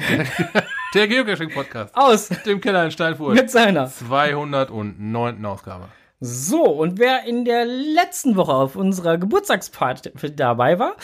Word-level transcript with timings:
Der 0.94 1.08
Geocaching-Podcast 1.08 1.94
Aus 1.96 2.28
dem 2.28 2.60
Keller 2.60 2.84
in 2.84 2.90
Steinfurt. 2.90 3.34
mit 3.34 3.50
seiner. 3.50 3.86
209. 3.88 5.44
Ausgabe. 5.46 5.88
So, 6.20 6.64
und 6.64 6.98
wer 6.98 7.24
in 7.24 7.44
der 7.44 7.64
letzten 7.64 8.36
Woche 8.36 8.52
auf 8.52 8.76
unserer 8.76 9.18
Geburtstagsparty 9.18 10.12
dabei 10.36 10.78
war, 10.78 10.94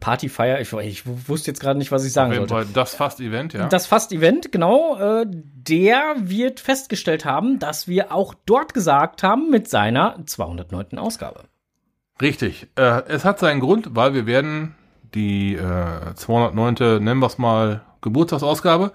Partyfeier, 0.00 0.60
ich, 0.60 0.72
ich 0.72 1.28
wusste 1.28 1.50
jetzt 1.50 1.60
gerade 1.60 1.78
nicht, 1.78 1.92
was 1.92 2.04
ich 2.04 2.12
sagen 2.12 2.30
Auf 2.30 2.38
jeden 2.38 2.48
sollte. 2.48 2.66
Fall 2.66 2.74
das 2.74 2.94
Fast-Event, 2.94 3.52
ja. 3.52 3.68
Das 3.68 3.86
Fast-Event, 3.86 4.50
genau, 4.50 4.96
äh, 4.96 5.26
der 5.28 6.14
wird 6.16 6.60
festgestellt 6.60 7.24
haben, 7.26 7.58
dass 7.58 7.86
wir 7.86 8.10
auch 8.12 8.34
dort 8.46 8.72
gesagt 8.72 9.22
haben 9.22 9.50
mit 9.50 9.68
seiner 9.68 10.18
209. 10.24 10.98
Ausgabe. 10.98 11.44
Richtig. 12.20 12.68
Äh, 12.76 13.02
es 13.08 13.24
hat 13.24 13.38
seinen 13.38 13.60
Grund, 13.60 13.88
weil 13.94 14.14
wir 14.14 14.26
werden 14.26 14.74
die 15.14 15.54
äh, 15.54 16.14
209. 16.14 17.02
nennen 17.02 17.20
wir 17.20 17.26
es 17.26 17.38
mal 17.38 17.82
Geburtstagsausgabe 18.00 18.92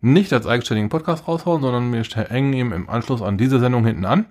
nicht 0.00 0.32
als 0.32 0.46
eigenständigen 0.46 0.90
Podcast 0.90 1.26
raushauen, 1.26 1.62
sondern 1.62 1.92
wir 1.92 2.02
hängen 2.28 2.52
ihm 2.52 2.72
im 2.72 2.88
Anschluss 2.88 3.22
an 3.22 3.38
diese 3.38 3.58
Sendung 3.58 3.84
hinten 3.84 4.04
an, 4.04 4.26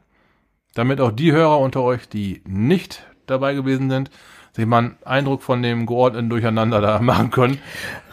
damit 0.73 1.01
auch 1.01 1.11
die 1.11 1.31
Hörer 1.31 1.59
unter 1.59 1.81
euch, 1.81 2.07
die 2.07 2.41
nicht 2.45 3.03
dabei 3.25 3.53
gewesen 3.55 3.89
sind, 3.89 4.11
sich 4.53 4.65
mal 4.65 4.77
einen 4.77 4.97
Eindruck 5.03 5.41
von 5.41 5.61
dem 5.61 5.85
geordneten 5.85 6.29
Durcheinander 6.29 6.79
da 6.81 6.99
machen 7.01 7.31
können. 7.31 7.59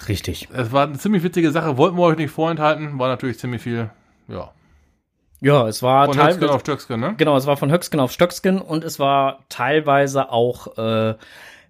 Richtig. 0.08 0.48
Es 0.52 0.72
war 0.72 0.86
eine 0.86 0.98
ziemlich 0.98 1.22
witzige 1.22 1.52
Sache, 1.52 1.76
wollten 1.76 1.96
wir 1.96 2.02
euch 2.04 2.16
nicht 2.16 2.30
vorenthalten, 2.32 2.98
war 2.98 3.08
natürlich 3.08 3.38
ziemlich 3.38 3.62
viel, 3.62 3.90
ja, 4.28 4.50
Ja, 5.40 5.68
es 5.68 5.82
war 5.82 6.06
von 6.06 6.16
teilweise. 6.16 6.52
auf 6.52 6.62
Stöcksken, 6.62 6.98
ne? 7.00 7.14
Genau, 7.16 7.36
es 7.36 7.46
war 7.46 7.56
von 7.56 7.70
Höcksken 7.70 8.00
auf 8.00 8.10
Stöcksken 8.12 8.60
und 8.60 8.82
es 8.82 8.98
war 8.98 9.44
teilweise 9.48 10.30
auch 10.32 10.76
äh, 10.78 11.14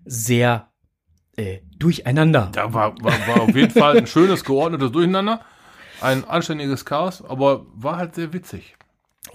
sehr 0.05 0.69
äh, 1.37 1.59
durcheinander. 1.79 2.51
Da 2.53 2.73
war, 2.75 2.95
war, 3.03 3.13
war 3.27 3.41
auf 3.43 3.55
jeden 3.55 3.71
Fall 3.71 3.99
ein 3.99 4.07
schönes, 4.07 4.45
geordnetes 4.45 4.93
Durcheinander. 4.93 5.41
Ein 6.01 6.25
anständiges 6.25 6.85
Chaos, 6.85 7.25
aber 7.25 7.65
war 7.75 7.97
halt 7.97 8.15
sehr 8.15 8.33
witzig. 8.33 8.77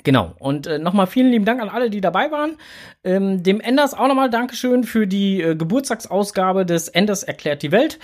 Genau. 0.03 0.34
Und 0.40 0.68
äh, 0.68 0.80
nochmal 0.80 1.08
vielen 1.08 1.31
lieben 1.31 1.45
Dank 1.45 1.62
an 1.62 1.70
alle, 1.70 1.90
die 1.90 2.02
dabei 2.02 2.30
waren. 2.31 2.58
Ähm, 3.03 3.42
dem 3.42 3.62
Enders 3.62 3.94
auch 3.94 4.08
nochmal 4.08 4.30
Dankeschön 4.30 4.84
für 4.84 5.08
die 5.08 5.42
äh, 5.42 5.56
Geburtstagsausgabe 5.56 6.66
des 6.66 6.90
Enders 6.90 7.23
erklärt 7.23 7.64
die 7.64 7.72
Welt. 7.72 8.00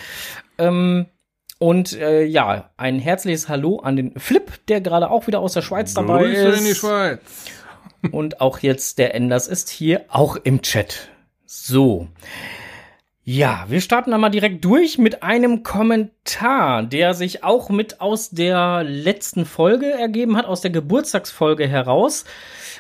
Ähm, 0.57 1.07
und 1.59 1.93
äh, 1.93 2.23
ja, 2.23 2.71
ein 2.77 2.99
herzliches 2.99 3.47
Hallo 3.47 3.79
an 3.79 3.95
den 3.95 4.19
Flip, 4.19 4.51
der 4.67 4.81
gerade 4.81 5.09
auch 5.09 5.27
wieder 5.27 5.39
aus 5.39 5.53
der 5.53 5.61
Schweiz 5.61 5.93
dabei 5.93 6.23
Grüße 6.23 6.47
ist. 6.47 6.59
in 6.59 6.65
die 6.65 6.75
Schweiz. 6.75 7.19
Und 8.11 8.41
auch 8.41 8.59
jetzt 8.59 8.97
der 8.97 9.15
Enders 9.15 9.47
ist 9.47 9.69
hier 9.69 10.05
auch 10.09 10.35
im 10.35 10.61
Chat. 10.61 11.07
So. 11.45 12.07
Ja, 13.25 13.65
wir 13.69 13.79
starten 13.79 14.11
dann 14.11 14.19
mal 14.19 14.29
direkt 14.29 14.65
durch 14.65 14.97
mit 14.97 15.23
einem 15.23 15.63
Kommentar, 15.63 16.83
der 16.83 17.13
sich 17.13 17.41
auch 17.41 17.69
mit 17.69 18.01
aus 18.01 18.31
der 18.31 18.83
letzten 18.83 19.45
Folge 19.45 19.89
ergeben 19.89 20.35
hat, 20.35 20.45
aus 20.45 20.59
der 20.59 20.71
Geburtstagsfolge 20.71 21.65
heraus. 21.65 22.25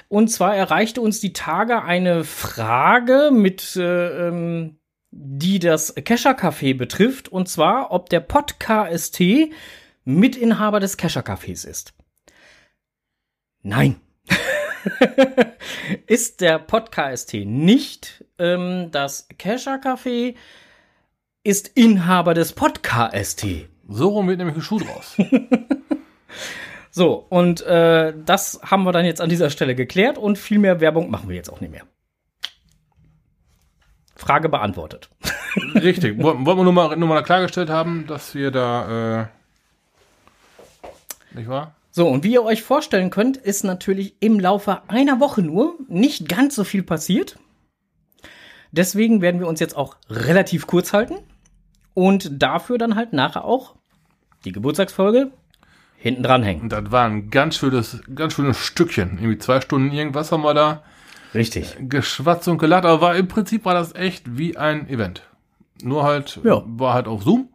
Und 0.09 0.27
zwar 0.27 0.53
erreichte 0.53 0.99
uns 0.99 1.21
die 1.21 1.31
Tage 1.31 1.83
eine 1.83 2.25
Frage 2.25 3.29
mit, 3.31 3.77
äh, 3.77 4.27
ähm, 4.27 4.79
die 5.11 5.59
das 5.59 5.95
Kescher 5.95 6.37
Café 6.37 6.75
betrifft, 6.75 7.29
und 7.29 7.47
zwar, 7.47 7.91
ob 7.91 8.09
der 8.09 8.19
Pod 8.19 8.59
KST 8.59 9.49
Mitinhaber 10.03 10.81
des 10.81 10.97
Kescher 10.97 11.21
Cafés 11.21 11.65
ist. 11.65 11.93
Nein. 13.61 13.95
ist 16.07 16.41
der 16.41 16.59
Podcast 16.59 17.33
nicht. 17.33 18.25
Ähm, 18.39 18.89
das 18.91 19.27
Kescher 19.37 19.75
Café 19.75 20.35
ist 21.43 21.69
Inhaber 21.75 22.33
des 22.33 22.53
Podcast. 22.53 23.45
So 23.87 24.09
rum 24.09 24.27
wird 24.27 24.37
nämlich 24.37 24.55
ein 24.55 24.61
Schuh 24.61 24.79
draus. 24.79 25.17
So, 26.95 27.25
und 27.29 27.61
äh, 27.61 28.13
das 28.23 28.59
haben 28.63 28.83
wir 28.83 28.91
dann 28.91 29.03
jetzt 29.03 29.19
an 29.19 29.27
dieser 29.27 29.49
Stelle 29.49 29.73
geklärt 29.73 30.19
und 30.19 30.37
viel 30.37 30.59
mehr 30.59 30.79
Werbung 30.79 31.09
machen 31.09 31.27
wir 31.27 31.35
jetzt 31.35 31.49
auch 31.49 31.59
nicht 31.59 31.71
mehr. 31.71 31.87
Frage 34.15 34.47
beantwortet. 34.47 35.09
Richtig. 35.73 36.21
Wollten 36.21 36.45
wir 36.45 36.55
nur 36.55 36.71
mal, 36.71 36.95
nur 36.95 37.09
mal 37.09 37.23
klargestellt 37.23 37.71
haben, 37.71 38.05
dass 38.05 38.35
wir 38.35 38.51
da, 38.51 39.23
äh, 39.23 39.25
nicht 41.35 41.49
wahr? 41.49 41.73
So, 41.95 42.07
und 42.07 42.23
wie 42.23 42.33
ihr 42.33 42.43
euch 42.43 42.63
vorstellen 42.63 43.11
könnt, 43.11 43.37
ist 43.37 43.63
natürlich 43.63 44.15
im 44.19 44.39
Laufe 44.39 44.81
einer 44.89 45.19
Woche 45.19 45.43
nur 45.43 45.75
nicht 45.87 46.27
ganz 46.27 46.55
so 46.55 46.63
viel 46.63 46.81
passiert. 46.81 47.37
Deswegen 48.71 49.21
werden 49.21 49.39
wir 49.39 49.47
uns 49.47 49.59
jetzt 49.59 49.77
auch 49.77 49.97
relativ 50.09 50.65
kurz 50.65 50.91
halten 50.91 51.13
und 51.93 52.41
dafür 52.41 52.79
dann 52.79 52.95
halt 52.95 53.13
nachher 53.13 53.45
auch 53.45 53.75
die 54.43 54.51
Geburtstagsfolge 54.51 55.29
hinten 55.95 56.23
dranhängen. 56.23 56.63
Und 56.63 56.71
das 56.71 56.91
war 56.91 57.05
ein 57.05 57.29
ganz 57.29 57.57
schönes, 57.57 58.01
ganz 58.15 58.33
schönes 58.33 58.57
Stückchen. 58.57 59.19
Irgendwie 59.19 59.37
zwei 59.37 59.61
Stunden 59.61 59.91
irgendwas 59.93 60.31
haben 60.31 60.41
wir 60.41 60.55
da 60.55 60.81
Richtig. 61.35 61.75
geschwatzt 61.79 62.47
und 62.47 62.57
gelacht, 62.57 62.85
aber 62.85 63.01
war, 63.01 63.15
im 63.15 63.27
Prinzip 63.27 63.65
war 63.65 63.75
das 63.75 63.93
echt 63.93 64.35
wie 64.35 64.57
ein 64.57 64.89
Event. 64.89 65.21
Nur 65.83 66.03
halt, 66.05 66.39
Ja. 66.43 66.63
war 66.65 66.95
halt 66.95 67.07
auf 67.07 67.21
Zoom. 67.21 67.49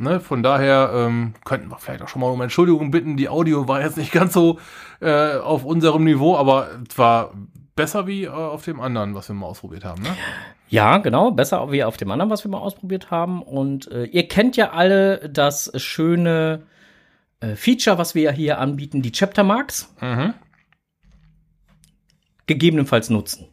Ne, 0.00 0.18
von 0.18 0.42
daher 0.42 0.92
ähm, 0.94 1.34
könnten 1.44 1.70
wir 1.70 1.76
vielleicht 1.76 2.00
auch 2.00 2.08
schon 2.08 2.22
mal 2.22 2.30
um 2.30 2.40
Entschuldigung 2.40 2.90
bitten. 2.90 3.18
Die 3.18 3.28
Audio 3.28 3.68
war 3.68 3.82
jetzt 3.82 3.98
nicht 3.98 4.12
ganz 4.12 4.32
so 4.32 4.58
äh, 5.00 5.36
auf 5.36 5.62
unserem 5.62 6.04
Niveau, 6.04 6.38
aber 6.38 6.70
es 6.88 6.96
war 6.96 7.34
besser 7.76 8.06
wie 8.06 8.24
äh, 8.24 8.28
auf 8.28 8.64
dem 8.64 8.80
anderen, 8.80 9.14
was 9.14 9.28
wir 9.28 9.34
mal 9.34 9.44
ausprobiert 9.46 9.84
haben. 9.84 10.00
Ne? 10.02 10.16
Ja, 10.70 10.96
genau, 10.96 11.32
besser 11.32 11.70
wie 11.70 11.84
auf 11.84 11.98
dem 11.98 12.10
anderen, 12.10 12.30
was 12.30 12.44
wir 12.44 12.50
mal 12.50 12.60
ausprobiert 12.60 13.10
haben. 13.10 13.42
Und 13.42 13.92
äh, 13.92 14.04
ihr 14.04 14.26
kennt 14.26 14.56
ja 14.56 14.70
alle 14.70 15.28
das 15.28 15.70
schöne 15.76 16.62
äh, 17.40 17.54
Feature, 17.54 17.98
was 17.98 18.14
wir 18.14 18.22
ja 18.22 18.30
hier 18.30 18.58
anbieten, 18.58 19.02
die 19.02 19.12
Chapter 19.12 19.44
Marks. 19.44 19.94
Mhm. 20.00 20.32
Gegebenenfalls 22.46 23.10
nutzen. 23.10 23.49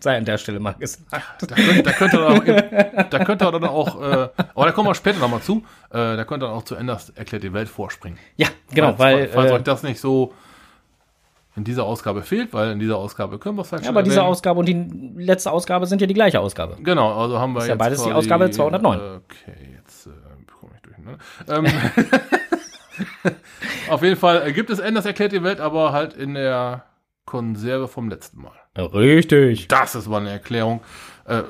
Sei 0.00 0.16
an 0.16 0.24
der 0.24 0.38
Stelle 0.38 0.60
mal 0.60 0.72
gesagt. 0.72 1.22
Da 1.46 1.54
könnt, 1.54 1.86
da 1.86 1.92
könnt 1.92 2.14
ihr 2.14 2.20
dann 2.20 2.38
auch, 2.38 3.10
da 3.10 3.24
könnt 3.24 3.42
ihr 3.42 3.52
dann 3.52 3.64
auch 3.64 4.00
äh, 4.00 4.28
aber 4.54 4.66
da 4.66 4.72
kommen 4.72 4.88
wir 4.88 4.94
später 4.94 5.18
nochmal 5.18 5.40
zu, 5.40 5.62
äh, 5.90 6.16
da 6.16 6.24
könnt 6.24 6.42
ihr 6.42 6.46
dann 6.46 6.56
auch 6.56 6.64
zu 6.64 6.74
Enders 6.74 7.10
erklärt 7.10 7.42
die 7.42 7.52
Welt 7.52 7.68
vorspringen. 7.68 8.18
Ja, 8.36 8.48
genau, 8.72 8.94
falls, 8.96 8.98
weil. 8.98 9.28
falls 9.28 9.50
äh, 9.50 9.54
euch 9.54 9.62
das 9.62 9.82
nicht 9.82 10.00
so 10.00 10.32
in 11.56 11.64
dieser 11.64 11.84
Ausgabe 11.84 12.22
fehlt, 12.22 12.52
weil 12.52 12.72
in 12.72 12.78
dieser 12.78 12.96
Ausgabe 12.96 13.38
können 13.38 13.56
wir 13.56 13.62
es 13.62 13.68
vielleicht 13.68 13.84
Ja, 13.84 13.88
schon 13.88 13.96
aber 13.96 14.02
diese. 14.02 14.22
Ausgabe 14.22 14.60
und 14.60 14.66
die 14.66 15.12
letzte 15.16 15.50
Ausgabe 15.50 15.86
sind 15.86 16.00
ja 16.00 16.06
die 16.06 16.14
gleiche 16.14 16.40
Ausgabe. 16.40 16.76
Genau, 16.82 17.12
also 17.20 17.38
haben 17.38 17.52
wir 17.52 17.58
Ist 17.58 17.64
jetzt 17.64 17.70
ja 17.70 17.74
beides 17.76 18.02
die 18.02 18.12
Ausgabe 18.12 18.50
209. 18.50 19.00
Okay, 19.00 19.76
jetzt 19.76 20.06
äh, 20.06 20.10
komme 20.58 20.72
ich 20.76 20.82
durcheinander. 20.82 21.18
Ähm, 21.48 21.66
auf 23.90 24.02
jeden 24.02 24.16
Fall 24.16 24.46
äh, 24.46 24.52
gibt 24.52 24.70
es 24.70 24.78
Enders 24.78 25.04
erklärt 25.06 25.32
die 25.32 25.42
Welt, 25.42 25.60
aber 25.60 25.92
halt 25.92 26.14
in 26.14 26.34
der 26.34 26.84
Konserve 27.30 27.86
vom 27.86 28.08
letzten 28.08 28.42
Mal. 28.42 28.50
Richtig. 28.76 29.68
Das 29.68 29.94
ist 29.94 30.08
mal 30.08 30.20
eine 30.20 30.30
Erklärung. 30.30 30.80
Äh, 31.26 31.42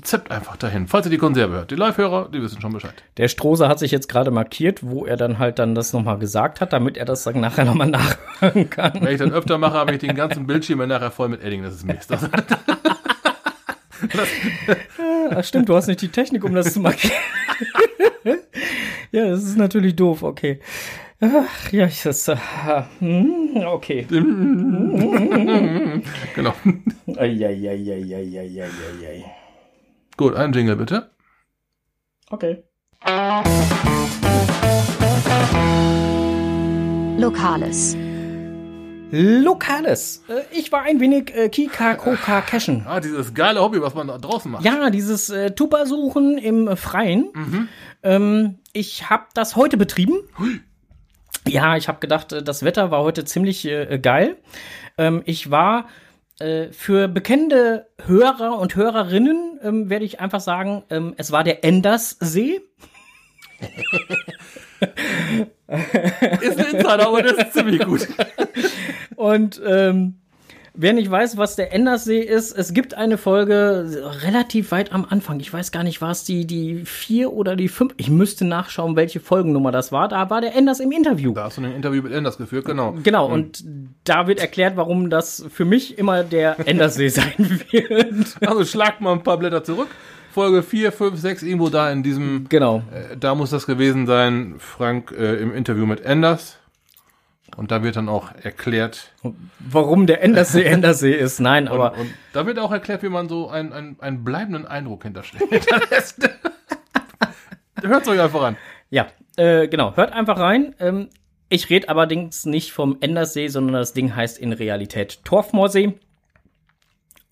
Zeppt 0.00 0.30
einfach 0.30 0.56
dahin, 0.56 0.88
falls 0.88 1.04
ihr 1.04 1.10
die 1.10 1.18
Konserve 1.18 1.52
hört. 1.52 1.70
Die 1.70 1.74
Live-Hörer, 1.74 2.30
die 2.30 2.40
wissen 2.40 2.62
schon 2.62 2.72
Bescheid. 2.72 2.94
Der 3.18 3.28
Strohser 3.28 3.68
hat 3.68 3.78
sich 3.78 3.90
jetzt 3.90 4.08
gerade 4.08 4.30
markiert, 4.30 4.82
wo 4.82 5.04
er 5.04 5.18
dann 5.18 5.38
halt 5.38 5.58
dann 5.58 5.74
das 5.74 5.92
nochmal 5.92 6.18
gesagt 6.18 6.62
hat, 6.62 6.72
damit 6.72 6.96
er 6.96 7.04
das 7.04 7.24
dann 7.24 7.40
nachher 7.40 7.66
nochmal 7.66 7.88
nachhören 7.90 8.70
kann. 8.70 8.94
Wenn 9.02 9.12
ich 9.12 9.18
das 9.18 9.30
öfter 9.30 9.58
mache, 9.58 9.74
habe 9.74 9.92
ich 9.92 9.98
den 9.98 10.14
ganzen 10.14 10.46
Bildschirm 10.46 10.78
nachher 10.88 11.10
voll 11.10 11.28
mit 11.28 11.42
Edding. 11.42 11.62
Das 11.62 11.74
ist 11.74 11.84
Mist. 11.84 12.10
Das, 12.10 12.26
Ach, 15.30 15.44
stimmt, 15.44 15.68
du 15.68 15.76
hast 15.76 15.88
nicht 15.88 16.00
die 16.00 16.08
Technik, 16.08 16.42
um 16.42 16.54
das 16.54 16.72
zu 16.72 16.80
markieren. 16.80 17.12
ja, 19.12 19.28
das 19.28 19.42
ist 19.44 19.58
natürlich 19.58 19.94
doof, 19.94 20.22
okay. 20.22 20.60
Ach, 21.24 21.70
ja, 21.70 21.86
ich 21.86 22.02
das, 22.02 22.26
äh, 22.26 22.36
hm, 22.98 23.62
okay. 23.64 24.02
genau. 26.34 26.52
Eieieiei. 27.16 29.24
Gut, 30.16 30.34
ein 30.34 30.52
Jingle 30.52 30.74
bitte. 30.74 31.12
Okay. 32.28 32.64
Lokales. 37.18 37.96
Lokales. 39.12 40.24
Äh, 40.28 40.42
Ich 40.58 40.72
war 40.72 40.82
ein 40.82 40.98
wenig 40.98 41.32
äh, 41.36 41.48
Kika 41.50 41.94
Koka 41.94 42.40
Cashen. 42.40 42.84
Ah, 42.84 42.98
dieses 42.98 43.32
geile 43.32 43.60
Hobby, 43.60 43.80
was 43.80 43.94
man 43.94 44.08
da 44.08 44.18
draußen 44.18 44.50
macht. 44.50 44.64
Ja, 44.64 44.90
dieses 44.90 45.30
äh, 45.30 45.52
Tupa-Suchen 45.52 46.36
im 46.38 46.76
Freien. 46.76 47.68
Ähm, 48.02 48.58
ich 48.72 49.08
habe 49.08 49.26
das 49.34 49.54
heute 49.54 49.76
betrieben. 49.76 50.16
Ja, 51.46 51.76
ich 51.76 51.88
habe 51.88 51.98
gedacht, 52.00 52.32
äh, 52.32 52.42
das 52.42 52.64
Wetter 52.64 52.90
war 52.90 53.02
heute 53.02 53.24
ziemlich 53.24 53.64
äh, 53.66 53.98
geil. 53.98 54.36
Ähm, 54.98 55.22
ich 55.24 55.50
war 55.50 55.88
äh, 56.38 56.72
für 56.72 57.08
bekannte 57.08 57.88
Hörer 58.04 58.58
und 58.58 58.76
Hörerinnen, 58.76 59.60
ähm, 59.62 59.90
werde 59.90 60.04
ich 60.04 60.20
einfach 60.20 60.40
sagen, 60.40 60.84
ähm, 60.90 61.14
es 61.16 61.32
war 61.32 61.44
der 61.44 61.64
Enderssee. 61.64 62.60
Ist 65.68 66.58
ein 66.58 66.74
Insider, 66.74 67.06
aber 67.06 67.22
das 67.22 67.32
ist 67.34 67.52
ziemlich 67.52 67.84
gut. 67.84 68.08
Und 69.16 69.60
ähm, 69.64 70.21
Wer 70.74 70.94
nicht 70.94 71.10
weiß, 71.10 71.36
was 71.36 71.54
der 71.54 71.72
Enderssee 71.74 72.20
ist, 72.20 72.50
es 72.52 72.72
gibt 72.72 72.94
eine 72.94 73.18
Folge 73.18 74.02
relativ 74.22 74.70
weit 74.70 74.90
am 74.92 75.04
Anfang. 75.08 75.38
Ich 75.40 75.52
weiß 75.52 75.70
gar 75.70 75.82
nicht, 75.82 76.00
war 76.00 76.10
es 76.12 76.24
die, 76.24 76.46
die 76.46 76.86
vier 76.86 77.30
oder 77.32 77.56
die 77.56 77.68
fünf? 77.68 77.92
Ich 77.98 78.08
müsste 78.08 78.46
nachschauen, 78.46 78.96
welche 78.96 79.20
Folgennummer 79.20 79.70
das 79.70 79.92
war. 79.92 80.08
Da 80.08 80.30
war 80.30 80.40
der 80.40 80.54
Enders 80.56 80.80
im 80.80 80.90
Interview. 80.90 81.34
Da 81.34 81.44
hast 81.44 81.58
du 81.58 81.62
ein 81.62 81.72
Interview 81.76 82.02
mit 82.02 82.12
Enders 82.12 82.38
geführt, 82.38 82.64
genau. 82.64 82.94
Genau, 83.02 83.26
und 83.30 83.62
da 84.04 84.26
wird 84.26 84.40
erklärt, 84.40 84.76
warum 84.76 85.10
das 85.10 85.44
für 85.52 85.66
mich 85.66 85.98
immer 85.98 86.24
der 86.24 86.56
Enderssee 86.66 87.08
sein 87.10 87.34
wird. 87.70 88.36
Also 88.40 88.64
schlag 88.64 89.00
mal 89.02 89.12
ein 89.12 89.22
paar 89.22 89.36
Blätter 89.38 89.62
zurück. 89.64 89.88
Folge 90.32 90.62
4, 90.62 90.92
5, 90.92 91.20
6, 91.20 91.42
irgendwo 91.42 91.68
da 91.68 91.90
in 91.92 92.02
diesem, 92.02 92.46
Genau. 92.48 92.78
äh, 92.90 93.18
da 93.18 93.34
muss 93.34 93.50
das 93.50 93.66
gewesen 93.66 94.06
sein, 94.06 94.54
Frank 94.56 95.12
äh, 95.12 95.34
im 95.36 95.54
Interview 95.54 95.84
mit 95.84 96.00
Enders. 96.00 96.56
Und 97.56 97.70
da 97.70 97.82
wird 97.82 97.96
dann 97.96 98.08
auch 98.08 98.32
erklärt, 98.34 99.12
Warum 99.58 100.06
der 100.06 100.22
Enderssee 100.22 100.64
Enderssee 100.64 101.12
ist. 101.12 101.40
Nein, 101.40 101.68
aber 101.68 101.92
und, 101.92 102.00
und 102.00 102.14
da 102.32 102.46
wird 102.46 102.58
auch 102.58 102.72
erklärt, 102.72 103.02
wie 103.02 103.08
man 103.08 103.28
so 103.28 103.48
einen, 103.48 103.72
einen, 103.72 104.00
einen 104.00 104.24
bleibenden 104.24 104.66
Eindruck 104.66 105.02
hinterstellt. 105.02 105.50
Hört 107.82 108.08
euch 108.08 108.20
einfach 108.20 108.42
an. 108.42 108.56
ja, 108.90 109.08
äh, 109.36 109.68
genau. 109.68 109.96
Hört 109.96 110.12
einfach 110.12 110.38
rein. 110.38 110.74
Ähm, 110.78 111.08
ich 111.48 111.68
rede 111.68 111.88
allerdings 111.88 112.46
nicht 112.46 112.72
vom 112.72 112.96
Enderssee, 113.00 113.48
sondern 113.48 113.74
das 113.74 113.92
Ding 113.92 114.16
heißt 114.16 114.38
in 114.38 114.52
Realität 114.52 115.24
Torfmoorsee. 115.24 115.94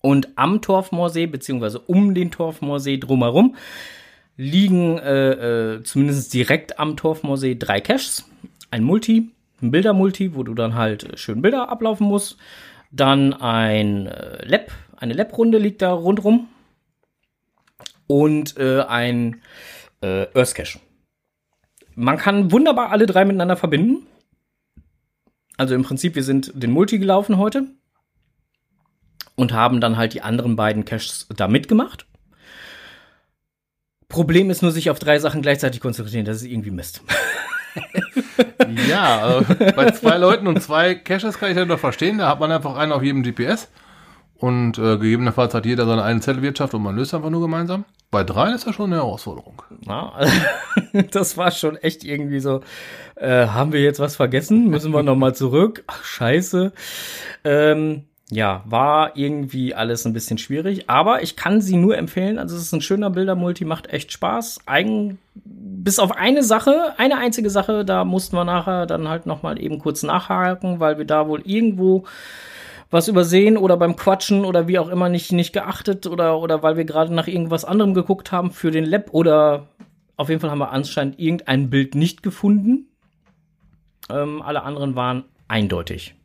Und 0.01 0.29
am 0.35 0.61
Torfmoorsee, 0.61 1.27
beziehungsweise 1.27 1.79
um 1.79 2.13
den 2.13 2.31
Torfmoorsee 2.31 2.97
drumherum, 2.97 3.55
liegen 4.37 4.97
äh, 4.97 5.75
äh, 5.75 5.83
zumindest 5.83 6.33
direkt 6.33 6.79
am 6.79 6.97
Torfmoorsee 6.97 7.55
drei 7.55 7.81
Caches. 7.81 8.29
Ein 8.71 8.83
Multi, 8.83 9.31
ein 9.61 9.71
Bildermulti, 9.71 10.35
wo 10.35 10.43
du 10.43 10.53
dann 10.53 10.75
halt 10.75 11.03
äh, 11.03 11.17
schön 11.17 11.41
Bilder 11.41 11.69
ablaufen 11.69 12.07
musst. 12.07 12.37
Dann 12.91 13.33
ein 13.33 14.07
äh, 14.07 14.45
Lab, 14.45 14.71
eine 14.97 15.13
Lab-Runde 15.13 15.57
liegt 15.57 15.81
da 15.81 15.91
rundrum. 15.91 16.47
Und 18.07 18.57
äh, 18.57 18.81
ein 18.81 19.41
äh, 20.01 20.27
Earth 20.33 20.55
Cache. 20.55 20.79
Man 21.95 22.17
kann 22.17 22.51
wunderbar 22.51 22.91
alle 22.91 23.05
drei 23.05 23.23
miteinander 23.25 23.55
verbinden. 23.55 24.07
Also 25.57 25.75
im 25.75 25.83
Prinzip, 25.83 26.15
wir 26.15 26.23
sind 26.23 26.51
den 26.55 26.71
Multi 26.71 26.97
gelaufen 26.99 27.37
heute 27.37 27.67
und 29.35 29.53
haben 29.53 29.79
dann 29.79 29.97
halt 29.97 30.13
die 30.13 30.21
anderen 30.21 30.55
beiden 30.55 30.85
Caches 30.85 31.27
da 31.35 31.47
mitgemacht. 31.47 32.05
Problem 34.07 34.49
ist 34.49 34.61
nur, 34.61 34.71
sich 34.71 34.89
auf 34.89 34.99
drei 34.99 35.19
Sachen 35.19 35.41
gleichzeitig 35.41 35.79
konzentrieren. 35.79 36.25
Das 36.25 36.37
ist 36.37 36.47
irgendwie 36.47 36.71
Mist. 36.71 37.01
Ja, 38.87 39.19
also 39.19 39.45
bei 39.75 39.91
zwei 39.91 40.17
Leuten 40.17 40.47
und 40.47 40.61
zwei 40.61 40.95
Caches 40.95 41.37
kann 41.37 41.49
ich 41.49 41.57
das 41.57 41.67
noch 41.67 41.79
verstehen. 41.79 42.19
Da 42.19 42.29
hat 42.29 42.39
man 42.39 42.51
einfach 42.51 42.77
einen 42.77 42.91
auf 42.91 43.03
jedem 43.03 43.23
GPS. 43.23 43.69
Und 44.41 44.79
äh, 44.79 44.97
gegebenenfalls 44.97 45.53
hat 45.53 45.65
jeder 45.65 45.85
seine 45.85 46.03
eine 46.03 46.19
Zettelwirtschaft 46.19 46.73
und 46.73 46.81
man 46.81 46.95
löst 46.95 47.13
einfach 47.13 47.29
nur 47.29 47.41
gemeinsam. 47.41 47.85
Bei 48.09 48.23
drei 48.23 48.51
ist 48.51 48.65
das 48.65 48.75
schon 48.75 48.87
eine 48.87 48.95
Herausforderung. 49.01 49.61
Ja, 49.85 50.13
das 51.11 51.37
war 51.37 51.51
schon 51.51 51.77
echt 51.77 52.03
irgendwie 52.03 52.39
so. 52.39 52.61
Äh, 53.15 53.47
haben 53.47 53.71
wir 53.71 53.81
jetzt 53.81 53.99
was 53.99 54.15
vergessen? 54.15 54.69
Müssen 54.69 54.93
wir 54.93 55.03
noch 55.03 55.15
mal 55.15 55.35
zurück? 55.35 55.83
Ach, 55.85 56.03
scheiße. 56.03 56.71
Ähm, 57.43 58.05
ja, 58.31 58.63
war 58.65 59.15
irgendwie 59.15 59.75
alles 59.75 60.05
ein 60.05 60.13
bisschen 60.13 60.37
schwierig, 60.37 60.89
aber 60.89 61.21
ich 61.21 61.35
kann 61.35 61.61
sie 61.61 61.75
nur 61.75 61.97
empfehlen. 61.97 62.39
Also 62.39 62.55
es 62.55 62.63
ist 62.63 62.73
ein 62.73 62.81
schöner 62.81 63.09
Bildermulti, 63.09 63.65
macht 63.65 63.93
echt 63.93 64.11
Spaß. 64.11 64.61
Eigen, 64.65 65.19
bis 65.83 65.99
auf 65.99 66.11
eine 66.15 66.43
Sache, 66.43 66.93
eine 66.97 67.17
einzige 67.17 67.49
Sache, 67.49 67.83
da 67.83 68.05
mussten 68.05 68.35
wir 68.35 68.45
nachher 68.45 68.85
dann 68.85 69.07
halt 69.07 69.25
noch 69.25 69.41
mal 69.41 69.59
eben 69.59 69.79
kurz 69.79 70.03
nachhaken, 70.03 70.79
weil 70.79 70.97
wir 70.97 71.05
da 71.05 71.27
wohl 71.27 71.41
irgendwo 71.41 72.05
was 72.91 73.07
übersehen 73.07 73.57
oder 73.57 73.77
beim 73.77 73.95
Quatschen 73.95 74.45
oder 74.45 74.67
wie 74.67 74.77
auch 74.77 74.89
immer 74.89 75.09
nicht, 75.09 75.31
nicht 75.31 75.53
geachtet 75.53 76.07
oder, 76.07 76.39
oder 76.39 76.61
weil 76.61 76.77
wir 76.77 76.85
gerade 76.85 77.13
nach 77.13 77.27
irgendwas 77.27 77.65
anderem 77.65 77.93
geguckt 77.93 78.31
haben 78.31 78.51
für 78.51 78.69
den 78.69 78.85
Lab 78.85 79.13
oder 79.13 79.67
auf 80.17 80.29
jeden 80.29 80.41
Fall 80.41 80.51
haben 80.51 80.59
wir 80.59 80.71
anscheinend 80.71 81.17
irgendein 81.19 81.69
Bild 81.69 81.95
nicht 81.95 82.21
gefunden. 82.21 82.87
Ähm, 84.09 84.41
alle 84.41 84.63
anderen 84.63 84.95
waren 84.95 85.23
eindeutig. 85.47 86.15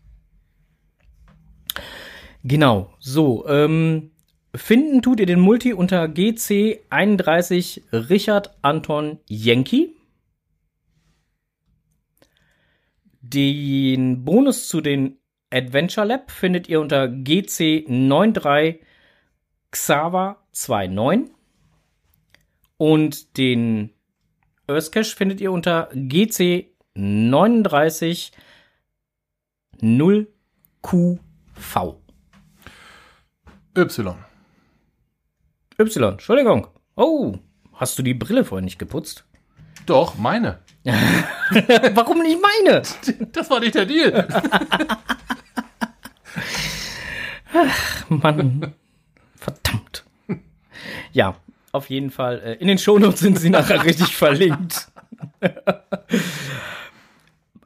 Genau, 2.43 2.91
so. 2.99 3.49
Ähm, 3.49 4.11
finden 4.57 5.03
tut 5.03 5.21
ihr 5.21 5.27
den 5.27 5.39
Multi 5.41 5.73
unter 5.73 6.05
GC31 6.05 7.83
Richard 8.11 8.57
Anton 8.63 9.19
Yankee. 9.29 9.91
Den 13.21 14.25
Bonus 14.25 14.69
zu 14.69 14.81
den 14.81 15.19
Adventure 15.51 16.07
Lab 16.07 16.31
findet 16.31 16.69
ihr 16.69 16.81
unter 16.81 17.05
GC93 17.05 18.81
Xava29. 19.73 21.31
Und 22.79 23.39
den 23.39 23.91
Earth 24.69 24.93
Cache 24.93 25.17
findet 25.17 25.41
ihr 25.41 25.51
unter 25.53 25.91
GC39 25.93 28.33
0QV. 29.81 31.97
Y. 33.75 34.26
Y, 35.79 36.03
Entschuldigung. 36.03 36.69
Oh, 36.97 37.37
hast 37.75 37.99
du 37.99 38.03
die 38.03 38.15
Brille 38.15 38.45
vorhin 38.45 38.65
nicht 38.65 38.79
geputzt? 38.79 39.25
Doch, 39.85 40.17
meine. 40.17 40.61
Warum 41.95 42.23
nicht 42.23 42.39
meine? 42.41 42.83
Das 43.33 43.51
war 43.51 43.61
nicht 43.61 43.75
der 43.75 43.87
Deal. 43.87 44.29
Mann. 48.09 48.75
Verdammt. 49.37 50.05
Ja, 51.13 51.37
auf 51.73 51.91
jeden 51.91 52.11
Fall. 52.11 52.41
Äh, 52.41 52.55
in 52.55 52.69
den 52.69 52.79
Shownotes 52.79 53.21
sind 53.21 53.39
sie 53.39 53.51
nachher 53.51 53.85
richtig 53.85 54.17
verlinkt. 54.17 54.89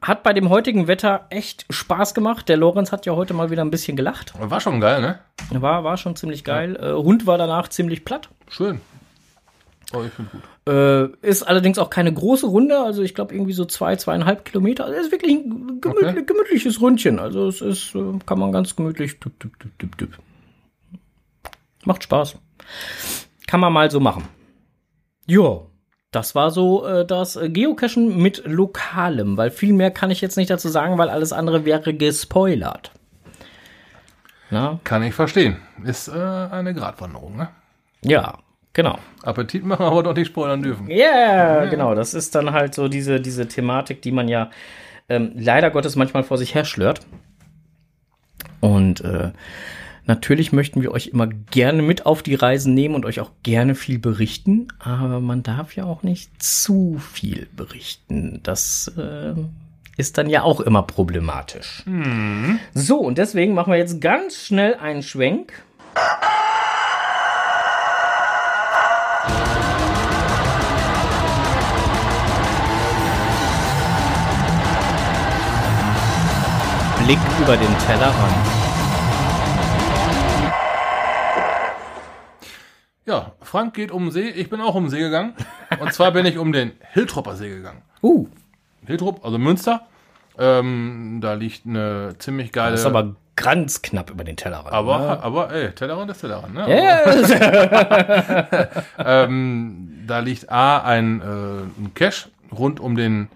Hat 0.01 0.23
bei 0.23 0.33
dem 0.33 0.49
heutigen 0.49 0.87
Wetter 0.87 1.27
echt 1.29 1.65
Spaß 1.69 2.15
gemacht. 2.15 2.49
Der 2.49 2.57
Lorenz 2.57 2.91
hat 2.91 3.05
ja 3.05 3.13
heute 3.15 3.35
mal 3.35 3.51
wieder 3.51 3.63
ein 3.63 3.69
bisschen 3.69 3.95
gelacht. 3.95 4.33
War 4.39 4.59
schon 4.59 4.81
geil, 4.81 4.99
ne? 5.01 5.19
War, 5.61 5.83
war 5.83 5.95
schon 5.97 6.15
ziemlich 6.15 6.43
geil. 6.43 6.75
Äh, 6.75 6.93
Hund 6.93 7.27
war 7.27 7.37
danach 7.37 7.67
ziemlich 7.67 8.03
platt. 8.03 8.29
Schön. 8.49 8.81
Oh, 9.93 10.01
ich 10.03 10.11
finde 10.13 10.31
gut. 10.31 10.41
Äh, 11.23 11.27
ist 11.27 11.43
allerdings 11.43 11.77
auch 11.77 11.89
keine 11.89 12.13
große 12.13 12.47
Runde, 12.47 12.79
also 12.79 13.01
ich 13.01 13.13
glaube 13.13 13.33
irgendwie 13.35 13.51
so 13.53 13.65
zwei, 13.65 13.95
zweieinhalb 13.95 14.45
Kilometer. 14.45 14.85
Also 14.85 14.97
es 14.97 15.05
ist 15.07 15.11
wirklich 15.11 15.33
ein 15.33 15.81
gemütlich, 15.81 16.09
Okay. 16.11 16.23
gemütliches 16.25 16.79
Rundchen. 16.81 17.19
Also 17.19 17.47
es 17.47 17.61
ist, 17.61 17.93
äh, 17.95 18.19
kann 18.25 18.39
man 18.39 18.51
ganz 18.51 18.75
gemütlich. 18.75 19.19
Düpp, 19.19 19.39
düpp, 19.39 19.59
düpp, 19.59 19.77
düpp, 19.79 19.97
düpp. 19.97 20.17
Macht 21.85 22.03
Spaß. 22.03 22.37
Kann 23.47 23.59
man 23.59 23.73
mal 23.73 23.91
so 23.91 23.99
machen. 23.99 24.23
Jo, 25.27 25.67
das 26.11 26.35
war 26.35 26.51
so 26.51 26.85
äh, 26.85 27.05
das 27.05 27.37
äh, 27.37 27.49
Geocachen 27.49 28.21
mit 28.21 28.43
Lokalem, 28.45 29.37
weil 29.37 29.49
viel 29.49 29.73
mehr 29.73 29.91
kann 29.91 30.11
ich 30.11 30.21
jetzt 30.21 30.37
nicht 30.37 30.49
dazu 30.49 30.67
sagen, 30.67 30.97
weil 30.97 31.09
alles 31.09 31.31
andere 31.33 31.65
wäre 31.65 31.93
gespoilert. 31.93 32.91
Na? 34.49 34.79
Kann 34.83 35.03
ich 35.03 35.13
verstehen. 35.13 35.57
Ist 35.85 36.09
äh, 36.09 36.11
eine 36.11 36.73
Gratwanderung, 36.73 37.37
ne? 37.37 37.47
Ja, 38.03 38.39
genau. 38.73 38.99
Appetit 39.23 39.63
machen, 39.63 39.85
aber 39.85 40.03
doch 40.03 40.13
nicht 40.13 40.27
spoilern 40.27 40.61
dürfen. 40.61 40.89
Ja, 40.89 41.65
genau. 41.65 41.95
Das 41.95 42.13
ist 42.13 42.35
dann 42.35 42.51
halt 42.51 42.75
so 42.75 42.89
diese, 42.89 43.21
diese 43.21 43.47
Thematik, 43.47 44.01
die 44.01 44.11
man 44.11 44.27
ja 44.27 44.49
ähm, 45.07 45.31
leider 45.35 45.71
Gottes 45.71 45.95
manchmal 45.95 46.23
vor 46.23 46.37
sich 46.37 46.53
her 46.53 46.65
schlört. 46.65 46.99
Und 48.59 49.01
äh, 49.01 49.31
natürlich 50.05 50.51
möchten 50.51 50.81
wir 50.81 50.91
euch 50.91 51.07
immer 51.07 51.27
gerne 51.27 51.81
mit 51.81 52.05
auf 52.05 52.23
die 52.23 52.35
Reisen 52.35 52.73
nehmen 52.73 52.95
und 52.95 53.05
euch 53.05 53.19
auch 53.19 53.31
gerne 53.43 53.75
viel 53.75 53.99
berichten. 53.99 54.67
Aber 54.79 55.19
man 55.19 55.43
darf 55.43 55.75
ja 55.75 55.85
auch 55.85 56.03
nicht 56.03 56.41
zu 56.41 57.01
viel 57.11 57.47
berichten. 57.55 58.39
Das 58.43 58.91
äh, 58.97 59.33
ist 59.97 60.17
dann 60.17 60.29
ja 60.29 60.43
auch 60.43 60.61
immer 60.61 60.83
problematisch. 60.83 61.83
So, 62.73 62.97
und 62.99 63.17
deswegen 63.17 63.53
machen 63.53 63.71
wir 63.71 63.77
jetzt 63.77 64.01
ganz 64.01 64.35
schnell 64.35 64.75
einen 64.75 65.03
Schwenk. 65.03 65.53
Blick 77.05 77.19
über 77.41 77.57
den 77.57 77.77
Tellerrand. 77.79 78.70
Ja, 83.05 83.31
Frank 83.41 83.73
geht 83.73 83.91
um 83.91 84.05
den 84.05 84.11
See, 84.11 84.29
ich 84.29 84.49
bin 84.49 84.61
auch 84.61 84.75
um 84.75 84.85
den 84.85 84.89
See 84.91 84.99
gegangen. 84.99 85.33
Und 85.79 85.91
zwar 85.93 86.11
bin 86.11 86.25
ich 86.25 86.37
um 86.37 86.51
den 86.51 86.73
Hiltropper 86.91 87.35
See 87.35 87.49
gegangen. 87.49 87.81
Uh, 88.03 88.27
Hiltrop, 88.85 89.25
also 89.25 89.37
Münster. 89.37 89.87
Ähm, 90.37 91.19
da 91.21 91.33
liegt 91.33 91.65
eine 91.65 92.15
ziemlich 92.19 92.51
geile. 92.51 92.71
das 92.71 92.81
ist 92.81 92.85
aber 92.85 93.15
ganz 93.35 93.81
knapp 93.81 94.11
über 94.11 94.23
den 94.23 94.37
Tellerrand. 94.37 94.71
aber, 94.71 94.99
ne? 94.99 95.23
aber, 95.23 95.51
ey, 95.51 95.71
Tellerrand 95.71 96.11
ist 96.11 96.21
Tellerrand, 96.21 96.53
ne? 96.53 96.67
Ja, 96.69 96.99
Ähm, 98.97 100.03
da 100.07 100.19
liegt 100.19 100.51
A 100.51 100.79
ein, 100.79 101.21
äh, 101.21 101.23
ein 101.25 101.91
Cache 101.95 102.29
rund 102.51 102.79
um 102.79 102.95
den 102.95 103.29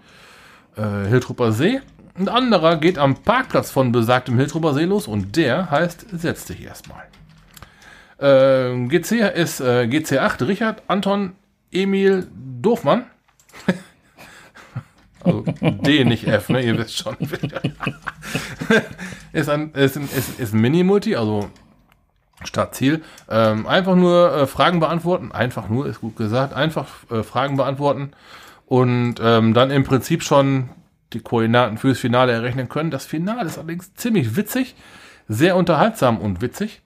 äh, 0.76 1.08
Hiltrupper 1.08 1.52
See 1.52 1.80
Ein 2.18 2.28
anderer 2.28 2.76
geht 2.76 2.98
am 2.98 3.16
Parkplatz 3.16 3.70
von 3.70 3.92
besagtem 3.92 4.36
Hiltruber 4.36 4.74
See 4.74 4.84
los 4.84 5.08
und 5.08 5.36
der 5.36 5.70
heißt 5.70 6.06
Setz 6.12 6.44
dich 6.44 6.62
erstmal. 6.62 7.02
Äh, 8.18 8.86
GC 8.86 9.32
ist 9.34 9.60
äh, 9.60 9.82
GC8 9.90 10.46
Richard 10.46 10.82
Anton 10.88 11.32
Emil 11.70 12.26
Doofmann. 12.62 13.04
also 15.24 15.44
D, 15.60 16.04
nicht 16.04 16.26
F, 16.26 16.48
ne? 16.48 16.62
Ihr 16.62 16.78
wisst 16.78 16.96
schon. 16.96 17.16
ist 19.32 19.48
ein, 19.48 19.72
ist 19.72 19.96
ist, 19.96 20.40
ist 20.40 20.54
ein 20.54 20.60
Mini-Multi, 20.60 21.16
also 21.16 21.50
Startziel. 22.44 23.02
Ähm, 23.28 23.66
einfach 23.66 23.96
nur 23.96 24.34
äh, 24.34 24.46
Fragen 24.46 24.80
beantworten. 24.80 25.32
Einfach 25.32 25.68
nur, 25.68 25.86
ist 25.86 26.00
gut 26.00 26.16
gesagt. 26.16 26.54
Einfach 26.54 26.88
äh, 27.10 27.22
Fragen 27.22 27.56
beantworten. 27.56 28.12
Und 28.66 29.16
ähm, 29.20 29.54
dann 29.54 29.70
im 29.70 29.84
Prinzip 29.84 30.22
schon 30.22 30.70
die 31.12 31.20
Koordinaten 31.20 31.78
fürs 31.78 31.98
Finale 31.98 32.32
errechnen 32.32 32.68
können. 32.68 32.90
Das 32.90 33.06
Finale 33.06 33.46
ist 33.46 33.58
allerdings 33.58 33.94
ziemlich 33.94 34.36
witzig. 34.36 34.74
Sehr 35.28 35.56
unterhaltsam 35.56 36.18
und 36.18 36.40
witzig. 36.40 36.82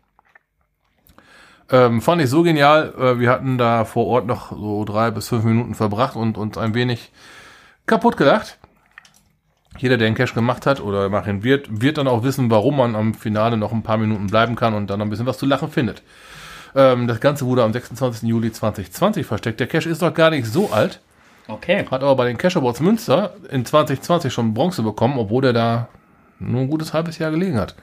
Ähm, 1.71 2.01
fand 2.01 2.21
ich 2.23 2.31
so 2.31 2.43
genial. 2.43 2.93
Äh, 2.99 3.19
wir 3.19 3.31
hatten 3.31 3.59
da 3.59 3.85
vor 3.85 4.07
Ort 4.07 4.27
noch 4.27 4.51
so 4.51 4.85
drei 4.85 5.11
bis 5.11 5.29
fünf 5.29 5.45
Minuten 5.45 5.75
verbracht 5.75 6.17
und 6.17 6.37
uns 6.37 6.59
ein 6.59 6.75
wenig 6.75 7.13
kaputt 7.87 8.17
gelacht. 8.17 8.59
Jeder, 9.79 9.97
der 9.97 10.09
einen 10.09 10.17
Cash 10.17 10.35
gemacht 10.35 10.67
hat 10.67 10.81
oder 10.81 11.09
machen 11.09 11.43
wird, 11.43 11.81
wird 11.81 11.97
dann 11.97 12.09
auch 12.09 12.23
wissen, 12.23 12.51
warum 12.51 12.77
man 12.77 12.97
am 12.97 13.15
Finale 13.15 13.57
noch 13.57 13.73
ein 13.73 13.83
paar 13.83 13.97
Minuten 13.97 14.27
bleiben 14.27 14.57
kann 14.57 14.75
und 14.75 14.91
dann 14.91 14.99
noch 14.99 15.07
ein 15.07 15.11
bisschen 15.11 15.27
was 15.27 15.39
zu 15.39 15.47
lachen 15.47 15.71
findet. 15.71 16.03
Ähm, 16.75 17.07
das 17.07 17.21
Ganze 17.21 17.47
wurde 17.47 17.63
am 17.63 17.73
26. 17.73 18.29
Juli 18.29 18.53
2020 18.53 19.27
versteckt. 19.27 19.61
Der 19.61 19.67
Cash 19.67 19.87
ist 19.87 20.03
doch 20.03 20.13
gar 20.13 20.31
nicht 20.31 20.47
so 20.47 20.71
alt. 20.71 21.01
Okay. 21.49 21.85
Hat 21.91 22.03
aber 22.03 22.17
bei 22.17 22.27
den 22.27 22.37
Cash 22.37 22.57
Awards 22.57 22.81
Münster 22.81 23.35
in 23.51 23.65
2020 23.65 24.33
schon 24.33 24.55
Bronze 24.55 24.83
bekommen, 24.83 25.19
obwohl 25.19 25.47
er 25.47 25.53
da 25.53 25.89
nur 26.39 26.63
ein 26.63 26.71
gutes 26.71 26.93
halbes 26.93 27.19
Jahr 27.19 27.31
gelegen 27.31 27.59
hat. 27.59 27.75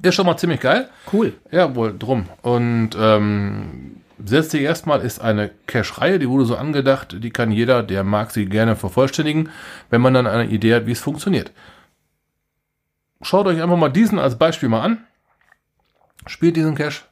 Ist 0.00 0.14
schon 0.14 0.26
mal 0.26 0.36
ziemlich 0.36 0.60
geil. 0.60 0.88
Cool. 1.12 1.34
Ja, 1.50 1.74
wohl 1.74 1.96
drum. 1.98 2.26
Und 2.42 2.90
ähm, 2.98 4.02
Setz 4.24 4.50
dich 4.50 4.62
erstmal 4.62 5.00
ist 5.00 5.20
eine 5.20 5.50
Cache-Reihe, 5.66 6.18
die 6.18 6.28
wurde 6.28 6.44
so 6.44 6.56
angedacht, 6.56 7.16
die 7.18 7.30
kann 7.30 7.50
jeder, 7.50 7.82
der 7.82 8.04
mag 8.04 8.30
sie 8.30 8.46
gerne 8.46 8.76
vervollständigen, 8.76 9.50
wenn 9.90 10.00
man 10.00 10.14
dann 10.14 10.26
eine 10.26 10.48
Idee 10.48 10.74
hat, 10.74 10.86
wie 10.86 10.92
es 10.92 11.00
funktioniert. 11.00 11.52
Schaut 13.20 13.46
euch 13.46 13.62
einfach 13.62 13.76
mal 13.76 13.88
diesen 13.88 14.18
als 14.18 14.38
Beispiel 14.38 14.68
mal 14.68 14.82
an. 14.82 15.04
Spielt 16.26 16.56
diesen 16.56 16.76
Cache, 16.76 17.02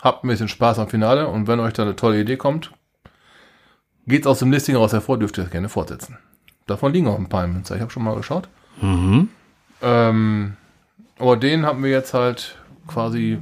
habt 0.00 0.24
ein 0.24 0.28
bisschen 0.28 0.48
Spaß 0.48 0.78
am 0.78 0.88
Finale 0.88 1.26
und 1.26 1.48
wenn 1.48 1.58
euch 1.58 1.72
da 1.72 1.82
eine 1.82 1.96
tolle 1.96 2.20
Idee 2.20 2.36
kommt, 2.36 2.70
geht's 4.06 4.26
aus 4.26 4.38
dem 4.38 4.52
Listing 4.52 4.76
raus 4.76 4.92
hervor, 4.92 5.18
dürft 5.18 5.38
ihr 5.38 5.44
es 5.44 5.50
gerne 5.50 5.68
fortsetzen. 5.68 6.18
Davon 6.66 6.92
liegen 6.92 7.08
auch 7.08 7.18
ein 7.18 7.28
paar 7.28 7.44
im 7.44 7.54
Münzer. 7.54 7.74
Ich 7.74 7.80
habe 7.80 7.90
schon 7.90 8.04
mal 8.04 8.14
geschaut. 8.14 8.48
Mhm. 8.80 9.30
Ähm, 9.82 10.56
aber 11.18 11.36
den 11.36 11.66
haben 11.66 11.82
wir 11.82 11.90
jetzt 11.90 12.14
halt 12.14 12.56
quasi 12.86 13.38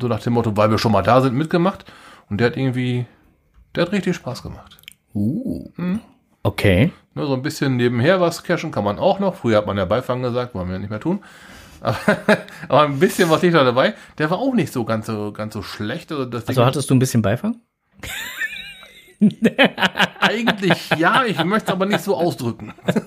so 0.00 0.08
nach 0.08 0.20
dem 0.20 0.32
Motto, 0.32 0.56
weil 0.56 0.70
wir 0.70 0.78
schon 0.78 0.92
mal 0.92 1.02
da 1.02 1.20
sind, 1.20 1.34
mitgemacht. 1.34 1.84
Und 2.30 2.40
der 2.40 2.48
hat 2.48 2.56
irgendwie, 2.56 3.06
der 3.74 3.84
hat 3.84 3.92
richtig 3.92 4.16
Spaß 4.16 4.42
gemacht. 4.42 4.78
Uh. 5.14 5.68
Okay. 6.42 6.92
Nur 7.14 7.26
so 7.26 7.34
ein 7.34 7.42
bisschen 7.42 7.76
nebenher 7.76 8.20
was 8.20 8.42
cashen 8.42 8.70
kann 8.70 8.84
man 8.84 8.98
auch 8.98 9.18
noch. 9.18 9.34
Früher 9.34 9.58
hat 9.58 9.66
man 9.66 9.76
ja 9.76 9.84
Beifang 9.84 10.22
gesagt, 10.22 10.54
wollen 10.54 10.68
wir 10.68 10.74
ja 10.74 10.78
nicht 10.78 10.90
mehr 10.90 11.00
tun. 11.00 11.22
Aber, 11.80 11.98
aber 12.68 12.82
ein 12.84 12.98
bisschen 12.98 13.28
was 13.28 13.42
liegt 13.42 13.54
da 13.54 13.62
dabei. 13.62 13.94
Der 14.16 14.30
war 14.30 14.38
auch 14.38 14.54
nicht 14.54 14.72
so 14.72 14.84
ganz 14.84 15.06
so, 15.06 15.30
ganz 15.30 15.52
so 15.52 15.60
schlecht. 15.60 16.10
Also, 16.10 16.24
das 16.24 16.48
Also 16.48 16.64
hattest 16.64 16.88
du 16.88 16.94
ein 16.94 16.98
bisschen 16.98 17.20
Beifang? 17.20 17.60
Eigentlich 20.20 20.88
ja, 20.96 21.24
ich 21.24 21.44
möchte 21.44 21.66
es 21.66 21.72
aber 21.72 21.84
nicht 21.84 22.00
so 22.00 22.16
ausdrücken. 22.16 22.72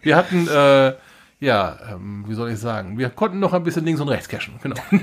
Wir 0.00 0.16
hatten, 0.16 0.48
äh, 0.48 0.94
ja, 1.40 1.78
ähm, 1.90 2.24
wie 2.28 2.34
soll 2.34 2.50
ich 2.50 2.58
sagen, 2.58 2.98
wir 2.98 3.10
konnten 3.10 3.38
noch 3.40 3.52
ein 3.52 3.64
bisschen 3.64 3.84
links 3.84 4.00
und 4.00 4.08
rechts 4.08 4.28
cashen, 4.28 4.54
genau. 4.62 4.76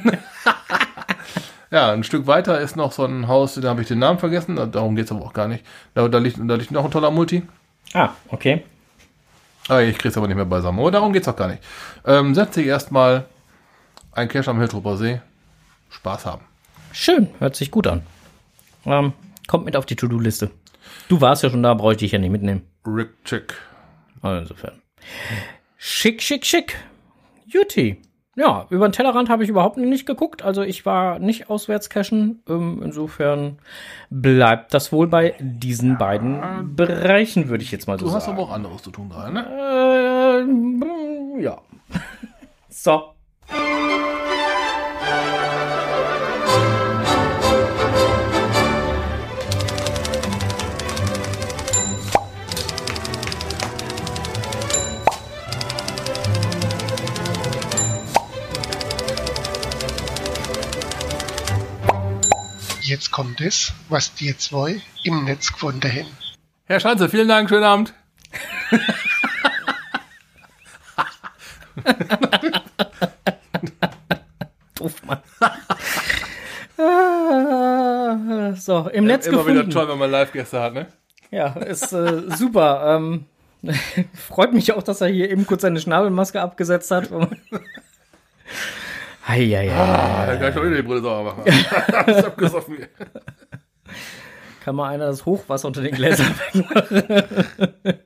ja, 1.71 1.91
ein 1.91 2.03
Stück 2.03 2.27
weiter 2.27 2.59
ist 2.61 2.75
noch 2.75 2.91
so 2.91 3.05
ein 3.05 3.27
Haus, 3.27 3.55
da 3.55 3.69
habe 3.69 3.81
ich 3.81 3.87
den 3.87 3.99
Namen 3.99 4.19
vergessen, 4.19 4.55
da- 4.55 4.65
darum 4.65 4.95
geht 4.95 5.05
es 5.05 5.11
aber 5.11 5.25
auch 5.25 5.33
gar 5.33 5.47
nicht. 5.47 5.65
Da, 5.93 6.07
da, 6.07 6.17
liegt, 6.19 6.37
da 6.41 6.55
liegt 6.55 6.71
noch 6.71 6.85
ein 6.85 6.91
toller 6.91 7.11
Multi. 7.11 7.43
Ah, 7.93 8.09
okay. 8.29 8.63
Ah, 9.69 9.79
ich 9.81 9.97
krieg's 9.97 10.15
aber 10.17 10.27
nicht 10.27 10.35
mehr 10.37 10.45
beisammen, 10.45 10.79
aber 10.79 10.91
darum 10.91 11.11
geht's 11.11 11.27
auch 11.27 11.35
gar 11.35 11.47
nicht. 11.49 11.61
Ähm, 12.05 12.33
setz 12.35 12.53
dich 12.55 12.67
erstmal 12.67 13.25
ein 14.13 14.29
Cash 14.29 14.47
am 14.47 14.59
Hiltrupper 14.59 14.95
See. 14.97 15.21
Spaß 15.89 16.25
haben. 16.25 16.41
Schön, 16.93 17.29
hört 17.39 17.55
sich 17.55 17.71
gut 17.71 17.87
an. 17.87 18.03
Ähm, 18.85 19.13
kommt 19.47 19.65
mit 19.65 19.75
auf 19.75 19.85
die 19.85 19.95
To-Do-Liste. 19.95 20.51
Du 21.09 21.19
warst 21.21 21.43
ja 21.43 21.49
schon 21.49 21.63
da, 21.63 21.73
bräuchte 21.73 22.05
ich 22.05 22.11
ja 22.13 22.19
nicht 22.19 22.29
mitnehmen. 22.31 22.61
Rick 22.85 23.09
Chick. 23.25 23.53
Also 24.21 24.41
insofern. 24.41 24.81
Schick, 25.77 26.21
schick, 26.21 26.45
schick. 26.45 26.75
Juti. 27.45 28.01
Ja, 28.35 28.67
über 28.69 28.87
den 28.87 28.91
Tellerrand 28.91 29.29
habe 29.29 29.43
ich 29.43 29.49
überhaupt 29.49 29.77
nicht 29.77 30.05
geguckt. 30.05 30.43
Also 30.43 30.61
ich 30.61 30.85
war 30.85 31.17
nicht 31.17 31.49
auswärts 31.49 31.89
cashen. 31.89 32.43
Ähm, 32.47 32.81
insofern 32.83 33.57
bleibt 34.11 34.73
das 34.75 34.91
wohl 34.91 35.07
bei 35.07 35.33
diesen 35.39 35.97
beiden 35.97 36.75
Bereichen, 36.75 37.49
würde 37.49 37.63
ich 37.63 37.71
jetzt 37.71 37.87
mal 37.87 37.97
so 37.97 38.05
Du 38.05 38.13
hast 38.13 38.25
sagen. 38.25 38.37
aber 38.37 38.47
auch 38.47 38.51
anderes 38.53 38.83
zu 38.83 38.91
tun 38.91 39.09
gerade, 39.09 39.33
ne? 39.33 40.45
Äh, 41.39 41.41
ja. 41.41 41.57
so. 42.69 43.13
Jetzt 62.87 63.11
kommt 63.11 63.41
es, 63.41 63.73
was 63.89 64.13
die 64.13 64.37
zwei 64.37 64.81
im 65.03 65.25
Netz 65.25 65.51
gefunden 65.51 65.91
haben. 65.91 66.07
Herr 66.67 66.79
Schanze, 66.79 67.09
vielen 67.09 67.27
Dank, 67.27 67.49
schönen 67.49 67.65
Abend. 67.65 67.93
Doof, 74.75 74.93
Mann. 75.05 75.19
Ah, 76.77 78.53
so, 78.55 78.87
im 78.93 79.03
Netz 79.03 79.27
Immer 79.27 79.39
gefunden. 79.39 79.67
wieder 79.67 79.69
toll, 79.69 79.89
wenn 79.89 79.97
man 79.97 80.09
Live-Gäste 80.09 80.61
hat, 80.61 80.73
ne? 80.73 80.87
Ja, 81.29 81.47
ist 81.59 81.91
äh, 81.91 82.21
super. 82.37 82.95
Ähm, 82.95 83.25
freut 84.13 84.53
mich 84.53 84.71
auch, 84.71 84.83
dass 84.83 85.01
er 85.01 85.09
hier 85.09 85.29
eben 85.29 85.45
kurz 85.45 85.63
seine 85.63 85.81
Schnabelmaske 85.81 86.39
abgesetzt 86.39 86.89
hat. 86.91 87.09
Heieiei. 89.27 89.71
Ah, 89.71 90.25
da 90.25 90.35
kann 90.37 90.49
ich 90.49 90.55
doch 90.55 90.63
wieder 90.63 90.75
die 90.77 90.81
Brille 90.83 91.01
sauber 91.01 91.35
machen. 91.35 91.43
das 92.05 92.17
ist 92.17 92.25
abgesoffen. 92.25 92.77
Kann 94.63 94.75
mal 94.75 94.89
einer 94.89 95.07
das 95.07 95.25
Hochwasser 95.25 95.67
unter 95.67 95.81
den 95.81 95.93
Gläsern 95.93 96.33
wegmachen. 96.53 97.99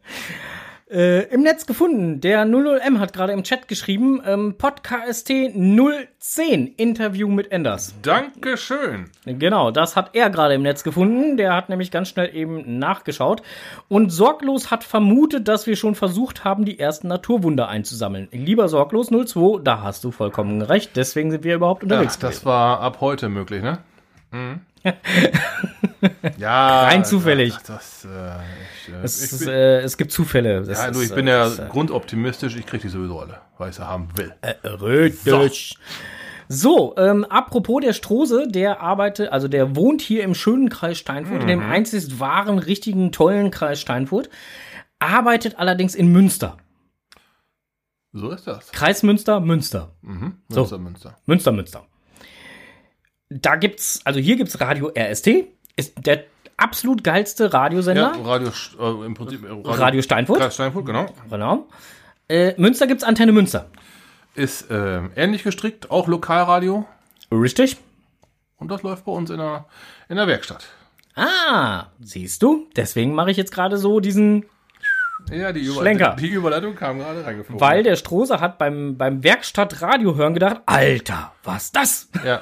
Äh, 0.91 1.24
Im 1.33 1.41
Netz 1.41 1.65
gefunden. 1.65 2.19
Der 2.19 2.45
00M 2.45 3.00
hat 3.00 3.13
gerade 3.13 3.31
im 3.33 3.43
Chat 3.43 3.67
geschrieben, 3.67 4.21
ähm, 4.25 4.55
Podcast 4.57 5.27
010 5.27 6.67
Interview 6.75 7.27
mit 7.29 7.51
Enders. 7.51 7.95
Dankeschön. 8.01 9.10
Genau, 9.25 9.71
das 9.71 9.95
hat 9.95 10.10
er 10.13 10.29
gerade 10.29 10.55
im 10.55 10.63
Netz 10.63 10.83
gefunden. 10.83 11.38
Der 11.38 11.55
hat 11.55 11.69
nämlich 11.69 11.91
ganz 11.91 12.10
schnell 12.10 12.36
eben 12.36 12.77
nachgeschaut 12.79 13.41
und 13.88 14.10
sorglos 14.10 14.69
hat 14.69 14.83
vermutet, 14.83 15.48
dass 15.48 15.65
wir 15.65 15.75
schon 15.77 15.95
versucht 15.95 16.43
haben, 16.43 16.65
die 16.65 16.77
ersten 16.79 17.07
Naturwunder 17.07 17.69
einzusammeln. 17.69 18.27
Lieber 18.31 18.67
sorglos 18.67 19.07
02, 19.07 19.62
da 19.63 19.81
hast 19.81 20.03
du 20.03 20.12
vollkommen 20.12 20.62
recht. 20.62 20.91
Deswegen 20.95 21.31
sind 21.31 21.43
wir 21.43 21.55
überhaupt 21.55 21.83
Ja, 21.83 21.86
unterwegs. 21.86 22.19
das 22.19 22.45
war 22.45 22.81
ab 22.81 22.98
heute 23.00 23.29
möglich, 23.29 23.63
ne? 23.63 23.79
Mhm. 24.31 24.62
ja. 26.38 26.83
Rein 26.83 27.05
zufällig. 27.05 27.53
Das, 27.65 27.67
das, 27.67 28.05
äh, 28.05 28.39
es, 29.03 29.24
ich 29.24 29.31
ist, 29.31 29.39
bin, 29.39 29.50
äh, 29.50 29.79
es 29.81 29.98
gibt 29.98 30.12
Zufälle. 30.12 30.63
Das 30.63 30.77
ja, 30.77 30.91
du, 30.91 31.00
ist, 31.00 31.10
ich 31.10 31.15
bin 31.15 31.27
äh, 31.27 31.31
ja 31.31 31.43
das 31.45 31.53
ist, 31.53 31.60
äh, 31.60 31.67
grundoptimistisch. 31.69 32.55
Ich 32.55 32.65
krieg 32.65 32.81
die 32.81 32.89
sowieso 32.89 33.19
alle, 33.19 33.39
weil 33.57 33.69
ich 33.69 33.75
sie 33.75 33.88
haben 33.88 34.10
will. 34.15 34.33
Richtig. 34.63 35.77
So, 36.53 36.95
ähm, 36.98 37.24
apropos 37.24 37.81
der 37.81 37.93
Strose, 37.93 38.45
der 38.50 38.81
arbeitet, 38.81 39.31
also 39.31 39.48
der 39.48 39.75
wohnt 39.77 40.01
hier 40.01 40.24
im 40.24 40.36
schönen 40.36 40.67
Kreis 40.67 40.98
Steinfurt, 40.98 41.43
in 41.43 41.48
dem 41.48 41.62
einzig 41.62 42.19
wahren, 42.19 42.60
richtigen, 42.60 43.13
tollen 43.13 43.51
Kreis 43.51 43.79
Steinfurt, 43.79 44.29
arbeitet 45.00 45.57
allerdings 45.60 45.95
in 45.95 46.12
Münster. 46.12 46.57
So 48.12 48.31
ist 48.31 48.45
das. 48.48 48.71
Kreis 48.71 49.03
Münster, 49.03 49.39
Münster. 49.39 49.93
Mhm. 50.01 50.39
So. 50.50 50.60
Münster, 50.60 50.77
Münster. 50.77 51.17
Münster, 51.25 51.51
Münster. 51.53 51.88
Da 53.29 53.55
gibt's, 53.55 54.01
also 54.03 54.19
hier 54.19 54.36
gibt's 54.36 54.60
Radio 54.60 54.91
RST, 54.93 55.45
ist 55.77 55.93
der 56.05 56.25
absolut 56.62 57.03
geilste 57.03 57.46
Ja, 57.46 57.50
Radiosender. 57.50 58.13
Radio, 58.24 58.50
äh, 58.80 59.06
im 59.06 59.13
Prinzip, 59.13 59.44
äh, 59.44 59.72
Radio 59.72 60.01
Steinfurt. 60.01 60.39
Kreis 60.39 60.53
Steinfurt, 60.53 60.86
genau. 60.86 61.06
Genau. 61.30 61.68
Äh, 62.30 62.53
Münster 62.58 62.88
gibt's 62.88 63.03
Antenne 63.03 63.32
Münster. 63.32 63.68
Ist 64.36 64.72
äh, 64.72 65.01
ähnlich 65.15 65.44
gestrickt, 65.44 65.91
auch 65.91 66.08
Lokalradio. 66.08 66.86
Richtig. 67.32 67.77
Und 68.58 68.70
das 68.70 68.84
läuft 68.84 69.06
bei 69.06 69.12
uns 69.12 69.30
in 69.30 69.38
der, 69.38 69.65
in 70.08 70.15
der 70.15 70.27
Werkstatt. 70.27 70.65
Ah, 71.15 71.88
siehst 72.00 72.41
du? 72.41 72.68
Deswegen 72.75 73.13
mache 73.13 73.32
ich 73.32 73.38
jetzt 73.38 73.51
gerade 73.51 73.77
so 73.77 74.00
diesen 74.00 74.46
Ja, 75.30 75.51
die, 75.54 75.62
Über 75.62 75.82
Schlenker. 75.82 76.16
die 76.20 76.28
Überleitung 76.28 76.75
kam 76.75 77.00
gerade 77.00 77.25
reingeflogen. 77.25 77.62
Weil 77.62 77.84
der 77.84 77.96
Strohser 77.96 78.42
hat 78.42 78.58
beim, 78.58 78.98
beim 78.98 79.24
Werkstattradio 79.24 80.16
hören 80.16 80.34
gedacht, 80.34 80.62
Alter, 80.66 81.32
was 81.44 81.72
das? 81.72 82.10
Ja. 82.25 82.42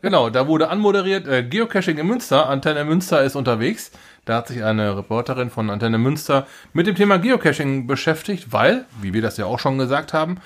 genau, 0.00 0.30
da 0.30 0.46
wurde 0.46 0.68
anmoderiert, 0.68 1.26
äh, 1.28 1.42
Geocaching 1.42 1.98
in 1.98 2.06
Münster, 2.06 2.48
Antenne 2.48 2.84
Münster 2.84 3.22
ist 3.22 3.36
unterwegs. 3.36 3.90
Da 4.24 4.36
hat 4.36 4.48
sich 4.48 4.62
eine 4.62 4.96
Reporterin 4.96 5.50
von 5.50 5.68
Antenne 5.68 5.98
Münster 5.98 6.46
mit 6.72 6.86
dem 6.86 6.94
Thema 6.94 7.18
Geocaching 7.18 7.86
beschäftigt, 7.86 8.52
weil, 8.52 8.86
wie 9.00 9.12
wir 9.12 9.20
das 9.20 9.36
ja 9.36 9.46
auch 9.46 9.58
schon 9.58 9.78
gesagt 9.78 10.12
haben, 10.12 10.38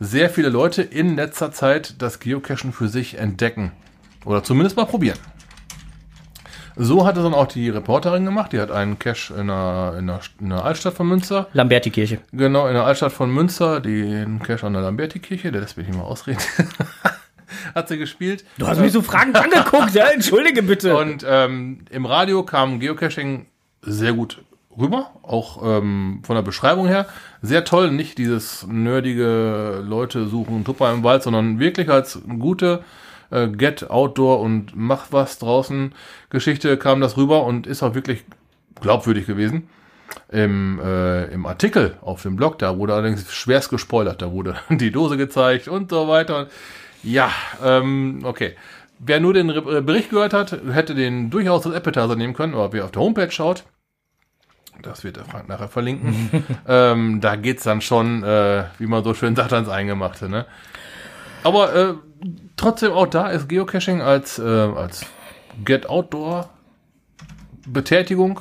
sehr 0.00 0.30
viele 0.30 0.48
Leute 0.48 0.82
in 0.82 1.16
letzter 1.16 1.52
Zeit 1.52 2.00
das 2.00 2.20
Geocachen 2.20 2.72
für 2.72 2.88
sich 2.88 3.18
entdecken. 3.18 3.72
Oder 4.24 4.42
zumindest 4.42 4.76
mal 4.76 4.86
probieren. 4.86 5.18
So 6.78 7.04
hat 7.04 7.16
es 7.16 7.24
dann 7.24 7.34
auch 7.34 7.48
die 7.48 7.68
Reporterin 7.68 8.24
gemacht. 8.24 8.52
Die 8.52 8.60
hat 8.60 8.70
einen 8.70 8.98
Cache 8.98 9.34
in 9.34 9.48
der, 9.48 9.96
in 9.98 10.06
der, 10.06 10.20
in 10.40 10.50
der 10.50 10.64
Altstadt 10.64 10.94
von 10.94 11.08
Münster. 11.08 11.48
Lamberti-Kirche. 11.52 12.20
Genau, 12.32 12.68
in 12.68 12.74
der 12.74 12.84
Altstadt 12.84 13.12
von 13.12 13.30
Münster, 13.30 13.80
den 13.80 14.40
Cache 14.40 14.64
an 14.64 14.74
der 14.74 14.82
Lamberti-Kirche, 14.82 15.50
der 15.50 15.60
lässt 15.62 15.76
mich 15.76 15.88
nicht 15.88 15.96
mal 15.96 16.04
ausreden. 16.04 16.38
hat 17.74 17.88
sie 17.88 17.98
gespielt. 17.98 18.44
Du 18.58 18.66
hast 18.68 18.78
mich 18.78 18.92
so 18.92 19.02
fragend 19.02 19.36
angeguckt, 19.36 19.94
ja, 19.94 20.06
entschuldige 20.06 20.62
bitte. 20.62 20.96
Und 20.96 21.24
ähm, 21.28 21.80
im 21.90 22.06
Radio 22.06 22.42
kam 22.42 22.78
Geocaching 22.78 23.46
sehr 23.82 24.12
gut 24.12 24.42
rüber, 24.78 25.10
auch 25.22 25.60
ähm, 25.64 26.20
von 26.24 26.36
der 26.36 26.42
Beschreibung 26.42 26.86
her. 26.86 27.06
Sehr 27.42 27.64
toll, 27.64 27.90
nicht 27.90 28.18
dieses 28.18 28.66
nerdige 28.66 29.82
Leute 29.84 30.26
suchen 30.26 30.64
Tupper 30.64 30.92
im 30.92 31.02
Wald, 31.02 31.22
sondern 31.22 31.58
wirklich 31.58 31.88
als 31.88 32.20
gute 32.38 32.84
äh, 33.30 33.48
Get 33.48 33.90
Outdoor 33.90 34.40
und 34.40 34.72
Mach 34.74 35.06
was 35.10 35.38
draußen 35.38 35.92
Geschichte 36.30 36.76
kam 36.76 37.00
das 37.00 37.16
rüber 37.16 37.44
und 37.44 37.66
ist 37.66 37.82
auch 37.82 37.94
wirklich 37.94 38.24
glaubwürdig 38.80 39.26
gewesen. 39.26 39.68
Im, 40.30 40.80
äh, 40.82 41.24
Im 41.26 41.44
Artikel 41.46 41.96
auf 42.00 42.22
dem 42.22 42.36
Blog, 42.36 42.58
da 42.58 42.78
wurde 42.78 42.94
allerdings 42.94 43.30
schwerst 43.32 43.68
gespoilert, 43.70 44.22
da 44.22 44.32
wurde 44.32 44.56
die 44.70 44.90
Dose 44.90 45.16
gezeigt 45.16 45.68
und 45.68 45.90
so 45.90 46.08
weiter. 46.08 46.48
Ja, 47.02 47.30
ähm, 47.62 48.20
okay. 48.24 48.54
Wer 48.98 49.20
nur 49.20 49.32
den 49.34 49.50
Re- 49.50 49.78
äh, 49.78 49.80
Bericht 49.80 50.10
gehört 50.10 50.32
hat, 50.32 50.58
hätte 50.72 50.94
den 50.94 51.30
durchaus 51.30 51.66
als 51.66 51.74
Appetizer 51.76 52.16
nehmen 52.16 52.34
können, 52.34 52.54
aber 52.54 52.72
wer 52.72 52.84
auf 52.84 52.90
der 52.90 53.02
Homepage 53.02 53.30
schaut, 53.30 53.64
das 54.82 55.04
wird 55.04 55.16
der 55.16 55.24
Frank 55.24 55.48
nachher 55.48 55.68
verlinken, 55.68 56.30
ähm, 56.66 57.20
da 57.20 57.36
geht's 57.36 57.64
dann 57.64 57.80
schon, 57.80 58.22
äh, 58.24 58.64
wie 58.78 58.86
man 58.86 59.04
so 59.04 59.14
schön 59.14 59.36
sagt, 59.36 59.52
ans 59.52 59.68
Eingemachte. 59.68 60.28
Ne? 60.28 60.46
Aber 61.44 61.74
äh, 61.74 61.94
trotzdem 62.56 62.92
auch 62.92 63.06
da 63.06 63.28
ist 63.28 63.48
Geocaching 63.48 64.00
als, 64.00 64.38
äh, 64.38 64.42
als 64.42 65.06
Get 65.64 65.88
Outdoor 65.88 66.48
Betätigung, 67.66 68.40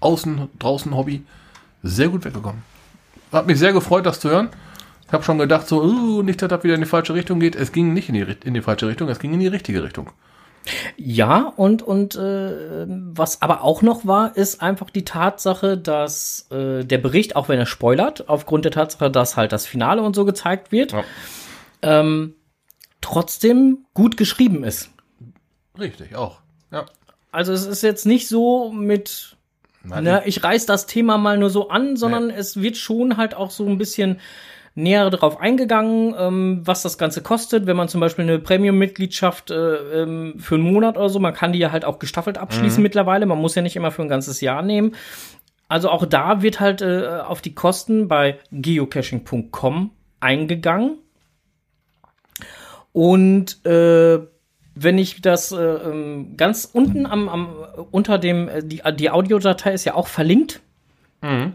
außen, 0.00 0.48
draußen 0.58 0.94
Hobby, 0.96 1.24
sehr 1.82 2.08
gut 2.08 2.24
weggekommen. 2.24 2.62
Hat 3.32 3.46
mich 3.46 3.58
sehr 3.58 3.72
gefreut, 3.72 4.06
das 4.06 4.20
zu 4.20 4.28
hören. 4.28 4.50
Ich 5.06 5.12
habe 5.12 5.24
schon 5.24 5.38
gedacht, 5.38 5.68
so, 5.68 5.82
uh, 5.82 6.22
nicht, 6.22 6.40
dass 6.40 6.48
das 6.48 6.62
wieder 6.64 6.74
in 6.74 6.80
die 6.80 6.86
falsche 6.86 7.14
Richtung 7.14 7.40
geht. 7.40 7.56
Es 7.56 7.72
ging 7.72 7.92
nicht 7.92 8.08
in 8.08 8.14
die, 8.14 8.36
in 8.44 8.54
die 8.54 8.62
falsche 8.62 8.88
Richtung, 8.88 9.08
es 9.08 9.18
ging 9.18 9.32
in 9.34 9.40
die 9.40 9.46
richtige 9.46 9.82
Richtung. 9.82 10.10
Ja, 10.96 11.52
und, 11.56 11.82
und 11.82 12.14
äh, 12.14 12.86
was 12.86 13.42
aber 13.42 13.62
auch 13.62 13.82
noch 13.82 14.06
war, 14.06 14.36
ist 14.36 14.62
einfach 14.62 14.90
die 14.90 15.04
Tatsache, 15.04 15.76
dass 15.76 16.46
äh, 16.50 16.84
der 16.84 16.98
Bericht, 16.98 17.34
auch 17.34 17.48
wenn 17.48 17.58
er 17.58 17.66
spoilert, 17.66 18.28
aufgrund 18.28 18.64
der 18.64 18.72
Tatsache, 18.72 19.10
dass 19.10 19.36
halt 19.36 19.52
das 19.52 19.66
Finale 19.66 20.02
und 20.02 20.14
so 20.14 20.24
gezeigt 20.24 20.70
wird, 20.70 20.92
Ja. 20.92 21.02
Ähm, 21.82 22.34
trotzdem 23.00 23.84
gut 23.94 24.16
geschrieben 24.16 24.64
ist. 24.64 24.90
Richtig, 25.78 26.14
auch. 26.16 26.40
Ja. 26.70 26.86
Also 27.30 27.52
es 27.52 27.66
ist 27.66 27.82
jetzt 27.82 28.06
nicht 28.06 28.28
so 28.28 28.70
mit, 28.72 29.36
Nein, 29.84 30.04
na, 30.04 30.26
ich 30.26 30.44
reiß 30.44 30.66
das 30.66 30.86
Thema 30.86 31.18
mal 31.18 31.38
nur 31.38 31.50
so 31.50 31.68
an, 31.68 31.96
sondern 31.96 32.28
Nee. 32.28 32.34
es 32.36 32.60
wird 32.60 32.76
schon 32.76 33.16
halt 33.16 33.34
auch 33.34 33.50
so 33.50 33.66
ein 33.66 33.78
bisschen 33.78 34.20
näher 34.74 35.10
darauf 35.10 35.38
eingegangen, 35.38 36.14
ähm, 36.18 36.60
was 36.64 36.82
das 36.82 36.96
Ganze 36.96 37.22
kostet, 37.22 37.66
wenn 37.66 37.76
man 37.76 37.88
zum 37.88 38.00
Beispiel 38.00 38.24
eine 38.24 38.38
Premium-Mitgliedschaft 38.38 39.50
äh, 39.50 40.02
ähm, 40.02 40.34
für 40.38 40.54
einen 40.54 40.64
Monat 40.64 40.96
oder 40.96 41.08
so, 41.10 41.18
man 41.18 41.34
kann 41.34 41.52
die 41.52 41.58
ja 41.58 41.72
halt 41.72 41.84
auch 41.84 41.98
gestaffelt 41.98 42.38
abschließen 42.38 42.82
mittlerweile, 42.82 43.26
man 43.26 43.38
muss 43.38 43.54
ja 43.54 43.60
nicht 43.62 43.76
immer 43.76 43.90
für 43.90 44.02
ein 44.02 44.08
ganzes 44.08 44.40
Jahr 44.40 44.62
nehmen. 44.62 44.94
Also 45.68 45.90
auch 45.90 46.06
da 46.06 46.42
wird 46.42 46.60
halt 46.60 46.80
äh, 46.82 47.06
auf 47.26 47.40
die 47.42 47.54
Kosten 47.54 48.08
bei 48.08 48.38
geocaching.com 48.50 49.90
eingegangen. 50.20 50.98
Und 52.92 53.64
äh, 53.64 54.20
wenn 54.74 54.98
ich 54.98 55.20
das 55.20 55.52
äh, 55.52 55.56
ähm, 55.56 56.36
ganz 56.36 56.68
unten 56.72 57.06
am, 57.06 57.28
am 57.28 57.48
unter 57.90 58.18
dem 58.18 58.48
äh, 58.48 58.62
die, 58.62 58.82
die 58.96 59.10
Audiodatei 59.10 59.72
ist 59.72 59.84
ja 59.84 59.94
auch 59.94 60.08
verlinkt. 60.08 60.60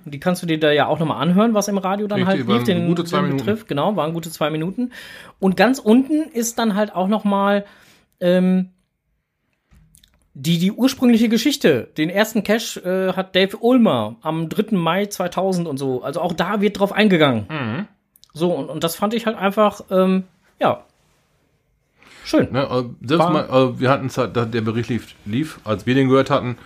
Die 0.06 0.20
kannst 0.22 0.42
du 0.42 0.48
dir 0.48 0.62
da 0.62 0.72
ja 0.72 0.88
auch 0.88 0.98
nochmal 0.98 1.22
anhören, 1.22 1.54
was 1.54 1.68
im 1.68 1.78
Radio 1.78 2.08
dann 2.08 2.22
Mhm. 2.22 2.28
Richtig, 2.28 2.48
halt 2.48 2.60
lief, 2.60 2.64
den, 2.64 2.88
gute 2.88 3.04
zwei 3.04 3.18
den 3.18 3.26
Minuten. 3.26 3.46
betrifft. 3.46 3.68
Genau, 3.68 3.98
waren 3.98 4.14
gute 4.14 4.32
zwei 4.32 4.50
Minuten. 4.50 4.92
Und 5.40 5.58
ganz 5.58 5.80
unten 5.80 6.24
ist 6.32 6.58
dann 6.58 6.76
halt 6.76 6.96
auch 6.96 7.10
nochmal 7.10 7.66
ähm, 8.22 8.70
die, 10.34 10.58
die 10.58 10.72
ursprüngliche 10.72 11.28
Geschichte. 11.28 11.90
Den 11.98 12.10
ersten 12.10 12.44
Cache 12.44 12.80
äh, 12.80 13.14
hat 13.14 13.36
Dave 13.36 13.58
Ulmer 13.58 14.16
am 14.22 14.48
3. 14.48 14.78
Mai 14.78 15.08
2000 15.08 15.68
und 15.68 15.78
so. 15.78 16.02
Also 16.02 16.22
auch 16.22 16.32
da 16.32 16.62
wird 16.62 16.80
drauf 16.80 16.94
eingegangen. 16.94 17.46
Mhm. 17.50 17.88
So, 18.34 18.54
und, 18.54 18.70
und 18.70 18.86
das 18.86 18.96
fand 18.96 19.14
ich 19.16 19.26
halt 19.26 19.38
einfach, 19.38 19.82
ähm, 19.92 20.24
ja, 20.62 20.86
schön. 22.30 22.48
Ne, 22.52 22.64
äh, 22.64 22.84
selbst 23.08 23.30
mal, 23.30 23.46
äh, 23.50 23.80
wir 23.80 23.90
hatten 23.90 24.10
da- 24.16 24.46
der 24.46 24.62
Bericht 24.62 24.90
lief, 24.90 25.16
lief, 25.26 25.60
als 25.64 25.86
wir 25.86 25.96
den 25.96 26.10
gehört 26.10 26.30
hatten, 26.30 26.58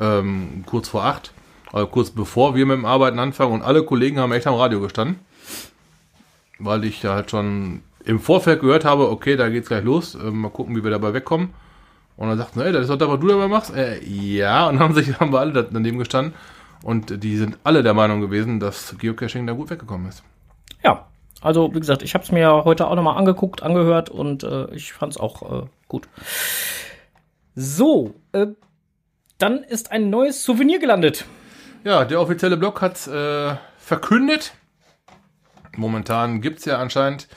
ähm, 0.00 0.64
kurz 0.66 0.88
vor 0.88 1.04
acht, 1.04 1.32
also 1.72 1.86
kurz 1.86 2.10
bevor 2.10 2.54
wir 2.54 2.66
mit 2.66 2.76
dem 2.76 2.84
Arbeiten 2.84 3.18
anfangen 3.18 3.52
und 3.52 3.62
alle 3.62 3.82
Kollegen 3.84 4.18
haben 4.18 4.32
echt 4.32 4.46
am 4.46 4.54
Radio 4.54 4.80
gestanden, 4.80 5.20
weil 6.58 6.84
ich 6.84 7.02
ja 7.02 7.14
halt 7.14 7.30
schon 7.30 7.82
im 8.04 8.18
Vorfeld 8.18 8.60
gehört 8.60 8.84
habe, 8.84 9.10
okay, 9.10 9.36
da 9.36 9.48
geht's 9.48 9.68
gleich 9.68 9.84
los, 9.84 10.14
äh, 10.14 10.30
mal 10.30 10.50
gucken, 10.50 10.74
wie 10.76 10.82
wir 10.82 10.90
dabei 10.90 11.12
wegkommen. 11.12 11.50
Und 12.16 12.28
dann 12.28 12.36
sagten 12.38 12.58
sie, 12.60 12.66
ey, 12.66 12.72
das 12.72 12.82
ist 12.82 12.90
doch 12.90 12.98
das, 12.98 13.08
was 13.08 13.20
du 13.20 13.28
dabei 13.28 13.48
machst. 13.48 13.74
Äh, 13.74 14.02
ja, 14.04 14.68
und 14.68 14.74
dann 14.74 14.82
haben 14.84 14.94
sich 14.94 15.18
haben 15.20 15.32
wir 15.32 15.40
alle 15.40 15.52
da- 15.52 15.62
daneben 15.62 15.98
gestanden 15.98 16.34
und 16.82 17.22
die 17.22 17.36
sind 17.36 17.58
alle 17.64 17.82
der 17.82 17.94
Meinung 17.94 18.20
gewesen, 18.20 18.60
dass 18.60 18.94
Geocaching 18.98 19.46
da 19.46 19.52
gut 19.54 19.70
weggekommen 19.70 20.08
ist. 20.08 20.22
Ja, 20.82 21.06
also 21.40 21.74
wie 21.74 21.80
gesagt, 21.80 22.02
ich 22.02 22.14
habe 22.14 22.24
es 22.24 22.32
mir 22.32 22.64
heute 22.64 22.86
auch 22.86 22.94
nochmal 22.94 23.16
angeguckt, 23.16 23.62
angehört 23.62 24.10
und 24.10 24.42
äh, 24.42 24.72
ich 24.74 24.92
fand 24.92 25.12
es 25.14 25.20
auch 25.20 25.62
äh, 25.62 25.66
gut. 25.88 26.08
So, 27.54 28.14
äh, 28.32 28.48
dann 29.38 29.62
ist 29.62 29.90
ein 29.90 30.10
neues 30.10 30.44
Souvenir 30.44 30.78
gelandet. 30.78 31.24
Ja, 31.84 32.04
der 32.04 32.20
offizielle 32.20 32.56
Blog 32.56 32.82
hat 32.82 33.06
äh, 33.06 33.56
verkündet. 33.78 34.52
Momentan 35.76 36.40
gibt's 36.40 36.64
ja 36.66 36.78
anscheinend 36.78 37.28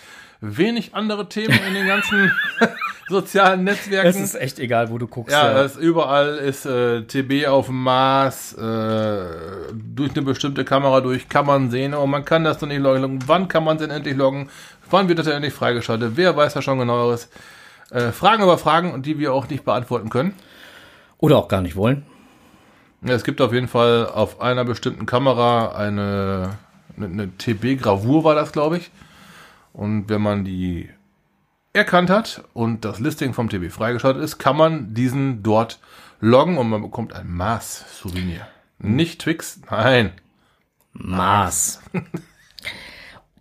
wenig 0.44 0.94
andere 0.94 1.30
Themen 1.30 1.58
in 1.68 1.74
den 1.74 1.88
ganzen 1.88 2.32
sozialen 3.10 3.64
Netzwerken. 3.64 4.10
Es 4.10 4.20
ist 4.20 4.36
echt 4.36 4.60
egal, 4.60 4.90
wo 4.90 4.98
du 4.98 5.08
guckst. 5.08 5.32
ja, 5.34 5.54
das 5.54 5.78
überall 5.78 6.36
ist 6.38 6.66
äh, 6.66 7.04
TB 7.04 7.48
auf 7.48 7.68
dem 7.68 7.82
Mars, 7.82 8.54
äh, 8.54 9.26
durch 9.74 10.12
eine 10.12 10.22
bestimmte 10.22 10.66
Kamera 10.66 11.02
durch 11.02 11.30
kann 11.30 11.46
man 11.46 11.72
sehen, 11.72 11.94
und 11.94 12.10
man 12.10 12.26
kann 12.26 12.44
das 12.44 12.62
noch 12.62 12.68
nicht 12.68 12.82
loggen. 12.82 13.20
Wann 13.26 13.48
kann 13.48 13.64
man 13.64 13.78
denn 13.78 13.90
endlich 13.90 14.18
loggen? 14.18 14.50
Wann 14.90 15.08
wird 15.08 15.20
das 15.20 15.26
denn 15.26 15.36
endlich 15.36 15.54
freigeschaltet? 15.54 16.14
Wer 16.16 16.36
weiß 16.36 16.54
da 16.54 16.62
schon 16.62 16.78
genaueres? 16.78 17.30
Äh, 17.90 18.12
Fragen 18.12 18.44
über 18.44 18.58
Fragen, 18.58 19.02
die 19.02 19.20
wir 19.20 19.34
auch 19.34 19.48
nicht 19.48 19.64
beantworten 19.64 20.10
können. 20.10 20.34
Oder 21.20 21.38
auch 21.38 21.48
gar 21.48 21.62
nicht 21.62 21.78
wollen. 21.78 22.06
Ja, 23.02 23.14
es 23.14 23.24
gibt 23.24 23.40
auf 23.40 23.54
jeden 23.54 23.68
Fall 23.68 24.08
auf 24.08 24.42
einer 24.42 24.66
bestimmten 24.66 25.06
Kamera 25.06 25.74
eine, 25.76 26.58
eine, 26.98 27.06
eine 27.06 27.38
TB-Gravur, 27.38 28.24
war 28.24 28.36
das, 28.36 28.52
glaube 28.52 28.78
ich. 28.78 28.92
Und 29.74 30.08
wenn 30.08 30.22
man 30.22 30.46
die 30.46 30.90
erkannt 31.74 32.10
hat 32.10 32.44
und 32.54 32.86
das 32.86 33.00
Listing 33.00 33.34
vom 33.34 33.50
TB 33.50 33.72
freigeschaltet 33.72 34.24
ist, 34.24 34.38
kann 34.38 34.56
man 34.56 34.94
diesen 34.94 35.44
dort 35.44 35.80
loggen 36.20 36.58
und 36.58 36.70
man 36.70 36.84
bekommt 36.84 37.14
ein 37.14 37.30
Mars-Souvenir. 37.30 38.48
Nicht 38.78 39.22
Twix, 39.22 39.62
nein. 39.70 40.12
Mars. 40.94 41.82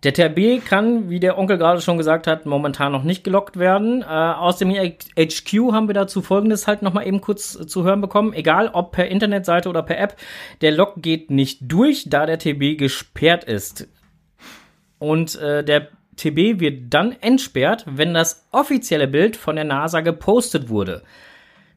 Der 0.03 0.13
TRB 0.13 0.65
kann, 0.65 1.09
wie 1.09 1.21
der 1.21 1.37
Onkel 1.37 1.57
gerade 1.57 1.79
schon 1.79 1.97
gesagt 1.97 2.27
hat, 2.27 2.45
momentan 2.45 2.91
noch 2.91 3.03
nicht 3.03 3.23
gelockt 3.23 3.57
werden. 3.57 4.01
Äh, 4.01 4.05
aus 4.05 4.57
dem 4.57 4.69
HQ 4.69 5.71
haben 5.71 5.87
wir 5.87 5.93
dazu 5.93 6.21
folgendes 6.21 6.67
halt 6.67 6.81
nochmal 6.81 7.07
eben 7.07 7.21
kurz 7.21 7.55
äh, 7.55 7.67
zu 7.67 7.83
hören 7.83 8.01
bekommen. 8.01 8.33
Egal 8.33 8.69
ob 8.73 8.91
per 8.91 9.07
Internetseite 9.07 9.69
oder 9.69 9.81
per 9.81 9.97
App, 9.97 10.17
der 10.61 10.71
Lock 10.71 10.95
geht 10.97 11.31
nicht 11.31 11.59
durch, 11.61 12.09
da 12.09 12.25
der 12.25 12.37
TB 12.37 12.77
gesperrt 12.77 13.45
ist. 13.45 13.87
Und 14.99 15.35
äh, 15.35 15.63
der 15.63 15.87
TB 16.15 16.59
wird 16.59 16.93
dann 16.93 17.11
entsperrt, 17.13 17.85
wenn 17.87 18.13
das 18.13 18.47
offizielle 18.51 19.07
Bild 19.07 19.35
von 19.35 19.55
der 19.55 19.65
NASA 19.65 20.01
gepostet 20.01 20.69
wurde. 20.69 21.03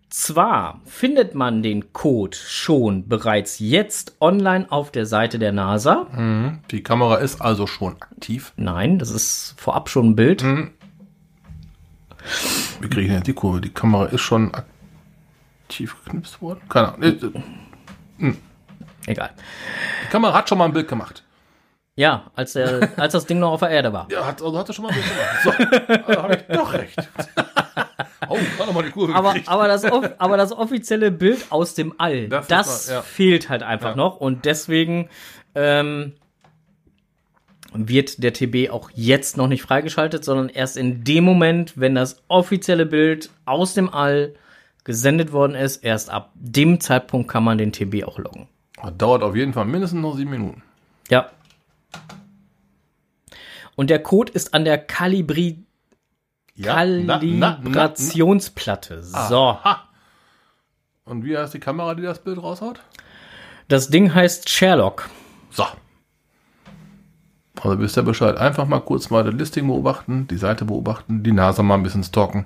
Zwar 0.09 0.81
findet 0.85 1.35
man 1.35 1.62
den 1.62 1.92
Code 1.92 2.37
schon 2.37 3.09
bereits 3.09 3.59
jetzt 3.59 4.16
online 4.20 4.70
auf 4.70 4.92
der 4.92 5.05
Seite 5.05 5.38
der 5.38 5.51
NASA. 5.53 6.07
Die 6.70 6.83
Kamera 6.83 7.16
ist 7.16 7.40
also 7.40 7.66
schon 7.66 7.94
aktiv. 7.94 8.53
Nein, 8.57 8.99
das 8.99 9.11
ist 9.11 9.55
vorab 9.59 9.88
schon 9.88 10.11
ein 10.11 10.16
Bild. 10.16 10.44
Wir 12.81 12.90
kriegen 12.90 13.12
jetzt 13.12 13.27
die 13.27 13.33
Kurve. 13.33 13.61
Die 13.61 13.70
Kamera 13.70 14.07
ist 14.07 14.20
schon 14.20 14.53
aktiv 14.55 15.96
geknipst 16.05 16.40
worden. 16.40 16.61
Keine 16.68 16.94
Ahnung. 16.94 17.44
Äh, 18.20 18.33
Egal. 19.07 19.31
Die 20.05 20.11
Kamera 20.11 20.35
hat 20.35 20.49
schon 20.49 20.59
mal 20.59 20.64
ein 20.66 20.72
Bild 20.72 20.88
gemacht. 20.88 21.25
Ja, 21.96 22.30
als, 22.35 22.52
der, 22.52 22.90
als 22.98 23.12
das 23.14 23.26
Ding 23.26 23.38
noch 23.38 23.52
auf 23.52 23.61
der 23.61 23.70
Erde 23.70 23.92
war. 23.92 24.06
Ja, 24.11 24.26
hat, 24.26 24.42
also 24.42 24.56
hat 24.59 24.68
er 24.68 24.72
schon 24.74 24.85
mal 24.85 24.92
ein 24.92 25.00
gemacht. 25.00 25.96
So, 26.06 26.12
da 26.14 26.22
habe 26.22 26.35
ich 26.37 26.56
doch 26.56 26.72
recht. 26.72 26.96
oh, 28.28 28.37
gerade 28.56 28.72
mal 28.72 28.85
die 28.85 28.90
Kurve 28.90 29.14
Aber, 29.14 29.30
gekriegt. 29.32 29.48
aber, 29.48 29.66
das, 29.68 29.85
aber 29.85 30.37
das 30.37 30.52
offizielle 30.52 31.11
Bild 31.11 31.46
aus 31.50 31.74
dem 31.74 31.94
All, 31.98 32.28
das, 32.28 32.46
Das 32.48 32.88
mal- 32.88 32.94
ja. 32.96 33.02
fehlt 33.02 33.48
halt 33.48 33.62
einfach 33.62 33.90
Ja. 33.90 33.96
noch. 33.96 34.16
Und 34.18 34.44
deswegen 34.44 35.09
ähm, 35.54 36.12
wird 37.72 38.22
der 38.22 38.32
TB 38.32 38.70
auch 38.70 38.90
jetzt 38.94 39.37
noch 39.37 39.48
nicht 39.48 39.62
freigeschaltet, 39.62 40.24
sondern 40.24 40.48
erst 40.48 40.76
in 40.76 41.02
dem 41.04 41.24
Moment, 41.24 41.74
wenn 41.80 41.94
das 41.94 42.22
offizielle 42.28 42.87
Bild 42.87 43.30
aus 43.44 43.74
dem 43.74 43.88
All 43.92 44.35
gesendet 44.85 45.32
worden 45.32 45.54
ist, 45.54 45.78
erst 45.78 46.11
ab 46.11 46.30
dem 46.35 46.80
Zeitpunkt 46.80 47.28
kann 47.28 47.42
man 47.42 47.59
den 47.59 47.72
TB 47.72 48.04
auch 48.04 48.18
loggen. 48.18 48.48
Das 48.82 48.92
dauert 48.96 49.22
auf 49.22 49.35
jeden 49.35 49.52
Fall 49.52 49.64
mindestens 49.64 50.00
noch 50.00 50.16
sieben 50.16 50.30
Minuten. 50.30 50.62
Ja. 51.11 51.30
Und 53.76 53.90
der 53.90 54.02
Code 54.02 54.32
ist 54.32 54.52
an 54.54 54.64
der 54.64 54.78
Kalibri 54.78 55.64
Ja, 56.54 56.84
na, 56.84 57.20
na, 57.22 57.22
na, 57.22 57.52
Kalibrationsplatte. 57.56 59.02
na. 59.12 59.28
So. 59.28 59.36
Aha. 59.36 59.88
Und 61.04 61.24
wie 61.24 61.36
heißt 61.38 61.54
die 61.54 61.60
Kamera, 61.60 61.94
die 61.94 62.02
das 62.02 62.18
Bild 62.18 62.42
raushaut? 62.42 62.80
Das 63.68 63.88
Ding 63.90 64.12
heißt 64.14 64.48
Sherlock. 64.48 65.08
So. 65.50 65.64
Also 67.62 67.78
wisst 67.78 67.96
ihr 67.96 68.02
Bescheid. 68.02 68.36
Einfach 68.36 68.66
mal 68.66 68.80
kurz 68.80 69.10
mal 69.10 69.24
das 69.24 69.34
Listing 69.34 69.66
beobachten, 69.66 70.26
die 70.28 70.36
Seite 70.36 70.64
beobachten, 70.64 71.22
die 71.22 71.32
Nase 71.32 71.62
mal 71.62 71.74
ein 71.74 71.82
bisschen 71.82 72.04
stalken. 72.04 72.44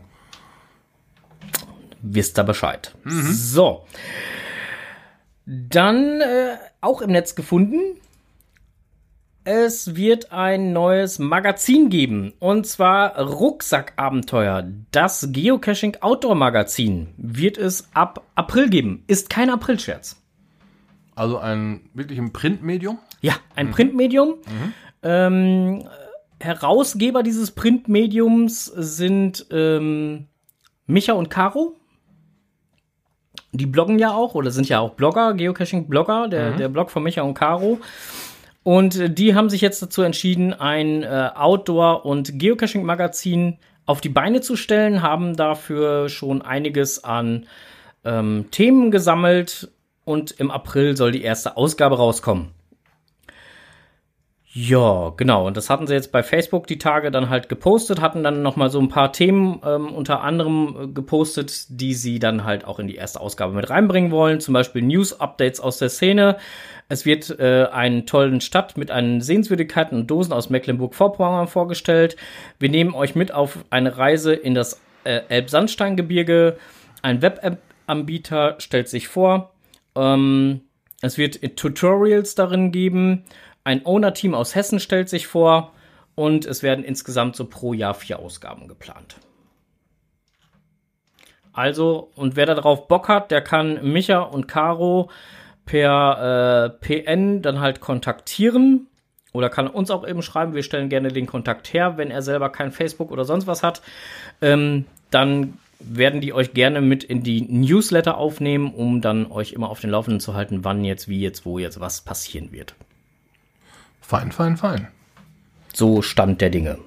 Wisst 2.03 2.39
ihr 2.39 2.45
Bescheid. 2.45 2.95
So. 3.05 3.87
Dann 5.47 6.21
äh, 6.21 6.57
auch 6.81 7.03
im 7.03 7.11
Netz 7.11 7.35
gefunden. 7.35 8.00
Es 9.53 9.97
wird 9.97 10.31
ein 10.31 10.73
neues 10.73 11.19
Magazin 11.19 11.89
geben. 11.89 12.35
Und 12.39 12.69
zwar 12.69 13.19
Rucksackabenteuer. 13.19 14.71
Das 14.93 15.27
Geocaching 15.33 15.97
Outdoor 16.03 16.37
Magazin 16.37 17.09
wird 17.17 17.59
es 17.59 17.89
ab 17.93 18.23
April 18.37 18.71
geben. 18.71 19.03
Ist 19.09 19.29
kein 19.29 19.51
Aprilscherz. 19.51 20.23
Also 21.17 21.39
ein 21.39 21.81
wirklich 21.95 22.21
ein 22.21 22.33
Printmedium. 22.33 23.01
Ja, 23.23 23.35
ein 23.57 23.73
Printmedium. 23.73 24.35
Ähm, 25.03 25.83
Herausgeber 26.39 27.25
dieses 27.25 27.51
Printmediums 27.51 28.67
sind 28.67 29.47
ähm, 29.51 30.29
Micha 30.87 31.15
und 31.15 31.29
Caro. 31.29 31.75
Die 33.51 33.67
bloggen 33.67 33.99
ja 33.99 34.13
auch 34.13 34.37
oder 34.37 34.53
sind 34.53 34.69
ja 34.69 34.79
auch 34.79 34.91
Blogger, 34.91 35.35
Geocaching-Blogger, 35.35 36.29
der, 36.29 36.53
der 36.53 36.69
Blog 36.69 36.93
von 36.93 37.03
Micha 37.03 37.23
und 37.23 37.35
Caro. 37.35 37.81
Und 38.63 38.97
äh, 38.97 39.11
die 39.11 39.35
haben 39.35 39.51
sich 39.51 39.61
jetzt 39.61 39.83
dazu 39.83 40.03
entschieden, 40.03 40.53
ein 40.53 41.03
äh, 41.03 41.31
Outdoor- 41.35 42.05
und 42.05 42.39
Geocaching-Magazin 42.39 43.59
auf 43.87 44.01
die 44.01 44.09
Beine 44.09 44.41
zu 44.41 44.57
stellen, 44.57 45.03
haben 45.03 45.37
dafür 45.37 46.09
schon 46.09 46.43
einiges 46.43 47.03
an 47.03 47.47
ähm, 48.05 48.47
Themen 48.51 48.91
gesammelt 48.91 49.71
und 50.05 50.33
im 50.33 50.51
April 50.51 50.97
soll 50.97 51.13
die 51.13 51.23
erste 51.23 51.57
Ausgabe 51.57 51.97
rauskommen. 51.97 52.51
Ja, 54.53 55.13
genau. 55.17 55.47
Und 55.47 55.57
das 55.57 55.71
hatten 55.71 55.87
sie 55.87 55.95
jetzt 55.95 56.11
bei 56.11 56.25
Facebook 56.25 56.67
die 56.67 56.79
Tage 56.79 57.13
dann 57.13 57.31
halt 57.31 57.49
gepostet, 57.49 58.01
hatten 58.01 58.25
dann 58.25 58.43
noch 58.43 58.57
mal 58.57 58.69
so 58.69 58.81
ein 58.81 58.89
paar 58.89 59.13
Themen 59.13 59.61
ähm, 59.65 59.93
unter 59.95 60.23
anderem 60.23 60.77
äh, 60.77 60.87
gepostet, 60.89 61.67
die 61.69 61.95
sie 61.95 62.19
dann 62.19 62.43
halt 62.43 62.65
auch 62.65 62.81
in 62.81 62.89
die 62.89 62.97
erste 62.97 63.21
Ausgabe 63.21 63.55
mit 63.55 63.71
reinbringen 63.71 64.11
wollen. 64.11 64.41
Zum 64.41 64.55
Beispiel 64.55 64.83
News-Updates 64.83 65.61
aus 65.61 65.79
der 65.79 65.89
Szene. 65.89 66.37
Es 66.89 67.07
wird 67.07 67.39
äh, 67.39 67.69
einen 67.71 68.07
tollen 68.07 68.41
Stadt 68.41 68.77
mit 68.77 68.91
einen 68.91 69.21
Sehenswürdigkeiten 69.21 69.97
und 69.97 70.11
Dosen 70.11 70.33
aus 70.33 70.51
Mecklenburg-Vorpommern 70.51 71.47
vorgestellt. 71.47 72.17
Wir 72.59 72.71
nehmen 72.71 72.93
euch 72.93 73.15
mit 73.15 73.33
auf 73.33 73.65
eine 73.71 73.99
Reise 73.99 74.35
in 74.35 74.57
das 74.57 74.81
äh, 75.05 75.21
Elbsandsteingebirge. 75.29 76.57
Ein 77.03 77.23
Web-App-Anbieter 77.23 78.57
stellt 78.59 78.89
sich 78.89 79.07
vor. 79.07 79.53
Ähm, 79.95 80.63
es 81.03 81.19
wird 81.19 81.57
Tutorials 81.57 82.35
darin 82.35 82.73
geben. 82.73 83.25
Ein 83.65 83.85
Owner-Team 83.85 84.35
aus 84.35 84.55
Hessen 84.55 84.81
stellt 84.81 85.09
sich 85.09 85.27
vor. 85.27 85.73
Und 86.15 86.45
es 86.45 86.63
werden 86.63 86.85
insgesamt 86.85 87.37
so 87.37 87.47
pro 87.47 87.73
Jahr 87.73 87.95
vier 87.95 88.19
Ausgaben 88.19 88.69
geplant. 88.69 89.17
Also, 91.53 92.11
und 92.15 92.37
wer 92.37 92.47
darauf 92.47 92.89
Bock 92.89 93.09
hat, 93.09 93.31
der 93.31 93.41
kann 93.43 93.93
Micha 93.93 94.21
und 94.21 94.47
Caro 94.47 95.11
per 95.65 96.75
äh, 96.83 97.03
PN 97.03 97.43
dann 97.43 97.61
halt 97.61 97.81
kontaktieren. 97.81 98.87
Oder 99.33 99.49
kann 99.49 99.69
uns 99.69 99.91
auch 99.91 100.07
eben 100.07 100.23
schreiben, 100.23 100.55
wir 100.55 100.63
stellen 100.63 100.89
gerne 100.89 101.09
den 101.09 101.27
Kontakt 101.27 101.73
her, 101.73 101.97
wenn 101.97 102.11
er 102.11 102.23
selber 102.23 102.51
kein 102.51 102.73
Facebook 102.73 103.11
oder 103.13 103.25
sonst 103.25 103.47
was 103.47 103.63
hat. 103.63 103.81
Ähm, 104.43 104.87
dann 105.11 105.55
werden 105.79 106.21
die 106.21 106.33
euch 106.33 106.53
gerne 106.53 106.81
mit 106.81 107.05
in 107.05 107.23
die 107.23 107.43
Newsletter 107.43 108.19
aufnehmen, 108.19 108.75
um 108.75 109.01
dann 109.01 109.31
euch 109.31 109.53
immer 109.53 109.71
auf 109.71 109.81
den 109.81 109.91
Laufenden 109.91 110.21
zu 110.21 110.35
halten, 110.35 110.65
wann 110.65 110.85
jetzt, 110.85 111.09
wie 111.09 111.21
jetzt, 111.21 111.47
wo 111.47 111.59
jetzt 111.59 111.81
was 111.81 112.03
passieren 112.03 112.53
wird. 112.53 112.75
Fein, 114.11 114.33
fein, 114.33 114.57
fein. 114.57 114.89
So 115.73 116.03
Stand 116.03 116.41
der 116.41 116.51
Dinge. 116.51 116.79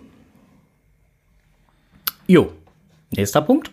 Jo. 2.27 2.51
Nächster 3.11 3.41
Punkt. 3.41 3.71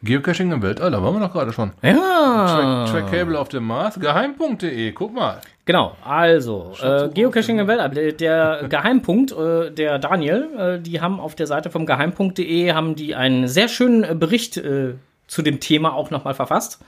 Geocaching 0.00 0.52
im 0.52 0.62
Weltall, 0.62 0.92
da 0.92 1.02
waren 1.02 1.14
wir 1.14 1.26
doch 1.26 1.32
gerade 1.32 1.52
schon. 1.52 1.72
Ja. 1.82 2.86
Track, 2.86 3.10
Trackcable 3.10 3.36
auf 3.36 3.48
dem 3.48 3.64
Mars, 3.64 3.98
geheim.de, 3.98 4.92
guck 4.92 5.12
mal. 5.12 5.40
Genau, 5.64 5.96
also 6.04 6.74
äh, 6.80 7.08
Geocaching 7.08 7.58
im 7.58 7.66
Weltall. 7.66 7.90
Der, 7.90 8.12
der 8.12 8.68
Geheimpunkt, 8.68 9.32
äh, 9.32 9.72
der 9.72 9.98
Daniel, 9.98 10.48
äh, 10.56 10.78
die 10.78 11.00
haben 11.00 11.18
auf 11.18 11.34
der 11.34 11.48
Seite 11.48 11.68
vom 11.68 11.84
Geheimpunkt.de 11.84 12.72
haben 12.74 12.94
die 12.94 13.16
einen 13.16 13.48
sehr 13.48 13.66
schönen 13.66 14.04
äh, 14.04 14.14
Bericht 14.14 14.56
äh, 14.56 14.94
zu 15.26 15.42
dem 15.42 15.58
Thema 15.58 15.94
auch 15.94 16.12
nochmal 16.12 16.34
verfasst. 16.34 16.78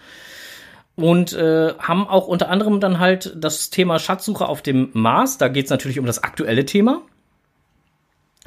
Und 0.97 1.35
äh, 1.35 1.75
haben 1.79 2.09
auch 2.09 2.27
unter 2.27 2.49
anderem 2.49 2.81
dann 2.81 2.99
halt 2.99 3.35
das 3.37 3.69
Thema 3.71 3.99
Schatzsuche 3.99 4.49
auf 4.49 4.63
dem 4.63 4.89
Mars. 4.95 5.37
Da 5.37 5.49
geht 5.49 5.67
es 5.67 5.71
natürlich 5.71 5.99
um 5.99 6.07
das 6.07 6.25
aktuelle 6.25 6.65
Thema. 6.65 7.03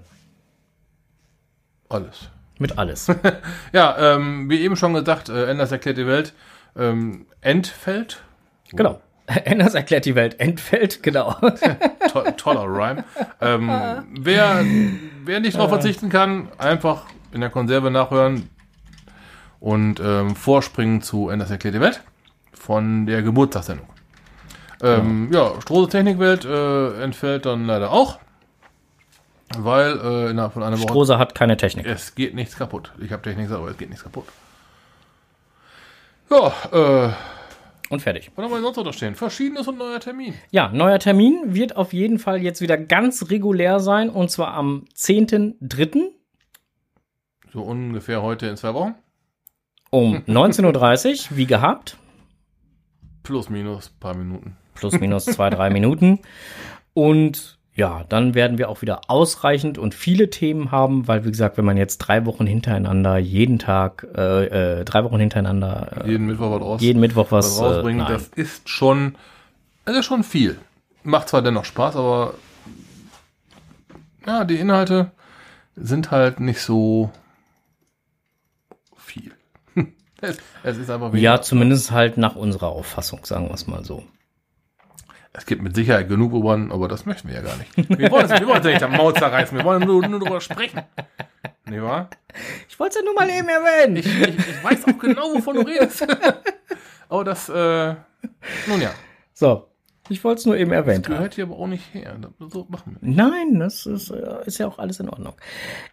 Alles. 1.89 2.29
mit 2.59 2.77
alles. 2.77 3.11
Ja, 3.73 4.15
ähm, 4.15 4.51
wie 4.51 4.61
eben 4.61 4.77
schon 4.77 4.93
gesagt, 4.93 5.31
äh, 5.31 5.47
Enders 5.47 5.73
erklärt 5.73 5.97
die 5.97 6.07
Welt. 6.07 6.35
Ähm, 6.79 7.25
entfällt. 7.41 8.23
genau. 8.69 9.01
Anders 9.47 9.75
erklärt 9.75 10.05
die 10.05 10.15
Welt 10.15 10.39
entfällt, 10.39 11.03
genau. 11.03 11.33
To 12.13 12.31
toller 12.37 12.65
Rhyme. 12.65 13.05
Ähm, 13.41 13.71
wer, 14.21 14.63
wer 15.25 15.41
nicht 15.41 15.57
drauf 15.57 15.71
verzichten 15.71 16.11
kann, 16.11 16.49
einfach 16.59 17.07
in 17.33 17.41
der 17.41 17.49
Konserve 17.49 17.91
nachhören 17.91 18.51
und 19.61 19.99
ähm, 19.99 20.37
vorspringen 20.37 21.01
zu 21.01 21.31
Enders 21.31 21.51
erklärt 21.51 21.75
die 21.75 21.81
Welt 21.81 22.03
von 22.53 23.07
der 23.07 23.23
Geburtstagssendung. 23.23 23.89
Ähm, 24.83 25.31
ja, 25.33 25.53
Strose 25.63 25.89
Technikwelt 25.89 26.45
äh, 26.45 27.03
entfällt 27.03 27.47
dann 27.47 27.67
leider 27.67 27.91
auch, 27.91 28.19
weil 29.59 29.99
äh, 30.01 30.31
innerhalb 30.31 30.53
von 30.53 30.63
einer 30.63 30.77
Woche 30.79 30.89
Strose 30.89 31.19
hat 31.19 31.35
keine 31.35 31.57
Technik. 31.57 31.87
es 31.87 32.15
geht 32.15 32.35
nichts 32.35 32.57
kaputt. 32.57 32.93
Ich 33.01 33.13
habe 33.13 33.23
Technik, 33.23 33.51
aber 33.51 33.69
es 33.71 33.77
geht 33.79 33.89
nichts 33.89 34.03
kaputt. 34.05 34.25
Ja, 36.31 36.53
äh, 37.09 37.13
Und 37.89 38.03
fertig. 38.03 38.31
Was 38.35 38.45
haben 38.45 38.53
wir 38.53 38.61
sonst 38.61 38.77
noch 38.77 38.85
da 38.85 38.93
stehen? 38.93 39.15
Verschiedenes 39.15 39.69
und 39.69 39.79
neuer 39.79 40.01
Termin. 40.01 40.35
Ja, 40.51 40.71
neuer 40.73 40.99
Termin 40.99 41.55
wird 41.55 41.77
auf 41.77 41.93
jeden 41.93 42.19
Fall 42.19 42.43
jetzt 42.43 42.61
wieder 42.61 42.77
ganz 42.77 43.31
regulär 43.31 43.79
sein 43.79 44.11
und 44.11 44.31
zwar 44.31 44.55
am 44.55 44.87
10.3. 44.97 46.09
So 47.53 47.63
ungefähr 47.63 48.23
heute 48.23 48.47
in 48.49 48.57
zwei 48.57 48.75
Wochen. 48.75 48.95
um 49.91 50.17
19.30 50.27 51.31
Uhr, 51.31 51.37
wie 51.37 51.47
gehabt. 51.47 51.97
Plus, 53.23 53.49
minus, 53.49 53.89
paar 53.91 54.17
Minuten. 54.17 54.57
Plus, 54.75 54.93
minus 55.01 55.25
zwei, 55.27 55.49
drei 55.51 55.71
Minuten. 55.71 56.21
Und 56.93 57.59
ja, 57.77 58.05
dann 58.09 58.35
werden 58.35 58.57
wir 58.57 58.71
auch 58.71 58.81
wieder 58.81 59.03
ausreichend 59.11 59.77
und 59.77 59.95
viele 59.95 60.31
Themen 60.31 60.71
haben, 60.71 61.07
weil, 61.09 61.27
wie 61.27 61.31
gesagt, 61.31 61.59
wenn 61.59 61.67
man 61.67 61.77
jetzt 61.77 61.99
drei 61.99 62.25
Wochen 62.25 62.47
hintereinander, 62.47 63.19
jeden 63.19 63.59
Tag, 63.59 64.07
äh, 64.17 64.81
äh, 64.81 64.85
drei 64.87 65.05
Wochen 65.05 65.21
hintereinander, 65.21 66.05
äh, 66.05 66.11
Jeden 66.11 66.25
Mittwoch 66.27 66.53
was 66.53 66.63
raus. 66.63 66.81
jeden 66.81 67.01
Mittwoch 67.01 67.31
was, 67.31 67.61
was 67.61 67.61
rausbringen, 67.61 68.01
äh, 68.01 68.09
nein. 68.09 68.13
das 68.15 68.29
ist 68.29 68.71
schon, 68.71 69.15
ist 69.85 70.07
schon 70.07 70.25
viel. 70.25 70.59
Macht 71.03 71.29
zwar 71.29 71.43
dennoch 71.43 71.67
Spaß, 71.67 71.97
aber 71.97 72.35
ja, 74.27 74.45
die 74.45 74.57
Inhalte 74.57 75.11
sind 75.77 76.11
halt 76.11 76.41
nicht 76.41 76.63
so 76.63 77.11
viel. 78.97 79.33
es, 80.23 80.39
es 80.63 80.79
ist 80.79 80.89
einfach 80.89 81.13
Ja, 81.13 81.43
zumindest 81.43 81.91
halt 81.91 82.17
nach 82.17 82.37
unserer 82.37 82.69
Auffassung, 82.69 83.27
sagen 83.27 83.49
wir 83.49 83.55
es 83.55 83.67
mal 83.67 83.85
so. 83.85 84.03
Es 85.37 85.45
gibt 85.45 85.63
mit 85.63 85.77
Sicherheit 85.77 86.09
genug 86.09 86.33
U-Bahn, 86.33 86.73
aber 86.73 86.89
das 86.89 87.05
möchten 87.05 87.29
wir 87.29 87.37
ja 87.37 87.43
gar 87.43 87.57
nicht. 87.57 87.77
Wir 87.77 88.11
wollen 88.11 88.25
es 88.25 88.41
wir 88.41 88.47
wollen 88.47 88.63
nicht 88.63 88.83
am 88.83 88.93
Maul 88.93 89.13
zerreißen, 89.15 89.57
wir 89.59 89.65
wollen 89.65 89.87
nur, 89.87 90.07
nur 90.09 90.19
darüber 90.19 90.41
sprechen. 90.41 90.83
Nicht 91.67 91.83
wahr? 91.83 92.09
Ich 92.69 92.79
wollte 92.79 92.99
es 92.99 93.05
ja 93.05 93.05
nur 93.05 93.15
mal 93.15 93.29
eben 93.29 93.49
erwähnen. 93.49 93.97
Ich, 93.97 94.07
ich, 94.07 94.39
ich 94.39 94.65
weiß 94.65 94.85
auch 94.87 94.99
genau, 94.99 95.35
wovon 95.35 95.57
du 95.57 95.61
redest. 95.63 96.07
aber 97.09 97.25
das, 97.25 97.49
äh, 97.51 97.95
nun 98.67 98.81
ja, 98.81 98.93
So, 99.35 99.69
ich 100.09 100.25
wollte 100.25 100.41
es 100.41 100.47
nur 100.47 100.57
eben 100.57 100.73
erwähnt 100.73 101.07
haben. 101.07 101.17
gehört 101.17 101.35
hier 101.35 101.45
aber 101.45 101.59
auch 101.59 101.67
nicht 101.67 101.83
her. 101.93 102.17
So 102.39 102.67
machen 102.69 102.97
wir. 103.01 103.09
Nein, 103.09 103.59
das 103.59 103.87
ist, 103.87 104.11
äh, 104.11 104.45
ist 104.47 104.59
ja 104.59 104.67
auch 104.67 104.79
alles 104.79 105.01
in 105.01 105.09
Ordnung. 105.09 105.35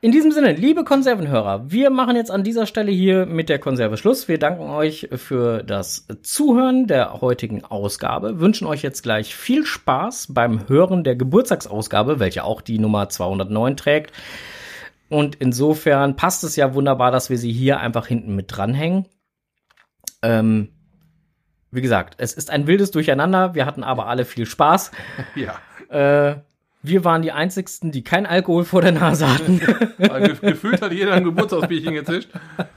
In 0.02 0.12
diesem 0.12 0.32
Sinne, 0.32 0.54
liebe 0.54 0.84
Konservenhörer, 0.84 1.72
wir 1.72 1.90
machen 1.90 2.16
jetzt 2.16 2.32
an 2.32 2.44
dieser 2.44 2.66
Stelle 2.66 2.92
hier 2.92 3.26
mit 3.26 3.50
der 3.50 3.60
Konserve 3.60 3.98
Schluss. 3.98 4.28
Wir 4.28 4.40
danken 4.40 4.70
euch 4.70 5.10
für 5.16 5.64
das 5.64 6.08
Zuhören 6.22 6.88
der 6.88 7.22
heutigen 7.22 7.64
Ausgabe, 7.64 8.40
wünschen 8.40 8.68
euch 8.68 8.82
jetzt 8.82 9.04
gleich 9.04 9.36
viel 9.36 9.66
Spaß 9.66 10.28
beim 10.34 10.68
Hören 10.68 11.04
der 11.04 11.16
Geburtstagsausgabe, 11.16 12.20
welche 12.20 12.44
auch 12.44 12.62
die 12.62 12.80
Nummer 12.80 13.10
209 13.10 13.78
trägt. 13.78 14.12
Und 15.10 15.36
insofern 15.36 16.16
passt 16.16 16.44
es 16.44 16.56
ja 16.56 16.74
wunderbar, 16.74 17.12
dass 17.12 17.30
wir 17.30 17.38
sie 17.38 17.52
hier 17.52 17.80
einfach 17.80 18.08
hinten 18.08 18.36
mit 18.36 18.48
dranhängen. 18.50 19.06
Ähm, 20.24 20.70
wie 21.74 21.82
gesagt, 21.82 22.16
es 22.18 22.34
ist 22.34 22.50
ein 22.50 22.68
wildes 22.68 22.92
Durcheinander. 22.92 23.56
Wir 23.56 23.66
hatten 23.66 23.84
aber 23.84 24.08
alle 24.08 24.26
viel 24.26 24.46
Spaß. 24.46 24.92
Ja. 25.36 25.56
Äh, 26.30 26.38
wir 26.86 27.06
waren 27.06 27.22
die 27.22 27.32
einzigsten, 27.32 27.92
die 27.92 28.04
kein 28.04 28.26
Alkohol 28.26 28.66
vor 28.66 28.82
der 28.82 28.92
Nase 28.92 29.34
hatten. 29.34 29.60
Ge- 29.98 30.36
gefühlt 30.42 30.82
hat 30.82 30.92
jeder 30.92 31.14
ein 31.14 31.24
Geburtstagsbierchen 31.24 31.94
gezischt. 31.94 32.30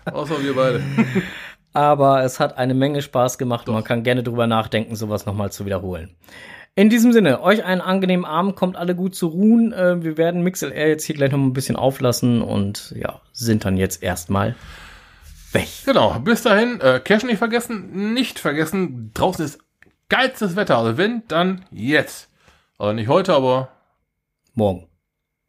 Außer 0.04 0.42
wir 0.44 0.54
beide. 0.54 0.80
Aber 1.72 2.22
es 2.22 2.38
hat 2.40 2.56
eine 2.56 2.72
Menge 2.74 3.02
Spaß 3.02 3.36
gemacht 3.36 3.68
und 3.68 3.74
man 3.74 3.84
kann 3.84 4.02
gerne 4.04 4.22
drüber 4.22 4.46
nachdenken, 4.46 4.94
sowas 4.96 5.26
nochmal 5.26 5.50
zu 5.50 5.66
wiederholen. 5.66 6.10
In 6.76 6.88
diesem 6.88 7.12
Sinne, 7.12 7.42
euch 7.42 7.64
einen 7.64 7.80
angenehmen 7.80 8.24
Abend, 8.24 8.54
kommt 8.54 8.76
alle 8.76 8.94
gut 8.94 9.14
zu 9.14 9.26
ruhen. 9.26 9.72
Äh, 9.72 10.02
wir 10.04 10.16
werden 10.16 10.42
MixLR 10.42 10.88
jetzt 10.88 11.04
hier 11.04 11.16
gleich 11.16 11.32
noch 11.32 11.38
ein 11.38 11.52
bisschen 11.52 11.76
auflassen 11.76 12.42
und 12.42 12.94
ja, 12.96 13.20
sind 13.32 13.64
dann 13.64 13.76
jetzt 13.76 14.02
erstmal 14.02 14.54
weg. 15.60 15.68
Genau, 15.84 16.18
bis 16.20 16.42
dahin, 16.42 16.80
äh, 16.80 17.00
Cash 17.00 17.24
nicht 17.24 17.38
vergessen, 17.38 18.14
nicht 18.14 18.38
vergessen, 18.38 19.10
draußen 19.14 19.44
ist 19.44 19.58
geilstes 20.08 20.54
Wetter. 20.56 20.78
Also 20.78 20.96
wenn, 20.98 21.26
dann 21.28 21.64
jetzt. 21.70 22.30
Also 22.78 22.92
nicht 22.92 23.08
heute, 23.08 23.34
aber 23.34 23.68
Morgen. 24.54 24.88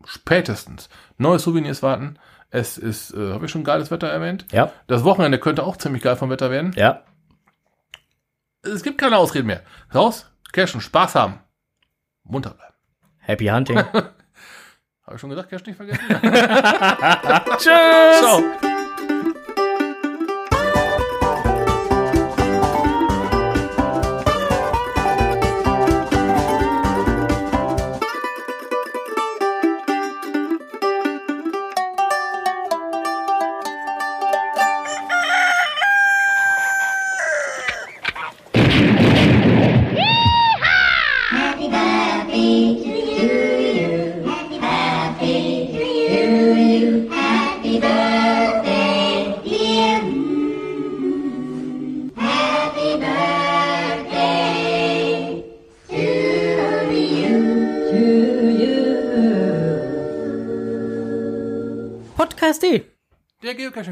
spätestens. 0.05 0.89
Neue 1.17 1.39
Souvenirs 1.39 1.83
warten. 1.83 2.17
Es 2.49 2.77
ist, 2.77 3.13
äh, 3.13 3.33
habe 3.33 3.45
ich 3.45 3.51
schon 3.51 3.63
geiles 3.65 3.91
Wetter 3.91 4.07
erwähnt. 4.07 4.45
Ja, 4.51 4.71
Das 4.87 5.03
Wochenende 5.03 5.37
könnte 5.39 5.63
auch 5.63 5.75
ziemlich 5.77 6.01
geil 6.03 6.15
vom 6.15 6.29
Wetter 6.29 6.49
werden. 6.51 6.71
ja. 6.75 7.03
Es 8.63 8.83
gibt 8.83 8.97
keine 8.97 9.17
Ausreden 9.17 9.47
mehr. 9.47 9.61
Raus, 9.95 10.29
cashen, 10.51 10.81
Spaß 10.81 11.15
haben. 11.15 11.39
Munter 12.23 12.49
bleiben. 12.49 12.73
Happy 13.19 13.45
Hunting. 13.47 13.77
Habe 13.93 14.11
ich 15.15 15.21
schon 15.21 15.29
gesagt, 15.29 15.49
Cash 15.49 15.63
nicht 15.65 15.77
vergessen? 15.77 16.01
Tschüss! 17.59 18.19
Ciao. 18.19 18.86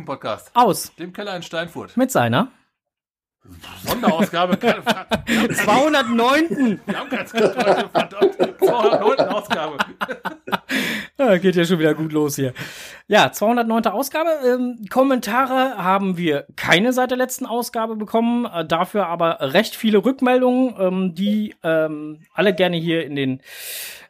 Geocaching-Podcast. 0.05 0.51
Aus. 0.53 0.93
Dem 0.95 1.11
Keller 1.13 1.35
in 1.35 1.43
Steinfurt. 1.43 1.97
Mit 1.97 2.11
seiner 2.11 2.49
Sonderausgabe. 3.83 4.57
keine- 4.57 4.83
Wir 5.25 5.41
haben 5.41 5.55
209. 5.55 6.79
Wir 6.85 6.99
haben 6.99 7.09
kein 7.09 7.27
Skript 7.27 7.55
heute, 7.57 7.89
verdammt. 7.89 8.35
209. 8.59 9.19
Ausgabe. 9.29 9.77
Ja, 11.17 11.37
geht 11.37 11.55
ja 11.55 11.63
schon 11.65 11.79
wieder 11.79 11.93
gut 11.93 12.11
los 12.11 12.35
hier. 12.35 12.53
Ja, 13.07 13.31
209. 13.31 13.85
Ausgabe. 13.87 14.29
Ähm, 14.45 14.85
Kommentare 14.89 15.77
haben 15.77 16.17
wir 16.17 16.45
keine 16.55 16.91
seit 16.93 17.11
der 17.11 17.17
letzten 17.17 17.45
Ausgabe 17.45 17.95
bekommen, 17.95 18.45
äh, 18.45 18.65
dafür 18.65 19.07
aber 19.07 19.37
recht 19.53 19.75
viele 19.75 20.03
Rückmeldungen, 20.03 20.75
ähm, 20.79 21.15
die 21.15 21.55
ähm, 21.63 22.21
alle 22.33 22.53
gerne 22.53 22.77
hier 22.77 23.05
in 23.05 23.15
den 23.15 23.41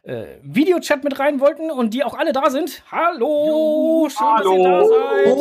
äh, 0.04 0.24
Videochat 0.42 1.04
mit 1.04 1.18
rein 1.18 1.40
wollten 1.40 1.70
und 1.70 1.92
die 1.92 2.04
auch 2.04 2.16
alle 2.16 2.32
da 2.32 2.48
sind. 2.48 2.82
Hallo, 2.92 4.08
schön, 4.08 4.26
dass 4.38 4.46
ihr 4.46 4.62
da 4.62 4.84
seid. 4.84 5.36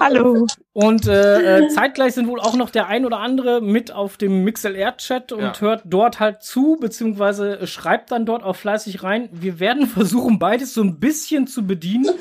Hallo. 0.00 0.46
Und 0.74 1.08
äh, 1.08 1.58
äh, 1.58 1.68
zeitgleich 1.68 2.14
sind 2.14 2.28
wohl 2.28 2.38
auch 2.40 2.54
noch 2.54 2.70
der 2.70 2.86
ein 2.86 3.04
oder 3.04 3.18
andere 3.18 3.60
mit 3.60 3.90
auf 3.90 4.16
dem 4.16 4.44
MixLR-Chat 4.44 5.32
und 5.32 5.40
Ja. 5.40 5.52
hört 5.60 5.82
dort 5.86 6.20
halt 6.20 6.42
zu, 6.42 6.76
beziehungsweise 6.80 7.66
schreibt 7.66 8.12
dann 8.12 8.26
dort 8.26 8.44
auch 8.44 8.54
fleißig 8.54 9.02
rein. 9.02 9.17
Wir 9.32 9.60
werden 9.60 9.86
versuchen, 9.88 10.38
beides 10.38 10.74
so 10.74 10.82
ein 10.82 11.00
bisschen 11.00 11.46
zu 11.46 11.66
bedienen. 11.66 12.14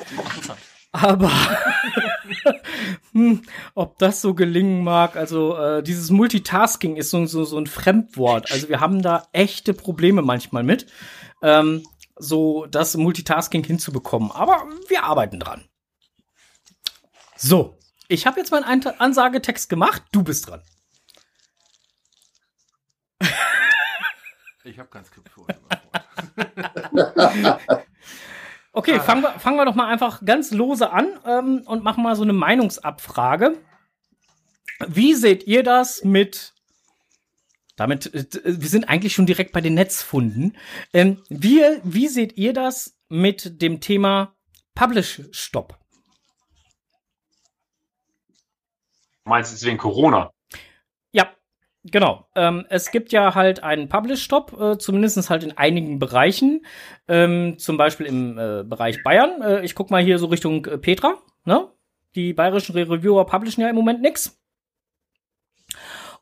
Aber 0.91 1.31
hm, 3.11 3.43
ob 3.75 3.99
das 3.99 4.21
so 4.21 4.33
gelingen 4.33 4.83
mag, 4.83 5.15
also 5.15 5.55
äh, 5.57 5.83
dieses 5.83 6.09
Multitasking 6.09 6.95
ist 6.95 7.11
so, 7.11 7.25
so, 7.25 7.43
so 7.43 7.57
ein 7.57 7.67
Fremdwort. 7.67 8.51
Also 8.51 8.69
wir 8.69 8.79
haben 8.79 9.01
da 9.01 9.27
echte 9.31 9.73
Probleme 9.73 10.21
manchmal 10.21 10.63
mit, 10.63 10.87
ähm, 11.43 11.83
so 12.15 12.65
das 12.65 12.97
Multitasking 12.97 13.63
hinzubekommen. 13.63 14.31
Aber 14.31 14.65
wir 14.87 15.03
arbeiten 15.03 15.39
dran. 15.39 15.65
So, 17.35 17.77
ich 18.07 18.25
habe 18.25 18.39
jetzt 18.39 18.51
meinen 18.51 18.63
Ansagetext 18.63 19.69
gemacht. 19.69 20.01
Du 20.11 20.23
bist 20.23 20.47
dran. 20.47 20.63
Ich 24.63 24.79
habe 24.79 24.89
kein 24.89 25.05
Skript 25.05 25.29
für 25.29 25.41
heute. 25.41 25.59
Okay, 28.73 28.99
fangen 28.99 29.23
wir, 29.23 29.39
fangen 29.39 29.57
wir 29.57 29.65
doch 29.65 29.73
mal 29.73 29.87
einfach 29.87 30.23
ganz 30.23 30.51
lose 30.51 30.91
an 30.91 31.07
ähm, 31.25 31.63
und 31.65 31.83
machen 31.83 32.03
mal 32.03 32.15
so 32.15 32.21
eine 32.21 32.33
Meinungsabfrage. 32.33 33.57
Wie 34.87 35.15
seht 35.15 35.47
ihr 35.47 35.63
das 35.63 36.03
mit 36.03 36.53
damit, 37.77 38.13
äh, 38.13 38.25
wir 38.43 38.67
sind 38.67 38.89
eigentlich 38.89 39.13
schon 39.13 39.25
direkt 39.25 39.53
bei 39.53 39.61
den 39.61 39.75
Netzfunden. 39.75 40.57
Ähm, 40.93 41.23
wie, 41.29 41.61
wie 41.83 42.09
seht 42.09 42.37
ihr 42.37 42.51
das 42.51 42.99
mit 43.07 43.61
dem 43.61 43.79
Thema 43.79 44.35
Publish-Stop? 44.75 45.79
Meinst 49.23 49.51
du 49.51 49.55
jetzt 49.55 49.65
wegen 49.65 49.77
Corona? 49.77 50.31
Ja, 51.11 51.33
genau. 51.91 52.27
Ähm, 52.35 52.65
es 52.69 52.91
gibt 52.91 53.11
ja 53.11 53.35
halt 53.35 53.63
einen 53.63 53.89
Publish-Stop, 53.89 54.59
äh, 54.59 54.77
zumindest 54.77 55.29
halt 55.29 55.43
in 55.43 55.57
einigen 55.57 55.99
Bereichen. 55.99 56.65
Ähm, 57.07 57.57
zum 57.57 57.77
Beispiel 57.77 58.05
im 58.05 58.37
äh, 58.37 58.63
Bereich 58.63 59.03
Bayern. 59.03 59.41
Äh, 59.41 59.65
ich 59.65 59.75
guck 59.75 59.91
mal 59.91 60.03
hier 60.03 60.19
so 60.19 60.27
Richtung 60.27 60.65
äh, 60.65 60.77
Petra. 60.77 61.15
Ne? 61.45 61.69
Die 62.15 62.33
bayerischen 62.33 62.73
Re- 62.73 62.89
Reviewer 62.89 63.25
publishen 63.25 63.61
ja 63.61 63.69
im 63.69 63.75
Moment 63.75 64.01
nix. 64.01 64.41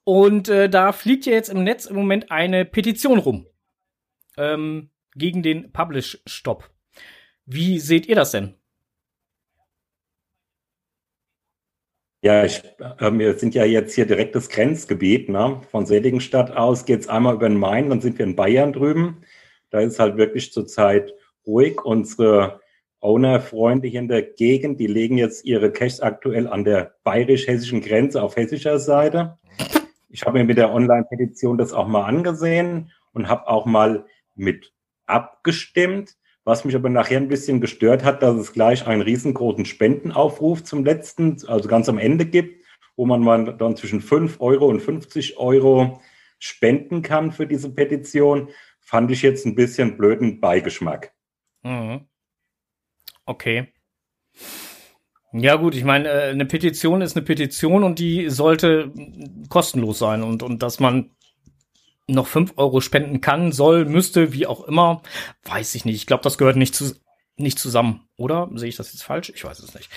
Und 0.04 0.50
äh, 0.50 0.70
da 0.70 0.92
fliegt 0.92 1.26
ja 1.26 1.34
jetzt 1.34 1.50
im 1.50 1.64
Netz 1.64 1.86
im 1.86 1.96
Moment 1.96 2.32
eine 2.32 2.66
Petition 2.66 3.18
rum 3.18 3.48
ähm, 4.38 4.92
gegen 5.16 5.42
den 5.42 5.72
Publish-Stop. 5.72 6.70
Wie 7.46 7.80
seht 7.80 8.06
ihr 8.08 8.16
das 8.16 8.32
denn? 8.32 8.56
Ja, 12.26 12.44
ich, 12.44 12.64
äh, 12.80 13.12
wir 13.12 13.36
sind 13.36 13.54
ja 13.54 13.66
jetzt 13.66 13.94
hier 13.94 14.08
direkt 14.08 14.34
das 14.34 14.50
Grenzgebiet. 14.50 15.30
Ne? 15.30 15.62
Von 15.70 15.86
Seligenstadt 15.86 16.58
aus 16.58 16.86
geht's 16.86 17.08
einmal 17.08 17.36
über 17.36 17.48
den 17.48 17.60
Main, 17.60 17.92
dann 17.92 18.02
sind 18.02 18.18
wir 18.18 18.26
in 18.26 18.36
Bayern 18.36 18.74
drüben. 18.74 19.22
Da 19.70 19.82
ist 19.82 20.00
halt 20.00 20.18
wirklich 20.18 20.52
zurzeit 20.52 21.14
ruhig. 21.46 21.86
Unsere 21.86 22.62
Owner-Freunde 23.00 23.88
hier 23.88 24.00
in 24.00 24.08
der 24.08 24.24
Gegend, 24.24 24.80
die 24.80 24.88
legen 24.88 25.20
jetzt 25.20 25.46
ihre 25.46 25.72
Caches 25.72 26.00
aktuell 26.00 26.48
an 26.48 26.64
der 26.64 26.96
bayerisch-hessischen 27.04 27.82
Grenze 27.82 28.24
auf 28.24 28.38
hessischer 28.38 28.80
Seite. 28.80 29.38
Ich 30.10 30.26
habe 30.26 30.40
mir 30.40 30.46
mit 30.46 30.58
der 30.58 30.74
Online-Petition 30.74 31.60
das 31.60 31.74
auch 31.74 31.88
mal 31.88 32.06
angesehen 32.06 32.92
und 33.14 33.30
habe 33.30 33.48
auch 33.48 33.68
mal 33.68 34.04
mit 34.34 34.74
abgestimmt. 35.06 36.18
Was 36.46 36.64
mich 36.64 36.76
aber 36.76 36.90
nachher 36.90 37.18
ein 37.18 37.28
bisschen 37.28 37.60
gestört 37.60 38.04
hat, 38.04 38.22
dass 38.22 38.38
es 38.38 38.54
gleich 38.54 38.86
einen 38.86 39.02
riesengroßen 39.02 39.66
Spendenaufruf 39.66 40.64
zum 40.64 40.86
letzten, 40.86 41.38
also 41.48 41.68
ganz 41.68 41.90
am 41.90 41.98
Ende 41.98 42.26
gibt, 42.26 42.64
wo 42.96 43.06
man 43.08 43.22
mal 43.22 43.58
dann 43.58 43.76
zwischen 43.76 44.00
5 44.00 44.40
Euro 44.40 44.68
und 44.68 44.80
50 44.80 45.38
Euro 45.38 46.02
spenden 46.38 47.02
kann 47.02 47.32
für 47.32 47.48
diese 47.48 47.74
Petition, 47.74 48.50
fand 48.80 49.10
ich 49.10 49.24
jetzt 49.24 49.46
ein 49.46 49.56
bisschen 49.56 49.98
blöden 49.98 50.40
Beigeschmack. 50.40 51.14
Mhm. 51.64 52.08
Okay. 53.26 53.74
Ja 55.34 55.56
gut, 55.56 55.76
ich 55.76 55.84
meine, 55.84 56.08
äh, 56.08 56.30
eine 56.30 56.46
Petition 56.46 57.02
ist 57.02 57.18
eine 57.18 57.26
Petition 57.26 57.84
und 57.84 57.98
die 57.98 58.30
sollte 58.30 58.94
kostenlos 59.50 60.00
sein 60.00 60.22
und, 60.24 60.44
und 60.44 60.62
dass 60.62 60.80
man 60.80 61.10
noch 62.08 62.28
fünf 62.28 62.54
Euro 62.58 62.82
spenden 62.82 63.22
kann, 63.22 63.52
soll, 63.52 63.86
müsste, 63.86 64.34
wie 64.34 64.48
auch 64.48 64.64
immer, 64.66 65.02
weiß 65.44 65.76
ich 65.76 65.86
nicht. 65.86 65.96
Ich 65.96 66.06
glaube, 66.06 66.24
das 66.24 66.38
gehört 66.38 66.56
nicht, 66.56 66.76
zu, 66.76 66.96
nicht 67.38 67.60
zusammen, 67.60 68.08
oder? 68.18 68.50
Sehe 68.54 68.70
ich 68.70 68.76
das 68.76 68.94
jetzt 68.94 69.04
falsch? 69.04 69.32
Ich 69.34 69.44
weiß 69.44 69.60
es 69.60 69.74
nicht. 69.74 69.90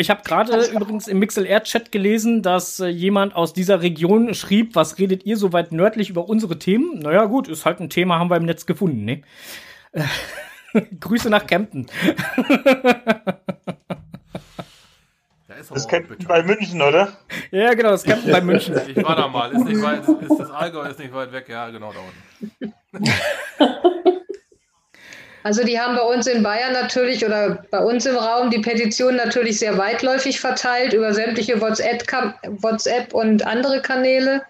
Ich 0.00 0.10
habe 0.10 0.22
gerade 0.22 0.64
übrigens 0.66 1.08
im 1.08 1.18
MixLR-Chat 1.18 1.90
gelesen, 1.90 2.42
dass 2.42 2.78
äh, 2.78 2.86
jemand 2.86 3.34
aus 3.34 3.52
dieser 3.52 3.82
Region 3.82 4.32
schrieb, 4.32 4.76
was 4.76 4.98
redet 4.98 5.26
ihr 5.26 5.36
so 5.36 5.52
weit 5.52 5.72
nördlich 5.72 6.08
über 6.08 6.28
unsere 6.28 6.56
Themen? 6.58 7.00
Naja, 7.00 7.24
gut, 7.24 7.48
ist 7.48 7.64
halt 7.64 7.80
ein 7.80 7.90
Thema, 7.90 8.18
haben 8.18 8.30
wir 8.30 8.36
im 8.36 8.44
Netz 8.44 8.64
gefunden, 8.64 9.04
ne? 9.04 9.22
Grüße 11.00 11.30
nach 11.30 11.46
Kempten. 11.48 11.86
Das 15.78 15.86
aber 15.86 15.96
kennt 15.96 16.08
bitter. 16.08 16.28
bei 16.28 16.42
München, 16.42 16.82
oder? 16.82 17.12
ja, 17.50 17.74
genau, 17.74 17.90
das 17.90 18.04
Kempten 18.04 18.32
bei 18.32 18.40
München. 18.40 18.80
Ich 18.86 19.04
war 19.04 19.16
da 19.16 19.28
mal. 19.28 19.52
Ist 19.52 19.64
nicht 19.64 19.82
weit, 19.82 20.00
ist 20.08 20.38
das 20.38 20.50
Allgäu 20.50 20.88
ist 20.88 20.98
nicht 20.98 21.14
weit 21.14 21.32
weg. 21.32 21.48
Ja, 21.48 21.70
genau 21.70 21.92
da 21.92 22.00
unten. 22.00 22.74
Also 25.44 25.64
die 25.64 25.80
haben 25.80 25.96
bei 25.96 26.02
uns 26.02 26.26
in 26.26 26.42
Bayern 26.42 26.74
natürlich 26.74 27.24
oder 27.24 27.64
bei 27.70 27.78
uns 27.78 28.04
im 28.04 28.16
Raum 28.16 28.50
die 28.50 28.58
Petition 28.58 29.16
natürlich 29.16 29.58
sehr 29.58 29.78
weitläufig 29.78 30.40
verteilt 30.40 30.92
über 30.92 31.14
sämtliche 31.14 31.58
WhatsApp, 31.58 32.04
WhatsApp 32.60 33.14
und 33.14 33.46
andere 33.46 33.80
Kanäle. 33.80 34.42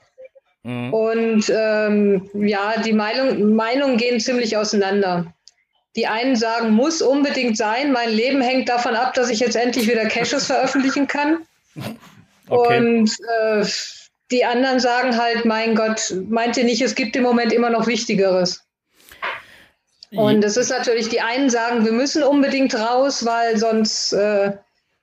Mhm. 0.65 0.93
Und 0.93 1.53
ähm, 1.55 2.29
ja, 2.35 2.81
die 2.85 2.95
Meinung, 2.95 3.55
Meinungen 3.55 3.97
gehen 3.97 4.19
ziemlich 4.19 4.57
auseinander. 4.57 5.33
Die 5.99 6.07
einen 6.07 6.37
sagen, 6.37 6.75
muss 6.75 7.03
unbedingt 7.03 7.57
sein, 7.57 7.91
mein 7.91 8.11
Leben 8.11 8.41
hängt 8.41 8.69
davon 8.69 8.95
ab, 8.95 9.15
dass 9.15 9.31
ich 9.31 9.41
jetzt 9.41 9.57
endlich 9.57 9.91
wieder 9.91 10.07
Caches 10.07 10.47
veröffentlichen 10.47 11.09
kann. 11.09 11.39
Okay. 12.51 12.79
Und 12.79 13.11
äh, 13.43 13.63
die 14.31 14.43
anderen 14.43 14.81
sagen 14.81 15.19
halt, 15.19 15.45
mein 15.45 15.75
Gott, 15.75 16.15
meint 16.31 16.57
ihr 16.57 16.65
nicht, 16.65 16.81
es 16.81 16.95
gibt 16.95 17.15
im 17.15 17.23
Moment 17.23 17.53
immer 17.53 17.69
noch 17.69 17.87
Wichtigeres. 17.87 18.65
Und 20.13 20.43
es 20.43 20.57
ist 20.57 20.71
natürlich, 20.71 21.11
die 21.11 21.21
einen 21.21 21.51
sagen, 21.51 21.85
wir 21.85 21.93
müssen 21.93 22.23
unbedingt 22.23 22.75
raus, 22.75 23.27
weil 23.27 23.59
sonst 23.59 24.15
äh, 24.15 24.53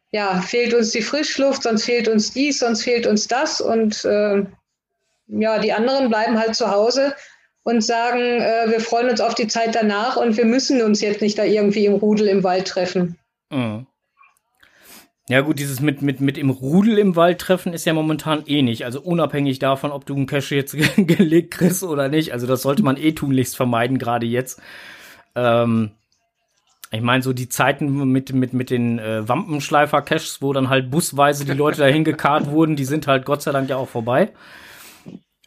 ja, 0.10 0.41
fehlt 0.41 0.73
uns 0.73 0.89
die 0.89 1.03
Frischluft, 1.03 1.62
sonst 1.62 1.86
fehlt 1.86 2.08
uns 2.08 2.34
dies, 2.34 2.58
sonst 2.58 2.81
fehlt 2.81 3.05
uns 3.05 3.27
das. 3.27 3.62
Und 3.62 4.03
äh, 4.05 4.43
ja, 5.27 5.60
die 5.60 5.71
anderen 5.71 6.10
bleiben 6.10 6.39
halt 6.39 6.55
zu 6.55 6.71
Hause 6.71 7.13
und 7.65 7.84
sagen, 7.84 8.21
äh, 8.21 8.69
wir 8.69 8.80
freuen 8.80 9.10
uns 9.10 9.19
auf 9.19 9.34
die 9.34 9.47
Zeit 9.47 9.73
danach 9.73 10.17
und 10.17 10.38
wir 10.38 10.45
müssen 10.45 10.82
uns 10.84 11.01
jetzt 11.01 11.21
nicht 11.21 11.38
da 11.38 11.43
irgendwie 11.43 11.88
im 11.88 11.95
Rudel 11.95 12.28
im 12.28 12.43
Wald 12.43 12.67
treffen. 12.67 13.17
Mhm. 13.49 13.88
Ja 15.28 15.41
gut, 15.41 15.58
dieses 15.58 15.80
mit, 15.80 16.04
mit, 16.04 16.21
mit 16.21 16.38
im 16.38 16.51
Rudel 16.51 16.99
im 16.99 17.15
Wald 17.15 17.39
treffen 17.39 17.73
ist 17.73 17.86
ja 17.86 17.93
momentan 17.93 18.43
eh 18.45 18.62
nicht. 18.62 18.86
Also 18.86 19.01
unabhängig 19.01 19.58
davon, 19.58 19.91
ob 19.91 20.06
du 20.06 20.15
einen 20.15 20.28
Cache 20.28 20.54
jetzt 20.54 20.78
gelegt 20.95 21.56
kriegst 21.56 21.84
oder 21.84 22.08
nicht. 22.08 22.34
Also 22.34 22.45
das 22.45 22.62
sollte 22.62 22.84
man 22.84 22.97
eh 22.97 23.13
tunlichst 23.13 23.56
vermeiden, 23.56 23.97
gerade 23.97 24.28
jetzt. 24.28 24.62
Ähm, 25.34 25.89
ich 26.91 27.01
meine, 27.01 27.23
so 27.23 27.34
die 27.34 27.49
Zeiten 27.49 28.12
mit, 28.12 28.32
mit, 28.32 28.54
mit 28.54 28.69
den 28.69 28.99
äh, 28.99 29.28
Wampenschleifer-Caches, 29.28 30.43
wo 30.43 30.54
dann 30.54 30.69
halt 30.69 30.91
busweise 30.91 31.45
die 31.45 31.54
Leute 31.54 31.80
dahin 31.80 32.04
gekarrt 32.04 32.51
wurden, 32.51 32.75
die 32.75 32.86
sind 32.86 33.08
halt 33.08 33.25
Gott 33.25 33.41
sei 33.41 33.51
Dank 33.51 33.67
ja 33.71 33.78
auch 33.78 33.89
vorbei. 33.89 34.32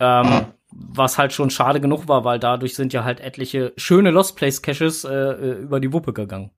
Ähm, 0.01 0.47
was 0.71 1.19
halt 1.19 1.33
schon 1.33 1.51
schade 1.51 1.81
genug 1.81 2.09
war, 2.09 2.25
weil 2.25 2.39
dadurch 2.39 2.75
sind 2.75 2.93
ja 2.93 3.05
halt 3.05 3.21
etliche 3.21 3.73
schöne 3.77 4.11
Lost 4.11 4.37
Place 4.37 4.63
Caches 4.63 5.05
äh, 5.05 5.13
äh, 5.13 5.53
über 5.63 5.81
die 5.81 5.93
Wuppe 5.93 6.13
gegangen. 6.13 6.51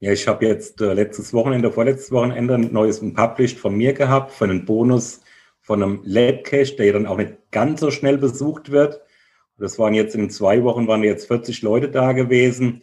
Ja, 0.00 0.12
ich 0.12 0.26
habe 0.26 0.46
jetzt 0.46 0.80
äh, 0.80 0.94
letztes 0.94 1.32
Wochenende, 1.34 1.70
vorletztes 1.70 2.10
Wochenende 2.10 2.54
ein 2.54 2.72
neues 2.72 3.00
Published 3.00 3.58
von 3.58 3.76
mir 3.76 3.92
gehabt, 3.92 4.32
für 4.32 4.44
einen 4.44 4.64
Bonus 4.64 5.20
von 5.60 5.82
einem 5.82 6.00
Lab-Cache, 6.04 6.76
der 6.76 6.86
ja 6.86 6.92
dann 6.94 7.06
auch 7.06 7.18
nicht 7.18 7.34
ganz 7.50 7.80
so 7.80 7.90
schnell 7.90 8.16
besucht 8.16 8.70
wird. 8.70 9.00
Das 9.58 9.78
waren 9.78 9.92
jetzt 9.92 10.14
in 10.14 10.30
zwei 10.30 10.64
Wochen, 10.64 10.88
waren 10.88 11.04
jetzt 11.04 11.26
40 11.26 11.60
Leute 11.60 11.90
da 11.90 12.12
gewesen. 12.12 12.82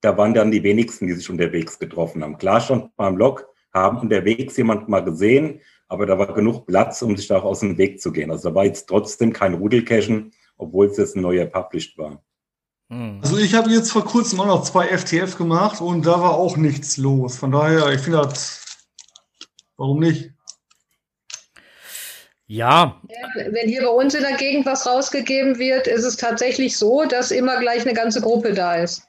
Da 0.00 0.18
waren 0.18 0.34
dann 0.34 0.50
die 0.50 0.64
wenigsten, 0.64 1.06
die 1.06 1.12
sich 1.12 1.30
unterwegs 1.30 1.78
getroffen 1.78 2.22
haben. 2.24 2.36
Klar 2.36 2.60
stand 2.60 2.96
beim 2.96 3.16
Log, 3.16 3.48
haben 3.72 4.00
unterwegs 4.00 4.56
jemand 4.56 4.88
mal 4.88 5.04
gesehen, 5.04 5.60
aber 5.88 6.06
da 6.06 6.18
war 6.18 6.32
genug 6.34 6.66
Platz, 6.66 7.02
um 7.02 7.16
sich 7.16 7.28
da 7.28 7.38
auch 7.38 7.44
aus 7.44 7.60
dem 7.60 7.78
Weg 7.78 8.00
zu 8.00 8.12
gehen. 8.12 8.30
Also 8.30 8.48
da 8.48 8.54
war 8.54 8.64
jetzt 8.64 8.88
trotzdem 8.88 9.32
kein 9.32 9.54
Rudelcachen, 9.54 10.32
obwohl 10.56 10.86
es 10.86 10.96
jetzt 10.96 11.16
ein 11.16 11.22
neuer 11.22 11.46
Published 11.46 11.96
war. 11.98 12.22
Hm. 12.90 13.20
Also 13.22 13.38
ich 13.38 13.54
habe 13.54 13.70
jetzt 13.70 13.90
vor 13.90 14.04
kurzem 14.04 14.40
auch 14.40 14.46
noch 14.46 14.62
zwei 14.62 14.86
FTF 14.96 15.36
gemacht 15.36 15.80
und 15.80 16.06
da 16.06 16.20
war 16.20 16.34
auch 16.34 16.56
nichts 16.56 16.96
los. 16.96 17.36
Von 17.36 17.52
daher, 17.52 17.92
ich 17.92 18.00
finde 18.00 18.22
das, 18.22 18.64
warum 19.76 20.00
nicht? 20.00 20.32
Ja, 22.48 23.00
Wenn 23.34 23.68
hier 23.68 23.82
bei 23.82 23.88
uns 23.88 24.14
in 24.14 24.22
der 24.22 24.36
Gegend 24.36 24.66
was 24.66 24.86
rausgegeben 24.86 25.58
wird, 25.58 25.88
ist 25.88 26.04
es 26.04 26.16
tatsächlich 26.16 26.78
so, 26.78 27.04
dass 27.04 27.32
immer 27.32 27.58
gleich 27.58 27.82
eine 27.82 27.92
ganze 27.92 28.20
Gruppe 28.20 28.54
da 28.54 28.76
ist. 28.76 29.02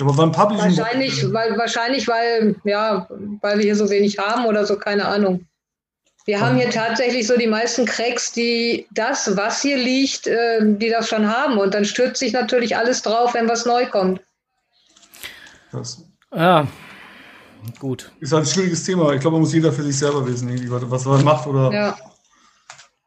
Aber 0.00 0.12
beim 0.12 0.32
Publishing. 0.32 0.76
Wahrscheinlich, 0.76 1.32
weil, 1.32 1.56
wahrscheinlich, 1.56 2.06
weil, 2.08 2.56
ja, 2.64 3.08
weil 3.40 3.56
wir 3.56 3.64
hier 3.64 3.76
so 3.76 3.88
wenig 3.88 4.18
haben 4.18 4.44
oder 4.44 4.66
so, 4.66 4.76
keine 4.76 5.06
Ahnung. 5.06 5.46
Wir 6.26 6.40
haben 6.40 6.56
hier 6.56 6.70
tatsächlich 6.70 7.26
so 7.26 7.36
die 7.36 7.46
meisten 7.46 7.84
Cracks, 7.84 8.32
die 8.32 8.86
das, 8.92 9.36
was 9.36 9.60
hier 9.60 9.76
liegt, 9.76 10.26
äh, 10.26 10.60
die 10.62 10.88
das 10.88 11.08
schon 11.08 11.28
haben. 11.28 11.58
Und 11.58 11.74
dann 11.74 11.84
stürzt 11.84 12.18
sich 12.18 12.32
natürlich 12.32 12.76
alles 12.76 13.02
drauf, 13.02 13.34
wenn 13.34 13.48
was 13.48 13.66
neu 13.66 13.86
kommt. 13.86 14.20
Das 15.70 16.02
ja, 16.34 16.66
gut. 17.78 18.10
ist 18.20 18.32
halt 18.32 18.44
ein 18.44 18.50
schwieriges 18.50 18.84
Thema. 18.84 19.12
Ich 19.12 19.20
glaube, 19.20 19.34
man 19.34 19.42
muss 19.42 19.52
jeder 19.52 19.72
für 19.72 19.82
sich 19.82 19.98
selber 19.98 20.26
wissen, 20.26 20.50
was 20.90 21.06
er 21.06 21.22
macht. 21.22 21.46
Oder 21.46 21.72
Ja. 21.72 21.96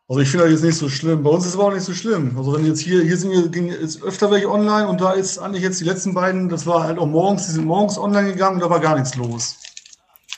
Also 0.10 0.22
ich 0.22 0.30
finde 0.30 0.46
das 0.46 0.54
jetzt 0.54 0.64
nicht 0.64 0.78
so 0.78 0.88
schlimm. 0.88 1.22
Bei 1.22 1.30
uns 1.30 1.44
ist 1.44 1.50
es 1.50 1.56
aber 1.56 1.66
auch 1.66 1.74
nicht 1.74 1.84
so 1.84 1.94
schlimm. 1.94 2.38
Also 2.38 2.54
wenn 2.54 2.66
jetzt 2.66 2.80
hier, 2.80 3.04
hier 3.04 3.18
sind 3.18 3.32
wir, 3.32 3.50
ging 3.50 3.68
jetzt 3.68 4.02
öfter 4.04 4.32
welche 4.32 4.50
online 4.50 4.88
und 4.88 5.02
da 5.02 5.12
ist 5.12 5.38
eigentlich 5.38 5.64
jetzt 5.64 5.82
die 5.82 5.84
letzten 5.84 6.14
beiden, 6.14 6.48
das 6.48 6.66
war 6.66 6.84
halt 6.84 6.98
auch 6.98 7.08
morgens, 7.08 7.48
die 7.48 7.52
sind 7.52 7.66
morgens 7.66 7.98
online 7.98 8.32
gegangen 8.32 8.56
und 8.56 8.62
da 8.62 8.70
war 8.70 8.80
gar 8.80 8.96
nichts 8.96 9.16
los. 9.16 9.58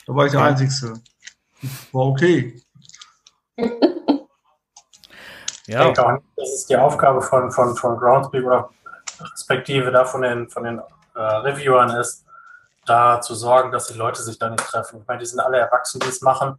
Da 0.08 0.14
war 0.14 0.26
ich 0.26 0.32
der 0.32 0.42
Einzige. 0.42 0.94
War 1.92 2.06
okay. 2.06 2.60
Ich 5.66 5.74
Ja, 5.74 5.84
denke 5.84 6.04
auch 6.04 6.12
nicht, 6.12 6.24
dass 6.36 6.48
es 6.48 6.66
die 6.66 6.76
Aufgabe 6.76 7.20
von, 7.22 7.50
von, 7.52 7.76
von 7.76 7.96
Groundspeak 7.96 8.44
oder 8.44 8.70
respektive 9.20 9.90
da 9.90 10.04
von 10.04 10.22
den, 10.22 10.48
von 10.48 10.64
den 10.64 10.80
äh, 11.14 11.20
Reviewern 11.20 11.90
ist, 11.96 12.24
da 12.86 13.20
zu 13.20 13.34
sorgen, 13.34 13.70
dass 13.70 13.86
die 13.86 13.94
Leute 13.98 14.22
sich 14.22 14.38
da 14.38 14.48
nicht 14.50 14.64
treffen. 14.64 15.00
Ich 15.00 15.06
meine, 15.06 15.20
die 15.20 15.26
sind 15.26 15.38
alle 15.40 15.58
erwachsen, 15.58 16.00
die 16.00 16.08
es 16.08 16.22
machen. 16.22 16.58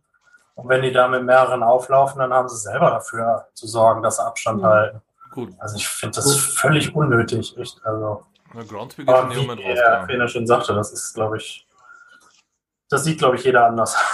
Und 0.56 0.70
wenn 0.70 0.82
die 0.82 0.92
da 0.92 1.08
mit 1.08 1.24
mehreren 1.24 1.64
auflaufen, 1.64 2.20
dann 2.20 2.34
haben 2.34 2.48
sie 2.48 2.58
selber 2.58 2.92
dafür 2.92 3.48
zu 3.54 3.68
sorgen, 3.68 4.02
dass 4.04 4.18
sie 4.18 4.24
Abstand 4.26 4.64
halten. 4.64 5.02
Gut. 5.32 5.54
Also 5.60 5.76
ich 5.78 5.88
finde 5.88 6.18
das 6.18 6.36
völlig 6.36 6.94
unnötig. 6.96 7.58
Echt. 7.58 7.82
Also, 7.86 8.26
Na, 8.54 8.64
Groundspeak 8.64 9.08
ist 9.08 9.14
in 9.14 9.20
aber 9.20 9.30
dem 9.30 9.38
wie 9.38 9.48
Moment 9.48 9.62
raus. 9.66 9.76
der. 9.76 10.06
Trainer 10.06 10.28
schon 10.28 10.46
sagte, 10.46 10.74
das 10.76 10.92
ist, 10.92 11.14
glaube 11.16 11.38
ich, 11.38 11.66
das 12.90 13.04
sieht, 13.06 13.18
glaube 13.20 13.38
ich, 13.38 13.44
jeder 13.44 13.66
anders. 13.66 13.96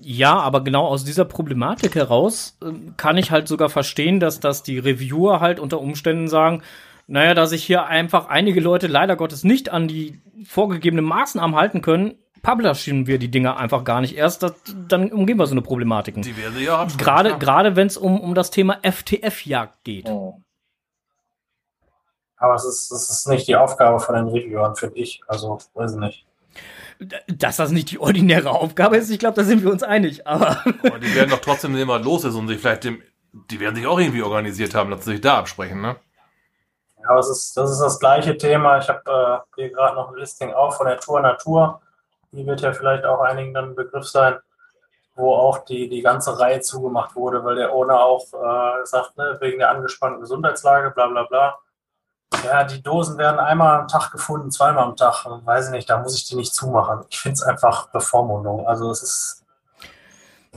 ja, 0.00 0.38
aber 0.38 0.62
genau 0.62 0.86
aus 0.86 1.04
dieser 1.04 1.24
Problematik 1.24 1.94
heraus 1.94 2.56
ähm, 2.62 2.94
kann 2.96 3.16
ich 3.16 3.30
halt 3.30 3.48
sogar 3.48 3.68
verstehen, 3.68 4.20
dass, 4.20 4.40
dass 4.40 4.62
die 4.62 4.78
Reviewer 4.78 5.40
halt 5.40 5.60
unter 5.60 5.80
Umständen 5.80 6.28
sagen, 6.28 6.62
naja, 7.06 7.34
dass 7.34 7.50
sich 7.50 7.64
hier 7.64 7.86
einfach 7.86 8.28
einige 8.28 8.60
Leute 8.60 8.86
leider 8.86 9.16
Gottes 9.16 9.42
nicht 9.42 9.70
an 9.70 9.88
die 9.88 10.20
vorgegebenen 10.44 11.04
Maßnahmen 11.04 11.56
halten 11.56 11.80
können, 11.80 12.16
publishen 12.42 13.06
wir 13.06 13.18
die 13.18 13.30
Dinger 13.30 13.56
einfach 13.56 13.84
gar 13.84 14.00
nicht 14.00 14.16
erst, 14.16 14.42
das, 14.42 14.54
dann 14.88 15.10
umgehen 15.10 15.38
wir 15.38 15.46
so 15.46 15.52
eine 15.52 15.62
Problematiken. 15.62 16.22
Diverse 16.22 16.60
ja. 16.60 16.78
Absprachen, 16.78 17.04
Gerade, 17.04 17.30
ja. 17.30 17.36
gerade 17.36 17.76
wenn 17.76 17.86
es 17.86 17.96
um, 17.96 18.20
um 18.20 18.34
das 18.34 18.50
Thema 18.50 18.78
FTF-Jagd 18.82 19.84
geht. 19.84 20.08
Aber 22.36 22.54
es 22.54 22.64
ist, 22.64 22.92
es 22.92 23.10
ist 23.10 23.28
nicht 23.28 23.48
die 23.48 23.56
Aufgabe 23.56 23.98
von 23.98 24.14
den 24.14 24.28
Reviewern, 24.28 24.76
finde 24.76 24.96
ich. 24.98 25.20
Also, 25.26 25.58
weiß 25.74 25.94
ich 25.94 25.98
nicht. 25.98 26.27
Dass 27.28 27.56
das 27.56 27.70
nicht 27.70 27.90
die 27.90 27.98
ordinäre 27.98 28.50
Aufgabe 28.50 28.96
ist, 28.96 29.10
ich 29.10 29.18
glaube, 29.18 29.36
da 29.36 29.44
sind 29.44 29.62
wir 29.62 29.70
uns 29.70 29.82
einig. 29.82 30.26
Aber 30.26 30.62
Aber 30.82 30.98
die 30.98 31.14
werden 31.14 31.30
doch 31.30 31.40
trotzdem 31.40 31.74
sehen, 31.74 31.88
was 31.88 32.04
los 32.04 32.24
ist 32.24 32.34
und 32.34 32.48
sich 32.48 32.60
vielleicht 32.60 32.84
dem, 32.84 33.02
die 33.32 33.60
werden 33.60 33.76
sich 33.76 33.86
auch 33.86 33.98
irgendwie 33.98 34.22
organisiert 34.22 34.74
haben, 34.74 34.90
dass 34.90 35.04
sie 35.04 35.12
sich 35.12 35.20
da 35.20 35.38
absprechen, 35.38 35.80
ne? 35.80 35.96
Ja, 37.00 37.10
aber 37.10 37.20
es 37.20 37.28
ist, 37.28 37.56
das 37.56 37.70
ist 37.70 37.80
das 37.80 38.00
gleiche 38.00 38.36
Thema. 38.36 38.78
Ich 38.78 38.88
habe 38.88 39.02
äh, 39.06 39.60
hier 39.60 39.70
gerade 39.70 39.94
noch 39.94 40.10
ein 40.10 40.18
Listing 40.18 40.52
auf 40.52 40.76
von 40.76 40.86
der 40.86 40.98
Tour 40.98 41.20
Natur. 41.20 41.80
Die 42.32 42.44
wird 42.44 42.60
ja 42.60 42.72
vielleicht 42.72 43.04
auch 43.04 43.20
einigen 43.20 43.54
dann 43.54 43.70
ein 43.70 43.74
Begriff 43.74 44.06
sein, 44.06 44.36
wo 45.14 45.34
auch 45.34 45.64
die, 45.64 45.88
die 45.88 46.02
ganze 46.02 46.38
Reihe 46.38 46.60
zugemacht 46.60 47.14
wurde, 47.14 47.44
weil 47.44 47.56
der 47.56 47.72
Owner 47.72 48.00
auch 48.00 48.24
äh, 48.32 48.84
sagt, 48.84 49.16
ne, 49.16 49.36
wegen 49.40 49.58
der 49.58 49.70
angespannten 49.70 50.20
Gesundheitslage, 50.20 50.90
bla 50.90 51.06
bla 51.06 51.22
bla. 51.24 51.58
Ja, 52.44 52.64
die 52.64 52.82
Dosen 52.82 53.18
werden 53.18 53.40
einmal 53.40 53.80
am 53.80 53.88
Tag 53.88 54.12
gefunden, 54.12 54.50
zweimal 54.50 54.84
am 54.84 54.96
Tag. 54.96 55.24
Weiß 55.44 55.66
ich 55.66 55.72
nicht, 55.72 55.90
da 55.90 55.98
muss 55.98 56.16
ich 56.16 56.24
die 56.24 56.36
nicht 56.36 56.54
zumachen. 56.54 57.04
Ich 57.08 57.18
finde 57.18 57.34
es 57.34 57.42
einfach 57.42 57.88
Bevormundung. 57.88 58.66
Also 58.66 58.90
es 58.90 59.02
ist, 59.02 59.44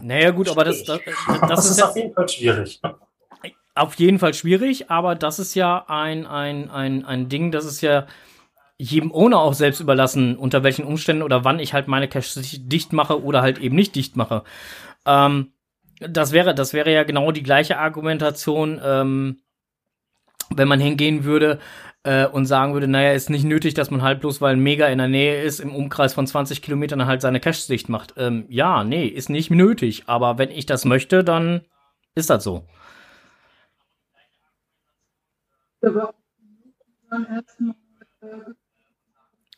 naja, 0.01 0.31
gut, 0.31 0.49
aber 0.49 0.63
das, 0.63 0.83
das, 0.83 0.99
das, 1.05 1.41
das 1.47 1.65
ist 1.65 1.71
ist 1.77 1.83
auf 1.83 1.95
jeden 1.95 2.13
Fall 2.13 2.27
schwierig. 2.29 2.81
auf 3.75 3.95
jeden 3.95 4.19
Fall 4.19 4.33
schwierig, 4.33 4.89
aber 4.89 5.15
das 5.15 5.39
ist 5.39 5.55
ja 5.55 5.85
ein, 5.87 6.25
ein, 6.25 6.69
ein, 6.69 7.05
ein 7.05 7.29
Ding, 7.29 7.51
das 7.51 7.65
ist 7.65 7.81
ja 7.81 8.05
jedem 8.77 9.11
Owner 9.11 9.39
auch 9.39 9.53
selbst 9.53 9.79
überlassen, 9.79 10.35
unter 10.37 10.63
welchen 10.63 10.85
Umständen 10.85 11.21
oder 11.21 11.45
wann 11.45 11.59
ich 11.59 11.73
halt 11.73 11.87
meine 11.87 12.07
Cache 12.07 12.41
dicht 12.41 12.93
mache 12.93 13.23
oder 13.23 13.41
halt 13.41 13.59
eben 13.59 13.75
nicht 13.75 13.95
dicht 13.95 14.15
mache. 14.15 14.43
Ähm, 15.05 15.53
das 15.99 16.31
wäre, 16.31 16.55
das 16.55 16.73
wäre 16.73 16.91
ja 16.91 17.03
genau 17.03 17.31
die 17.31 17.43
gleiche 17.43 17.77
Argumentation, 17.77 18.81
ähm, 18.83 19.41
wenn 20.55 20.67
man 20.67 20.79
hingehen 20.79 21.23
würde 21.23 21.59
äh, 22.03 22.25
und 22.25 22.45
sagen 22.45 22.73
würde, 22.73 22.87
naja, 22.87 23.11
ist 23.13 23.29
nicht 23.29 23.43
nötig, 23.43 23.73
dass 23.73 23.91
man 23.91 24.01
halt 24.01 24.21
bloß, 24.21 24.41
weil 24.41 24.55
ein 24.55 24.63
Mega 24.63 24.87
in 24.87 24.97
der 24.97 25.07
Nähe 25.07 25.41
ist, 25.41 25.59
im 25.59 25.75
Umkreis 25.75 26.13
von 26.13 26.27
20 26.27 26.61
Kilometern 26.61 27.05
halt 27.05 27.21
seine 27.21 27.39
Cache 27.39 27.67
dicht 27.67 27.89
macht. 27.89 28.15
Ähm, 28.17 28.45
ja, 28.49 28.83
nee, 28.83 29.05
ist 29.05 29.29
nicht 29.29 29.51
nötig, 29.51 30.03
aber 30.07 30.37
wenn 30.37 30.49
ich 30.49 30.65
das 30.65 30.85
möchte, 30.85 31.23
dann 31.23 31.61
ist 32.15 32.29
das 32.29 32.43
so. 32.43 32.65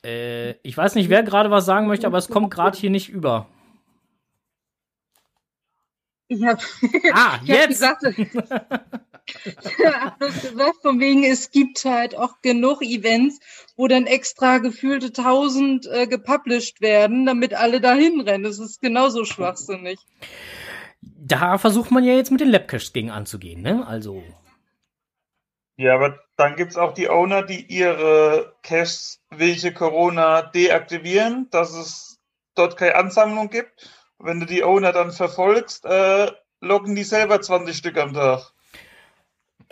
Äh, 0.05 0.51
ich 0.63 0.75
weiß 0.75 0.95
nicht, 0.95 1.09
wer 1.09 1.23
gerade 1.23 1.51
was 1.51 1.65
sagen 1.65 1.87
möchte, 1.87 2.07
aber 2.07 2.17
es 2.17 2.29
kommt 2.29 2.53
gerade 2.53 2.77
hier 2.77 2.89
nicht 2.89 3.09
über. 3.09 3.47
Ich 6.27 6.43
habe 6.43 6.61
Ah, 7.13 7.39
hab 7.39 7.67
gesagt, 7.67 8.03
gesagt, 10.19 10.81
von 10.81 10.99
wegen, 10.99 11.23
es 11.23 11.51
gibt 11.51 11.85
halt 11.85 12.17
auch 12.17 12.41
genug 12.41 12.81
Events, 12.81 13.39
wo 13.75 13.87
dann 13.87 14.05
extra 14.05 14.57
gefühlte 14.57 15.11
tausend 15.11 15.87
äh, 15.87 16.07
gepublished 16.07 16.81
werden, 16.81 17.25
damit 17.25 17.53
alle 17.53 17.81
dahin 17.81 18.21
rennen. 18.21 18.43
Das 18.43 18.59
ist 18.59 18.81
genauso 18.81 19.25
schwachsinnig. 19.25 19.99
Da 21.01 21.57
versucht 21.57 21.91
man 21.91 22.03
ja 22.03 22.13
jetzt 22.13 22.31
mit 22.31 22.41
den 22.41 22.49
Labcaches 22.49 22.93
gegen 22.93 23.11
anzugehen, 23.11 23.61
ne? 23.61 23.85
Also. 23.87 24.23
Ja, 25.75 25.95
aber 25.95 26.19
dann 26.37 26.55
gibt's 26.55 26.77
auch 26.77 26.93
die 26.93 27.09
Owner, 27.09 27.43
die 27.43 27.65
ihre 27.65 28.55
Caches 28.61 29.21
welche 29.29 29.73
Corona 29.73 30.41
deaktivieren, 30.43 31.49
dass 31.49 31.73
es 31.73 32.19
dort 32.55 32.77
keine 32.77 32.95
Ansammlung 32.95 33.49
gibt. 33.49 33.89
Wenn 34.19 34.39
du 34.39 34.45
die 34.45 34.63
Owner 34.63 34.91
dann 34.91 35.11
verfolgst, 35.11 35.85
äh, 35.85 36.31
loggen 36.61 36.95
die 36.95 37.03
selber 37.03 37.41
20 37.41 37.75
Stück 37.75 37.97
am 37.97 38.13
Tag. 38.13 38.52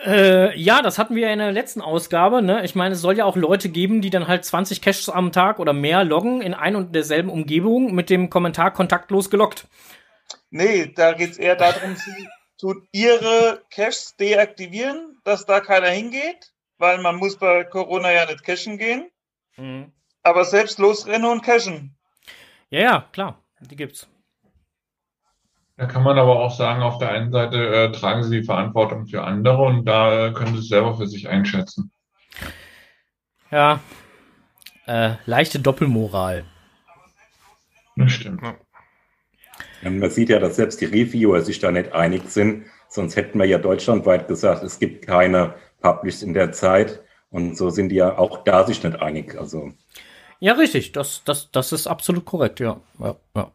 Äh, 0.05 0.57
ja, 0.59 0.81
das 0.81 0.97
hatten 0.97 1.15
wir 1.15 1.27
ja 1.27 1.33
in 1.33 1.39
der 1.39 1.51
letzten 1.51 1.81
Ausgabe, 1.81 2.41
ne? 2.41 2.63
Ich 2.65 2.73
meine, 2.75 2.95
es 2.95 3.01
soll 3.01 3.17
ja 3.17 3.25
auch 3.25 3.35
Leute 3.35 3.69
geben, 3.69 4.01
die 4.01 4.09
dann 4.09 4.27
halt 4.27 4.43
20 4.45 4.81
Caches 4.81 5.09
am 5.09 5.31
Tag 5.31 5.59
oder 5.59 5.73
mehr 5.73 6.03
loggen 6.03 6.41
in 6.41 6.53
ein 6.53 6.75
und 6.75 6.95
derselben 6.95 7.29
Umgebung 7.29 7.93
mit 7.93 8.09
dem 8.09 8.29
Kommentar 8.29 8.71
kontaktlos 8.73 9.29
gelockt. 9.29 9.67
Nee, 10.49 10.91
da 10.95 11.13
geht's 11.13 11.37
eher 11.37 11.55
darum, 11.55 11.95
sie 11.95 12.27
tun 12.59 12.87
ihre 12.91 13.61
Caches 13.69 14.15
deaktivieren, 14.17 15.19
dass 15.23 15.45
da 15.45 15.59
keiner 15.59 15.89
hingeht, 15.89 16.51
weil 16.77 16.99
man 16.99 17.15
muss 17.17 17.37
bei 17.37 17.63
Corona 17.63 18.11
ja 18.11 18.25
nicht 18.25 18.43
cashen 18.43 18.77
gehen, 18.77 19.09
Mhm. 19.57 19.91
aber 20.23 20.45
selbst 20.45 20.79
losrennen 20.79 21.29
und 21.29 21.43
cashen. 21.43 21.95
Ja, 22.69 22.79
ja, 22.79 23.09
klar, 23.11 23.39
die 23.59 23.75
gibt's. 23.75 24.07
Da 25.81 25.87
kann 25.87 26.03
man 26.03 26.19
aber 26.19 26.39
auch 26.39 26.55
sagen, 26.55 26.83
auf 26.83 26.99
der 26.99 27.09
einen 27.09 27.31
Seite 27.31 27.57
äh, 27.57 27.91
tragen 27.91 28.21
sie 28.21 28.41
die 28.41 28.45
Verantwortung 28.45 29.07
für 29.07 29.23
andere 29.23 29.63
und 29.63 29.83
da 29.85 30.27
äh, 30.27 30.31
können 30.31 30.53
sie 30.53 30.59
es 30.59 30.67
selber 30.67 30.95
für 30.95 31.07
sich 31.07 31.27
einschätzen. 31.27 31.91
Ja. 33.49 33.79
Äh, 34.85 35.15
leichte 35.25 35.59
Doppelmoral. 35.59 36.45
Das 37.95 38.11
stimmt. 38.11 38.43
Man 39.81 40.09
sieht 40.11 40.29
ja, 40.29 40.37
dass 40.37 40.57
selbst 40.57 40.81
die 40.81 40.85
Reviewer 40.85 41.41
sich 41.41 41.57
da 41.57 41.71
nicht 41.71 41.93
einig 41.93 42.29
sind. 42.29 42.67
Sonst 42.87 43.15
hätten 43.15 43.39
wir 43.39 43.45
ja 43.45 43.57
deutschlandweit 43.57 44.27
gesagt, 44.27 44.61
es 44.61 44.77
gibt 44.77 45.07
keine 45.07 45.55
Publish 45.81 46.21
in 46.21 46.35
der 46.35 46.51
Zeit. 46.51 47.01
Und 47.31 47.57
so 47.57 47.71
sind 47.71 47.89
die 47.89 47.95
ja 47.95 48.19
auch 48.19 48.43
da 48.43 48.67
sich 48.67 48.83
nicht 48.83 49.01
einig. 49.01 49.35
Also 49.35 49.71
Ja, 50.39 50.53
richtig. 50.53 50.91
Das, 50.91 51.23
das, 51.25 51.49
das 51.49 51.71
ist 51.71 51.87
absolut 51.87 52.25
korrekt, 52.25 52.59
ja. 52.59 52.79
ja, 52.99 53.15
ja. 53.35 53.51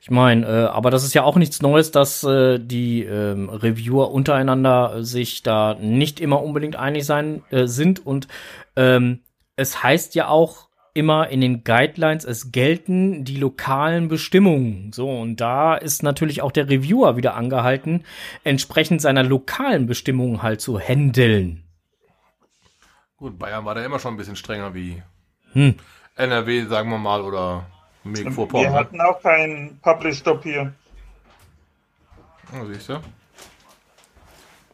Ich 0.00 0.10
meine, 0.10 0.46
äh, 0.46 0.64
aber 0.66 0.90
das 0.90 1.04
ist 1.04 1.14
ja 1.14 1.22
auch 1.22 1.36
nichts 1.36 1.62
Neues, 1.62 1.90
dass 1.90 2.22
äh, 2.24 2.58
die 2.58 3.02
ähm, 3.04 3.48
Reviewer 3.48 4.10
untereinander 4.10 5.02
sich 5.02 5.42
da 5.42 5.76
nicht 5.80 6.20
immer 6.20 6.42
unbedingt 6.42 6.76
einig 6.76 7.06
sein 7.06 7.42
äh, 7.50 7.66
sind. 7.66 8.04
Und 8.04 8.28
ähm, 8.76 9.20
es 9.56 9.82
heißt 9.82 10.14
ja 10.14 10.28
auch 10.28 10.68
immer 10.92 11.28
in 11.28 11.40
den 11.40 11.64
Guidelines, 11.64 12.24
es 12.24 12.52
gelten 12.52 13.24
die 13.24 13.36
lokalen 13.36 14.08
Bestimmungen. 14.08 14.92
So, 14.92 15.10
und 15.10 15.40
da 15.40 15.74
ist 15.74 16.02
natürlich 16.02 16.42
auch 16.42 16.52
der 16.52 16.68
Reviewer 16.68 17.16
wieder 17.16 17.34
angehalten, 17.34 18.04
entsprechend 18.44 19.00
seiner 19.00 19.22
lokalen 19.22 19.86
Bestimmungen 19.86 20.42
halt 20.42 20.60
zu 20.60 20.78
handeln. 20.78 21.64
Gut, 23.16 23.38
Bayern 23.38 23.64
war 23.64 23.74
da 23.74 23.84
immer 23.84 23.98
schon 23.98 24.14
ein 24.14 24.16
bisschen 24.18 24.36
strenger 24.36 24.74
wie 24.74 25.02
Hm. 25.54 25.76
NRW, 26.16 26.66
sagen 26.66 26.90
wir 26.90 26.98
mal, 26.98 27.22
oder 27.22 27.66
Wir 28.04 28.72
hatten 28.72 29.00
auch 29.00 29.20
keinen 29.22 29.78
Publish-Stop 29.80 30.42
hier. 30.42 30.72
Ja, 32.52 32.66
siehst 32.66 32.88
du? 32.88 32.92
Ja, 32.92 33.00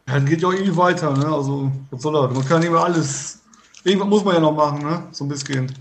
das 0.07 0.25
geht 0.25 0.43
ja 0.43 0.49
auch 0.49 0.53
irgendwie 0.53 0.77
weiter, 0.77 1.17
ne? 1.17 1.27
Also, 1.27 1.71
was 1.91 2.03
soll 2.03 2.13
das? 2.13 2.37
Man 2.37 2.45
kann 2.47 2.61
nicht 2.61 2.71
mehr 2.73 2.81
alles. 2.81 3.41
Irgendwas 3.85 4.09
muss 4.09 4.25
man 4.25 4.35
ja 4.35 4.41
noch 4.41 4.53
machen, 4.53 4.83
ne? 4.83 5.05
So 5.13 5.25
ein 5.25 5.29
bisschen. 5.29 5.73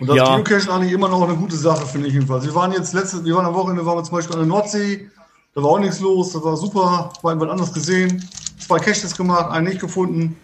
Und 0.00 0.08
das 0.08 0.16
Ja. 0.16 0.36
Geocache 0.36 0.54
ist 0.56 0.68
eigentlich 0.70 0.92
immer 0.92 1.08
noch 1.08 1.22
eine 1.22 1.36
gute 1.36 1.56
Sache, 1.56 1.86
finde 1.86 2.08
ich 2.08 2.14
jedenfalls. 2.14 2.44
Wir 2.44 2.54
waren 2.54 2.72
jetzt 2.72 2.94
letzte, 2.94 3.24
wir 3.24 3.36
waren 3.36 3.46
am 3.46 3.54
Wochenende, 3.54 3.84
waren 3.84 3.98
wir 3.98 4.04
zum 4.04 4.16
Beispiel 4.16 4.34
an 4.34 4.40
der 4.40 4.48
Nordsee, 4.48 5.10
da 5.54 5.62
war 5.62 5.70
auch 5.70 5.78
nichts 5.78 6.00
los, 6.00 6.32
das 6.32 6.42
war 6.42 6.56
super, 6.56 7.12
war 7.20 7.30
irgendwas 7.30 7.50
anderes 7.50 7.72
gesehen, 7.72 8.28
zwei 8.58 8.78
Caches 8.78 9.14
gemacht, 9.14 9.50
einen 9.50 9.68
nicht 9.68 9.80
gefunden, 9.80 10.36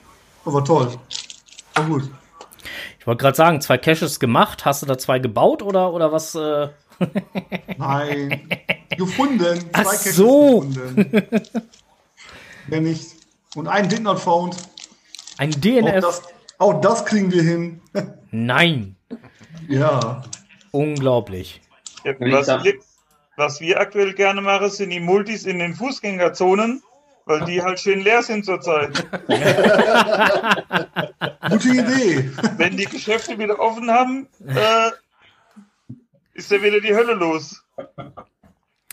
das 0.45 0.55
war 0.55 0.64
toll. 0.64 0.89
War 1.74 1.85
gut. 1.87 2.11
Ich 3.09 3.11
wollte 3.11 3.22
gerade 3.22 3.36
sagen, 3.38 3.61
zwei 3.62 3.78
Caches 3.78 4.20
gemacht. 4.20 4.66
Hast 4.66 4.82
du 4.82 4.86
da 4.86 4.98
zwei 4.98 5.18
gebaut 5.18 5.62
oder, 5.62 5.94
oder 5.94 6.12
was? 6.12 6.34
Äh? 6.34 6.68
Nein, 7.78 8.50
gefunden, 8.98 9.64
Ach 9.72 9.84
zwei 9.84 9.96
Caches 9.96 10.14
so. 10.14 10.61
gefunden. 10.61 11.32
Mehr 12.66 12.80
nicht. 12.82 13.06
Und 13.54 13.66
einen 13.66 13.88
did 13.88 14.02
not 14.02 14.20
found. 14.20 14.59
Ein 15.38 15.54
Auch 15.54 15.59
DNF? 15.59 16.00
das, 16.02 16.22
auch 16.59 16.82
das 16.82 17.06
kriegen 17.06 17.32
wir 17.32 17.42
hin. 17.42 17.80
Nein. 18.30 18.94
Ja. 19.68 20.22
Unglaublich. 20.72 21.62
Ja, 22.04 22.12
was, 22.20 22.62
wir, 22.62 22.74
was 23.38 23.59
wir 23.62 23.80
aktuell 23.80 24.12
gerne 24.12 24.42
machen, 24.42 24.68
sind 24.68 24.90
die 24.90 25.00
Multis 25.00 25.46
in 25.46 25.61
den 25.61 25.74
Fußgängerzonen, 25.74 26.82
weil 27.29 27.45
die 27.45 27.62
halt 27.62 27.79
schön 27.79 28.01
leer 28.01 28.22
sind 28.22 28.45
zurzeit. 28.45 28.91
Gute 31.51 31.68
Idee. 31.68 32.31
Wenn 32.57 32.76
die 32.76 32.87
Geschäfte 32.87 33.39
wieder 33.39 33.61
offen 33.61 33.91
haben, 33.91 34.26
äh, 34.47 34.91
ist 36.33 36.51
ja 36.51 36.62
wieder 36.62 36.81
die 36.81 36.95
Hölle 36.95 37.12
los. 37.12 37.62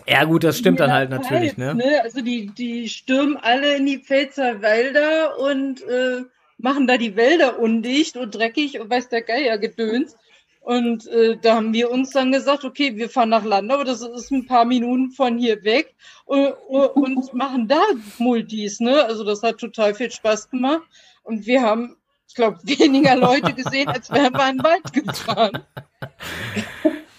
Ja, 0.05 0.25
gut, 0.25 0.43
das 0.43 0.57
stimmt 0.57 0.81
dann 0.81 0.91
halt 0.91 1.09
natürlich, 1.09 1.55
teils, 1.55 1.75
ne? 1.75 2.01
Also 2.03 2.21
die, 2.21 2.47
die 2.47 2.89
stürmen 2.89 3.37
alle 3.37 3.77
in 3.77 3.85
die 3.85 3.99
Pfälzer 3.99 4.61
Wälder 4.61 5.39
und 5.39 5.81
äh, 5.83 6.23
machen 6.57 6.87
da 6.87 6.97
die 6.97 7.15
Wälder 7.15 7.57
undicht 7.57 8.17
und 8.17 8.35
dreckig 8.35 8.81
und 8.81 8.89
weiß 8.89 9.07
der 9.09 9.21
Geier 9.21 9.57
gedöns. 9.57 10.17
Und 10.65 11.05
äh, 11.09 11.37
da 11.39 11.57
haben 11.57 11.73
wir 11.73 11.91
uns 11.91 12.09
dann 12.09 12.31
gesagt, 12.31 12.65
okay, 12.65 12.95
wir 12.95 13.07
fahren 13.07 13.29
nach 13.29 13.45
Landau, 13.45 13.83
das 13.83 14.01
ist 14.01 14.31
ein 14.31 14.47
paar 14.47 14.65
Minuten 14.65 15.11
von 15.11 15.37
hier 15.37 15.63
weg 15.63 15.93
äh, 16.27 16.47
und 16.67 17.31
machen 17.35 17.67
da 17.67 17.83
Multis, 18.17 18.79
ne? 18.79 19.05
Also 19.05 19.23
das 19.23 19.43
hat 19.43 19.59
total 19.59 19.93
viel 19.93 20.09
Spaß 20.09 20.49
gemacht. 20.49 20.81
Und 21.21 21.45
wir 21.45 21.61
haben, 21.61 21.97
ich 22.27 22.33
glaube, 22.33 22.57
weniger 22.63 23.15
Leute 23.15 23.53
gesehen, 23.53 23.89
als 23.89 24.09
wären 24.09 24.33
wir 24.33 24.49
in 24.49 24.57
den 24.57 24.63
Wald 24.63 24.91
gefahren. 24.91 25.63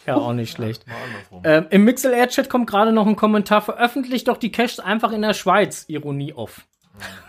Ja, 0.06 0.16
auch 0.16 0.32
nicht 0.32 0.50
schlecht. 0.50 0.84
Ähm, 1.44 1.66
Im 1.70 1.84
Mixel-Air-Chat 1.84 2.50
kommt 2.50 2.68
gerade 2.68 2.90
noch 2.90 3.06
ein 3.06 3.14
Kommentar. 3.14 3.62
Veröffentlicht 3.62 4.26
doch 4.26 4.38
die 4.38 4.50
Caches 4.50 4.80
einfach 4.80 5.12
in 5.12 5.22
der 5.22 5.34
Schweiz. 5.34 5.84
Ironie 5.86 6.32
off. 6.32 6.66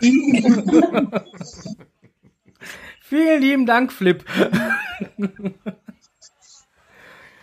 Vielen 3.00 3.40
lieben 3.40 3.66
Dank, 3.66 3.92
Flip. 3.92 4.24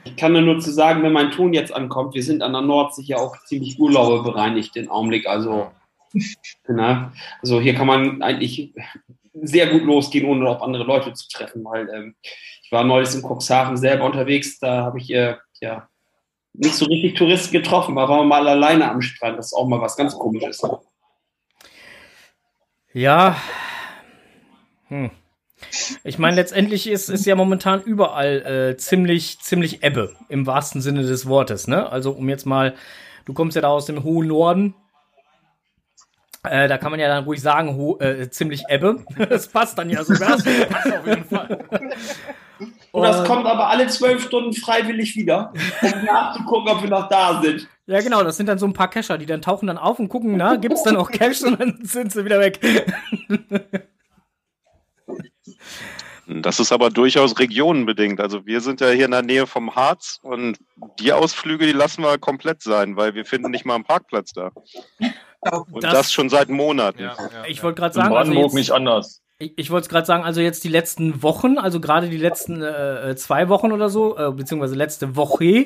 Ich 0.06 0.16
kann 0.16 0.34
nur 0.34 0.60
zu 0.60 0.72
sagen, 0.72 1.03
wenn 1.03 1.12
mein 1.12 1.32
Ton 1.32 1.53
jetzt 1.53 1.74
ankommt, 1.74 2.14
wir 2.14 2.24
sind 2.24 2.43
an 2.43 2.53
der 2.53 2.62
Nordsee 2.62 3.03
ja 3.03 3.18
auch 3.18 3.36
ziemlich 3.45 3.80
urlauberbereinigt 3.80 4.76
im 4.78 4.89
Augenblick. 4.89 5.28
Also, 5.28 5.72
ne? 6.68 7.12
also 7.41 7.60
hier 7.60 7.74
kann 7.74 7.88
man 7.88 8.22
eigentlich 8.22 8.74
sehr 9.34 9.68
gut 9.68 9.82
losgehen, 9.82 10.26
ohne 10.26 10.47
auf 10.47 10.62
andere 10.62 10.84
Leute 10.84 11.12
zu 11.14 11.28
treffen, 11.28 11.66
weil 11.66 11.89
ähm, 11.89 12.16
ich 12.64 12.72
war 12.72 12.84
neulich 12.84 13.14
in 13.14 13.22
Cuxhaven 13.22 13.78
selber 13.78 14.06
unterwegs, 14.06 14.60
da 14.60 14.84
habe 14.84 14.99
ich 14.99 15.12
äh, 15.12 15.36
ja 15.60 15.89
nicht 16.53 16.76
so 16.76 16.86
richtig 16.86 17.16
Touristen 17.16 17.51
getroffen, 17.51 17.97
aber 17.97 18.18
war 18.18 18.24
mal 18.24 18.47
alleine 18.47 18.89
am 18.89 19.01
Strand. 19.01 19.38
Das 19.38 19.47
ist 19.47 19.53
auch 19.53 19.68
mal 19.68 19.82
was 19.82 19.97
ganz 19.97 20.14
komisches. 20.18 20.62
Ja. 22.93 23.36
Hm. 24.88 25.12
Ich 26.03 26.18
meine, 26.18 26.36
letztendlich 26.36 26.88
ist, 26.88 27.10
ist 27.10 27.26
ja 27.26 27.36
momentan 27.36 27.82
überall 27.82 28.72
äh, 28.74 28.78
ziemlich, 28.78 29.39
ziemlich 29.39 29.84
Ebbe, 29.84 30.14
im 30.30 30.45
wahrsten 30.45 30.82
Sinne 30.82 31.03
des 31.03 31.28
Wortes. 31.28 31.68
Ne? 31.68 31.89
Also, 31.89 32.12
um 32.12 32.28
jetzt 32.30 32.45
mal, 32.45 32.76
du 33.26 33.34
kommst 33.34 33.56
ja 33.56 33.62
da 33.62 33.70
aus 33.70 33.86
dem 33.86 34.03
hohen 34.03 34.28
Norden. 34.28 34.76
Äh, 36.43 36.68
da 36.68 36.78
kann 36.78 36.91
man 36.91 36.99
ja 36.99 37.08
dann 37.08 37.24
ruhig 37.24 37.41
sagen, 37.41 37.76
ho 37.76 37.97
äh, 37.99 38.30
ziemlich 38.30 38.64
Ebbe. 38.70 39.03
Das 39.30 39.47
passt 39.47 39.78
dann 39.78 39.89
ja 39.89 40.03
sogar. 40.03 40.32
Das 40.38 40.43
passt 40.70 40.93
auf 40.93 41.08
jeden 41.08 41.26
Fall. 41.26 41.66
Und 42.91 43.03
das 43.03 43.20
Und- 43.20 43.28
kommt 43.28 43.45
aber 43.47 43.68
alle 43.70 43.88
zwölf 43.88 44.24
Stunden 44.24 44.53
freiwillig 44.53 45.16
wieder, 45.16 45.51
um 45.82 45.89
nachzugucken, 46.06 46.70
ob 46.70 46.82
wir 46.84 46.89
noch 46.89 47.10
da 47.10 47.41
sind. 47.41 47.68
Ja, 47.88 47.99
genau, 48.01 48.24
das 48.24 48.38
sind 48.38 48.47
dann 48.47 48.58
so 48.58 48.66
ein 48.66 48.74
paar 48.74 48.89
Cacher, 48.89 49.18
die 49.18 49.26
dann 49.26 49.41
tauchen 49.41 49.68
dann 49.68 49.78
auf 49.78 49.99
und 49.99 50.10
gucken, 50.10 50.38
na, 50.38 50.56
gibt's 50.56 50.84
dann 50.84 50.95
auch 50.97 51.12
Cash 51.12 51.43
und 51.43 51.60
dann 51.60 51.80
sind 51.84 52.12
sie 52.12 52.26
wieder 52.26 52.39
weg. 52.39 52.60
Das 56.28 56.59
ist 56.59 56.72
aber 56.72 56.89
durchaus 56.89 57.38
regionenbedingt. 57.38 58.20
Also 58.20 58.45
wir 58.47 58.59
sind 58.61 58.82
ja 58.82 58.89
hier 58.89 59.05
in 59.05 59.11
der 59.11 59.22
Nähe 59.22 59.45
vom 59.45 59.76
Harz 59.76 60.20
und 60.24 60.57
die 60.99 61.13
Ausflüge, 61.13 61.68
die 61.68 61.72
lassen 61.72 62.01
wir 62.01 62.18
komplett 62.18 62.63
sein, 62.63 62.95
weil 62.95 63.13
wir 63.13 63.26
finden 63.26 63.51
nicht 63.51 63.63
mal 63.66 63.76
einen 63.76 63.84
Parkplatz 63.84 64.34
da. 64.34 64.51
Und 65.72 65.84
das, 65.84 65.93
Das- 65.93 66.11
schon 66.13 66.30
seit 66.30 66.49
Monaten. 66.49 67.11
Ich 67.47 67.61
wollte 67.61 67.80
gerade 67.80 67.93
In 67.93 68.01
sagen, 68.01 68.16
also 68.16 68.32
Brandenburg 68.32 68.45
jetzt, 68.45 68.53
nicht 68.55 68.72
anders. 68.72 69.22
Ich, 69.38 69.51
ich 69.57 69.69
wollte 69.69 69.86
es 69.86 69.89
gerade 69.89 70.05
sagen, 70.05 70.23
also 70.23 70.39
jetzt 70.39 70.63
die 70.63 70.69
letzten 70.69 71.21
Wochen, 71.21 71.57
also 71.57 71.81
gerade 71.81 72.07
die 72.07 72.17
letzten 72.17 72.61
äh, 72.61 73.11
äh, 73.11 73.15
zwei 73.17 73.49
Wochen 73.49 73.73
oder 73.73 73.89
so, 73.89 74.17
äh, 74.17 74.31
beziehungsweise 74.31 74.75
letzte 74.75 75.17
Woche, 75.17 75.65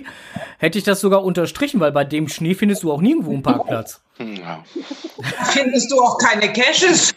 hätte 0.58 0.80
ich 0.80 0.84
das 0.84 1.00
sogar 1.00 1.24
unterstrichen, 1.24 1.80
weil 1.80 1.92
bei 1.92 2.04
dem 2.04 2.30
Schnee 2.30 2.56
findest 2.56 2.82
du 2.82 2.92
auch 2.92 3.00
nirgendwo 3.00 3.32
einen 3.32 3.44
Parkplatz. 3.44 4.02
Ja. 4.18 4.64
Findest 5.52 5.92
du 5.92 6.02
auch 6.02 6.18
keine 6.18 6.52
Caches? 6.52 7.14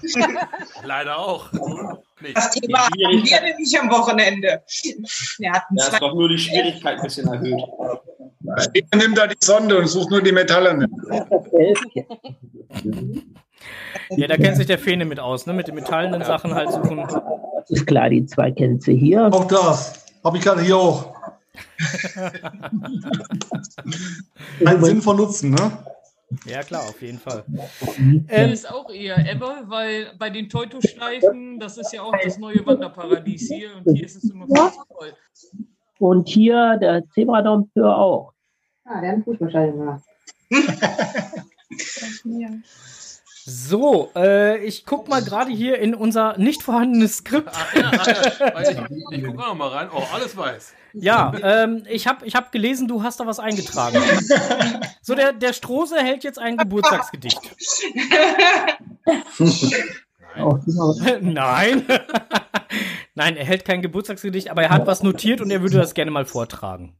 Leider 0.84 1.18
auch. 1.18 1.50
Das 2.34 2.52
Thema 2.52 2.86
hatten 2.86 2.98
wir 2.98 3.40
nämlich 3.40 3.80
am 3.80 3.90
Wochenende. 3.90 4.62
Wir 5.38 5.52
hatten 5.52 5.76
zwei 5.76 5.94
ist 5.94 6.00
doch 6.00 6.14
nur 6.14 6.28
die 6.28 6.38
Schwierigkeit 6.38 6.98
ein 6.98 7.02
bisschen 7.02 7.26
erhöht. 7.26 7.60
Er 8.92 8.96
nimmt 8.96 9.18
da 9.18 9.26
die 9.26 9.36
Sonde 9.40 9.78
und 9.78 9.88
sucht 9.88 10.10
nur 10.10 10.22
die 10.22 10.32
Metalle. 10.32 10.74
mit. 10.74 10.90
Ja, 14.10 14.26
da 14.26 14.36
kennt 14.36 14.56
sich 14.56 14.66
der 14.66 14.78
Fene 14.78 15.04
mit 15.04 15.20
aus, 15.20 15.46
ne? 15.46 15.52
Mit 15.52 15.68
den 15.68 15.74
metallenen 15.74 16.24
Sachen 16.24 16.54
halt 16.54 16.72
suchen. 16.72 17.06
Ist 17.68 17.86
klar, 17.86 18.10
die 18.10 18.26
zwei 18.26 18.50
kennt 18.50 18.82
sie 18.82 18.96
hier. 18.96 19.32
Auch 19.32 19.46
das. 19.46 20.04
Habe 20.24 20.38
ich 20.38 20.44
gerade 20.44 20.62
hier 20.62 20.76
auch. 20.76 21.14
Ein 24.64 24.84
Sinn 24.84 25.02
von 25.02 25.16
Nutzen, 25.16 25.50
ne? 25.50 25.72
Ja, 26.46 26.62
klar, 26.62 26.82
auf 26.82 27.02
jeden 27.02 27.18
Fall. 27.18 27.44
Ähm, 28.28 28.52
ist 28.52 28.70
auch 28.70 28.88
eher 28.90 29.18
Ebbe, 29.28 29.64
weil 29.64 30.12
bei 30.16 30.30
den 30.30 30.48
Teutoschleifen, 30.48 31.58
das 31.58 31.76
ist 31.76 31.92
ja 31.92 32.02
auch 32.02 32.14
das 32.22 32.38
neue 32.38 32.64
Wanderparadies 32.64 33.48
hier 33.48 33.70
und 33.76 33.92
hier 33.92 34.06
ist 34.06 34.14
es 34.16 34.30
immer 34.30 34.46
zu 34.46 34.54
voll. 34.88 35.12
Und 35.98 36.28
hier 36.28 36.78
der 36.80 37.04
Zebradompteur 37.10 37.96
auch. 37.96 38.32
Ah, 38.84 39.00
der 39.00 39.10
hat 39.10 39.14
einen 39.14 39.24
Fußballstadion 39.24 39.78
gemacht. 39.78 40.04
So, 43.52 44.12
äh, 44.14 44.64
ich 44.64 44.86
guck 44.86 45.08
mal 45.08 45.24
gerade 45.24 45.50
hier 45.50 45.78
in 45.80 45.92
unser 45.92 46.38
nicht 46.38 46.62
vorhandenes 46.62 47.16
Skript. 47.16 47.50
Weil 47.74 48.62
ich, 49.10 49.18
ich 49.18 49.24
gucke 49.24 49.42
auch 49.42 49.48
noch 49.48 49.54
mal 49.56 49.68
rein. 49.68 49.88
Oh, 49.92 50.04
alles 50.14 50.36
weiß. 50.36 50.72
Ja, 50.92 51.32
ähm, 51.42 51.82
ich 51.88 52.06
habe 52.06 52.24
ich 52.26 52.36
hab 52.36 52.52
gelesen, 52.52 52.86
du 52.86 53.02
hast 53.02 53.18
da 53.18 53.26
was 53.26 53.40
eingetragen. 53.40 54.00
So, 55.02 55.14
der, 55.16 55.32
der 55.32 55.54
Strose 55.54 55.96
hält 55.96 56.22
jetzt 56.22 56.38
ein 56.38 56.56
Geburtstagsgedicht. 56.56 57.40
Nein. 61.20 61.86
Nein, 63.14 63.36
er 63.36 63.44
hält 63.44 63.64
kein 63.64 63.82
Geburtstagsgedicht, 63.82 64.50
aber 64.50 64.62
er 64.62 64.70
hat 64.70 64.86
was 64.86 65.02
notiert 65.02 65.40
und 65.40 65.50
er 65.50 65.62
würde 65.62 65.78
das 65.78 65.94
gerne 65.94 66.12
mal 66.12 66.26
vortragen. 66.26 66.99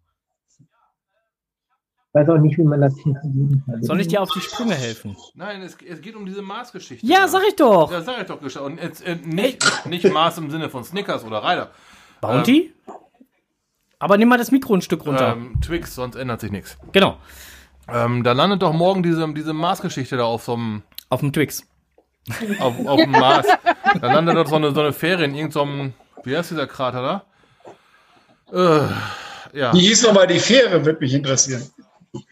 Ich 2.12 2.20
weiß 2.20 2.28
auch 2.28 2.38
nicht, 2.38 2.58
wie 2.58 2.64
man 2.64 2.80
das 2.80 2.94
hier 3.04 3.14
vergeben 3.14 3.62
kann. 3.64 3.82
Soll 3.84 4.00
ich 4.00 4.08
dir 4.08 4.20
auf 4.20 4.30
die 4.34 4.40
Sprünge 4.40 4.74
helfen? 4.74 5.16
Nein, 5.34 5.62
es, 5.62 5.76
es 5.88 6.00
geht 6.00 6.16
um 6.16 6.26
diese 6.26 6.42
Maßgeschichte. 6.42 7.06
Ja, 7.06 7.20
da. 7.20 7.28
sag 7.28 7.42
ich 7.48 7.54
doch. 7.54 7.92
Ja, 7.92 8.02
sag 8.02 8.20
ich 8.20 8.26
doch. 8.26 8.40
Und 8.64 8.82
jetzt, 8.82 9.06
äh, 9.06 9.16
nicht, 9.24 9.86
nicht 9.86 10.12
Maß 10.12 10.38
im 10.38 10.50
Sinne 10.50 10.68
von 10.68 10.82
Snickers 10.82 11.24
oder 11.24 11.42
Ryder. 11.44 11.70
Bounty? 12.20 12.72
aber 14.00 14.16
nimm 14.16 14.28
mal 14.28 14.38
das 14.38 14.50
Mikro 14.50 14.74
ein 14.74 14.82
Stück 14.82 15.06
runter. 15.06 15.34
Ähm, 15.34 15.60
Twix, 15.60 15.94
sonst 15.94 16.16
ändert 16.16 16.40
sich 16.40 16.50
nichts. 16.50 16.76
Genau. 16.90 17.18
Ähm, 17.86 18.24
da 18.24 18.32
landet 18.32 18.62
doch 18.62 18.72
morgen 18.72 19.02
diese, 19.02 19.32
diese 19.32 19.52
Maßgeschichte 19.52 20.16
da 20.16 20.24
auf 20.24 20.42
so 20.42 20.54
einem. 20.54 20.82
Auf 21.10 21.20
dem 21.20 21.32
Twix. 21.32 21.64
Auf, 22.60 22.74
auf 22.86 23.00
dem 23.00 23.10
Mars. 23.10 23.46
Da 24.00 24.12
landet 24.12 24.36
doch 24.36 24.46
so 24.46 24.56
eine, 24.56 24.72
so 24.72 24.80
eine 24.80 24.92
Fähre 24.92 25.24
in 25.24 25.34
irgendeinem. 25.34 25.92
Wie 26.24 26.36
heißt 26.36 26.50
dieser 26.50 26.66
Krater 26.66 27.24
da? 28.52 28.86
Äh, 29.52 29.58
ja. 29.58 29.72
Wie 29.72 29.80
hieß 29.80 30.04
nochmal 30.04 30.26
die 30.26 30.38
Fähre, 30.38 30.84
würde 30.84 31.00
mich 31.00 31.14
interessieren. 31.14 31.62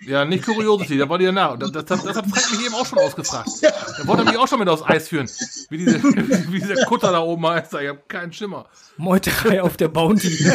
Ja, 0.01 0.24
nicht 0.24 0.45
Curiosity, 0.45 0.99
da 0.99 1.09
war 1.09 1.18
die 1.18 1.24
ja 1.24 1.33
nach. 1.33 1.57
Das, 1.57 1.70
das, 1.70 1.85
das, 1.85 2.16
hat 2.16 2.26
Frank 2.26 2.51
mich 2.51 2.66
eben 2.66 2.74
auch 2.74 2.87
schon 2.87 2.99
ausgefragt. 2.99 3.49
Da 3.62 4.07
wollte 4.07 4.22
er 4.22 4.24
mich 4.24 4.37
auch 4.37 4.49
schon 4.49 4.59
mit 4.59 4.68
aufs 4.68 4.83
Eis 4.83 5.09
führen. 5.09 5.29
Wie, 5.70 5.79
diese, 5.79 6.03
wie 6.53 6.61
dieser 6.61 6.85
Kutter 6.87 7.12
da 7.12 7.20
oben 7.20 7.47
heißt. 7.47 7.74
Ich 7.74 7.89
habe 7.89 8.03
keinen 8.09 8.33
Schimmer. 8.33 8.66
Meuterei 8.97 9.62
auf 9.62 9.76
der 9.76 9.89
Bounty. 9.89 10.37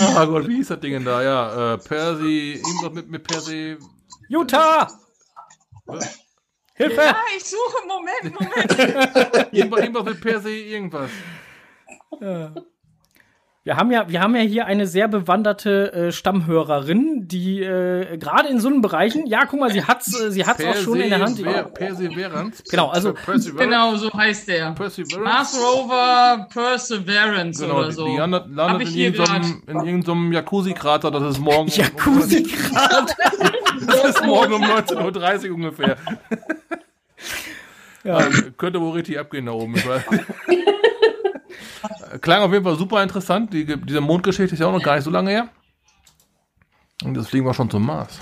Ah 0.00 0.24
Gott, 0.24 0.48
wie 0.48 0.56
hieß 0.56 0.68
das 0.68 0.80
Ding 0.80 0.92
denn 0.92 1.04
da? 1.04 1.22
Ja, 1.22 1.74
äh, 1.74 1.78
Percy, 1.78 2.54
irgendwas 2.54 2.92
mit, 2.94 3.10
mit 3.10 3.22
Percy. 3.22 3.76
Jutta! 4.28 4.88
Hilfe! 6.74 7.00
Ja, 7.00 7.16
ich 7.36 7.44
suche, 7.44 7.86
Moment, 7.86 8.34
Moment. 8.34 9.52
irgendwas, 9.52 9.80
irgendwas 9.80 10.04
mit 10.04 10.20
Percy, 10.20 10.72
irgendwas. 10.72 11.10
Ja. 12.20 12.54
Wir 13.66 13.78
haben 13.78 13.90
ja, 13.90 14.06
wir 14.10 14.20
haben 14.20 14.36
ja 14.36 14.42
hier 14.42 14.66
eine 14.66 14.86
sehr 14.86 15.08
bewanderte 15.08 15.90
äh, 15.94 16.12
Stammhörerin, 16.12 17.26
die 17.26 17.62
äh, 17.62 18.18
gerade 18.18 18.50
in 18.50 18.60
so 18.60 18.68
einen 18.68 18.82
Bereichen, 18.82 19.26
ja, 19.26 19.46
guck 19.46 19.58
mal, 19.58 19.72
sie 19.72 19.82
hat's, 19.82 20.20
äh, 20.20 20.30
sie 20.30 20.44
hat's 20.44 20.62
auch 20.62 20.74
schon 20.74 21.00
in 21.00 21.08
der 21.08 21.20
Hand. 21.20 21.38
Persever- 21.42 21.70
Perseverance. 21.70 22.62
Genau, 22.70 22.90
also 22.90 23.14
Perseverance. 23.14 23.56
Genau, 23.56 23.96
so 23.96 24.12
heißt 24.12 24.48
der. 24.48 24.72
Perseverance. 24.72 25.18
Mars 25.18 25.58
Rover 25.58 26.46
Perseverance 26.52 27.62
Genau, 27.62 27.78
oder 27.78 27.88
die, 27.88 27.94
so. 27.94 28.06
die 28.06 28.16
landet, 28.18 28.44
landet 28.50 28.88
in 28.90 28.94
irgendeinem, 28.96 29.62
irgendeinem 29.66 30.32
Jacuzzi-Krater, 30.32 31.10
das 31.10 31.22
ist 31.22 31.38
morgen. 31.40 31.68
Jacuzzi-Krater? 31.74 33.06
das 33.86 34.04
ist 34.04 34.26
morgen 34.26 34.52
um 34.52 34.62
19.30 34.62 35.48
Uhr 35.48 35.54
ungefähr. 35.54 35.96
Ja. 38.04 38.16
Also, 38.16 38.42
könnte 38.58 38.78
wohl 38.82 38.92
richtig 38.92 39.18
abgehen 39.18 39.46
da 39.46 39.52
oben. 39.52 39.74
Klang 42.24 42.40
auf 42.40 42.52
jeden 42.52 42.64
Fall 42.64 42.78
super 42.78 43.02
interessant. 43.02 43.52
Die, 43.52 43.66
diese 43.66 44.00
Mondgeschichte 44.00 44.54
ist 44.54 44.58
ja 44.58 44.66
auch 44.66 44.72
noch 44.72 44.82
gar 44.82 44.94
nicht 44.94 45.04
so 45.04 45.10
lange 45.10 45.30
her. 45.30 45.48
Und 47.04 47.14
jetzt 47.18 47.28
fliegen 47.28 47.44
wir 47.44 47.52
schon 47.52 47.68
zum 47.68 47.84
Mars. 47.84 48.18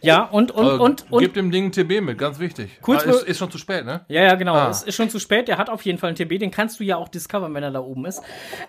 Ja, 0.00 0.24
und, 0.24 0.50
und, 0.50 0.66
Also, 0.66 0.82
und, 0.82 1.06
und. 1.08 1.20
Gib 1.20 1.34
dem 1.34 1.52
Ding 1.52 1.66
ein 1.66 1.72
TB 1.72 2.00
mit, 2.00 2.18
ganz 2.18 2.40
wichtig. 2.40 2.80
Kurz 2.82 3.06
ah, 3.06 3.10
ist, 3.10 3.22
ist 3.22 3.38
schon 3.38 3.48
zu 3.48 3.58
spät, 3.58 3.84
ne? 3.84 4.04
Ja, 4.08 4.22
ja, 4.22 4.34
genau. 4.34 4.54
Ah. 4.54 4.70
Es 4.70 4.82
ist 4.82 4.96
schon 4.96 5.08
zu 5.08 5.20
spät. 5.20 5.46
Der 5.46 5.56
hat 5.56 5.70
auf 5.70 5.82
jeden 5.82 5.98
Fall 5.98 6.08
einen 6.08 6.16
TB. 6.16 6.40
Den 6.40 6.50
kannst 6.50 6.80
du 6.80 6.84
ja 6.84 6.96
auch 6.96 7.08
discovern, 7.08 7.54
wenn 7.54 7.62
er 7.62 7.70
da 7.70 7.78
oben 7.78 8.06
ist. 8.06 8.20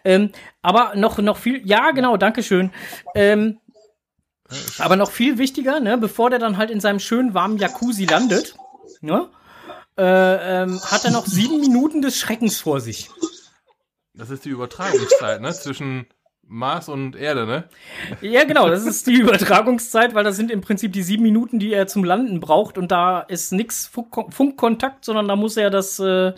Ähm, 0.06 0.32
aber 0.62 0.93
noch, 0.97 1.18
noch 1.18 1.38
viel. 1.38 1.66
Ja, 1.66 1.89
genau. 1.89 2.16
Dankeschön. 2.18 2.70
Ähm, 3.16 3.58
aber 4.78 4.97
noch 4.97 5.10
viel 5.10 5.39
wichtiger, 5.39 5.80
ne, 5.80 5.97
bevor 5.97 6.30
der 6.30 6.38
dann 6.38 6.58
halt 6.58 6.70
in 6.70 6.80
seinem 6.80 6.99
schönen 6.99 7.34
warmen 7.34 7.58
Jacuzzi 7.58 8.06
landet, 8.06 8.56
ne, 9.01 9.30
äh, 9.97 10.62
ähm, 10.62 10.80
hat 10.84 11.06
er 11.06 11.12
noch 11.12 11.26
sieben 11.26 11.60
Minuten 11.60 12.04
des 12.04 12.20
Schreckens 12.20 12.60
vor 12.60 12.80
sich. 12.82 13.10
Das 14.16 14.30
ist 14.30 14.45
die 14.45 14.49
Übertragungszeit, 14.49 15.41
ne? 15.41 15.51
Zwischen 15.53 16.05
Mars 16.45 16.88
und 16.89 17.16
Erde, 17.16 17.45
ne? 17.45 17.70
Ja, 18.22 18.43
genau, 18.43 18.70
das 18.70 18.86
ist 18.86 19.07
die 19.07 19.16
Übertragungszeit, 19.16 20.14
weil 20.14 20.24
das 20.24 20.36
sind 20.36 20.51
im 20.51 20.61
Prinzip 20.61 20.93
die 20.93 21.01
sieben 21.01 21.24
Minuten, 21.24 21.57
die 21.57 21.74
er 21.74 21.88
zum 21.88 22.03
Landen 22.03 22.39
braucht 22.39 22.78
und 22.78 22.91
da 22.91 23.22
ist 23.22 23.53
nix 23.53 23.88
Funk 23.88 24.34
Funkkontakt, 24.34 25.05
sondern 25.05 25.28
da 25.28 25.36
muss 25.36 25.57
er 25.57 25.70
das, 25.70 25.99
äh, 25.99 26.34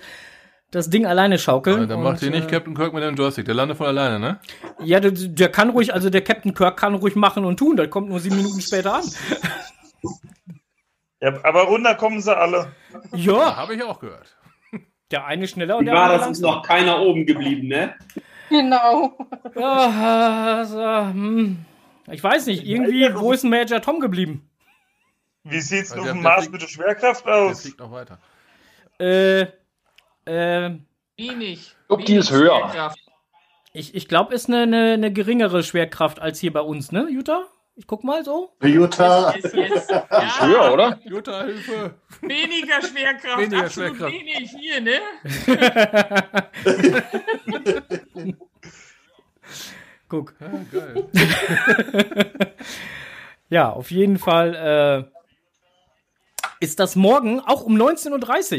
das 0.71 0.89
Ding 0.89 1.05
alleine 1.05 1.37
schaukeln. 1.37 1.81
Ja, 1.81 1.85
dann 1.85 2.03
macht 2.03 2.21
ihr 2.21 2.31
nicht 2.31 2.47
äh, 2.47 2.51
Captain 2.51 2.75
Kirk 2.75 2.93
mit 2.93 3.03
dem 3.03 3.15
Joystick. 3.15 3.45
Der 3.45 3.55
landet 3.55 3.77
von 3.77 3.87
alleine, 3.87 4.19
ne? 4.19 4.39
Ja, 4.81 4.99
der, 4.99 5.11
der 5.11 5.49
kann 5.49 5.71
ruhig, 5.71 5.93
also 5.93 6.09
der 6.09 6.21
Captain 6.21 6.53
Kirk 6.53 6.77
kann 6.77 6.95
ruhig 6.95 7.15
machen 7.15 7.43
und 7.43 7.57
tun. 7.57 7.75
Das 7.75 7.89
kommt 7.89 8.07
nur 8.07 8.19
sieben 8.19 8.37
Minuten 8.37 8.61
später 8.61 8.95
an. 8.95 9.03
Ja, 11.19 11.33
aber 11.43 11.63
runter 11.63 11.95
kommen 11.95 12.21
sie 12.21 12.35
alle. 12.35 12.67
Ja. 13.15 13.55
Habe 13.55 13.75
ich 13.75 13.83
auch 13.83 13.99
gehört. 13.99 14.37
Der 15.11 15.25
eine 15.25 15.47
schneller 15.47 15.77
und 15.77 15.81
Wie 15.83 15.85
der 15.85 15.93
war 15.95 16.03
andere 16.05 16.19
das? 16.19 16.29
Ist 16.31 16.41
noch 16.41 16.63
keiner 16.63 16.99
oben 16.99 17.25
geblieben, 17.25 17.67
ne? 17.67 17.93
Genau. 18.49 19.17
Ja, 19.55 20.57
also, 20.57 20.79
hm. 21.13 21.57
Ich 22.11 22.23
weiß 22.23 22.45
nicht, 22.47 22.65
irgendwie, 22.65 23.09
wo 23.15 23.31
ist 23.31 23.43
ein 23.43 23.49
Major 23.49 23.81
Tom 23.81 23.99
geblieben? 23.99 24.47
Wie 25.43 25.59
sieht's 25.61 25.89
Der- 25.91 26.01
auf 26.01 26.07
dem 26.07 26.15
der 26.15 26.23
Mars 26.23 26.49
mit 26.49 26.61
der 26.61 26.67
Schwerkraft 26.67 27.25
Der 27.25 27.33
aus? 27.35 27.61
fliegt 27.61 27.79
noch 27.79 27.91
weiter. 27.91 28.17
Äh, 28.99 29.41
äh, 30.25 30.77
Wenig. 31.17 31.59
Ich 31.59 31.75
glaub, 31.87 32.05
die 32.05 32.15
ist 32.15 32.31
höher. 32.31 32.57
Schwerkraft. 32.69 32.99
ich, 33.73 33.93
ich 33.95 34.07
glaube, 34.07 34.33
ist 34.33 34.47
eine, 34.49 34.63
eine, 34.63 34.93
eine 34.93 35.13
geringere 35.13 35.63
Schwerkraft 35.63 36.19
als 36.19 36.39
hier 36.39 36.51
bei 36.53 36.61
uns, 36.61 36.91
ne, 36.91 37.07
Jutta? 37.11 37.45
Ich 37.77 37.85
guck 37.87 38.05
mal 38.05 38.23
so. 38.23 38.51
Jutta. 38.61 39.35
Yes, 39.35 39.53
yes. 39.53 39.71
Ist 39.89 40.41
höher, 40.41 40.73
oder? 40.73 40.97
Jutta, 41.03 41.43
Hilfe. 41.43 41.95
Weniger 42.21 42.81
Schwerkraft. 42.81 43.37
Weniger 43.37 43.65
absolut 43.65 43.97
Schwerkraft. 43.97 44.13
wenig 44.13 44.49
hier, 44.57 44.81
ne? 44.81 45.01
Guck. 50.07 50.35
Ja, 50.39 50.47
geil. 50.71 51.09
ja, 53.49 53.69
auf 53.71 53.91
jeden 53.91 54.19
Fall 54.19 55.09
äh, 55.11 56.63
ist 56.63 56.79
das 56.79 56.95
morgen 56.95 57.41
auch 57.41 57.63
um 57.63 57.75
19.30 57.75 58.11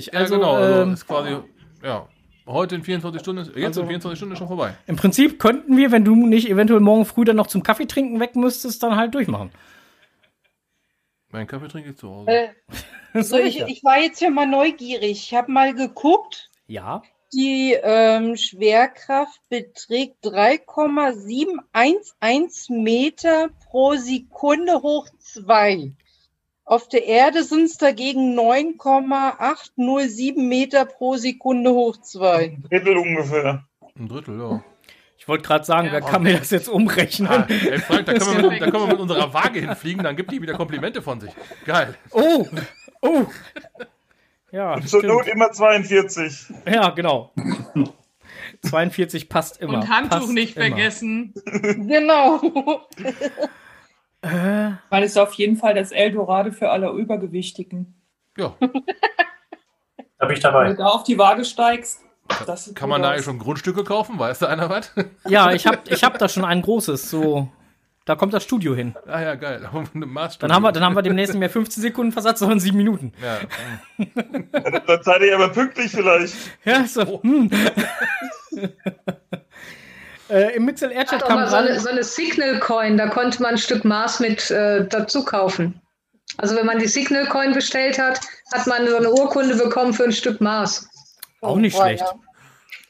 Uhr. 0.09 0.13
Ja, 0.13 0.21
Also, 0.21 0.35
genau. 0.37 0.57
Also 0.57 0.83
ähm, 0.83 0.93
ist 0.93 1.07
quasi, 1.07 1.37
ja. 1.83 2.09
Heute 2.47 2.77
in 2.77 2.85
24 2.85 3.21
Stunden, 3.21 3.43
ist, 3.43 3.55
jetzt 3.57 3.67
Also- 3.67 3.81
in 3.83 3.89
24 3.89 4.17
Stunden 4.19 4.33
ist 4.35 4.39
schon 4.39 4.49
vorbei. 4.49 4.75
Im 4.87 4.97
Prinzip 4.97 5.39
könnten 5.41 5.77
wir, 5.77 5.91
wenn 5.91 6.05
du 6.05 6.15
nicht 6.15 6.49
eventuell 6.49 6.81
morgen 6.81 7.05
früh 7.05 7.25
dann 7.25 7.37
noch 7.37 7.49
zum 7.49 7.63
Kaffee 7.63 7.87
trinken 7.87 8.21
weg 8.21 8.37
müsstest, 8.37 8.83
dann 8.83 8.97
halt 8.97 9.15
durchmachen. 9.15 9.51
Mein 11.31 11.47
Kaffee 11.49 11.69
trinke 11.69 11.91
ich 11.91 11.97
zu 11.97 12.09
Hause. 12.09 12.31
Äh, 12.31 12.49
so, 13.23 13.37
ich, 13.39 13.61
ich 13.61 13.83
war 13.83 13.99
jetzt 14.01 14.21
ja 14.21 14.31
mal 14.31 14.47
neugierig. 14.47 15.11
Ich 15.11 15.35
habe 15.35 15.51
mal 15.51 15.75
geguckt. 15.75 16.49
Ja. 16.69 17.03
Die 17.35 17.77
ähm, 17.83 18.37
Schwerkraft 18.37 19.41
beträgt 19.49 20.19
3,711 20.23 22.69
Meter 22.71 23.49
pro 23.69 23.97
Sekunde 23.97 24.81
hoch 24.83 25.09
2. 25.19 25.91
Auf 26.67 26.89
der 26.89 27.07
Erde 27.07 27.45
sind 27.45 27.67
es 27.67 27.79
dagegen 27.79 28.35
9,807 28.35 30.49
Meter 30.49 30.85
pro 30.85 31.15
Sekunde 31.17 31.71
hoch 31.71 31.97
2. 31.97 32.59
Drittel 32.69 32.97
ungefähr. 32.97 33.63
Ein 33.97 34.09
Drittel, 34.09 34.41
ja. 34.41 34.65
Ich 35.17 35.29
wollte 35.29 35.45
gerade 35.45 35.65
sagen, 35.65 35.89
wer 35.93 36.01
kann 36.01 36.25
mir 36.25 36.37
das 36.39 36.51
jetzt 36.51 36.69
umrechnen? 36.69 37.29
Ah, 37.29 37.47
ey, 37.49 37.79
Frank, 37.79 38.07
da 38.07 38.15
können, 38.15 38.43
wir 38.43 38.51
mit, 38.51 38.61
da 38.61 38.69
können 38.71 38.83
wir 38.83 38.89
mit 38.89 38.99
unserer 39.01 39.33
Waage 39.33 39.61
hinfliegen, 39.61 40.03
dann 40.03 40.17
gibt 40.17 40.33
die 40.33 40.43
wieder 40.43 40.55
Komplimente 40.55 41.03
von 41.03 41.21
sich. 41.21 41.31
Geil. 41.65 41.95
Oh, 42.11 42.45
oh. 43.01 43.27
Ja, 44.51 44.81
Zur 44.81 45.01
stimmt. 45.01 45.15
Not 45.15 45.29
immer 45.29 45.53
42. 45.53 46.47
Ja, 46.69 46.91
genau. 46.91 47.31
42 48.63 49.29
passt 49.29 49.61
immer. 49.61 49.75
Und 49.75 49.89
Handtuch 49.89 50.19
passt 50.19 50.33
nicht 50.33 50.57
immer. 50.57 50.67
vergessen. 50.67 51.33
Genau. 51.45 52.41
Äh, 54.27 54.73
Weil 54.91 55.03
es 55.03 55.13
ist 55.13 55.19
auf 55.19 55.33
jeden 55.35 55.57
Fall 55.57 55.75
das 55.75 55.93
Eldorado 55.93 56.51
für 56.51 56.71
alle 56.71 56.91
Übergewichtigen. 56.91 57.95
Ja. 58.37 58.55
Da 60.19 60.25
bin 60.27 60.37
ich 60.37 60.43
Wenn 60.43 60.53
dabei. 60.53 60.69
du 60.71 60.77
da 60.77 60.87
auf 60.87 61.05
die 61.05 61.19
Waage 61.19 61.45
steigst, 61.45 62.01
Kann 62.75 62.89
man 62.89 63.03
da 63.03 63.11
eigentlich 63.11 63.27
schon 63.27 63.39
Grundstücke 63.39 63.85
kaufen? 63.85 64.19
Weiß 64.19 64.39
da 64.39 64.47
einer 64.47 64.71
was? 64.71 64.91
ja, 65.29 65.53
ich 65.53 65.67
habe 65.67 65.79
ich 65.89 66.03
hab 66.03 66.19
da 66.19 66.27
schon 66.29 66.45
ein 66.45 66.63
großes. 66.63 67.11
So, 67.11 67.49
da 68.07 68.15
kommt 68.15 68.33
das 68.33 68.43
Studio 68.45 68.75
hin. 68.75 68.95
Ah 69.07 69.21
ja, 69.21 69.35
geil. 69.35 69.61
Dann 69.61 69.73
haben 70.53 70.63
wir, 70.63 70.73
dann 70.73 70.85
haben 70.85 70.97
wir 70.97 71.03
demnächst 71.03 71.35
nicht 71.35 71.41
mehr 71.41 71.51
15 71.51 71.83
Sekunden 71.83 72.13
Versatz, 72.13 72.39
sondern 72.39 72.61
7 72.61 72.77
Minuten. 72.77 73.13
Ja. 73.23 74.07
Dann 74.87 75.03
seid 75.03 75.23
ihr 75.23 75.35
aber 75.35 75.49
pünktlich 75.51 75.91
vielleicht. 75.91 76.35
Ja, 76.65 76.85
so. 76.87 77.21
Hm. 77.23 77.51
Äh, 80.31 80.57
Im 80.57 80.65
Mixel 80.65 80.89
Hat 80.91 80.97
Airchat 80.97 81.25
kam 81.25 81.41
mal 81.41 81.49
so 81.49 81.57
eine, 81.57 81.81
so 81.81 81.89
eine 81.89 82.03
Signal 82.05 82.59
Coin, 82.61 82.97
da 82.97 83.09
konnte 83.09 83.43
man 83.43 83.53
ein 83.53 83.59
Stück 83.59 83.85
Mars 83.85 84.21
mit 84.21 84.51
äh, 84.51 84.87
dazu 84.87 85.25
kaufen. 85.25 85.81
Also 86.39 86.57
wenn 86.57 86.67
man 86.67 86.79
die 86.79 86.89
Signal 86.89 87.27
Coin 87.27 87.53
bestellt 87.55 87.99
hat, 87.99 88.21
hat 88.53 88.67
man 88.67 88.87
so 88.89 88.97
eine 88.97 89.11
Urkunde 89.11 89.57
bekommen 89.57 89.93
für 89.95 90.05
ein 90.05 90.13
Stück 90.13 90.41
Mars. 90.41 90.89
Auch 91.41 91.57
nicht 91.57 91.77
Oh, 91.77 91.81
schlecht. 91.83 92.03
ja. 92.03 92.15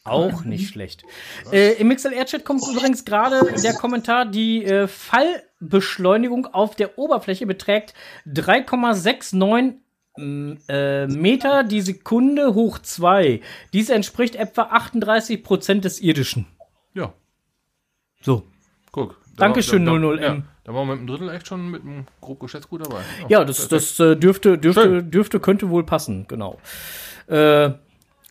Auch 0.04 0.44
nicht 0.44 0.70
schlecht. 0.70 1.02
Äh, 1.52 1.72
Im 1.74 1.88
Mixel 1.88 2.12
Airchat 2.12 2.44
kommt 2.44 2.62
übrigens 2.70 3.04
gerade 3.04 3.52
der 3.62 3.74
Kommentar, 3.74 4.24
die 4.24 4.64
äh, 4.64 4.86
Fallbeschleunigung 4.86 6.46
auf 6.46 6.76
der 6.76 6.96
Oberfläche 6.96 7.44
beträgt 7.46 7.92
3,69 8.28 9.74
m, 10.16 10.58
äh, 10.68 11.06
Meter 11.08 11.64
die 11.64 11.80
Sekunde 11.80 12.54
hoch 12.54 12.78
2. 12.78 13.40
Dies 13.72 13.90
entspricht 13.90 14.36
etwa 14.36 14.62
38 14.62 15.42
Prozent 15.42 15.84
des 15.84 16.00
irdischen. 16.00 16.46
Ja. 16.94 17.12
So. 18.26 18.42
Guck. 18.90 19.20
Dankeschön, 19.36 19.86
da, 19.86 19.92
da, 19.92 19.98
00M. 19.98 20.20
Ja, 20.20 20.42
da 20.64 20.74
waren 20.74 20.88
wir 20.88 20.96
mit 20.96 20.98
einem 20.98 21.06
Drittel 21.06 21.28
echt 21.28 21.46
schon 21.46 21.70
mit 21.70 21.82
einem 21.82 22.06
grob 22.20 22.40
geschätzt 22.40 22.68
gut 22.68 22.84
dabei. 22.84 23.02
Ja, 23.28 23.44
das, 23.44 23.68
das 23.68 24.00
äh, 24.00 24.16
dürfte, 24.16 24.58
dürfte, 24.58 25.04
dürfte, 25.04 25.38
könnte 25.38 25.70
wohl 25.70 25.84
passen, 25.84 26.26
genau. 26.26 26.58
Äh, 27.28 27.68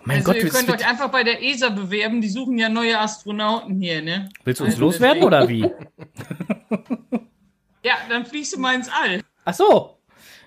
mein 0.04 0.18
also 0.18 0.34
Gott, 0.34 0.44
ihr 0.44 0.50
könnt 0.50 0.70
euch 0.70 0.86
einfach 0.86 1.10
bei 1.12 1.24
der 1.24 1.42
ESA 1.42 1.70
bewerben, 1.70 2.20
die 2.20 2.28
suchen 2.28 2.58
ja 2.58 2.68
neue 2.68 3.00
Astronauten 3.00 3.80
hier, 3.80 4.02
ne? 4.02 4.28
willst 4.44 4.60
du 4.60 4.66
uns 4.66 4.74
Also 4.74 4.86
loswerden 4.86 5.22
deswegen- 5.22 5.26
oder 5.26 5.48
wie? 5.48 5.72
Ja, 7.84 7.94
dann 8.10 8.26
fliegst 8.26 8.54
du 8.54 8.60
mal 8.60 8.76
ins 8.76 8.90
All. 8.90 9.22
Ach 9.46 9.54
so. 9.54 9.98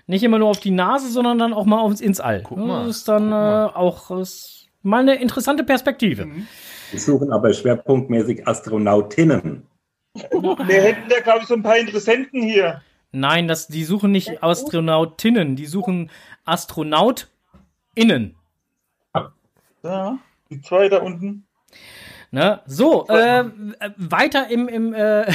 Nicht 0.06 0.24
immer 0.24 0.38
nur 0.38 0.48
auf 0.48 0.60
die 0.60 0.72
Nase, 0.72 1.08
sondern 1.08 1.38
dann 1.38 1.54
auch 1.54 1.64
mal 1.64 1.90
ins 1.98 2.20
All. 2.20 2.42
mal, 2.50 2.86
das 2.86 2.98
ist 2.98 3.08
dann 3.08 3.32
äh, 3.32 3.34
auch 3.34 4.10
ist 4.20 4.68
mal 4.82 5.00
eine 5.00 5.14
interessante 5.14 5.64
Perspektive. 5.64 6.26
Mhm. 6.26 6.46
Wir 6.90 7.00
suchen 7.00 7.32
aber 7.32 7.52
schwerpunktmäßig 7.52 8.46
Astronautinnen. 8.46 9.66
Wir 10.14 10.82
hätten 10.82 11.08
da, 11.08 11.20
glaube 11.20 11.40
ich, 11.40 11.46
so 11.46 11.54
ein 11.54 11.62
paar 11.62 11.78
Interessenten 11.78 12.42
hier. 12.42 12.82
Nein, 13.12 13.48
das, 13.48 13.68
die 13.68 13.84
suchen 13.84 14.10
nicht 14.10 14.42
Astronautinnen, 14.42 15.56
die 15.56 15.66
suchen 15.66 16.10
AstronautInnen. 16.44 18.34
Ja, 19.82 20.18
die 20.50 20.60
zwei 20.60 20.88
da 20.88 20.98
unten. 20.98 21.46
Ne? 22.30 22.60
So, 22.66 23.06
äh, 23.08 23.44
weiter 23.96 24.50
im, 24.50 24.68
im, 24.68 24.92
äh, 24.92 25.32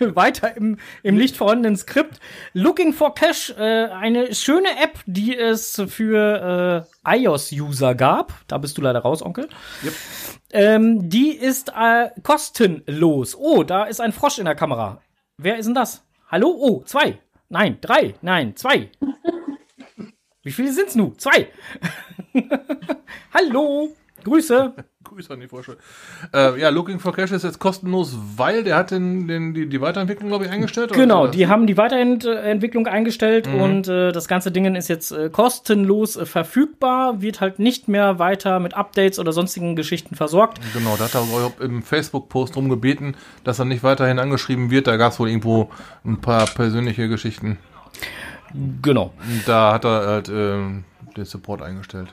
weiter 0.00 0.56
im, 0.56 0.78
im 1.02 1.16
nicht 1.16 1.36
vorhandenen 1.36 1.76
Skript. 1.76 2.20
Looking 2.52 2.92
for 2.92 3.14
Cash, 3.14 3.50
äh, 3.58 3.86
eine 3.86 4.32
schöne 4.32 4.68
App, 4.80 5.00
die 5.06 5.36
es 5.36 5.82
für 5.88 6.86
äh, 7.04 7.18
iOS-User 7.18 7.96
gab. 7.96 8.32
Da 8.46 8.58
bist 8.58 8.78
du 8.78 8.82
leider 8.82 9.00
raus, 9.00 9.22
Onkel. 9.22 9.48
Ähm, 10.58 11.10
die 11.10 11.32
ist 11.36 11.70
äh, 11.76 12.08
kostenlos. 12.22 13.36
Oh, 13.36 13.62
da 13.62 13.84
ist 13.84 14.00
ein 14.00 14.14
Frosch 14.14 14.38
in 14.38 14.46
der 14.46 14.54
Kamera. 14.54 15.02
Wer 15.36 15.58
ist 15.58 15.66
denn 15.66 15.74
das? 15.74 16.02
Hallo? 16.28 16.48
Oh, 16.48 16.82
zwei. 16.86 17.18
Nein, 17.50 17.76
drei. 17.82 18.14
Nein, 18.22 18.56
zwei. 18.56 18.90
Wie 20.42 20.50
viele 20.50 20.72
sind's 20.72 20.94
nun? 20.94 21.18
Zwei. 21.18 21.48
Hallo. 23.34 23.94
Grüße. 24.24 24.72
Grüße 25.08 25.32
an 25.32 25.40
die 25.40 25.48
Vorschau. 25.48 25.72
Äh, 26.34 26.60
ja, 26.60 26.68
Looking 26.68 26.98
for 26.98 27.14
Cash 27.14 27.30
ist 27.32 27.44
jetzt 27.44 27.58
kostenlos, 27.58 28.16
weil 28.36 28.64
der 28.64 28.76
hat 28.76 28.90
den, 28.90 29.26
den, 29.28 29.54
die, 29.54 29.66
die 29.68 29.80
Weiterentwicklung, 29.80 30.28
glaube 30.28 30.44
ich, 30.46 30.50
eingestellt. 30.50 30.90
oder 30.90 31.00
Genau, 31.00 31.24
was? 31.24 31.30
die 31.30 31.46
haben 31.48 31.66
die 31.66 31.76
Weiterentwicklung 31.76 32.86
eingestellt 32.86 33.46
Mhm. 33.46 33.60
und 33.60 33.88
äh, 33.88 34.12
das 34.12 34.28
ganze 34.28 34.50
Ding 34.50 34.74
ist 34.74 34.88
jetzt 34.88 35.12
äh, 35.12 35.30
kostenlos 35.30 36.16
äh, 36.16 36.26
verfügbar, 36.26 37.22
wird 37.22 37.40
halt 37.40 37.58
nicht 37.58 37.88
mehr 37.88 38.18
weiter 38.18 38.60
mit 38.60 38.74
Updates 38.74 39.18
oder 39.18 39.32
sonstigen 39.32 39.76
Geschichten 39.76 40.14
versorgt. 40.16 40.58
Genau, 40.74 40.96
da 40.96 41.04
hat 41.04 41.14
er 41.14 41.64
im 41.64 41.82
Facebook-Post 41.82 42.56
drum 42.56 42.68
gebeten, 42.68 43.14
dass 43.44 43.58
er 43.58 43.64
nicht 43.64 43.82
weiterhin 43.82 44.18
angeschrieben 44.18 44.70
wird. 44.70 44.86
Da 44.86 44.96
gab 44.96 45.12
es 45.12 45.20
wohl 45.20 45.28
irgendwo 45.28 45.70
ein 46.04 46.20
paar 46.20 46.46
persönliche 46.46 47.08
Geschichten. 47.08 47.58
Genau. 48.82 49.12
Da 49.46 49.72
hat 49.72 49.84
er 49.84 50.06
halt 50.06 50.28
ähm, 50.28 50.84
den 51.16 51.24
Support 51.24 51.62
eingestellt. 51.62 52.12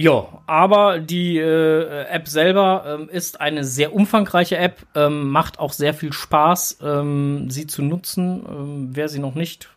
Ja, 0.00 0.28
aber 0.46 1.00
die 1.00 1.38
äh, 1.38 2.04
App 2.04 2.28
selber 2.28 2.84
ähm, 2.86 3.08
ist 3.08 3.40
eine 3.40 3.64
sehr 3.64 3.92
umfangreiche 3.92 4.56
App, 4.56 4.86
ähm, 4.94 5.28
macht 5.30 5.58
auch 5.58 5.72
sehr 5.72 5.92
viel 5.92 6.12
Spaß, 6.12 6.78
ähm, 6.84 7.50
sie 7.50 7.66
zu 7.66 7.82
nutzen. 7.82 8.46
Ähm, 8.48 8.88
wer 8.92 9.08
sie 9.08 9.18
noch 9.18 9.34
nicht 9.34 9.70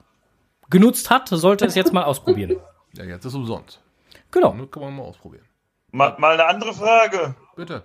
genutzt 0.69 1.09
hat, 1.09 1.27
sollte 1.29 1.65
es 1.65 1.73
jetzt 1.73 1.91
mal 1.91 2.03
ausprobieren. 2.03 2.57
Ja, 2.93 3.05
jetzt 3.05 3.23
ist 3.23 3.33
umsonst. 3.35 3.79
Genau. 4.31 4.53
Nur 4.53 4.69
kann 4.69 4.83
man 4.83 4.93
mal 4.97 5.03
ausprobieren. 5.03 5.45
Mal, 5.91 6.13
mal 6.19 6.33
eine 6.33 6.45
andere 6.45 6.73
Frage. 6.73 7.35
Bitte. 7.55 7.81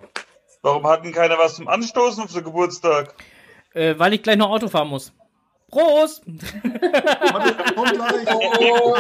Warum 0.63 0.85
hat 0.85 1.05
denn 1.05 1.13
keiner 1.13 1.39
was 1.39 1.55
zum 1.55 1.69
Anstoßen 1.69 2.25
auf 2.25 2.33
den 2.33 2.43
Geburtstag? 2.43 3.15
Äh, 3.73 3.95
weil 3.99 4.15
ich 4.15 4.23
gleich 4.25 4.37
noch 4.37 4.51
Auto 4.51 4.67
fahren 4.69 4.89
muss. 4.89 5.13
Prost! 5.71 6.25
Oh, 6.27 6.31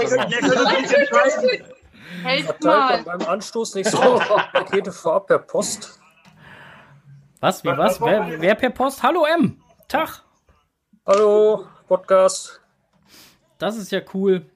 ihr 0.00 0.08
könnt- 0.08 0.32
ihr 0.32 0.38
könnt 0.38 0.78
uns 0.78 0.92
entscheiden. 0.92 1.64
Helft 2.22 2.46
Verteilt 2.62 3.06
mal. 3.06 3.18
beim 3.18 3.28
Anstoß 3.28 3.74
nicht 3.74 3.90
so 3.90 3.98
Pakete 4.52 4.92
vorab 4.92 5.26
per 5.26 5.38
Post? 5.38 6.00
Was, 7.40 7.62
wie, 7.64 7.68
was? 7.68 8.00
Wer, 8.00 8.40
wer 8.40 8.54
per 8.54 8.70
Post? 8.70 9.02
Hallo 9.02 9.24
M. 9.24 9.60
Tag. 9.88 10.22
Hallo, 11.06 11.66
Podcast. 11.86 12.60
Das 13.58 13.76
ist 13.76 13.92
ja 13.92 14.00
cool. 14.14 14.46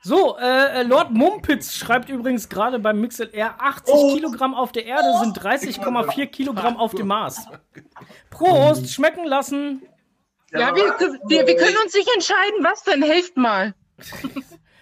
So, 0.00 0.38
äh, 0.38 0.80
äh, 0.80 0.82
Lord 0.84 1.10
Mumpitz 1.10 1.74
schreibt 1.74 2.08
übrigens 2.08 2.48
gerade 2.48 2.78
beim 2.78 3.00
MixLR 3.00 3.56
80 3.58 3.94
Kilogramm 4.14 4.54
auf 4.54 4.72
der 4.72 4.86
Erde 4.86 5.18
sind 5.20 5.38
30,4 5.38 6.26
Kilogramm 6.30 6.76
auf 6.76 6.94
dem 6.94 7.08
Mars. 7.08 7.46
Prost, 8.30 8.90
schmecken 8.92 9.24
lassen. 9.24 9.82
Ja, 10.52 10.74
wir, 10.74 10.84
wir, 11.26 11.46
wir 11.46 11.56
können 11.56 11.76
uns 11.84 11.94
nicht 11.94 12.08
entscheiden, 12.14 12.62
was 12.64 12.82
denn? 12.84 13.02
Helft 13.02 13.36
mal. 13.36 13.74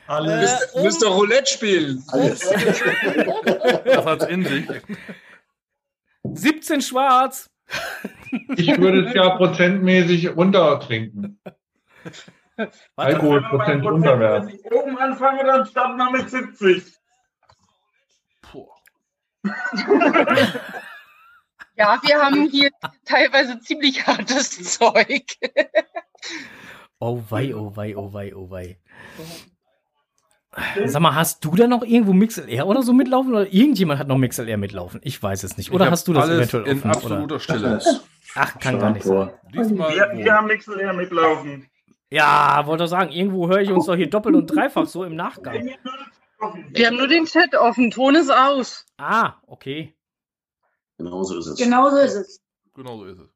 Alles. 0.07 0.61
Müsst, 0.61 0.77
müsst 0.77 1.03
ihr 1.03 1.09
Roulette 1.09 1.51
spielen. 1.53 2.05
Das 2.13 4.05
hat's 4.05 4.25
in 4.27 4.45
sich. 4.45 4.67
17 6.23 6.81
schwarz. 6.81 7.51
Ich 8.57 8.79
würde 8.79 9.09
es 9.09 9.15
ja 9.15 9.31
prozentmäßig 9.37 10.37
runtertrinken. 10.37 11.41
Alkoholprozent 12.97 13.85
runterwerfen. 13.85 14.49
Wenn 14.49 14.57
ich 14.57 14.73
oben 14.73 14.97
anfange, 14.99 15.45
dann 15.45 15.67
starten 15.67 15.97
wir 15.97 16.11
mit 16.11 16.31
70. 16.31 16.95
Ja, 21.77 22.01
wir 22.03 22.23
haben 22.23 22.49
hier 22.49 22.71
teilweise 23.05 23.61
ziemlich 23.61 24.07
hartes 24.07 24.79
Zeug. 24.79 25.25
Oh 26.99 27.23
wei, 27.29 27.55
oh 27.55 27.77
wei, 27.77 27.97
oh 27.97 28.13
wei, 28.13 28.35
oh 28.35 28.51
wei. 28.51 28.79
Sag 30.87 31.03
mal, 31.03 31.15
hast 31.15 31.45
du 31.45 31.55
da 31.55 31.67
noch 31.67 31.83
irgendwo 31.83 32.15
MixLR 32.15 32.67
oder 32.67 32.83
so 32.83 32.95
mitlaufen? 32.95 33.35
Oder 33.35 33.53
irgendjemand 33.53 34.01
hat 34.01 34.09
noch 34.09 34.17
MixLR 34.17 34.57
mitlaufen? 34.57 35.01
Ich 35.03 35.23
weiß 35.23 35.45
es 35.45 35.59
nicht. 35.59 35.69
Ich 35.69 35.75
Oder 35.75 35.91
hast 35.91 36.09
du 36.09 36.15
das 36.15 36.25
alles 36.25 36.39
eventuell 36.39 36.67
in 36.67 36.79
offen? 36.79 36.91
absoluter 36.91 37.35
oder? 37.35 37.41
Stille. 37.41 37.81
Ach, 38.35 38.59
kann 38.59 38.79
gar 38.79 38.91
nicht 38.91 39.05
sein. 39.05 39.31
Diesmal 39.53 39.91
Wir, 39.95 40.25
wir 40.25 40.35
haben 40.35 40.49
leer 40.49 40.93
mitlaufen. 40.95 41.69
Ja, 42.11 42.63
wollte 42.67 42.85
doch 42.85 42.89
sagen, 42.89 43.11
irgendwo 43.11 43.49
höre 43.49 43.61
ich 43.61 43.71
uns 43.71 43.87
doch 43.87 43.97
hier 43.97 44.09
doppelt 44.09 44.37
und 44.37 44.47
dreifach 44.47 44.87
so 44.87 45.05
im 45.05 45.17
Nachgang. 45.17 45.71
Wir 46.71 46.87
haben 46.87 46.97
nur 46.97 47.09
den 47.09 47.25
Chat 47.25 47.55
offen, 47.55 47.91
Ton 47.91 48.15
ist 48.15 48.31
aus. 48.31 48.87
Ah, 48.97 49.35
okay. 49.47 49.95
Genau 50.99 51.23
so 51.25 51.39
ist 51.39 51.47
es. 51.47 51.59
Genau 51.59 51.91
so 51.91 51.97
ist 51.99 52.15
es. 52.15 52.43
Genau 52.75 52.99
so 52.99 53.05
ist 53.05 53.19
es. 53.19 53.36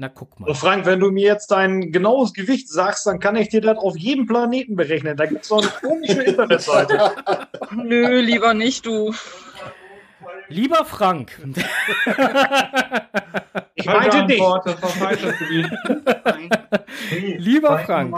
Na, 0.00 0.08
guck 0.08 0.38
mal. 0.38 0.54
Frank, 0.54 0.86
wenn 0.86 1.00
du 1.00 1.10
mir 1.10 1.24
jetzt 1.24 1.50
dein 1.50 1.90
genaues 1.90 2.32
Gewicht 2.32 2.68
sagst, 2.68 3.04
dann 3.06 3.18
kann 3.18 3.34
ich 3.34 3.48
dir 3.48 3.60
das 3.60 3.78
auf 3.78 3.96
jedem 3.98 4.26
Planeten 4.26 4.76
berechnen. 4.76 5.16
Da 5.16 5.26
gibt 5.26 5.42
es 5.42 5.50
noch 5.50 5.60
eine 5.60 5.72
komische 5.82 6.22
Internetseite. 6.22 7.10
Nö, 7.74 8.20
lieber 8.20 8.54
nicht, 8.54 8.86
du. 8.86 9.12
Lieber 10.46 10.84
Frank. 10.84 11.36
Ich 13.74 13.86
meinte 13.86 14.24
dich. 14.26 14.38
Das 14.38 14.82
war 14.82 14.88
falsches 14.88 15.36
Gewicht. 15.36 15.70
Lieber 17.40 17.80
Frank, 17.80 18.14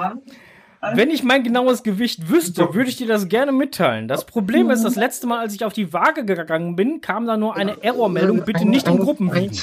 wenn 0.81 1.11
ich 1.11 1.23
mein 1.23 1.43
genaues 1.43 1.83
Gewicht 1.83 2.29
wüsste, 2.29 2.75
würde 2.75 2.89
ich 2.89 2.97
dir 2.97 3.07
das 3.07 3.29
gerne 3.29 3.53
mitteilen. 3.53 4.09
Das 4.09 4.25
Problem 4.25 4.71
ist, 4.71 4.83
das 4.83 4.97
letzte 4.97 5.27
Mal, 5.27 5.41
als 5.41 5.55
ich 5.55 5.65
auf 5.65 5.73
die 5.73 5.93
Waage 5.93 6.25
gegangen 6.25 6.75
bin, 6.77 7.01
kam 7.01 7.27
da 7.27 7.37
nur 7.37 7.55
eine 7.57 7.83
Errormeldung, 7.83 8.45
bitte 8.45 8.65
nicht 8.65 8.89
in 8.89 8.99
Gruppen 8.99 9.35
wiegen. 9.35 9.59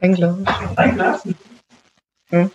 Ein 0.00 0.14
Glas. 0.14 1.24
Und 2.30 2.50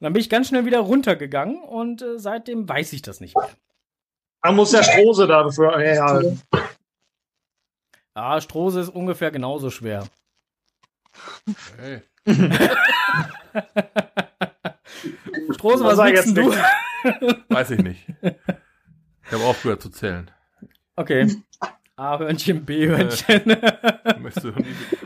dann 0.00 0.12
bin 0.12 0.20
ich 0.20 0.28
ganz 0.28 0.48
schnell 0.48 0.64
wieder 0.64 0.80
runtergegangen 0.80 1.62
und 1.62 2.02
äh, 2.02 2.18
seitdem 2.18 2.68
weiß 2.68 2.92
ich 2.92 3.02
das 3.02 3.20
nicht 3.20 3.36
mehr. 3.36 3.48
Da 4.42 4.50
muss 4.50 4.72
der 4.72 4.82
Strose 4.82 5.28
dafür 5.28 5.78
herhalten. 5.78 6.42
Ah, 8.12 8.40
Strose 8.40 8.80
ist 8.80 8.88
ungefähr 8.88 9.30
genauso 9.30 9.70
schwer. 9.70 10.06
Hey. 11.78 12.02
Strose, 15.50 15.84
was 15.84 15.96
sag 15.96 16.08
wiegst 16.12 16.26
jetzt 16.26 16.36
denn 16.36 16.50
du? 16.50 17.34
Weiß 17.48 17.70
ich 17.70 17.82
nicht. 17.82 18.06
Ich 18.22 19.32
habe 19.32 19.44
aufgehört 19.44 19.82
zu 19.82 19.90
zählen. 19.90 20.30
Okay. 20.96 21.34
A-Hörnchen, 21.96 22.64
B-Hörnchen. 22.64 23.42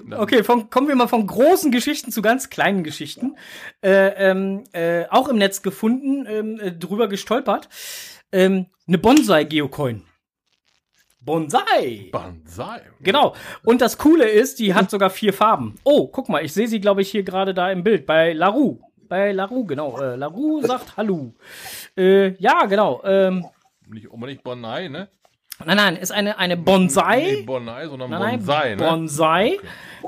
Nie- 0.04 0.14
okay, 0.14 0.44
von, 0.44 0.70
kommen 0.70 0.88
wir 0.88 0.94
mal 0.96 1.08
von 1.08 1.26
großen 1.26 1.70
Geschichten 1.72 2.12
zu 2.12 2.22
ganz 2.22 2.48
kleinen 2.48 2.84
Geschichten. 2.84 3.36
Äh, 3.82 4.30
ähm, 4.30 4.64
äh, 4.72 5.04
auch 5.10 5.28
im 5.28 5.36
Netz 5.36 5.62
gefunden, 5.62 6.26
ähm, 6.26 6.60
äh, 6.60 6.72
drüber 6.72 7.08
gestolpert. 7.08 7.68
Ähm, 8.32 8.66
eine 8.86 8.98
Bonsai-Geocoin. 8.98 10.04
Bonsai! 11.20 12.10
Bonsai. 12.12 12.82
Genau. 13.00 13.34
Und 13.64 13.80
das 13.80 13.98
Coole 13.98 14.28
ist, 14.28 14.60
die 14.60 14.74
hat 14.74 14.90
sogar 14.90 15.10
vier 15.10 15.32
Farben. 15.32 15.74
Oh, 15.82 16.06
guck 16.06 16.28
mal, 16.28 16.44
ich 16.44 16.52
sehe 16.52 16.68
sie, 16.68 16.80
glaube 16.80 17.02
ich, 17.02 17.10
hier 17.10 17.24
gerade 17.24 17.52
da 17.52 17.70
im 17.72 17.82
Bild. 17.82 18.06
Bei 18.06 18.32
Larue. 18.32 18.78
Bei 19.08 19.32
Larue, 19.32 19.64
genau. 19.66 20.00
Äh, 20.00 20.16
Larue 20.16 20.66
sagt 20.66 20.96
Hallo. 20.96 21.32
Äh, 21.96 22.34
ja, 22.40 22.64
genau. 22.66 23.02
Ähm, 23.04 23.46
Nicht, 23.88 24.12
nicht 24.12 24.42
Bonai, 24.42 24.88
ne? 24.88 25.08
nein, 25.64 25.76
nein, 25.76 25.96
ist 25.96 26.12
eine, 26.12 26.38
eine 26.38 26.56
Bonsai. 26.56 27.20
Nee, 27.20 27.42
Bonai, 27.42 27.88
sondern 27.88 28.10
Nein, 28.10 28.20
nein, 28.20 28.38
Bonsai, 28.38 28.74
ne? 28.74 28.76
Bonsai. 28.76 29.58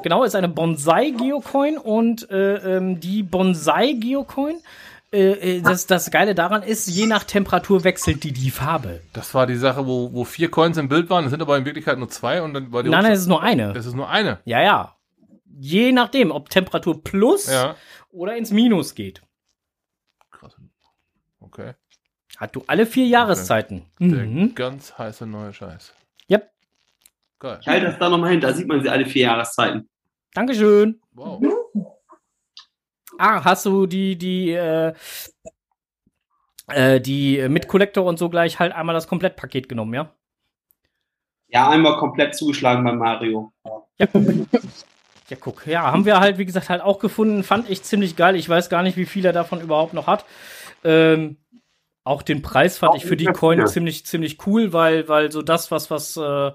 Genau, 0.02 0.24
ist 0.24 0.36
eine 0.36 0.48
Bonsai-Geocoin 0.48 1.78
und 1.78 2.30
äh, 2.30 2.76
ähm, 2.76 3.00
die 3.00 3.22
Bonsai-Geocoin, 3.22 4.56
äh, 5.12 5.56
äh, 5.56 5.62
das, 5.62 5.86
das 5.86 6.10
Geile 6.10 6.34
daran 6.34 6.62
ist, 6.62 6.86
je 6.88 7.06
nach 7.06 7.24
Temperatur 7.24 7.84
wechselt 7.84 8.24
die 8.24 8.32
die 8.32 8.50
Farbe. 8.50 9.00
Das 9.12 9.34
war 9.34 9.46
die 9.46 9.56
Sache, 9.56 9.86
wo, 9.86 10.12
wo 10.12 10.24
vier 10.24 10.50
Coins 10.50 10.76
im 10.76 10.88
Bild 10.88 11.08
waren, 11.08 11.24
es 11.24 11.30
sind 11.30 11.40
aber 11.40 11.56
in 11.56 11.64
Wirklichkeit 11.64 11.98
nur 11.98 12.08
zwei 12.10 12.42
und 12.42 12.52
dann 12.54 12.70
war 12.72 12.82
die 12.82 12.90
Nein, 12.90 13.04
nein, 13.04 13.12
es 13.12 13.20
ist 13.20 13.26
nur 13.26 13.42
eine. 13.42 13.72
Das 13.72 13.86
ist 13.86 13.94
nur 13.94 14.08
eine. 14.08 14.38
Ja, 14.44 14.60
ja. 14.60 14.94
Je 15.60 15.90
nachdem, 15.92 16.30
ob 16.30 16.50
Temperatur 16.50 17.02
plus 17.02 17.50
Ja. 17.50 17.74
Oder 18.10 18.36
ins 18.36 18.50
Minus 18.50 18.94
geht. 18.94 19.22
Okay. 21.40 21.74
Hat 22.36 22.54
du 22.54 22.62
alle 22.66 22.86
vier 22.86 23.06
Jahreszeiten. 23.06 23.86
Der 23.98 24.24
Mhm. 24.26 24.54
ganz 24.54 24.96
heiße 24.98 25.26
neue 25.26 25.52
Scheiß. 25.52 25.94
Yep. 26.30 26.50
Geil. 27.38 27.58
Ich 27.62 27.68
halte 27.68 27.86
das 27.86 27.98
da 27.98 28.08
nochmal 28.08 28.30
hin, 28.30 28.40
da 28.40 28.52
sieht 28.52 28.66
man 28.68 28.82
sie 28.82 28.88
alle 28.88 29.06
vier 29.06 29.22
Jahreszeiten. 29.22 29.88
Dankeschön. 30.34 31.00
Wow. 31.12 31.42
Ah, 33.18 33.42
hast 33.44 33.66
du 33.66 33.86
die, 33.86 34.16
die, 34.16 34.50
äh, 34.52 34.92
äh, 36.68 37.00
die 37.00 37.48
mit 37.48 37.66
Kollektor 37.66 38.04
und 38.04 38.18
so 38.18 38.28
gleich 38.28 38.58
halt 38.58 38.72
einmal 38.72 38.94
das 38.94 39.08
Komplettpaket 39.08 39.68
genommen, 39.68 39.94
ja? 39.94 40.14
Ja, 41.48 41.70
einmal 41.70 41.96
komplett 41.96 42.36
zugeschlagen 42.36 42.84
bei 42.84 42.92
Mario. 42.92 43.52
Ja, 43.98 44.06
guck. 45.36 45.66
Ja, 45.66 45.92
haben 45.92 46.04
wir 46.04 46.20
halt, 46.20 46.38
wie 46.38 46.46
gesagt, 46.46 46.68
halt 46.68 46.80
auch 46.80 46.98
gefunden. 46.98 47.42
Fand 47.42 47.68
ich 47.68 47.82
ziemlich 47.82 48.16
geil. 48.16 48.36
Ich 48.36 48.48
weiß 48.48 48.70
gar 48.70 48.82
nicht, 48.82 48.96
wie 48.96 49.06
viel 49.06 49.24
er 49.24 49.32
davon 49.32 49.60
überhaupt 49.60 49.94
noch 49.94 50.06
hat. 50.06 50.24
Ähm, 50.84 51.36
auch 52.04 52.22
den 52.22 52.40
Preis 52.40 52.78
fand 52.78 52.94
ich 52.94 53.04
für 53.04 53.16
die 53.16 53.26
Coin 53.26 53.66
ziemlich, 53.66 54.06
ziemlich 54.06 54.46
cool, 54.46 54.72
weil, 54.72 55.08
weil 55.08 55.30
so 55.30 55.42
das, 55.42 55.70
was, 55.70 55.90
was, 55.90 56.16
äh, 56.16 56.52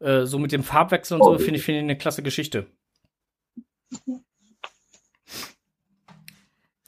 äh, 0.00 0.26
so 0.26 0.38
mit 0.38 0.52
dem 0.52 0.64
Farbwechsel 0.64 1.20
und 1.20 1.24
so, 1.24 1.38
finde 1.38 1.58
ich, 1.58 1.64
finde 1.64 1.78
ich 1.80 1.84
eine 1.84 1.96
klasse 1.96 2.22
Geschichte. 2.22 2.66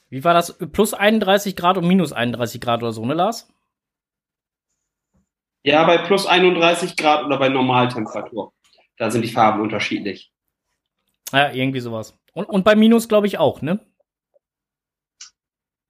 Wie 0.08 0.24
war 0.24 0.34
das? 0.34 0.56
Plus 0.72 0.94
31 0.94 1.56
Grad 1.56 1.78
und 1.78 1.86
minus 1.86 2.12
31 2.12 2.60
Grad 2.60 2.82
oder 2.82 2.92
so, 2.92 3.04
ne, 3.06 3.14
Lars? 3.14 3.48
Ja, 5.62 5.84
bei 5.84 5.98
plus 5.98 6.26
31 6.26 6.96
Grad 6.96 7.24
oder 7.24 7.38
bei 7.38 7.48
Normaltemperatur. 7.48 8.52
Da 8.98 9.10
sind 9.10 9.22
die 9.22 9.30
Farben 9.30 9.60
unterschiedlich. 9.60 10.32
Ja, 11.32 11.50
irgendwie 11.52 11.80
sowas. 11.80 12.18
Und, 12.32 12.48
und 12.48 12.64
bei 12.64 12.76
Minus, 12.76 13.08
glaube 13.08 13.26
ich, 13.26 13.38
auch, 13.38 13.62
ne? 13.62 13.80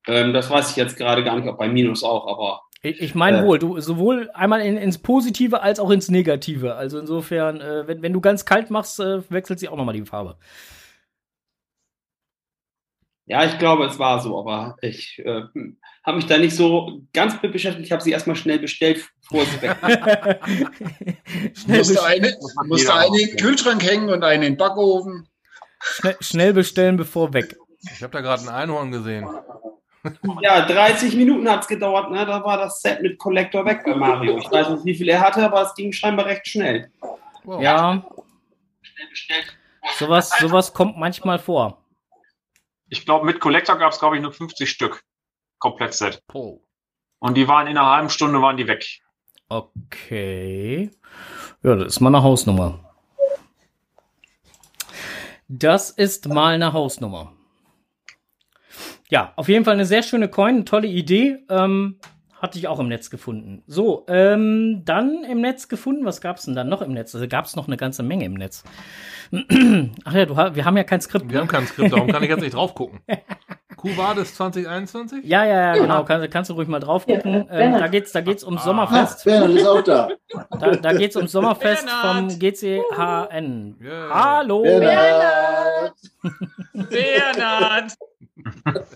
Ähm, 0.06 0.32
das 0.32 0.48
weiß 0.48 0.70
ich 0.70 0.76
jetzt 0.76 0.96
gerade 0.96 1.24
gar 1.24 1.36
nicht, 1.36 1.48
ob 1.48 1.58
bei 1.58 1.68
Minus 1.68 2.04
auch, 2.04 2.26
aber. 2.26 2.62
Ich, 2.82 3.00
ich 3.00 3.14
meine 3.14 3.40
Äh. 3.40 3.44
wohl, 3.44 3.58
du 3.58 3.80
sowohl 3.80 4.30
einmal 4.32 4.60
in, 4.60 4.76
ins 4.76 4.98
Positive 4.98 5.60
als 5.62 5.80
auch 5.80 5.90
ins 5.90 6.08
Negative. 6.08 6.76
Also 6.76 6.98
insofern, 6.98 7.60
äh, 7.60 7.88
wenn, 7.88 8.02
wenn 8.02 8.12
du 8.12 8.20
ganz 8.20 8.44
kalt 8.44 8.70
machst, 8.70 9.00
äh, 9.00 9.28
wechselt 9.30 9.58
sie 9.58 9.68
auch 9.68 9.76
nochmal 9.76 9.94
die 9.94 10.04
Farbe. 10.04 10.36
Ja, 13.28 13.44
ich 13.44 13.58
glaube, 13.58 13.86
es 13.86 13.98
war 13.98 14.20
so, 14.20 14.38
aber 14.38 14.76
ich 14.82 15.18
äh, 15.18 15.42
habe 16.06 16.16
mich 16.16 16.26
da 16.26 16.38
nicht 16.38 16.54
so 16.54 17.02
ganz 17.12 17.40
mit 17.42 17.52
beschäftigt. 17.52 17.86
Ich 17.86 17.92
habe 17.92 18.02
sie 18.02 18.12
erstmal 18.12 18.36
schnell 18.36 18.60
bestellt, 18.60 19.04
bevor 19.22 19.44
sie 19.44 19.60
weg 19.60 19.76
Musste 21.66 22.04
eine, 22.04 22.36
musste 22.66 22.94
eine 22.94 23.06
in 23.06 23.28
den 23.28 23.36
Kühlschrank 23.36 23.82
hängen 23.82 24.08
und 24.08 24.22
eine 24.22 24.46
in 24.46 24.52
den 24.52 24.56
Backofen. 24.56 25.28
Schnell, 25.80 26.16
schnell 26.20 26.52
bestellen, 26.52 26.96
bevor 26.96 27.32
weg. 27.32 27.56
Ich 27.92 28.02
habe 28.02 28.12
da 28.12 28.20
gerade 28.20 28.42
ein 28.42 28.48
Einhorn 28.48 28.92
gesehen. 28.92 29.28
Ja, 30.40 30.64
30 30.64 31.16
Minuten 31.16 31.50
hat 31.50 31.62
es 31.62 31.68
gedauert, 31.68 32.12
ne? 32.12 32.24
Da 32.24 32.44
war 32.44 32.56
das 32.58 32.80
Set 32.80 33.02
mit 33.02 33.18
Collector 33.18 33.64
weg 33.64 33.82
bei 33.84 33.94
Mario. 33.96 34.38
Ich 34.38 34.50
weiß 34.50 34.70
nicht, 34.70 34.84
wie 34.84 34.94
viel 34.94 35.08
er 35.08 35.20
hatte, 35.20 35.44
aber 35.44 35.62
es 35.62 35.74
ging 35.74 35.92
scheinbar 35.92 36.26
recht 36.26 36.46
schnell. 36.46 36.88
Ja. 37.60 38.06
Sowas, 39.98 40.30
sowas 40.38 40.72
kommt 40.72 40.96
manchmal 40.96 41.40
vor. 41.40 41.82
Ich 42.88 43.04
glaube, 43.04 43.26
mit 43.26 43.40
Collector 43.40 43.76
gab 43.76 43.92
es, 43.92 43.98
glaube 43.98 44.16
ich, 44.16 44.22
nur 44.22 44.32
50 44.32 44.70
Stück. 44.70 45.02
Komplettset. 45.58 46.22
Oh. 46.32 46.60
Und 47.18 47.36
die 47.36 47.48
waren 47.48 47.66
in 47.66 47.76
einer 47.76 47.90
halben 47.90 48.10
Stunde 48.10 48.40
waren 48.42 48.56
die 48.56 48.68
weg. 48.68 49.00
Okay. 49.48 50.90
Ja, 51.62 51.76
das 51.76 51.94
ist 51.94 52.00
mal 52.00 52.08
eine 52.08 52.22
Hausnummer. 52.22 52.80
Das 55.48 55.90
ist 55.90 56.28
mal 56.28 56.54
eine 56.54 56.72
Hausnummer. 56.72 57.32
Ja, 59.08 59.32
auf 59.36 59.48
jeden 59.48 59.64
Fall 59.64 59.74
eine 59.74 59.86
sehr 59.86 60.02
schöne 60.02 60.28
Coin, 60.28 60.56
eine 60.56 60.64
tolle 60.64 60.88
Idee. 60.88 61.38
Ähm, 61.48 61.98
hatte 62.40 62.58
ich 62.58 62.68
auch 62.68 62.80
im 62.80 62.88
Netz 62.88 63.08
gefunden. 63.08 63.62
So, 63.66 64.04
ähm, 64.08 64.82
dann 64.84 65.24
im 65.24 65.40
Netz 65.40 65.68
gefunden. 65.68 66.04
Was 66.04 66.20
gab 66.20 66.36
es 66.36 66.44
denn 66.44 66.54
dann 66.54 66.68
noch 66.68 66.82
im 66.82 66.92
Netz? 66.92 67.14
Also 67.14 67.28
gab 67.28 67.46
es 67.46 67.56
noch 67.56 67.66
eine 67.66 67.76
ganze 67.76 68.02
Menge 68.02 68.24
im 68.24 68.34
Netz. 68.34 68.64
Ach 70.04 70.12
ja, 70.12 70.26
du, 70.26 70.36
wir 70.36 70.64
haben 70.64 70.76
ja 70.76 70.84
kein 70.84 71.00
Skript. 71.00 71.30
Wir 71.30 71.38
haben 71.38 71.48
kein 71.48 71.66
Skript, 71.66 71.92
darum 71.92 72.08
kann 72.08 72.22
ich 72.22 72.28
jetzt 72.28 72.42
nicht 72.42 72.54
drauf 72.54 72.74
gucken. 72.74 73.00
Kuwades 73.76 74.34
2021? 74.34 75.24
Ja, 75.24 75.44
ja, 75.44 75.74
ja, 75.74 75.82
genau. 75.82 76.04
Kannst, 76.04 76.30
kannst 76.30 76.50
du 76.50 76.54
ruhig 76.54 76.68
mal 76.68 76.80
drauf 76.80 77.06
gucken. 77.06 77.46
ähm, 77.50 77.72
da 77.78 77.88
geht's, 77.88 78.12
da 78.12 78.20
geht's 78.20 78.42
ums 78.44 78.64
Sommerfest. 78.64 79.24
Bernhard 79.24 79.50
ist 79.52 79.66
auch 79.66 79.82
da. 79.82 80.08
Da, 80.58 80.70
da 80.76 80.92
geht's 80.92 81.16
ums 81.16 81.32
Sommerfest 81.32 81.88
vom 81.88 82.28
GCHN. 82.28 83.76
Hallo. 84.10 84.62
Bernhard. 84.62 85.94
Bernhard! 86.72 87.92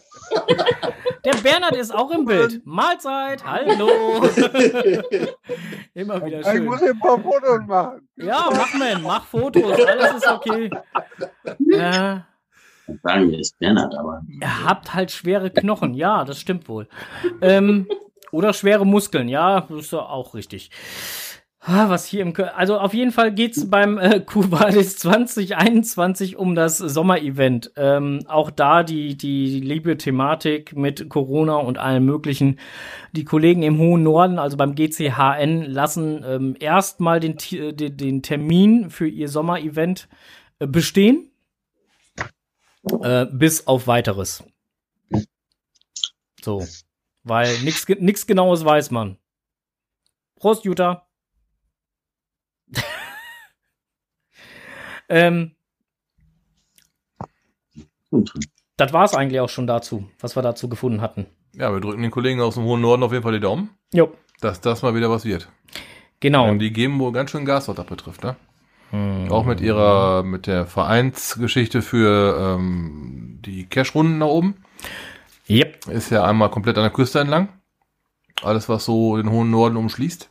Der 1.25 1.33
Bernhard 1.43 1.75
ist 1.77 1.93
auch 1.95 2.11
im 2.13 2.25
Bild. 2.25 2.65
Mahlzeit, 2.65 3.45
hallo. 3.45 3.89
Immer 5.95 6.25
wieder 6.25 6.41
Ich 6.41 6.47
schön. 6.47 6.65
muss 6.65 6.79
hier 6.79 6.91
ein 6.91 6.99
paar 7.01 7.19
Fotos 7.19 7.61
machen. 7.67 8.09
Ja, 8.17 8.49
mach 8.51 8.73
man, 8.75 9.03
mach 9.03 9.25
Fotos, 9.25 9.79
alles 9.87 10.15
ist 10.15 10.29
okay. 10.29 10.71
Äh, 12.91 12.99
Sagen 13.03 13.31
wir, 13.31 13.39
ist 13.39 13.59
Bernhard, 13.59 13.95
aber. 13.97 14.23
ihr 14.29 14.65
habt 14.65 14.95
halt 14.95 15.11
schwere 15.11 15.51
Knochen, 15.51 15.95
ja, 15.95 16.25
das 16.25 16.39
stimmt 16.41 16.69
wohl. 16.69 16.89
Ähm, 17.41 17.87
oder 18.33 18.53
schwere 18.53 18.87
Muskeln, 18.87 19.29
ja, 19.29 19.63
das 19.63 19.87
ist 19.87 19.93
ja 19.93 20.01
auch 20.01 20.35
richtig. 20.35 20.71
Ah, 21.63 21.91
Was 21.91 22.07
hier 22.07 22.23
im, 22.23 22.33
also 22.57 22.79
auf 22.79 22.95
jeden 22.95 23.11
Fall 23.11 23.35
geht's 23.35 23.69
beim 23.69 23.99
äh, 23.99 24.21
Kubalis 24.27 24.97
2021 24.97 26.37
um 26.37 26.55
das 26.55 26.79
Sommerevent. 26.79 27.73
Ähm, 27.77 28.21
auch 28.29 28.51
da 28.51 28.83
die, 28.83 29.15
die 29.19 29.61
liebe 29.61 29.99
Thematik 29.99 30.75
mit 30.75 31.11
Corona 31.11 31.57
und 31.57 31.77
allem 31.77 32.07
Möglichen. 32.07 32.59
Die 33.13 33.25
Kollegen 33.25 33.63
im 33.63 33.77
hohen 33.77 34.03
Norden, 34.03 34.39
also 34.39 34.57
beim 34.57 34.75
GCHN, 34.75 35.65
lassen 35.65 36.25
ähm, 36.27 36.57
erstmal 36.59 37.21
den, 37.21 37.37
äh, 37.53 37.75
den, 37.75 37.95
den 37.95 38.23
Termin 38.23 38.89
für 38.89 39.07
ihr 39.07 39.29
Sommerevent 39.29 40.09
äh, 40.61 40.67
bestehen. 40.67 41.31
Äh, 43.03 43.27
bis 43.27 43.67
auf 43.67 43.87
weiteres. 43.87 44.43
So. 46.43 46.67
Weil 47.23 47.59
nichts 47.61 47.87
nix 47.89 48.27
Genaues 48.27 48.65
weiß 48.65 48.91
man. 48.91 49.19
Prost, 50.37 50.65
Jutta. 50.65 51.07
ähm, 55.09 55.55
das 58.77 58.93
war's 58.93 59.15
eigentlich 59.15 59.41
auch 59.41 59.51
schon 59.51 59.67
dazu, 59.67 60.09
was 60.19 60.35
wir 60.37 60.43
dazu 60.43 60.69
gefunden 60.69 61.01
hatten. 61.03 61.27
Ja, 61.53 61.73
wir 61.73 61.81
drücken 61.81 62.03
den 62.03 62.11
Kollegen 62.11 62.41
aus 62.41 62.55
dem 62.55 62.65
hohen 62.65 62.81
Norden 62.81 63.03
auf 63.03 63.13
jeden 63.13 63.23
Fall 63.23 63.33
die 63.33 63.41
Daumen. 63.41 63.71
Jo. 63.93 64.17
Dass 64.41 64.61
das 64.61 64.83
mal 64.83 64.95
wieder 64.95 65.11
was 65.11 65.25
wird. 65.25 65.49
Genau. 66.21 66.49
Und 66.49 66.61
die 66.61 66.73
geben 66.73 66.99
wohl 66.99 67.13
ganz 67.13 67.31
schön 67.31 67.45
Gas, 67.45 67.69
was 67.69 67.77
das 67.77 67.87
betrifft, 67.87 68.23
ne? 68.23 68.37
Hm. 68.91 69.31
Auch 69.31 69.45
mit 69.45 69.61
ihrer, 69.61 70.23
mit 70.23 70.47
der 70.47 70.67
Vereinsgeschichte 70.67 71.83
für 71.83 72.57
ähm, 72.59 73.39
die 73.45 73.67
Cash-Runden 73.67 74.21
da 74.21 74.27
oben. 74.27 74.65
Yep. 75.49 75.87
Ist 75.89 76.11
ja 76.11 76.25
einmal 76.25 76.51
komplett 76.51 76.77
an 76.77 76.85
der 76.85 76.93
Küste 76.93 77.21
entlang. 77.21 77.49
Alles, 78.43 78.69
was 78.69 78.85
so 78.85 79.17
den 79.17 79.31
hohen 79.31 79.51
Norden 79.51 79.77
umschließt. 79.77 80.31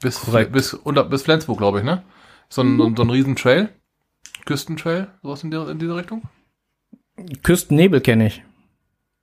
Bis, 0.00 0.20
Korrekt. 0.20 0.52
bis, 0.52 0.74
unter, 0.74 1.04
bis 1.04 1.22
Flensburg, 1.22 1.58
glaube 1.58 1.78
ich, 1.78 1.84
ne? 1.84 2.02
So 2.48 2.62
ein, 2.62 2.96
so 2.96 3.02
ein 3.02 3.10
riesen 3.10 3.36
Trail. 3.36 3.70
Küstentrail, 4.44 5.08
sowas 5.22 5.42
in, 5.42 5.50
der, 5.50 5.68
in 5.68 5.78
dieser 5.78 5.96
Richtung. 5.96 6.22
Küstennebel 7.42 8.00
kenne 8.00 8.26
ich. 8.28 8.42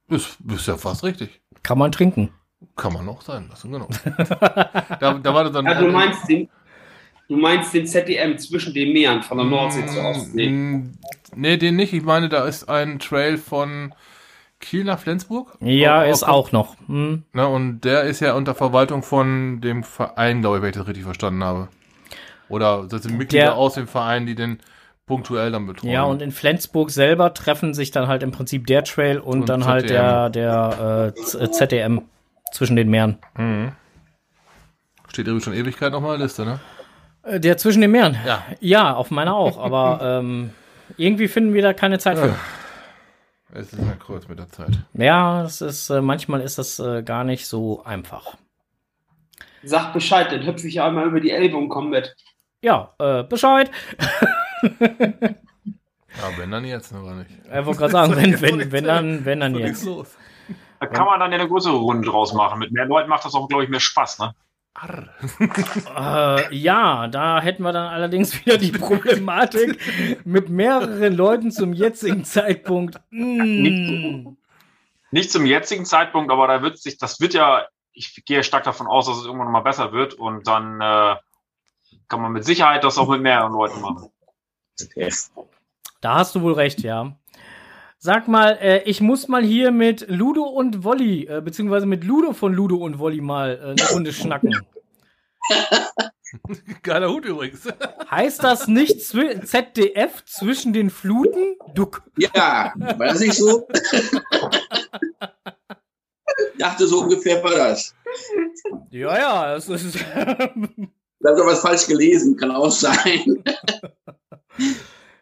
Ist, 0.10 0.38
ist 0.48 0.68
ja 0.68 0.78
fast 0.78 1.04
richtig. 1.04 1.42
Kann 1.64 1.78
man 1.78 1.92
trinken. 1.92 2.30
Kann 2.76 2.94
man 2.94 3.08
auch 3.08 3.22
sein 3.22 3.48
lassen, 3.50 3.72
genau. 3.72 3.88
da, 5.00 5.14
da 5.14 5.34
war 5.34 5.44
das 5.44 5.54
dann. 5.54 5.66
Ja, 5.66 5.80
du 5.80 5.92
meinst 5.92 6.28
den, 6.28 6.50
du 7.30 7.38
meinst 7.38 7.74
den 7.74 7.86
ZDM 7.88 8.38
zwischen 8.38 8.74
den 8.74 8.94
Meeren 8.94 9.24
von 9.24 9.38
der 9.38 9.48
Nordsee 9.48 9.86
zur 9.86 10.04
Ostsee. 10.06 10.50
Mm, 10.50 10.94
Nee, 11.36 11.58
den 11.58 11.76
nicht. 11.76 11.94
Ich 11.94 12.04
meine, 12.04 12.30
da 12.30 12.46
ist 12.46 12.70
ein 12.70 13.00
Trail 13.00 13.38
von 13.38 13.94
Kiel 14.60 14.84
nach 14.84 15.00
Flensburg. 15.00 15.58
Ja, 15.62 16.04
Auch- 16.04 16.08
ist 16.10 16.24
auch 16.24 16.52
noch. 16.52 16.76
Hm. 16.88 17.24
Ne, 17.34 17.48
und 17.48 17.82
der 17.82 18.04
ist 18.04 18.20
ja 18.20 18.34
unter 18.34 18.54
Verwaltung 18.54 19.02
von 19.02 19.60
dem 19.60 19.84
Verein, 19.84 20.42
glaube 20.42 20.58
ich, 20.58 20.62
wenn 20.62 20.70
ich 20.70 20.76
das 20.78 20.86
richtig 20.88 21.04
verstanden 21.06 21.44
habe. 21.44 21.70
Oder 22.50 22.86
das 22.88 23.02
sind 23.04 23.18
Mitglieder 23.18 23.46
Der- 23.46 23.56
aus 23.56 23.74
dem 23.74 23.88
Verein, 23.88 24.28
die 24.28 24.36
den 24.36 24.60
punktuell 25.08 25.52
dann 25.52 25.66
betreuen. 25.66 25.92
Ja, 25.92 26.04
und 26.04 26.22
in 26.22 26.32
Flensburg 26.32 26.92
selber 26.92 27.34
treffen 27.34 27.74
sich 27.74 27.90
dann 27.92 28.08
halt 28.08 28.22
im 28.22 28.32
Prinzip 28.32 28.68
der 28.68 28.84
Trail 28.84 29.18
und, 29.20 29.42
Und 29.42 29.50
dann 29.50 29.66
halt 29.66 29.90
der, 29.90 30.30
der 30.30 31.14
äh, 31.16 31.50
ZDM 31.52 32.04
zwischen 32.54 32.76
den 32.76 32.90
Meeren. 32.90 33.18
Mhm. 33.38 33.72
Steht 35.10 35.26
übrigens 35.26 35.44
schon 35.44 35.54
Ewigkeit 35.54 35.92
noch 35.92 36.02
mal 36.02 36.14
in 36.14 36.20
der 36.20 36.28
Liste, 36.28 36.46
ne? 36.46 36.60
Äh, 37.24 37.40
Der 37.40 37.58
zwischen 37.58 37.82
den 37.82 37.92
Meeren? 37.92 38.18
Ja. 38.26 38.44
Ja, 38.60 38.94
auf 38.94 39.12
meiner 39.12 39.36
auch, 39.36 39.58
aber 39.58 40.00
ähm, 40.22 40.52
irgendwie 40.98 41.28
finden 41.28 41.54
wir 41.54 41.62
da 41.62 41.74
keine 41.74 42.00
Zeit 42.00 42.18
für. 42.18 42.36
Es 43.56 43.72
ist 43.72 43.80
ja 43.80 43.94
kurz 44.04 44.28
mit 44.28 44.40
der 44.40 44.50
Zeit. 44.50 44.72
Ja, 44.94 45.44
es 45.44 45.62
ist, 45.62 45.90
äh, 45.90 46.02
manchmal 46.02 46.42
ist 46.42 46.58
das 46.58 46.80
äh, 46.80 47.04
gar 47.04 47.24
nicht 47.24 47.48
so 47.48 47.84
einfach. 47.84 48.36
Sag 49.64 49.94
Bescheid, 49.94 50.32
dann 50.32 50.46
hüpfe 50.46 50.68
ich 50.68 50.82
einmal 50.82 51.08
über 51.08 51.20
die 51.20 51.30
Elbe 51.32 51.56
und 51.58 51.70
komm 51.70 51.90
mit. 51.92 52.16
Ja, 52.62 52.94
äh, 53.00 53.24
Bescheid. 53.24 53.70
Ja, 56.16 56.38
wenn 56.38 56.52
dann 56.52 56.64
jetzt, 56.66 56.94
oder 56.94 57.16
nicht? 57.16 57.32
Ich 57.32 57.66
wollte 57.66 57.80
gerade 57.80 57.92
sagen, 57.92 58.16
wenn, 58.16 58.40
wenn, 58.42 58.72
wenn 58.72 58.84
dann, 58.84 59.26
wenn 59.26 59.40
dann 59.40 59.56
jetzt. 59.56 59.88
Da 60.80 60.86
kann 60.86 61.06
man 61.06 61.20
dann 61.20 61.32
ja 61.32 61.40
eine 61.40 61.48
größere 61.48 61.76
Runde 61.76 62.08
draus 62.08 62.34
machen. 62.34 62.60
Mit 62.60 62.72
mehr 62.72 62.86
Leuten 62.86 63.10
macht 63.10 63.26
das 63.26 63.34
auch, 63.34 63.48
glaube 63.48 63.64
ich, 63.64 63.70
mehr 63.70 63.80
Spaß, 63.80 64.20
ne? 64.20 64.36
Äh, 65.96 66.56
ja, 66.56 67.08
da 67.08 67.40
hätten 67.40 67.64
wir 67.64 67.72
dann 67.72 67.88
allerdings 67.88 68.34
wieder 68.46 68.58
die 68.58 68.72
Problematik 68.72 69.80
mit 70.26 70.50
mehreren 70.50 71.14
Leuten 71.16 71.52
zum 71.52 71.74
jetzigen 71.74 72.26
Zeitpunkt. 72.26 73.00
Mm. 73.12 74.36
Nicht 75.12 75.32
zum 75.32 75.46
jetzigen 75.46 75.86
Zeitpunkt, 75.86 76.32
aber 76.32 76.48
da 76.48 76.62
wird 76.64 76.80
sich, 76.80 76.98
das 76.98 77.20
wird 77.20 77.36
ja, 77.36 77.68
ich 77.92 78.24
gehe 78.26 78.44
stark 78.44 78.64
davon 78.64 78.88
aus, 78.88 79.06
dass 79.06 79.18
es 79.18 79.26
irgendwann 79.26 79.52
mal 79.52 79.62
besser 79.62 79.92
wird 79.92 80.16
und 80.16 80.48
dann 80.48 80.82
äh, 80.82 81.16
kann 82.08 82.22
man 82.22 82.32
mit 82.32 82.46
Sicherheit 82.46 82.84
das 82.84 82.98
auch 82.98 83.08
mit 83.08 83.22
mehreren 83.22 83.54
Leuten 83.54 83.80
machen. 83.82 84.10
Da 86.02 86.16
hast 86.16 86.34
du 86.34 86.42
wohl 86.42 86.54
recht, 86.54 86.82
ja. 86.82 87.16
Sag 88.06 88.28
mal, 88.28 88.58
äh, 88.60 88.84
ich 88.84 89.00
muss 89.00 89.30
mal 89.30 89.46
hier 89.46 89.72
mit 89.72 90.10
Ludo 90.10 90.44
und 90.44 90.84
Wolli, 90.84 91.26
äh, 91.26 91.40
beziehungsweise 91.40 91.86
mit 91.86 92.04
Ludo 92.04 92.34
von 92.34 92.54
Ludo 92.54 92.76
und 92.76 93.00
Wolli 93.00 93.22
mal 93.22 93.58
äh, 93.58 93.82
eine 93.82 93.90
Runde 93.94 94.12
schnacken. 94.12 94.54
Geiler 96.84 97.10
Hut 97.10 97.24
übrigens. 97.24 97.62
Heißt 98.12 98.44
das 98.44 98.68
nicht 98.68 99.02
zwi 99.06 99.40
ZDF 99.46 100.26
zwischen 100.26 100.74
den 100.74 100.90
Fluten? 100.90 101.56
Duck. 101.76 102.04
Ja, 102.18 102.74
war 102.76 103.08
das 103.08 103.22
nicht 103.22 103.36
so? 103.36 103.70
Ich 106.52 106.60
dachte, 106.60 106.86
so 106.86 107.04
ungefähr 107.04 107.42
war 107.42 107.52
das. 107.52 107.96
Ja, 108.90 109.18
ja, 109.18 109.54
das 109.54 109.70
ist. 109.70 109.96
Da 109.96 111.30
habe 111.30 111.40
ich 111.40 111.46
was 111.46 111.62
falsch 111.62 111.88
gelesen, 111.88 112.36
kann 112.36 112.52
auch 112.52 112.70
sein. 112.70 113.46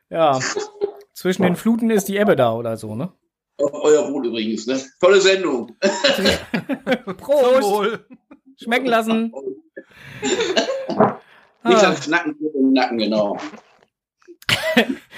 ja. 0.09 0.39
Zwischen 1.13 1.43
den 1.43 1.55
Fluten 1.55 1.89
ist 1.89 2.07
die 2.07 2.17
Ebbe 2.17 2.35
da 2.35 2.53
oder 2.53 2.77
so, 2.77 2.95
ne? 2.95 3.11
Auf 3.57 3.73
euer 3.73 4.11
Wohl 4.11 4.27
übrigens, 4.27 4.65
ne? 4.65 4.81
Tolle 4.99 5.21
Sendung. 5.21 5.75
Prost! 7.17 7.99
Schmecken 8.57 8.87
lassen. 8.87 9.33
Nicht 11.63 11.83
am 11.83 11.95
Schnacken, 11.95 12.35
nur 12.39 12.55
im 12.55 12.73
Nacken, 12.73 12.97
genau. 12.97 13.37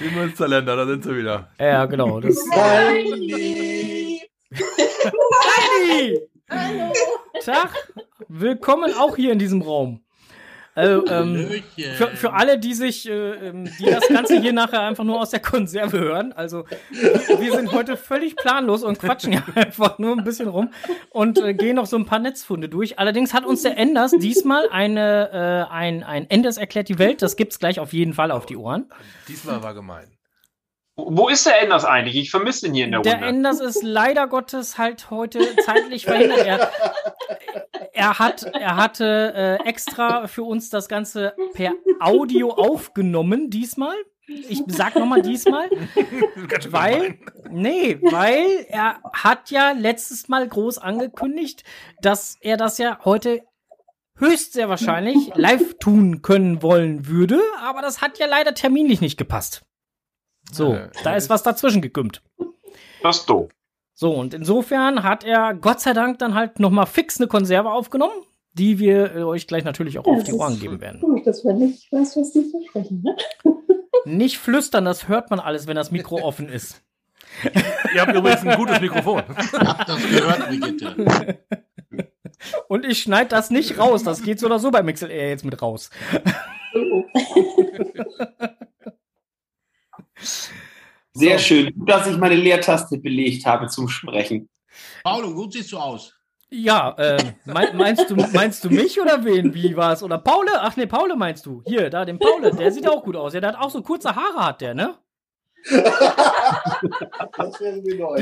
Die 0.00 0.10
Münsterländer, 0.14 0.76
da 0.76 0.86
sind 0.86 1.04
sie 1.04 1.16
wieder. 1.16 1.50
Ja, 1.58 1.86
genau. 1.86 2.20
Das 2.20 2.38
Heidi! 2.52 4.20
Heidi! 4.52 6.20
Tag! 7.44 7.92
Willkommen 8.28 8.92
auch 8.94 9.16
hier 9.16 9.32
in 9.32 9.38
diesem 9.38 9.62
Raum. 9.62 10.03
Also, 10.76 11.06
ähm, 11.06 11.62
für, 11.76 12.08
für 12.08 12.32
alle, 12.32 12.58
die 12.58 12.74
sich, 12.74 13.08
äh, 13.08 13.12
ähm, 13.48 13.70
die 13.78 13.84
das 13.84 14.08
Ganze 14.08 14.40
hier 14.40 14.52
nachher 14.52 14.80
einfach 14.80 15.04
nur 15.04 15.20
aus 15.20 15.30
der 15.30 15.38
Konserve 15.40 16.00
hören, 16.00 16.32
also 16.32 16.64
wir 16.90 17.52
sind 17.52 17.70
heute 17.70 17.96
völlig 17.96 18.34
planlos 18.34 18.82
und 18.82 18.98
quatschen 18.98 19.32
ja 19.32 19.44
einfach 19.54 19.98
nur 19.98 20.16
ein 20.16 20.24
bisschen 20.24 20.48
rum 20.48 20.70
und 21.10 21.38
äh, 21.38 21.54
gehen 21.54 21.76
noch 21.76 21.86
so 21.86 21.96
ein 21.96 22.06
paar 22.06 22.18
Netzfunde 22.18 22.68
durch. 22.68 22.98
Allerdings 22.98 23.32
hat 23.32 23.46
uns 23.46 23.62
der 23.62 23.78
Enders 23.78 24.10
diesmal 24.12 24.68
eine, 24.70 25.68
äh, 25.70 25.72
ein, 25.72 26.02
ein 26.02 26.28
Enders 26.28 26.56
erklärt 26.56 26.88
die 26.88 26.98
Welt, 26.98 27.22
das 27.22 27.36
gibt's 27.36 27.60
gleich 27.60 27.78
auf 27.78 27.92
jeden 27.92 28.12
Fall 28.12 28.32
auf 28.32 28.44
die 28.44 28.56
Ohren. 28.56 28.90
Diesmal 29.28 29.62
war 29.62 29.74
gemein. 29.74 30.14
Wo 30.96 31.28
ist 31.28 31.44
der 31.44 31.60
Enders 31.60 31.84
eigentlich? 31.84 32.14
Ich 32.16 32.30
vermisse 32.30 32.68
ihn 32.68 32.74
hier 32.74 32.84
in 32.84 32.92
der, 32.92 33.00
Der 33.00 33.14
Runde. 33.14 33.26
Enders 33.26 33.60
ist 33.60 33.82
leider 33.82 34.28
Gottes 34.28 34.78
halt 34.78 35.10
heute 35.10 35.40
zeitlich 35.64 36.04
verhindert. 36.04 36.46
Er, 36.46 36.70
er, 37.94 38.18
hat, 38.18 38.42
er 38.42 38.76
hatte 38.76 39.32
äh, 39.34 39.68
extra 39.68 40.26
für 40.26 40.42
uns 40.42 40.68
das 40.68 40.88
Ganze 40.88 41.34
per 41.54 41.72
Audio 42.00 42.50
aufgenommen, 42.50 43.50
diesmal. 43.50 43.96
Ich 44.26 44.62
sag 44.68 44.96
nochmal 44.96 45.22
diesmal. 45.22 45.68
weil, 46.70 47.18
nee, 47.50 47.98
weil 48.02 48.66
er 48.68 49.00
hat 49.12 49.50
ja 49.50 49.72
letztes 49.72 50.28
Mal 50.28 50.48
groß 50.48 50.78
angekündigt, 50.78 51.62
dass 52.00 52.36
er 52.40 52.56
das 52.56 52.78
ja 52.78 52.98
heute 53.04 53.42
höchst 54.16 54.54
sehr 54.54 54.68
wahrscheinlich 54.68 55.32
live 55.34 55.78
tun 55.78 56.22
können 56.22 56.62
wollen 56.62 57.06
würde, 57.06 57.40
aber 57.60 57.82
das 57.82 58.00
hat 58.00 58.18
ja 58.18 58.26
leider 58.26 58.54
terminlich 58.54 59.00
nicht 59.00 59.16
gepasst. 59.18 59.62
So, 60.50 60.78
da 61.02 61.16
ist 61.16 61.30
was 61.30 61.42
dazwischen 61.42 61.82
gekümmt. 61.82 62.22
Das 63.02 63.18
ist 63.18 63.30
doof. 63.30 63.50
So, 63.94 64.12
und 64.12 64.34
insofern 64.34 65.04
hat 65.04 65.22
er 65.24 65.54
Gott 65.54 65.80
sei 65.80 65.92
Dank 65.92 66.18
dann 66.18 66.34
halt 66.34 66.58
nochmal 66.58 66.86
fix 66.86 67.20
eine 67.20 67.28
Konserve 67.28 67.70
aufgenommen, 67.70 68.14
die 68.52 68.78
wir 68.80 69.14
äh, 69.14 69.22
euch 69.22 69.46
gleich 69.46 69.62
natürlich 69.64 69.98
auch 69.98 70.06
Ja, 70.06 70.14
auf 70.14 70.24
die 70.24 70.32
Ohren 70.32 70.58
geben 70.58 70.80
werden. 70.80 71.00
Gut, 71.00 71.24
dass 71.26 71.44
man 71.44 71.58
nicht 71.58 71.90
weiß, 71.92 72.16
was 72.16 72.32
die 72.32 72.50
versprechen. 72.50 73.02
Ne? 73.02 73.16
Nicht 74.06 74.36
flüstern, 74.36 74.84
das 74.84 75.08
hört 75.08 75.30
man 75.30 75.40
alles, 75.40 75.66
wenn 75.66 75.76
das 75.76 75.90
Mikro 75.90 76.20
offen 76.20 76.50
ist. 76.50 76.82
Ihr 77.94 78.02
habt 78.02 78.14
übrigens 78.14 78.44
ein 78.44 78.58
gutes 78.58 78.78
Mikrofon. 78.78 79.22
Habt 79.26 79.88
das 79.88 80.10
gehört, 80.10 80.46
Brigitte? 80.48 81.38
Und 82.68 82.84
ich 82.84 83.00
schneide 83.00 83.30
das 83.30 83.48
nicht 83.50 83.78
raus. 83.78 84.02
Das 84.02 84.22
geht 84.22 84.40
so 84.40 84.46
oder 84.46 84.58
so 84.58 84.70
bei 84.70 84.82
MixLR 84.82 85.28
jetzt 85.30 85.46
mit 85.46 85.62
raus. 85.62 85.88
Sehr 91.14 91.38
schön, 91.38 91.72
Gut, 91.72 91.88
dass 91.88 92.08
ich 92.08 92.16
meine 92.16 92.34
Leertaste 92.34 92.98
belegt 92.98 93.46
habe 93.46 93.68
zum 93.68 93.88
Sprechen. 93.88 94.48
Paulo, 95.04 95.32
gut 95.32 95.52
siehst 95.52 95.70
du 95.72 95.78
aus. 95.78 96.12
Ja, 96.50 96.90
äh, 96.98 97.16
mein, 97.46 97.76
meinst, 97.76 98.10
du, 98.10 98.16
meinst 98.16 98.64
du 98.64 98.70
mich 98.70 99.00
oder 99.00 99.24
wen? 99.24 99.54
Wie 99.54 99.76
war's? 99.76 100.02
Oder 100.02 100.18
Paule? 100.18 100.50
Ach 100.60 100.76
nee, 100.76 100.86
Paule 100.86 101.16
meinst 101.16 101.46
du. 101.46 101.62
Hier, 101.66 101.88
da, 101.90 102.04
den 102.04 102.18
Paule, 102.18 102.50
der 102.50 102.70
sieht 102.70 102.88
auch 102.88 103.02
gut 103.02 103.16
aus. 103.16 103.34
Ja, 103.34 103.40
der 103.40 103.50
hat 103.50 103.58
auch 103.60 103.70
so 103.70 103.82
kurze 103.82 104.14
Haare, 104.14 104.44
hat 104.46 104.60
der, 104.60 104.74
ne? 104.74 104.96
Die 105.70 105.76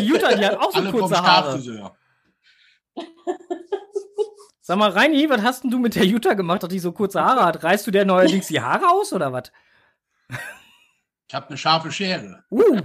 Jutta, 0.06 0.34
die 0.34 0.46
hat 0.46 0.58
auch 0.58 0.70
so 0.70 0.78
Alle 0.78 0.90
vom 0.90 1.00
kurze 1.00 1.22
Haare. 1.22 1.92
Sag 4.60 4.78
mal, 4.78 4.90
Reini, 4.90 5.28
was 5.28 5.42
hast 5.42 5.64
denn 5.64 5.70
du 5.70 5.78
mit 5.78 5.96
der 5.96 6.04
Jutta 6.04 6.34
gemacht, 6.34 6.62
dass 6.62 6.70
die 6.70 6.78
so 6.78 6.92
kurze 6.92 7.22
Haare 7.22 7.44
hat? 7.44 7.64
Reißt 7.64 7.86
du 7.86 7.90
der 7.90 8.04
neuerdings 8.04 8.46
die 8.46 8.60
Haare 8.60 8.90
aus 8.90 9.12
oder 9.12 9.32
was? 9.32 9.50
Ich 11.32 11.34
habe 11.34 11.48
eine 11.48 11.56
scharfe 11.56 11.90
Schere. 11.90 12.44
Uh. 12.50 12.76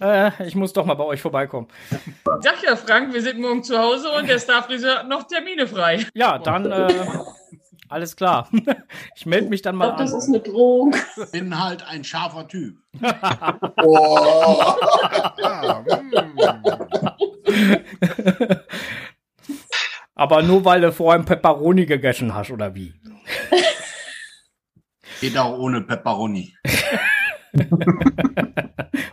äh, 0.00 0.30
ich 0.46 0.54
muss 0.54 0.72
doch 0.72 0.86
mal 0.86 0.94
bei 0.94 1.02
euch 1.02 1.20
vorbeikommen. 1.20 1.66
Sag 2.38 2.62
ja, 2.62 2.76
Frank, 2.76 3.12
wir 3.12 3.20
sind 3.20 3.40
morgen 3.40 3.64
zu 3.64 3.76
Hause 3.76 4.12
und 4.12 4.28
der 4.28 4.38
Starfriseur 4.38 5.00
hat 5.00 5.08
noch 5.08 5.24
Termine 5.24 5.66
frei. 5.66 6.06
Ja, 6.14 6.38
dann 6.38 6.70
äh, 6.70 6.94
alles 7.88 8.14
klar. 8.14 8.48
Ich 9.16 9.26
melde 9.26 9.48
mich 9.48 9.62
dann 9.62 9.74
mal 9.74 9.86
Ich 9.86 9.96
glaub, 9.96 9.98
das 9.98 10.12
an. 10.12 10.18
ist 10.20 10.28
eine 10.28 10.38
Drohung. 10.38 10.94
Ich 11.16 11.32
bin 11.32 11.60
halt 11.60 11.84
ein 11.88 12.04
scharfer 12.04 12.46
Typ. 12.46 12.76
Aber 20.14 20.42
nur 20.42 20.64
weil 20.64 20.82
du 20.82 20.92
vorher 20.92 21.18
ein 21.18 21.24
Pepperoni 21.26 21.84
gegessen 21.84 22.32
hast, 22.32 22.52
oder 22.52 22.76
wie? 22.76 22.94
Geht 25.20 25.36
auch 25.38 25.58
ohne 25.58 25.80
Pepperoni. 25.82 26.54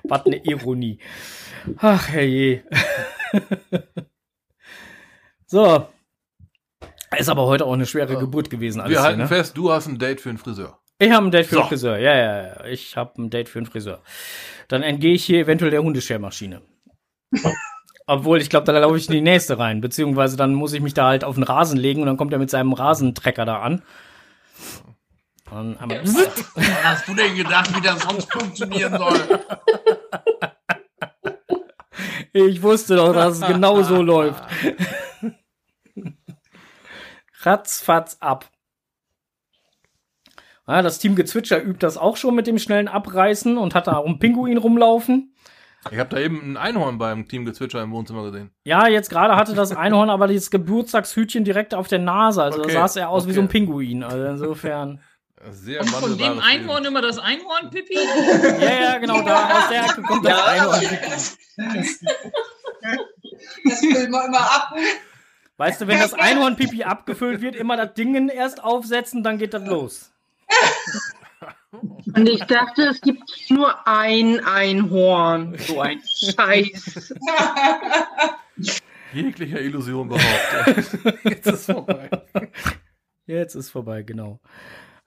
Was 0.03 0.25
eine 0.25 0.37
Ironie. 0.45 0.99
Ach, 1.77 2.07
herrje. 2.09 2.63
so. 5.45 5.87
Ist 7.17 7.29
aber 7.29 7.45
heute 7.45 7.65
auch 7.65 7.73
eine 7.73 7.85
schwere 7.85 8.17
Geburt 8.17 8.49
gewesen. 8.49 8.79
Alles 8.81 8.91
Wir 8.91 8.99
hier, 8.99 9.03
halten 9.05 9.19
ne? 9.19 9.27
fest, 9.27 9.55
du 9.57 9.71
hast 9.71 9.87
ein 9.87 9.99
Date 9.99 10.21
für 10.21 10.29
einen 10.29 10.37
Friseur. 10.37 10.79
Ich 10.97 11.11
habe 11.11 11.27
ein 11.27 11.31
Date 11.31 11.45
für 11.47 11.55
So. 11.55 11.61
einen 11.61 11.69
Friseur. 11.69 11.97
Ja, 11.97 12.15
ja, 12.15 12.41
ja. 12.47 12.65
Ich 12.65 12.95
habe 12.95 13.21
ein 13.21 13.29
Date 13.29 13.49
für 13.49 13.59
einen 13.59 13.65
Friseur. 13.65 14.01
Dann 14.67 14.83
entgehe 14.83 15.13
ich 15.13 15.25
hier 15.25 15.39
eventuell 15.39 15.71
der 15.71 15.83
Hundeschermaschine. 15.83 16.61
Obwohl, 18.07 18.41
ich 18.41 18.49
glaube, 18.49 18.65
da 18.71 18.77
laufe 18.77 18.97
ich 18.97 19.07
in 19.07 19.13
die 19.13 19.21
nächste 19.21 19.57
rein. 19.59 19.81
Beziehungsweise 19.81 20.37
dann 20.37 20.53
muss 20.53 20.73
ich 20.73 20.81
mich 20.81 20.93
da 20.93 21.07
halt 21.07 21.23
auf 21.23 21.35
den 21.35 21.43
Rasen 21.43 21.77
legen 21.77 22.01
und 22.01 22.07
dann 22.07 22.17
kommt 22.17 22.33
er 22.33 22.39
mit 22.39 22.49
seinem 22.49 22.73
Rasentrecker 22.73 23.45
da 23.45 23.61
an. 23.61 23.83
Und 25.51 25.77
einmal 25.77 26.01
Was 26.05 26.83
hast 26.83 27.07
du 27.07 27.13
denn 27.13 27.35
gedacht, 27.35 27.75
wie 27.75 27.81
das 27.81 28.01
sonst 28.01 28.31
funktionieren 28.31 28.97
soll? 28.97 29.39
Ich 32.33 32.61
wusste 32.61 32.95
doch, 32.95 33.13
dass 33.13 33.39
es 33.39 33.45
genau 33.45 33.81
so 33.83 34.01
läuft. 34.01 34.43
Ratzfatz 37.41 38.17
ab. 38.21 38.49
Ja, 40.67 40.81
das 40.81 40.99
Team 40.99 41.15
Gezwitscher 41.15 41.61
übt 41.61 41.79
das 41.79 41.97
auch 41.97 42.15
schon 42.15 42.33
mit 42.33 42.47
dem 42.47 42.57
schnellen 42.57 42.87
Abreißen 42.87 43.57
und 43.57 43.75
hat 43.75 43.87
da 43.87 43.97
auch 43.97 44.05
einen 44.05 44.19
Pinguin 44.19 44.57
rumlaufen. 44.57 45.35
Ich 45.89 45.97
habe 45.97 46.09
da 46.09 46.19
eben 46.19 46.53
ein 46.53 46.57
Einhorn 46.57 46.99
beim 46.99 47.27
Team 47.27 47.43
Gezwitscher 47.43 47.81
im 47.81 47.91
Wohnzimmer 47.91 48.23
gesehen. 48.23 48.51
Ja, 48.63 48.87
jetzt 48.87 49.09
gerade 49.09 49.35
hatte 49.35 49.55
das 49.55 49.75
Einhorn 49.75 50.11
aber 50.11 50.27
dieses 50.27 50.51
Geburtstagshütchen 50.51 51.43
direkt 51.43 51.73
auf 51.73 51.87
der 51.87 51.99
Nase. 51.99 52.43
Also 52.43 52.59
Okay, 52.59 52.73
da 52.73 52.87
sah 52.87 53.01
er 53.01 53.09
aus 53.09 53.27
wie 53.27 53.33
so 53.33 53.41
ein 53.41 53.45
okay. 53.45 53.59
Pinguin. 53.59 54.03
Also 54.03 54.23
insofern. 54.25 55.01
Sehr 55.49 55.79
Kommt 55.79 55.91
von 55.91 56.17
dem 56.17 56.39
Einhorn 56.39 56.85
immer 56.85 57.01
das 57.01 57.17
Einhorn, 57.17 57.69
Pippi? 57.71 57.95
Ja, 57.95 58.81
ja, 58.81 58.97
genau, 58.99 59.21
da 59.23 59.59
aus 59.59 59.69
der 59.69 59.85
Ecke 59.85 60.01
kommt 60.03 60.25
das 60.25 60.37
Ja. 60.37 60.45
Einhorn. 60.45 60.81
Das 63.63 63.79
füllen 63.79 64.11
wir 64.11 64.25
immer 64.25 64.39
ab. 64.39 64.73
Weißt 65.57 65.81
du, 65.81 65.87
wenn 65.87 65.99
das 65.99 66.13
Einhorn-Pipi 66.13 66.83
abgefüllt 66.83 67.41
wird, 67.41 67.55
immer 67.55 67.77
das 67.77 67.93
Dingen 67.93 68.29
erst 68.29 68.63
aufsetzen, 68.63 69.23
dann 69.23 69.37
geht 69.37 69.53
das 69.53 69.63
los. 69.67 70.11
Und 71.71 72.27
ich 72.27 72.43
dachte, 72.45 72.83
es 72.87 73.01
gibt 73.01 73.23
nur 73.49 73.87
ein 73.87 74.43
Einhorn. 74.43 75.55
So 75.59 75.81
ein 75.81 76.01
Scheiß. 76.03 77.13
Jeglicher 79.13 79.61
Illusion 79.61 80.09
beraubt. 80.09 81.23
Jetzt 81.23 81.47
ist 81.47 81.65
vorbei. 81.65 82.09
Jetzt 83.25 83.55
ist 83.55 83.69
vorbei, 83.69 84.03
genau. 84.03 84.39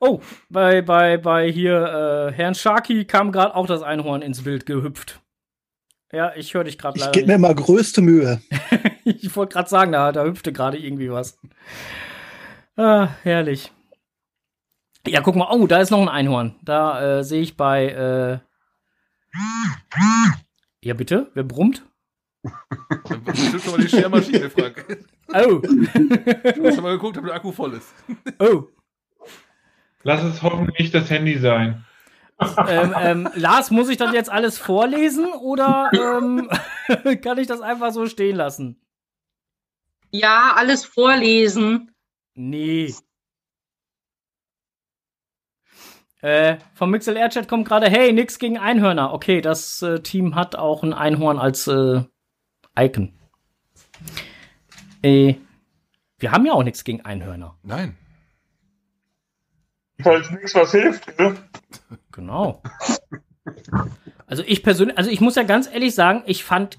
Oh, 0.01 0.21
bei, 0.51 0.83
bei, 0.83 1.17
bei 1.17 1.51
hier 1.51 2.29
äh, 2.31 2.33
Herrn 2.33 2.55
Sharky 2.55 3.05
kam 3.05 3.33
gerade 3.33 3.55
auch 3.55 3.67
das 3.67 3.83
Einhorn 3.83 4.23
ins 4.23 4.43
Bild 4.43 4.67
gehüpft. 4.67 5.21
Ja, 6.13 6.33
ich 6.37 6.55
höre 6.55 6.65
dich 6.65 6.79
gerade 6.79 6.97
Ich 6.97 7.01
leider 7.01 7.13
gebe 7.13 7.27
mir 7.27 7.39
mal 7.39 7.55
größte 7.55 8.01
Mühe. 8.01 8.41
Ich 9.07 9.37
wollte 9.37 9.53
gerade 9.53 9.69
sagen, 9.69 9.93
da, 9.93 10.13
da 10.13 10.25
hüpfte 10.25 10.51
gerade 10.51 10.79
irgendwie 10.79 11.11
was. 11.11 11.39
Ah, 12.75 13.09
herrlich. 13.23 13.71
Ja, 15.07 15.21
guck 15.21 15.37
mal, 15.37 15.49
oh, 15.51 15.67
da 15.67 15.79
ist 15.79 15.91
noch 15.91 16.01
ein 16.01 16.09
Einhorn. 16.09 16.55
Da 16.63 17.19
äh, 17.19 17.23
sehe 17.23 17.43
ich 17.43 17.59
bei. 17.59 17.89
Äh 17.91 18.39
ja, 20.83 20.95
bitte? 20.95 21.31
Wer 21.35 21.43
brummt? 21.43 21.85
Bestimmt 23.25 23.63
schon 23.63 23.73
mal 23.73 23.81
die 23.83 23.89
Schermaschine, 23.89 24.49
Frank. 24.49 25.05
Oh. 25.29 25.59
Du 25.59 26.65
hast 26.65 26.75
schon 26.75 26.83
mal 26.83 26.93
geguckt, 26.93 27.19
ob 27.19 27.25
der 27.25 27.35
Akku 27.35 27.53
voll 27.53 27.75
ist. 27.75 27.95
Oh. 28.39 28.65
Lass 30.05 30.23
es 30.23 30.43
hoffentlich 30.43 30.79
nicht 30.79 30.95
das 30.95 31.11
Handy 31.11 31.39
sein. 31.39 31.85
ähm, 32.69 32.95
ähm, 32.99 33.29
Lars, 33.35 33.71
muss 33.71 33.89
ich 33.89 33.97
das 33.97 34.13
jetzt 34.13 34.31
alles 34.31 34.59
vorlesen 34.59 35.33
oder 35.33 35.91
ähm, 35.93 36.49
kann 37.23 37.39
ich 37.39 37.47
das 37.47 37.61
einfach 37.61 37.93
so 37.93 38.07
stehen 38.07 38.37
lassen? 38.37 38.81
Ja, 40.11 40.53
alles 40.57 40.85
vorlesen. 40.85 41.93
Nee. 42.35 42.95
Äh, 46.21 46.59
vom 46.75 46.91
Mixel 46.91 47.17
Air 47.17 47.31
Chat 47.31 47.49
kommt 47.49 47.69
gerade, 47.69 47.89
hey, 47.89 48.13
nix 48.13 48.39
gegen 48.39 48.59
Einhörner. 48.59 49.13
Okay, 49.13 49.41
das 49.41 49.83
äh, 49.83 50.01
Team 50.01 50.35
hat 50.35 50.57
auch 50.57 50.83
ein 50.83 50.93
Einhorn 50.93 51.39
als 51.39 51.67
äh, 51.67 52.03
Icon. 52.79 53.13
Äh, 55.03 55.35
wir 56.19 56.33
haben 56.33 56.47
ja 56.47 56.53
auch 56.53 56.63
nichts 56.63 56.85
gegen 56.85 57.03
Einhörner. 57.03 57.59
Nein. 57.63 57.97
Falls 60.03 60.31
nichts 60.31 60.55
was 60.55 60.73
hilft, 60.73 61.19
ne? 61.19 61.37
Genau. 62.13 62.63
Also 64.27 64.43
ich 64.47 64.63
persönlich, 64.63 64.97
also 64.99 65.11
ich 65.11 65.21
muss 65.21 65.37
ja 65.37 65.43
ganz 65.43 65.69
ehrlich 65.71 65.95
sagen, 65.95 66.23
ich 66.27 66.45
fand 66.45 66.79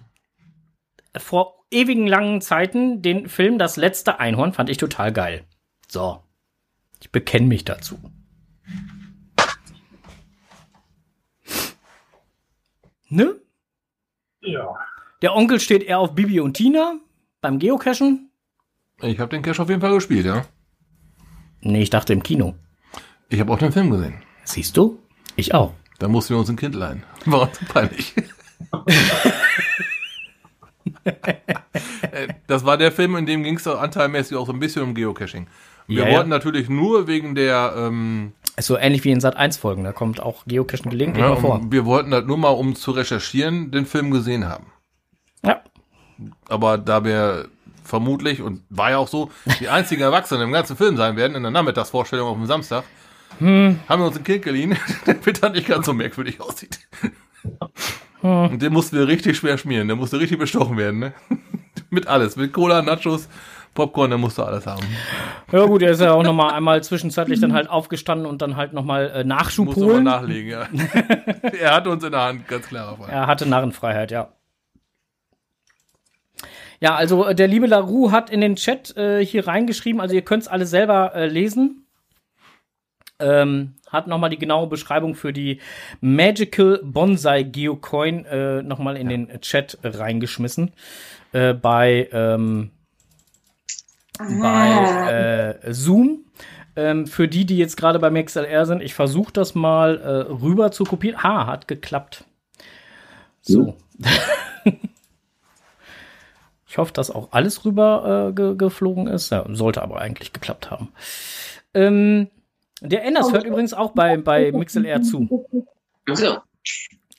vor 1.17 1.65
ewigen 1.71 2.07
langen 2.07 2.41
Zeiten 2.41 3.01
den 3.01 3.29
Film 3.29 3.57
Das 3.57 3.77
letzte 3.77 4.19
Einhorn 4.19 4.53
fand 4.53 4.69
ich 4.69 4.77
total 4.77 5.13
geil. 5.13 5.43
So. 5.87 6.21
Ich 6.99 7.11
bekenne 7.11 7.47
mich 7.47 7.65
dazu. 7.65 7.99
Ne? 13.07 13.35
Ja. 14.41 14.75
Der 15.21 15.35
Onkel 15.35 15.59
steht 15.59 15.83
eher 15.83 15.99
auf 15.99 16.15
Bibi 16.15 16.39
und 16.39 16.55
Tina 16.55 16.95
beim 17.41 17.59
Geocachen. 17.59 18.31
Ich 19.01 19.19
habe 19.19 19.29
den 19.29 19.41
Cache 19.41 19.61
auf 19.61 19.69
jeden 19.69 19.81
Fall 19.81 19.93
gespielt, 19.93 20.25
ja. 20.25 20.45
Nee, 21.61 21.83
ich 21.83 21.89
dachte 21.89 22.13
im 22.13 22.23
Kino. 22.23 22.55
Ich 23.29 23.39
habe 23.39 23.51
auch 23.51 23.59
den 23.59 23.71
Film 23.71 23.89
gesehen. 23.89 24.15
Siehst 24.43 24.77
du? 24.77 24.99
Ich 25.35 25.53
auch. 25.53 25.73
Da 25.99 26.07
mussten 26.07 26.33
wir 26.33 26.39
uns 26.39 26.49
ein 26.49 26.55
Kind 26.55 26.75
leihen. 26.75 27.03
War 27.25 27.43
uns 27.43 27.59
peinlich. 27.67 28.13
Äh, 31.03 32.27
das 32.47 32.65
war 32.65 32.77
der 32.77 32.91
Film, 32.91 33.15
in 33.15 33.25
dem 33.25 33.43
ging 33.43 33.57
es 33.57 33.67
anteilmäßig 33.67 34.37
auch 34.37 34.45
so 34.47 34.53
ein 34.53 34.59
bisschen 34.59 34.81
um 34.83 34.93
Geocaching. 34.95 35.47
Wir 35.87 36.03
Ja, 36.03 36.09
ja. 36.09 36.15
wollten 36.15 36.29
natürlich 36.29 36.69
nur 36.69 37.07
wegen 37.07 37.35
der 37.35 37.73
ähm, 37.77 38.33
Ist 38.55 38.67
so 38.67 38.77
ähnlich 38.77 39.03
wie 39.03 39.11
in 39.11 39.19
Sat 39.19 39.35
1 39.35 39.57
Folgen, 39.57 39.83
da 39.83 39.91
kommt 39.91 40.19
auch 40.19 40.43
Geocachen 40.47 40.89
gelegentlich 40.89 41.23
ja, 41.23 41.35
vor. 41.35 41.61
wir 41.69 41.85
wollten 41.85 42.13
halt 42.13 42.27
nur 42.27 42.37
mal, 42.37 42.49
um 42.49 42.75
zu 42.75 42.91
recherchieren, 42.91 43.71
den 43.71 43.85
Film 43.85 44.09
gesehen 44.11 44.47
haben. 44.47 44.67
Ja. 45.43 45.61
Aber 46.49 46.77
da 46.77 47.03
wir 47.03 47.49
vermutlich, 47.83 48.41
und 48.41 48.61
war 48.69 48.91
ja 48.91 48.97
auch 48.97 49.07
so, 49.07 49.29
die 49.59 49.69
einzigen 49.69 50.01
Erwachsenen 50.01 50.43
im 50.43 50.51
ganzen 50.51 50.75
Film 50.77 50.97
sein 50.97 51.15
werden, 51.17 51.35
in 51.35 51.43
der 51.43 51.51
Nachmittagsvorstellung 51.51 52.27
auf 52.27 52.37
dem 52.37 52.45
Samstag, 52.47 52.83
Hm. 53.39 53.79
haben 53.87 54.01
wir 54.01 54.07
uns 54.07 54.17
ein 54.17 54.23
Kind 54.23 54.43
geliehen, 54.43 54.77
damit 55.05 55.43
er 55.43 55.49
nicht 55.49 55.67
ganz 55.67 55.85
so 55.85 55.93
merkwürdig 55.93 56.39
aussieht. 56.41 56.79
Hm. 58.21 58.51
Und 58.51 58.61
den 58.61 58.73
mussten 58.73 58.97
wir 58.97 59.07
richtig 59.07 59.37
schwer 59.37 59.57
schmieren. 59.57 59.87
Der 59.87 59.95
musste 59.95 60.19
richtig 60.19 60.39
bestochen 60.39 60.77
werden, 60.77 60.99
ne? 60.99 61.13
mit 61.89 62.07
alles. 62.07 62.35
Mit 62.35 62.53
Cola, 62.53 62.81
Nachos, 62.81 63.29
Popcorn, 63.73 64.09
der 64.09 64.17
musste 64.17 64.45
alles 64.45 64.65
haben. 64.65 64.85
Ja 65.51 65.65
gut, 65.65 65.81
er 65.81 65.91
ist 65.91 66.01
ja 66.01 66.13
auch 66.13 66.23
nochmal 66.23 66.53
einmal 66.53 66.81
zwischenzeitlich 66.81 67.39
dann 67.39 67.53
halt 67.53 67.69
aufgestanden 67.69 68.25
und 68.25 68.41
dann 68.41 68.55
halt 68.55 68.73
nochmal 68.73 69.11
äh, 69.11 69.23
Nachschub 69.23 69.65
Musste 69.65 69.81
mal 69.81 69.93
holen. 69.93 70.03
nachlegen, 70.05 70.49
ja. 70.49 70.67
er 71.59 71.75
hatte 71.75 71.89
uns 71.89 72.03
in 72.03 72.11
der 72.11 72.21
Hand, 72.21 72.47
ganz 72.47 72.67
klar. 72.67 72.97
Er 73.09 73.27
hatte 73.27 73.45
Narrenfreiheit, 73.45 74.11
ja. 74.11 74.29
Ja, 76.79 76.95
also 76.95 77.25
äh, 77.25 77.35
der 77.35 77.47
liebe 77.47 77.67
Larue 77.67 78.11
hat 78.11 78.29
in 78.29 78.41
den 78.41 78.55
Chat 78.55 78.95
äh, 78.97 79.23
hier 79.25 79.47
reingeschrieben, 79.47 80.01
also 80.01 80.15
ihr 80.15 80.23
könnt 80.23 80.43
es 80.43 80.47
alle 80.47 80.65
selber 80.65 81.13
äh, 81.13 81.27
lesen. 81.27 81.84
Ähm, 83.19 83.75
hat 83.89 84.07
nochmal 84.07 84.29
die 84.29 84.37
genaue 84.37 84.67
Beschreibung 84.67 85.15
für 85.15 85.31
die 85.31 85.61
Magical 86.01 86.81
Bonsai 86.83 87.43
Geocoin 87.43 88.25
äh, 88.25 88.61
nochmal 88.61 88.97
in 88.97 89.07
den 89.07 89.41
Chat 89.41 89.77
reingeschmissen. 89.83 90.73
Äh, 91.31 91.53
bei 91.53 92.09
ähm, 92.11 92.71
bei 94.17 95.57
äh, 95.61 95.73
Zoom. 95.73 96.25
Ähm, 96.77 97.07
für 97.07 97.27
die, 97.27 97.45
die 97.45 97.57
jetzt 97.57 97.77
gerade 97.77 97.99
bei 97.99 98.09
MixLR 98.09 98.65
sind, 98.65 98.81
ich 98.81 98.93
versuche 98.93 99.31
das 99.31 99.55
mal 99.55 99.97
äh, 99.97 100.31
rüber 100.31 100.71
zu 100.71 100.83
kopieren. 100.83 101.23
Ha, 101.23 101.47
hat 101.47 101.67
geklappt. 101.69 102.25
So. 103.41 103.77
ich 106.67 106.77
hoffe, 106.77 106.91
dass 106.91 107.11
auch 107.11 107.31
alles 107.31 107.63
rüber 107.63 108.29
äh, 108.29 108.33
ge 108.33 108.55
geflogen 108.57 109.07
ist. 109.07 109.31
Ja, 109.31 109.45
sollte 109.49 109.81
aber 109.81 110.01
eigentlich 110.01 110.33
geklappt 110.33 110.69
haben. 110.69 110.89
Ähm, 111.73 112.29
der 112.85 113.03
Enders 113.03 113.31
hört 113.31 113.45
übrigens 113.45 113.73
auch 113.73 113.91
bei, 113.91 114.17
bei 114.17 114.51
MixLR 114.51 115.01
zu. 115.01 115.45
So. 116.13 116.37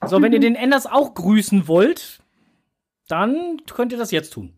So, 0.04 0.22
wenn 0.22 0.32
ihr 0.32 0.40
den 0.40 0.54
Enders 0.54 0.86
auch 0.86 1.14
grüßen 1.14 1.68
wollt, 1.68 2.20
dann 3.08 3.62
könnt 3.66 3.92
ihr 3.92 3.98
das 3.98 4.10
jetzt 4.10 4.32
tun. 4.32 4.56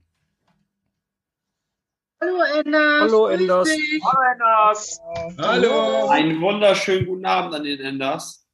Hallo 2.20 2.40
Enders. 2.58 3.00
Hallo, 3.00 3.26
Enders. 3.28 3.68
Hallo 3.68 4.20
Enders. 4.32 5.00
Hallo. 5.38 6.08
Einen 6.08 6.40
wunderschönen 6.40 7.06
guten 7.06 7.24
Abend 7.24 7.54
an 7.54 7.62
den 7.62 7.78
Enders. 7.80 8.44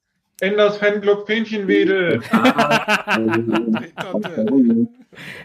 Enders 0.41 0.77
Fanclub 0.77 1.27
Fähnchenwedel. 1.27 2.21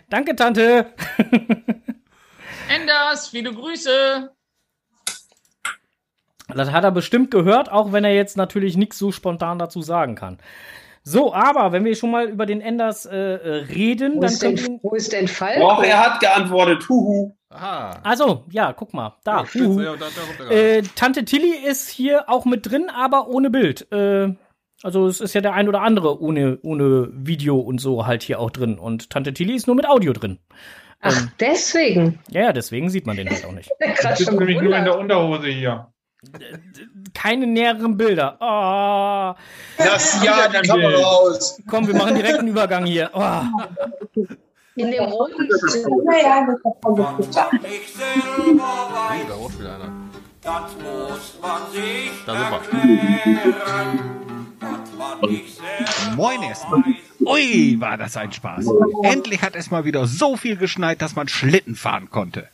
Danke, 0.10 0.36
Tante. 0.36 0.94
Enders, 2.70 3.30
viele 3.30 3.54
Grüße. 3.54 4.32
Das 6.56 6.72
hat 6.72 6.84
er 6.84 6.92
bestimmt 6.92 7.32
gehört, 7.32 7.72
auch 7.72 7.92
wenn 7.92 8.04
er 8.04 8.14
jetzt 8.14 8.38
natürlich 8.38 8.76
nichts 8.78 8.98
so 8.98 9.12
spontan 9.12 9.60
dazu 9.60 9.82
sagen 9.82 10.16
kann. 10.16 10.38
So, 11.04 11.34
aber 11.34 11.72
wenn 11.72 11.86
wir 11.86 11.96
schon 11.96 12.12
mal 12.12 12.28
über 12.28 12.46
den 12.46 12.60
Enders 12.62 13.06
äh, 13.06 13.16
reden, 13.16 14.16
Wo 14.18 14.22
dann 14.22 14.30
ist, 14.30 14.44
denn, 14.44 14.80
wo 14.84 14.94
ist 14.96 15.12
denn 15.14 15.28
Falco? 15.28 15.60
Doch, 15.62 15.84
er 15.84 16.00
hat 16.00 16.20
geantwortet. 16.20 16.88
Huhu. 16.90 17.32
Aha. 17.50 18.00
Also, 18.04 18.44
ja, 18.52 18.74
guck 18.74 18.94
mal, 18.94 19.16
da. 19.24 19.46
Spitze, 19.46 19.66
Huhu. 19.66 19.82
ja, 19.82 19.96
da- 19.96 20.06
da 20.46 20.52
äh, 20.52 20.84
Tante 20.96 21.26
Tilly 21.26 21.54
ist 21.66 21.90
hier 21.90 22.30
auch 22.30 22.46
mit 22.46 22.70
drin, 22.70 22.90
aber 22.94 23.28
ohne 23.30 23.50
Bild. 23.50 23.92
Äh, 23.92 24.34
also 24.84 25.08
es 25.08 25.20
ist 25.20 25.34
ja 25.34 25.42
der 25.42 25.54
ein 25.54 25.68
oder 25.68 25.82
andere 25.82 26.22
ohne, 26.22 26.60
ohne 26.64 27.10
Video 27.14 27.58
und 27.60 27.80
so 27.82 28.06
halt 28.06 28.22
hier 28.24 28.40
auch 28.40 28.52
drin. 28.52 28.78
Und 28.78 29.10
Tante 29.10 29.34
Tilly 29.34 29.56
ist 29.56 29.68
nur 29.68 29.76
mit 29.76 29.88
Audio 29.88 30.14
drin. 30.14 30.38
Ach, 31.02 31.28
deswegen. 31.40 32.20
Ja, 32.30 32.42
ja, 32.44 32.54
deswegen 32.54 32.90
sieht 32.90 33.08
man 33.08 33.16
den 33.18 33.30
halt 33.30 33.46
auch 33.46 33.52
nicht. 33.54 33.72
Ich 33.80 34.26
schon 34.26 34.36
nämlich 34.36 34.62
nur 34.62 34.76
in 34.78 34.84
der 34.86 35.00
Unterhose 35.00 35.48
hier. 35.48 35.88
Keine 37.14 37.48
näheren 37.48 37.96
Bilder. 37.96 38.36
Oh. 38.40 39.34
Das 39.78 40.22
ja 40.24 40.48
die 40.48 40.68
Kamera 40.68 40.98
aus. 40.98 41.62
Komm, 41.68 41.88
wir 41.88 41.96
machen 41.96 42.16
direkt 42.16 42.40
einen 42.40 42.48
Übergang 42.50 42.86
hier. 42.86 43.10
Oh. 43.14 43.42
In 44.76 44.92
dem 44.92 45.06
roten 45.06 45.44
hat 45.44 45.50
alles 46.86 47.18
geklappt. 47.18 47.56
Oh, 47.56 48.58
da 49.28 49.34
rauscht 49.34 49.60
wieder 49.60 49.76
einer. 49.76 49.92
Das 50.42 50.76
muss 50.76 51.38
man 51.42 51.70
sich 51.72 52.12
Da 52.26 52.34
sind 52.34 52.50
Moin 56.16 56.42
erstmal. 56.44 56.84
Ui, 57.20 57.76
war 57.80 57.98
das 57.98 58.16
ein 58.18 58.32
Spaß. 58.32 58.68
Endlich 59.04 59.42
hat 59.42 59.56
es 59.56 59.72
mal 59.72 59.84
wieder 59.84 60.06
so 60.06 60.38
viel 60.38 60.56
geschneit, 60.56 61.02
dass 61.02 61.16
man 61.16 61.28
Schlitten 61.28 61.76
fahren 61.76 62.10
konnte. 62.10 62.48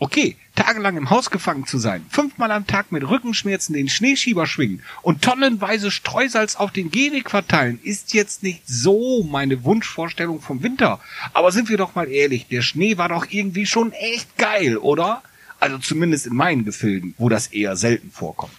Okay, 0.00 0.36
tagelang 0.56 0.96
im 0.96 1.10
Haus 1.10 1.30
gefangen 1.30 1.66
zu 1.66 1.78
sein, 1.78 2.04
fünfmal 2.10 2.50
am 2.50 2.66
Tag 2.66 2.90
mit 2.90 3.08
Rückenschmerzen 3.08 3.74
den 3.74 3.88
Schneeschieber 3.88 4.46
schwingen 4.46 4.82
und 5.02 5.22
tonnenweise 5.22 5.92
Streusalz 5.92 6.56
auf 6.56 6.72
den 6.72 6.90
Gehweg 6.90 7.30
verteilen, 7.30 7.78
ist 7.82 8.12
jetzt 8.12 8.42
nicht 8.42 8.62
so 8.66 9.22
meine 9.22 9.62
Wunschvorstellung 9.62 10.40
vom 10.40 10.64
Winter. 10.64 11.00
Aber 11.32 11.52
sind 11.52 11.68
wir 11.68 11.76
doch 11.76 11.94
mal 11.94 12.08
ehrlich, 12.08 12.48
der 12.48 12.62
Schnee 12.62 12.98
war 12.98 13.08
doch 13.08 13.26
irgendwie 13.30 13.66
schon 13.66 13.92
echt 13.92 14.36
geil, 14.36 14.78
oder? 14.78 15.22
Also 15.60 15.78
zumindest 15.78 16.26
in 16.26 16.34
meinen 16.34 16.64
Gefilden, 16.64 17.14
wo 17.16 17.28
das 17.28 17.46
eher 17.46 17.76
selten 17.76 18.10
vorkommt. 18.10 18.52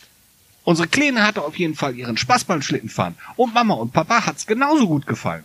Unsere 0.64 0.88
Kleine 0.88 1.22
hatte 1.28 1.44
auf 1.44 1.58
jeden 1.58 1.76
Fall 1.76 1.96
ihren 1.96 2.18
Spaß 2.18 2.46
beim 2.46 2.62
Schlittenfahren 2.62 3.16
und 3.36 3.54
Mama 3.54 3.76
und 3.76 3.92
Papa 3.92 4.26
hat's 4.26 4.48
genauso 4.48 4.88
gut 4.88 5.06
gefallen. 5.06 5.44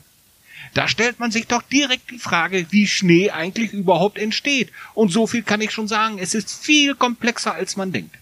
Da 0.74 0.86
stellt 0.86 1.18
man 1.18 1.30
sich 1.30 1.46
doch 1.46 1.62
direkt 1.62 2.10
die 2.10 2.18
Frage, 2.18 2.66
wie 2.70 2.86
Schnee 2.86 3.30
eigentlich 3.30 3.72
überhaupt 3.72 4.18
entsteht. 4.18 4.70
Und 4.94 5.10
so 5.10 5.26
viel 5.26 5.42
kann 5.42 5.60
ich 5.60 5.72
schon 5.72 5.88
sagen, 5.88 6.18
es 6.18 6.34
ist 6.34 6.52
viel 6.52 6.94
komplexer 6.94 7.54
als 7.54 7.76
man 7.76 7.92
denkt. 7.92 8.16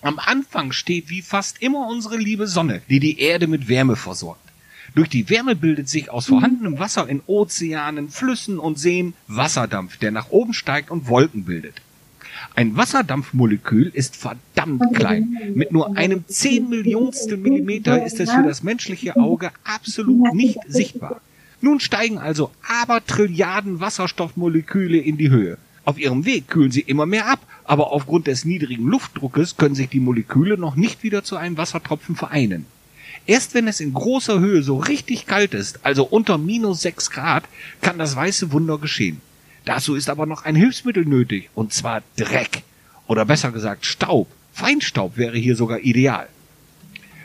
Am 0.00 0.18
Anfang 0.18 0.72
steht 0.72 1.08
wie 1.08 1.22
fast 1.22 1.60
immer 1.60 1.88
unsere 1.88 2.16
liebe 2.16 2.46
Sonne, 2.46 2.82
die 2.88 3.00
die 3.00 3.20
Erde 3.20 3.46
mit 3.46 3.68
Wärme 3.68 3.96
versorgt. 3.96 4.40
Durch 4.94 5.08
die 5.08 5.28
Wärme 5.28 5.54
bildet 5.54 5.88
sich 5.88 6.10
aus 6.10 6.26
vorhandenem 6.26 6.78
Wasser 6.78 7.08
in 7.08 7.20
Ozeanen, 7.26 8.08
Flüssen 8.08 8.58
und 8.58 8.78
Seen 8.78 9.14
Wasserdampf, 9.26 9.98
der 9.98 10.10
nach 10.10 10.30
oben 10.30 10.54
steigt 10.54 10.90
und 10.90 11.08
Wolken 11.08 11.44
bildet. 11.44 11.82
Ein 12.54 12.76
Wasserdampfmolekül 12.76 13.90
ist 13.92 14.16
verdammt 14.16 14.94
klein. 14.94 15.52
Mit 15.54 15.72
nur 15.72 15.96
einem 15.96 16.26
zehn 16.28 16.68
Millionstel 16.68 17.36
Millimeter 17.36 18.04
ist 18.04 18.20
es 18.20 18.30
für 18.30 18.42
das 18.42 18.62
menschliche 18.62 19.16
Auge 19.16 19.50
absolut 19.64 20.34
nicht 20.34 20.58
sichtbar. 20.68 21.20
Nun 21.60 21.80
steigen 21.80 22.18
also 22.18 22.50
Abertrilliarden 22.66 23.80
Wasserstoffmoleküle 23.80 24.98
in 24.98 25.16
die 25.16 25.30
Höhe. 25.30 25.58
Auf 25.84 25.98
ihrem 25.98 26.24
Weg 26.24 26.48
kühlen 26.48 26.70
sie 26.70 26.82
immer 26.82 27.06
mehr 27.06 27.26
ab, 27.26 27.40
aber 27.64 27.92
aufgrund 27.92 28.26
des 28.26 28.44
niedrigen 28.44 28.86
Luftdruckes 28.86 29.56
können 29.56 29.74
sich 29.74 29.88
die 29.88 30.00
Moleküle 30.00 30.56
noch 30.56 30.76
nicht 30.76 31.02
wieder 31.02 31.24
zu 31.24 31.36
einem 31.36 31.56
Wassertropfen 31.56 32.14
vereinen. 32.14 32.66
Erst 33.26 33.54
wenn 33.54 33.66
es 33.66 33.80
in 33.80 33.92
großer 33.92 34.38
Höhe 34.38 34.62
so 34.62 34.76
richtig 34.76 35.26
kalt 35.26 35.52
ist, 35.54 35.84
also 35.84 36.04
unter 36.04 36.38
minus 36.38 36.82
6 36.82 37.10
Grad, 37.10 37.44
kann 37.80 37.98
das 37.98 38.14
weiße 38.14 38.52
Wunder 38.52 38.78
geschehen. 38.78 39.20
Dazu 39.64 39.96
ist 39.96 40.08
aber 40.08 40.26
noch 40.26 40.44
ein 40.44 40.56
Hilfsmittel 40.56 41.04
nötig, 41.04 41.50
und 41.54 41.72
zwar 41.72 42.02
Dreck. 42.16 42.62
Oder 43.06 43.24
besser 43.24 43.50
gesagt 43.50 43.84
Staub. 43.84 44.28
Feinstaub 44.52 45.16
wäre 45.16 45.36
hier 45.36 45.56
sogar 45.56 45.80
ideal. 45.80 46.28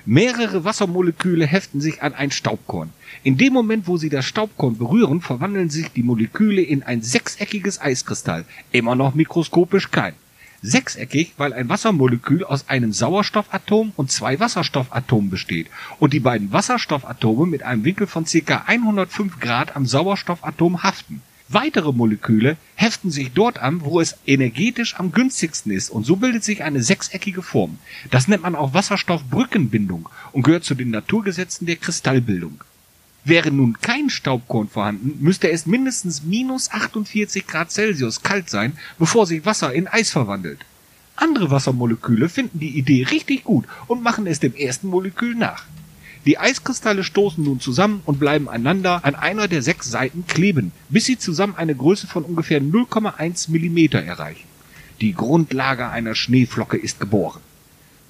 Mehrere 0.05 0.65
Wassermoleküle 0.65 1.45
heften 1.45 1.79
sich 1.79 2.03
an 2.03 2.13
ein 2.13 2.29
Staubkorn. 2.29 2.89
In 3.23 3.37
dem 3.37 3.53
Moment, 3.53 3.87
wo 3.87 3.95
sie 3.95 4.09
das 4.09 4.25
Staubkorn 4.25 4.77
berühren, 4.77 5.21
verwandeln 5.21 5.69
sich 5.69 5.93
die 5.93 6.03
Moleküle 6.03 6.61
in 6.61 6.83
ein 6.83 7.01
sechseckiges 7.01 7.79
Eiskristall. 7.79 8.43
Immer 8.73 8.95
noch 8.95 9.15
mikroskopisch 9.15 9.91
klein. 9.91 10.13
Sechseckig, 10.61 11.33
weil 11.37 11.53
ein 11.53 11.69
Wassermolekül 11.69 12.43
aus 12.43 12.67
einem 12.67 12.91
Sauerstoffatom 12.91 13.93
und 13.95 14.11
zwei 14.11 14.41
Wasserstoffatomen 14.41 15.29
besteht 15.29 15.67
und 15.99 16.11
die 16.11 16.19
beiden 16.19 16.51
Wasserstoffatome 16.51 17.45
mit 17.45 17.63
einem 17.63 17.85
Winkel 17.85 18.07
von 18.07 18.25
ca. 18.25 18.63
105 18.67 19.39
Grad 19.39 19.73
am 19.77 19.85
Sauerstoffatom 19.85 20.83
haften. 20.83 21.21
Weitere 21.53 21.93
Moleküle 21.93 22.57
heften 22.73 23.11
sich 23.11 23.31
dort 23.31 23.59
an, 23.59 23.81
wo 23.85 24.01
es 24.01 24.15
energetisch 24.25 24.95
am 24.99 25.11
günstigsten 25.11 25.71
ist 25.71 25.91
und 25.91 26.03
so 26.03 26.15
bildet 26.15 26.43
sich 26.43 26.63
eine 26.63 26.81
sechseckige 26.81 27.43
Form. 27.43 27.77
Das 28.09 28.27
nennt 28.27 28.41
man 28.41 28.55
auch 28.55 28.73
Wasserstoffbrückenbindung 28.73 30.09
und 30.31 30.41
gehört 30.41 30.63
zu 30.63 30.73
den 30.73 30.89
Naturgesetzen 30.89 31.67
der 31.67 31.75
Kristallbildung. 31.75 32.63
Wäre 33.23 33.51
nun 33.51 33.77
kein 33.79 34.09
Staubkorn 34.09 34.67
vorhanden, 34.67 35.19
müsste 35.23 35.51
es 35.51 35.67
mindestens 35.67 36.23
minus 36.23 36.71
48 36.71 37.45
Grad 37.45 37.71
Celsius 37.71 38.23
kalt 38.23 38.49
sein, 38.49 38.73
bevor 38.97 39.27
sich 39.27 39.45
Wasser 39.45 39.71
in 39.73 39.87
Eis 39.87 40.09
verwandelt. 40.09 40.65
Andere 41.15 41.51
Wassermoleküle 41.51 42.29
finden 42.29 42.59
die 42.59 42.75
Idee 42.79 43.03
richtig 43.03 43.43
gut 43.43 43.65
und 43.85 44.01
machen 44.01 44.25
es 44.25 44.39
dem 44.39 44.55
ersten 44.55 44.87
Molekül 44.87 45.35
nach. 45.35 45.65
Die 46.25 46.37
Eiskristalle 46.37 47.03
stoßen 47.03 47.43
nun 47.43 47.59
zusammen 47.59 48.01
und 48.05 48.19
bleiben 48.19 48.47
einander 48.47 49.03
an 49.03 49.15
einer 49.15 49.49
der 49.49 49.61
sechs 49.61 49.91
Seiten 49.91 50.25
kleben, 50.25 50.71
bis 50.87 51.05
sie 51.05 51.17
zusammen 51.17 51.55
eine 51.57 51.75
Größe 51.75 52.07
von 52.07 52.23
ungefähr 52.23 52.61
0,1 52.61 53.51
Millimeter 53.51 54.01
erreichen. 54.01 54.47
Die 55.01 55.13
Grundlage 55.13 55.89
einer 55.89 56.15
Schneeflocke 56.15 56.77
ist 56.77 57.01
geboren. 57.01 57.41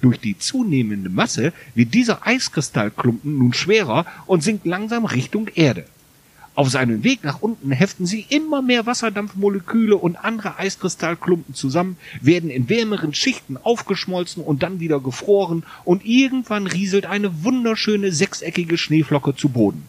Durch 0.00 0.20
die 0.20 0.38
zunehmende 0.38 1.10
Masse 1.10 1.52
wird 1.74 1.94
dieser 1.94 2.24
Eiskristallklumpen 2.26 3.38
nun 3.38 3.52
schwerer 3.52 4.06
und 4.26 4.44
sinkt 4.44 4.66
langsam 4.66 5.06
Richtung 5.06 5.48
Erde. 5.48 5.86
Auf 6.56 6.70
seinem 6.70 7.02
Weg 7.02 7.24
nach 7.24 7.42
unten 7.42 7.72
heften 7.72 8.06
sie 8.06 8.26
immer 8.28 8.62
mehr 8.62 8.86
Wasserdampfmoleküle 8.86 9.96
und 9.96 10.16
andere 10.16 10.56
Eiskristallklumpen 10.56 11.52
zusammen, 11.54 11.96
werden 12.20 12.48
in 12.48 12.68
wärmeren 12.68 13.12
Schichten 13.12 13.56
aufgeschmolzen 13.56 14.42
und 14.42 14.62
dann 14.62 14.78
wieder 14.78 15.00
gefroren 15.00 15.64
und 15.84 16.06
irgendwann 16.06 16.68
rieselt 16.68 17.06
eine 17.06 17.42
wunderschöne 17.42 18.12
sechseckige 18.12 18.78
Schneeflocke 18.78 19.34
zu 19.34 19.48
Boden. 19.48 19.88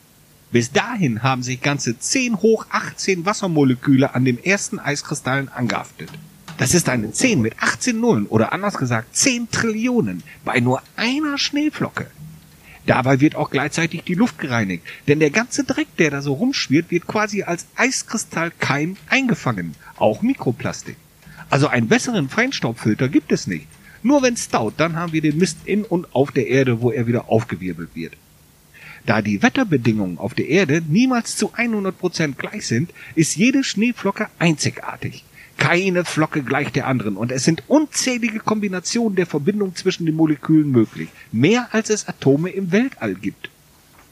Bis 0.52 0.72
dahin 0.72 1.22
haben 1.22 1.44
sich 1.44 1.62
ganze 1.62 2.00
10 2.00 2.38
hoch 2.42 2.66
18 2.72 3.26
Wassermoleküle 3.28 4.16
an 4.16 4.26
dem 4.26 4.40
ersten 4.42 4.80
Eiskristallen 4.80 5.50
angehaftet. 5.50 6.10
Das 6.58 6.74
ist 6.74 6.90
eine 6.90 7.12
10 7.12 7.42
mit 7.42 7.62
18 7.62 8.00
Nullen 8.00 8.26
oder 8.26 8.54
anders 8.54 8.78
gesagt 8.78 9.16
10 9.16 9.52
Trillionen 9.52 10.24
bei 10.46 10.60
nur 10.62 10.82
einer 10.96 11.38
Schneeflocke. 11.38 12.08
Dabei 12.86 13.20
wird 13.20 13.36
auch 13.36 13.50
gleichzeitig 13.50 14.04
die 14.04 14.14
Luft 14.14 14.38
gereinigt, 14.38 14.84
denn 15.08 15.20
der 15.20 15.32
ganze 15.32 15.64
Dreck, 15.64 15.88
der 15.98 16.12
da 16.12 16.22
so 16.22 16.34
rumschwirrt, 16.34 16.92
wird 16.92 17.08
quasi 17.08 17.44
als 17.44 17.66
Eiskristallkeim 17.76 18.98
eingefangen, 19.10 19.74
auch 19.98 20.22
Mikroplastik. 20.22 20.98
Also 21.50 21.68
einen 21.68 21.88
besseren 21.88 22.30
Feinstaubfilter 22.30 23.10
gibt 23.10 23.32
es 23.32 23.48
nicht. 23.48 23.68
Nur 24.04 24.22
wenn 24.22 24.38
staut, 24.38 24.76
dann 24.78 24.96
haben 24.96 25.14
wir 25.14 25.22
den 25.22 25.38
Mist 25.38 25.58
in 25.66 25.84
und 25.84 26.14
auf 26.14 26.32
der 26.32 26.48
Erde, 26.48 26.82
wo 26.82 26.92
er 26.92 27.08
wieder 27.08 27.30
aufgewirbelt 27.30 27.90
wird. 27.96 28.14
Da 29.06 29.22
die 29.22 29.42
Wetterbedingungen 29.42 30.18
auf 30.18 30.34
der 30.34 30.48
Erde 30.48 30.82
niemals 30.88 31.38
zu 31.38 31.54
100% 31.54 32.34
gleich 32.36 32.68
sind, 32.68 32.92
ist 33.16 33.36
jede 33.36 33.64
Schneeflocke 33.64 34.28
einzigartig. 34.40 35.24
Keine 35.58 36.06
Flocke 36.06 36.44
gleicht 36.44 36.76
der 36.76 36.88
anderen 36.88 37.18
und 37.18 37.32
es 37.32 37.44
sind 37.44 37.64
unzählige 37.68 38.40
Kombinationen 38.40 39.16
der 39.16 39.26
Verbindung 39.26 39.76
zwischen 39.76 40.06
den 40.06 40.16
Molekülen 40.16 40.70
möglich. 40.72 41.10
Mehr 41.32 41.70
als 41.72 41.90
es 41.90 42.08
Atome 42.08 42.50
im 42.50 42.72
Weltall 42.72 43.16
gibt. 43.16 43.50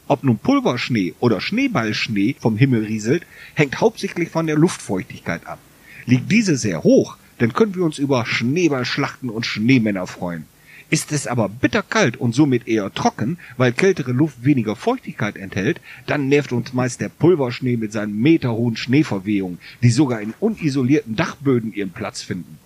Ob 0.06 0.24
nun 0.24 0.38
Pulverschnee 0.38 1.14
oder 1.20 1.40
Schneeballschnee 1.40 2.36
vom 2.38 2.56
Himmel 2.56 2.84
rieselt, 2.84 3.24
hängt 3.54 3.80
hauptsächlich 3.80 4.30
von 4.30 4.46
der 4.46 4.56
Luftfeuchtigkeit 4.56 5.46
ab. 5.46 5.58
Liegt 6.06 6.30
diese 6.30 6.56
sehr 6.56 6.82
hoch, 6.82 7.16
dann 7.38 7.52
können 7.52 7.74
wir 7.74 7.84
uns 7.84 7.98
über 7.98 8.26
Schneeballschlachten 8.26 9.30
und 9.30 9.46
Schneemänner 9.46 10.06
freuen. 10.06 10.46
Ist 10.94 11.10
es 11.10 11.26
aber 11.26 11.48
bitterkalt 11.48 12.16
und 12.16 12.36
somit 12.36 12.68
eher 12.68 12.94
trocken, 12.94 13.38
weil 13.56 13.72
kältere 13.72 14.12
Luft 14.12 14.44
weniger 14.44 14.76
Feuchtigkeit 14.76 15.36
enthält, 15.36 15.80
dann 16.06 16.28
nervt 16.28 16.52
uns 16.52 16.72
meist 16.72 17.00
der 17.00 17.08
Pulverschnee 17.08 17.76
mit 17.76 17.90
seinen 17.90 18.16
meterhohen 18.20 18.76
Schneeverwehungen, 18.76 19.58
die 19.82 19.90
sogar 19.90 20.20
in 20.20 20.34
unisolierten 20.38 21.16
Dachböden 21.16 21.74
ihren 21.74 21.90
Platz 21.90 22.22
finden. 22.22 22.60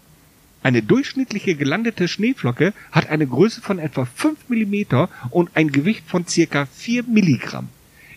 Eine 0.63 0.83
durchschnittliche 0.83 1.55
gelandete 1.55 2.07
Schneeflocke 2.07 2.75
hat 2.93 3.09
eine 3.09 3.27
Größe 3.27 3.63
von 3.63 3.79
etwa 3.79 4.05
5 4.05 4.51
mm 4.51 5.07
und 5.31 5.49
ein 5.55 5.73
Gewicht 5.73 6.05
von 6.07 6.27
circa 6.27 6.67
4 6.67 7.05
Milligramm. 7.05 7.69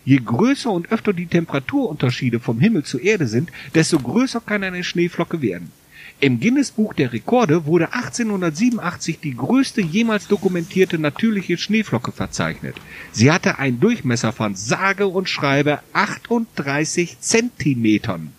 Je 0.04 0.18
größer 0.18 0.72
und 0.72 0.92
öfter 0.92 1.14
die 1.14 1.28
Temperaturunterschiede 1.28 2.42
vom 2.42 2.60
Himmel 2.60 2.84
zur 2.84 3.02
Erde 3.02 3.28
sind, 3.28 3.50
desto 3.76 3.98
größer 3.98 4.42
kann 4.42 4.66
eine 4.66 4.84
Schneeflocke 4.84 5.42
werden. 5.42 5.72
Im 6.22 6.40
Guinness-Buch 6.40 6.94
der 6.94 7.14
Rekorde 7.14 7.66
wurde 7.66 7.94
1887 7.94 9.20
die 9.22 9.36
größte 9.36 9.82
jemals 9.82 10.28
dokumentierte 10.28 11.00
natürliche 11.00 11.58
Schneeflocke 11.58 12.12
verzeichnet. 12.12 12.76
Sie 13.12 13.32
hatte 13.32 13.58
einen 13.58 13.80
Durchmesser 13.80 14.32
von 14.32 14.54
sage 14.54 15.08
und 15.08 15.30
schreibe 15.30 15.80
38 15.94 17.20
Zentimetern. 17.22 18.34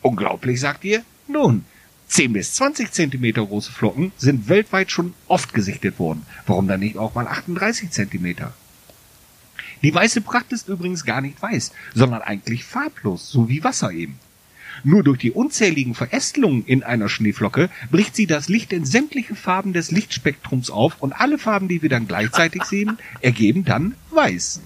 Unglaublich, 0.00 0.58
sagt 0.58 0.82
ihr? 0.82 1.04
Nun, 1.28 1.64
10 2.08 2.32
bis 2.32 2.54
20 2.54 2.90
Zentimeter 2.90 3.46
große 3.46 3.70
Flocken 3.70 4.10
sind 4.16 4.48
weltweit 4.48 4.90
schon 4.90 5.14
oft 5.28 5.54
gesichtet 5.54 6.00
worden. 6.00 6.26
Warum 6.46 6.66
dann 6.66 6.80
nicht 6.80 6.96
auch 6.96 7.14
mal 7.14 7.28
38 7.28 7.92
Zentimeter? 7.92 8.52
Die 9.82 9.94
weiße 9.94 10.22
Pracht 10.22 10.50
ist 10.50 10.68
übrigens 10.68 11.04
gar 11.04 11.20
nicht 11.20 11.40
weiß, 11.40 11.70
sondern 11.94 12.22
eigentlich 12.22 12.64
farblos, 12.64 13.30
so 13.30 13.48
wie 13.48 13.62
Wasser 13.62 13.92
eben. 13.92 14.18
Nur 14.84 15.04
durch 15.04 15.18
die 15.18 15.30
unzähligen 15.30 15.94
Verästelungen 15.94 16.64
in 16.66 16.82
einer 16.82 17.08
Schneeflocke 17.08 17.70
bricht 17.90 18.16
sie 18.16 18.26
das 18.26 18.48
Licht 18.48 18.72
in 18.72 18.84
sämtliche 18.84 19.34
Farben 19.34 19.72
des 19.72 19.90
Lichtspektrums 19.90 20.70
auf 20.70 21.00
und 21.00 21.12
alle 21.12 21.38
Farben, 21.38 21.68
die 21.68 21.82
wir 21.82 21.88
dann 21.88 22.08
gleichzeitig 22.08 22.64
sehen, 22.64 22.98
ergeben 23.20 23.64
dann 23.64 23.94
weiß. 24.10 24.60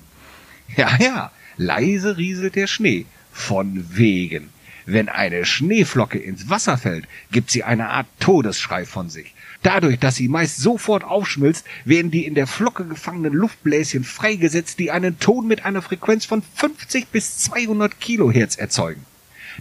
Ja, 0.77 0.97
ja, 0.99 1.33
leise 1.57 2.17
rieselt 2.17 2.57
der 2.57 2.67
Schnee. 2.67 3.07
Von 3.33 3.85
wegen. 3.97 4.49
Wenn 4.87 5.09
eine 5.09 5.45
Schneeflocke 5.45 6.19
ins 6.19 6.49
Wasser 6.49 6.79
fällt, 6.79 7.07
gibt 7.33 7.51
sie 7.51 7.65
eine 7.65 7.89
Art 7.91 8.07
Todesschrei 8.21 8.87
von 8.87 9.11
sich. 9.11 9.35
Dadurch, 9.63 9.99
dass 9.99 10.15
sie 10.15 10.29
meist 10.29 10.59
sofort 10.59 11.03
aufschmilzt, 11.03 11.67
werden 11.85 12.11
die 12.11 12.25
in 12.25 12.35
der 12.35 12.47
Flocke 12.47 12.85
gefangenen 12.85 13.35
Luftbläschen 13.35 14.05
freigesetzt, 14.05 14.79
die 14.79 14.93
einen 14.93 15.19
Ton 15.19 15.49
mit 15.49 15.65
einer 15.65 15.83
Frequenz 15.83 16.25
von 16.25 16.43
50 16.55 17.09
bis 17.09 17.39
200 17.39 18.01
Kilohertz 18.01 18.57
erzeugen. 18.57 19.05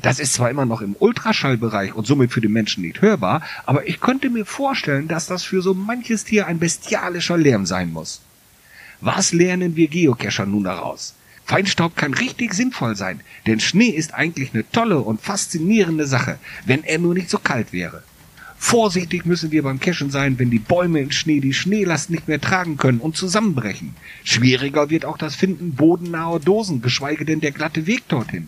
Das 0.01 0.19
ist 0.19 0.33
zwar 0.33 0.49
immer 0.49 0.65
noch 0.65 0.81
im 0.81 0.95
Ultraschallbereich 0.97 1.93
und 1.93 2.05
somit 2.05 2.31
für 2.31 2.41
den 2.41 2.51
Menschen 2.51 2.83
nicht 2.83 3.01
hörbar, 3.01 3.41
aber 3.65 3.87
ich 3.87 3.99
könnte 3.99 4.29
mir 4.29 4.45
vorstellen, 4.45 5.07
dass 5.07 5.27
das 5.27 5.43
für 5.43 5.61
so 5.61 5.73
manches 5.73 6.25
Tier 6.25 6.47
ein 6.47 6.59
bestialischer 6.59 7.37
Lärm 7.37 7.65
sein 7.65 7.93
muss. 7.93 8.21
Was 9.01 9.33
lernen 9.33 9.75
wir 9.75 9.87
Geocacher 9.87 10.45
nun 10.45 10.63
daraus? 10.63 11.15
Feinstaub 11.45 11.95
kann 11.95 12.13
richtig 12.15 12.53
sinnvoll 12.55 12.95
sein, 12.95 13.19
denn 13.45 13.59
Schnee 13.59 13.89
ist 13.89 14.13
eigentlich 14.13 14.53
eine 14.53 14.69
tolle 14.71 14.99
und 14.99 15.21
faszinierende 15.21 16.07
Sache, 16.07 16.39
wenn 16.65 16.83
er 16.83 16.97
nur 16.97 17.13
nicht 17.13 17.29
so 17.29 17.37
kalt 17.37 17.71
wäre. 17.71 18.03
Vorsichtig 18.57 19.25
müssen 19.25 19.51
wir 19.51 19.61
beim 19.61 19.79
Cachen 19.79 20.09
sein, 20.09 20.39
wenn 20.39 20.49
die 20.49 20.59
Bäume 20.59 20.99
im 21.01 21.11
Schnee 21.11 21.39
die 21.39 21.53
Schneelast 21.53 22.09
nicht 22.09 22.27
mehr 22.27 22.41
tragen 22.41 22.77
können 22.77 22.99
und 22.99 23.15
zusammenbrechen. 23.15 23.93
Schwieriger 24.23 24.89
wird 24.89 25.05
auch 25.05 25.19
das 25.19 25.35
Finden 25.35 25.75
bodennaher 25.75 26.39
Dosen, 26.39 26.81
geschweige 26.81 27.25
denn 27.25 27.41
der 27.41 27.51
glatte 27.51 27.85
Weg 27.85 28.07
dorthin. 28.07 28.47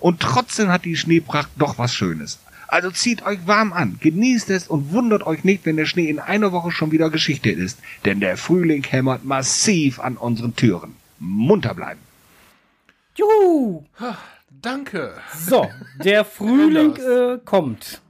Und 0.00 0.20
trotzdem 0.20 0.68
hat 0.68 0.84
die 0.84 0.96
Schneepracht 0.96 1.50
doch 1.56 1.78
was 1.78 1.94
Schönes. 1.94 2.38
Also 2.68 2.90
zieht 2.90 3.24
euch 3.24 3.46
warm 3.46 3.72
an, 3.72 3.98
genießt 4.00 4.50
es 4.50 4.66
und 4.66 4.92
wundert 4.92 5.24
euch 5.24 5.44
nicht, 5.44 5.64
wenn 5.66 5.76
der 5.76 5.86
Schnee 5.86 6.08
in 6.08 6.18
einer 6.18 6.50
Woche 6.52 6.72
schon 6.72 6.90
wieder 6.90 7.10
Geschichte 7.10 7.50
ist. 7.50 7.78
Denn 8.04 8.20
der 8.20 8.36
Frühling 8.36 8.82
hämmert 8.84 9.24
massiv 9.24 10.00
an 10.00 10.16
unseren 10.16 10.56
Türen. 10.56 10.96
Munter 11.18 11.74
bleiben. 11.74 12.00
Juhu! 13.14 13.84
Danke. 14.66 15.14
So, 15.32 15.70
der 16.02 16.24
Frühling 16.24 16.96
äh, 16.96 17.38
kommt. 17.44 18.02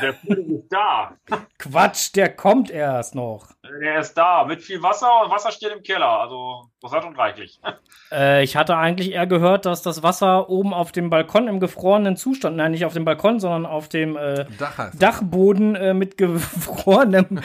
Der 0.00 0.14
Frühling 0.14 0.60
ist 0.60 0.72
da. 0.72 1.12
Quatsch, 1.58 2.16
der 2.16 2.34
kommt 2.34 2.70
erst 2.70 3.14
noch. 3.14 3.48
Der 3.82 3.98
ist 3.98 4.14
da, 4.14 4.46
mit 4.46 4.62
viel 4.62 4.82
Wasser 4.82 5.10
und 5.22 5.30
Wasser 5.30 5.52
steht 5.52 5.70
im 5.70 5.82
Keller. 5.82 6.20
Also, 6.20 6.70
das 6.80 6.92
hat 6.92 7.04
und 7.04 7.18
reichlich. 7.18 7.60
Äh, 8.10 8.42
ich 8.42 8.56
hatte 8.56 8.74
eigentlich 8.74 9.12
eher 9.12 9.26
gehört, 9.26 9.66
dass 9.66 9.82
das 9.82 10.02
Wasser 10.02 10.48
oben 10.48 10.72
auf 10.72 10.92
dem 10.92 11.10
Balkon 11.10 11.46
im 11.46 11.60
gefrorenen 11.60 12.16
Zustand, 12.16 12.56
nein, 12.56 12.70
nicht 12.70 12.86
auf 12.86 12.94
dem 12.94 13.04
Balkon, 13.04 13.38
sondern 13.38 13.66
auf 13.66 13.90
dem 13.90 14.16
äh, 14.16 14.46
Dach. 14.58 14.90
Dachboden 14.98 15.74
äh, 15.74 15.92
mit 15.92 16.16
gefrorenem. 16.16 17.26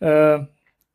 äh, 0.00 0.40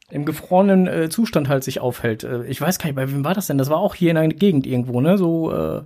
im 0.10 0.24
gefrorenen 0.26 0.88
äh, 0.88 1.10
Zustand 1.10 1.50
halt 1.50 1.64
sich 1.64 1.80
aufhält. 1.82 2.24
Äh, 2.24 2.46
ich 2.46 2.62
weiß 2.62 2.80
gar 2.80 2.86
nicht, 2.86 2.96
bei 2.96 3.12
wem 3.12 3.26
war 3.26 3.34
das 3.34 3.48
denn? 3.48 3.58
Das 3.58 3.70
war 3.70 3.78
auch 3.78 3.94
hier 3.94 4.10
in 4.12 4.16
der 4.16 4.28
Gegend 4.30 4.66
irgendwo, 4.66 5.02
ne? 5.02 5.18
So, 5.18 5.52
äh, 5.52 5.82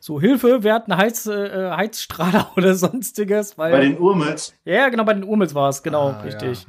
so 0.00 0.20
Hilfe, 0.20 0.64
wir 0.64 0.74
hatten 0.74 0.96
Heiz, 0.96 1.26
äh, 1.26 1.70
Heizstrahler 1.70 2.50
oder 2.56 2.74
sonstiges. 2.74 3.56
Weil, 3.58 3.72
Bei 3.72 3.80
den 3.80 3.98
Urmels? 3.98 4.54
Ja, 4.64 4.88
genau, 4.88 5.04
bei 5.04 5.14
den 5.14 5.24
Urmels 5.24 5.54
war 5.54 5.68
es, 5.68 5.82
genau, 5.82 6.08
Ah, 6.08 6.20
richtig. 6.22 6.66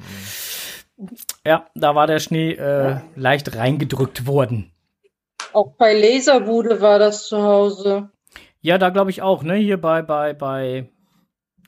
Ja. 1.45 1.67
da 1.73 1.95
war 1.95 2.05
der 2.05 2.19
Schnee 2.19 2.51
äh, 2.53 2.97
leicht 3.15 3.55
reingedrückt 3.55 4.27
worden. 4.27 4.71
Auch 5.51 5.73
bei 5.77 5.93
Laserbude 5.93 6.79
war 6.81 6.99
das 6.99 7.27
zu 7.27 7.41
Hause. 7.41 8.09
Ja, 8.61 8.77
da 8.77 8.89
glaube 8.89 9.09
ich 9.09 9.21
auch, 9.21 9.43
ne? 9.43 9.55
Hier 9.55 9.81
bei, 9.81 10.03
bei, 10.03 10.33
bei, 10.33 10.89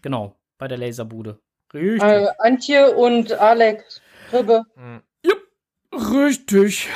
genau, 0.02 0.36
bei 0.60 0.68
der 0.68 0.78
Laserbude. 0.78 1.40
Richtig. 1.74 2.04
Äh, 2.04 2.28
Antje 2.38 2.96
und 2.96 3.34
Alex 3.34 4.02
Ribbe. 4.32 4.64
Richtig. 5.96 6.90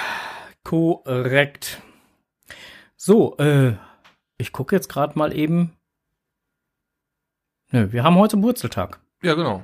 Korrekt. 0.63 1.81
So, 2.95 3.38
äh, 3.38 3.73
ich 4.38 4.51
gucke 4.51 4.76
jetzt 4.76 4.89
gerade 4.89 5.17
mal 5.17 5.34
eben. 5.35 5.73
Nö, 7.71 7.91
wir 7.91 8.03
haben 8.03 8.15
heute 8.15 8.41
Wurzeltag. 8.41 8.99
Ja, 9.21 9.35
genau. 9.35 9.63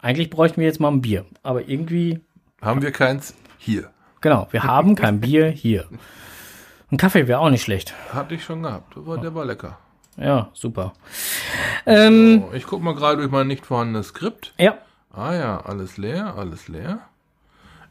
Eigentlich 0.00 0.30
bräuchten 0.30 0.60
wir 0.60 0.66
jetzt 0.66 0.80
mal 0.80 0.88
ein 0.90 1.00
Bier, 1.02 1.24
aber 1.42 1.68
irgendwie. 1.68 2.20
Haben 2.60 2.82
wir 2.82 2.92
keins 2.92 3.34
hier. 3.58 3.90
Genau, 4.20 4.48
wir 4.50 4.64
haben 4.64 4.94
kein 4.94 5.20
Bier 5.20 5.48
hier. 5.48 5.88
Ein 6.90 6.96
Kaffee 6.96 7.26
wäre 7.28 7.40
auch 7.40 7.50
nicht 7.50 7.62
schlecht. 7.62 7.94
Hatte 8.12 8.34
ich 8.34 8.44
schon 8.44 8.62
gehabt. 8.62 8.96
Aber 8.96 9.18
der 9.18 9.34
war 9.34 9.44
lecker. 9.44 9.78
Ja, 10.16 10.50
super. 10.52 10.92
Ähm, 11.86 12.42
So, 12.48 12.52
ich 12.54 12.66
gucke 12.66 12.84
mal 12.84 12.94
gerade 12.94 13.16
durch 13.18 13.30
mein 13.30 13.46
nicht 13.46 13.64
vorhandenes 13.64 14.08
Skript. 14.08 14.54
Ja. 14.58 14.78
Ah 15.10 15.34
ja, 15.34 15.60
alles 15.60 15.96
leer, 15.96 16.34
alles 16.36 16.68
leer. 16.68 17.00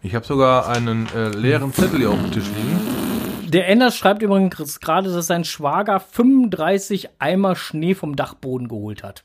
Ich 0.03 0.15
habe 0.15 0.25
sogar 0.25 0.67
einen 0.67 1.07
äh, 1.13 1.29
leeren 1.29 1.71
Zettel 1.73 1.99
hier 1.99 2.09
auf 2.09 2.19
dem 2.19 2.31
Tisch 2.31 2.47
liegen. 2.47 3.49
Der 3.51 3.67
Enders 3.67 3.95
schreibt 3.95 4.23
übrigens 4.23 4.79
gerade, 4.79 5.13
dass 5.13 5.27
sein 5.27 5.43
Schwager 5.43 5.99
35 5.99 7.09
Eimer 7.19 7.55
Schnee 7.55 7.93
vom 7.93 8.15
Dachboden 8.15 8.67
geholt 8.67 9.03
hat. 9.03 9.23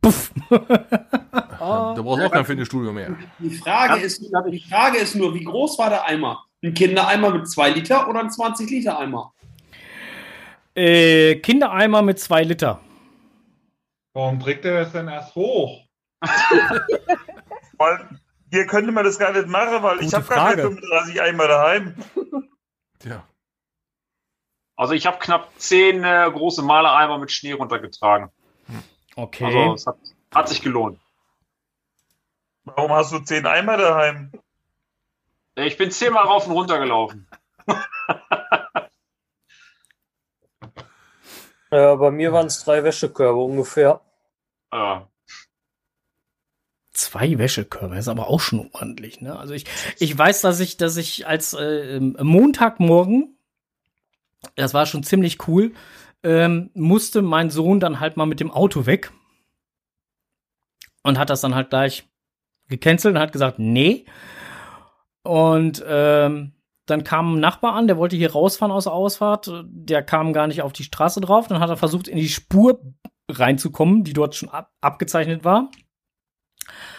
Puff. 0.00 0.32
Da 1.58 1.94
brauchst 2.02 2.22
du 2.22 2.26
auch 2.26 2.32
kein 2.32 2.44
Fitnessstudio 2.44 2.92
mehr. 2.92 3.16
Die 3.38 3.50
Frage, 3.50 4.00
ist, 4.00 4.20
die 4.20 4.64
Frage 4.68 4.98
ist 4.98 5.14
nur, 5.14 5.32
wie 5.32 5.44
groß 5.44 5.78
war 5.78 5.90
der 5.90 6.04
Eimer? 6.04 6.44
Ein 6.60 6.74
Kindereimer 6.74 7.30
mit 7.30 7.48
2 7.48 7.70
Liter 7.70 8.08
oder 8.08 8.18
ein 8.18 8.30
20 8.30 8.68
Liter 8.68 8.98
Eimer? 8.98 9.32
Äh, 10.74 11.36
Kindereimer 11.36 12.02
mit 12.02 12.18
2 12.18 12.42
Liter. 12.42 12.80
Warum 14.12 14.40
trägt 14.40 14.64
er 14.64 14.80
das 14.80 14.92
denn 14.92 15.06
erst 15.06 15.36
hoch? 15.36 15.84
Weil 17.82 18.08
hier 18.50 18.66
könnte 18.66 18.92
man 18.92 19.04
das 19.04 19.18
gar 19.18 19.32
nicht 19.32 19.48
machen, 19.48 19.82
weil 19.82 19.98
ich 19.98 20.12
Gute 20.12 20.16
habe 20.16 20.26
gar 20.26 20.50
keine 20.50 20.62
Frage. 20.62 20.74
35 20.76 21.22
Eimer 21.22 21.48
daheim. 21.48 21.94
Tja. 22.98 23.26
Also 24.76 24.94
ich 24.94 25.06
habe 25.06 25.18
knapp 25.18 25.50
zehn 25.58 26.04
äh, 26.04 26.30
große 26.32 26.62
Malereimer 26.62 27.18
mit 27.18 27.32
Schnee 27.32 27.52
runtergetragen. 27.52 28.30
Okay. 29.16 29.44
Also 29.44 29.74
es 29.74 29.86
hat, 29.86 29.96
hat 30.34 30.48
sich 30.48 30.62
gelohnt. 30.62 31.00
Warum 32.64 32.92
hast 32.92 33.12
du 33.12 33.18
10 33.18 33.44
Eimer 33.46 33.76
daheim? 33.76 34.30
Ich 35.56 35.76
bin 35.76 35.90
zehnmal 35.90 36.24
rauf 36.24 36.46
und 36.46 36.52
runter 36.52 36.78
gelaufen. 36.78 37.28
Ja, 41.72 41.94
bei 41.94 42.10
mir 42.10 42.34
waren 42.34 42.48
es 42.48 42.62
drei 42.62 42.84
Wäschekörbe 42.84 43.40
ungefähr. 43.40 44.02
Ja. 44.70 45.08
Zwei 47.02 47.36
Wäschekörbe 47.36 47.96
ist 47.96 48.06
aber 48.06 48.28
auch 48.28 48.38
schon 48.38 48.70
ordentlich, 48.72 49.20
ne? 49.20 49.36
Also 49.36 49.54
ich, 49.54 49.64
ich 49.98 50.16
weiß, 50.16 50.40
dass 50.40 50.60
ich, 50.60 50.76
dass 50.76 50.96
ich 50.96 51.26
als 51.26 51.52
äh, 51.52 51.96
ähm, 51.96 52.16
Montagmorgen, 52.20 53.36
das 54.54 54.72
war 54.72 54.86
schon 54.86 55.02
ziemlich 55.02 55.48
cool, 55.48 55.72
ähm, 56.22 56.70
musste 56.74 57.20
mein 57.20 57.50
Sohn 57.50 57.80
dann 57.80 57.98
halt 57.98 58.16
mal 58.16 58.26
mit 58.26 58.38
dem 58.38 58.52
Auto 58.52 58.86
weg 58.86 59.10
und 61.02 61.18
hat 61.18 61.28
das 61.28 61.40
dann 61.40 61.56
halt 61.56 61.70
gleich 61.70 62.04
gecancelt 62.68 63.16
und 63.16 63.20
hat 63.20 63.32
gesagt, 63.32 63.58
nee. 63.58 64.04
Und 65.24 65.84
ähm, 65.84 66.52
dann 66.86 67.02
kam 67.02 67.34
ein 67.34 67.40
Nachbar 67.40 67.74
an, 67.74 67.88
der 67.88 67.96
wollte 67.96 68.14
hier 68.14 68.30
rausfahren 68.30 68.70
aus 68.70 68.84
der 68.84 68.92
Ausfahrt. 68.92 69.50
Der 69.64 70.04
kam 70.04 70.32
gar 70.32 70.46
nicht 70.46 70.62
auf 70.62 70.72
die 70.72 70.84
Straße 70.84 71.20
drauf. 71.20 71.48
Dann 71.48 71.58
hat 71.58 71.68
er 71.68 71.76
versucht, 71.76 72.06
in 72.06 72.16
die 72.18 72.28
Spur 72.28 72.80
reinzukommen, 73.28 74.04
die 74.04 74.12
dort 74.12 74.36
schon 74.36 74.50
ab 74.50 74.70
abgezeichnet 74.80 75.42
war. 75.42 75.68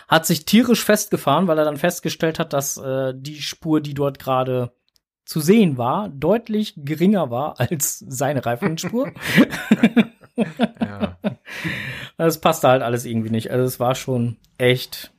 Hat 0.07 0.25
sich 0.25 0.45
tierisch 0.45 0.83
festgefahren, 0.83 1.47
weil 1.47 1.57
er 1.57 1.65
dann 1.65 1.77
festgestellt 1.77 2.39
hat, 2.39 2.53
dass 2.53 2.77
äh, 2.77 3.13
die 3.15 3.41
Spur, 3.41 3.81
die 3.81 3.93
dort 3.93 4.19
gerade 4.19 4.73
zu 5.25 5.39
sehen 5.39 5.77
war, 5.77 6.09
deutlich 6.09 6.73
geringer 6.77 7.31
war 7.31 7.59
als 7.59 7.99
seine 7.99 8.45
Reifenspur. 8.45 9.11
ja. 10.35 11.17
Das 12.17 12.39
passte 12.41 12.67
halt 12.67 12.81
alles 12.81 13.05
irgendwie 13.05 13.29
nicht. 13.29 13.51
Also 13.51 13.63
es 13.65 13.79
war 13.79 13.95
schon 13.95 14.37
echt 14.57 15.11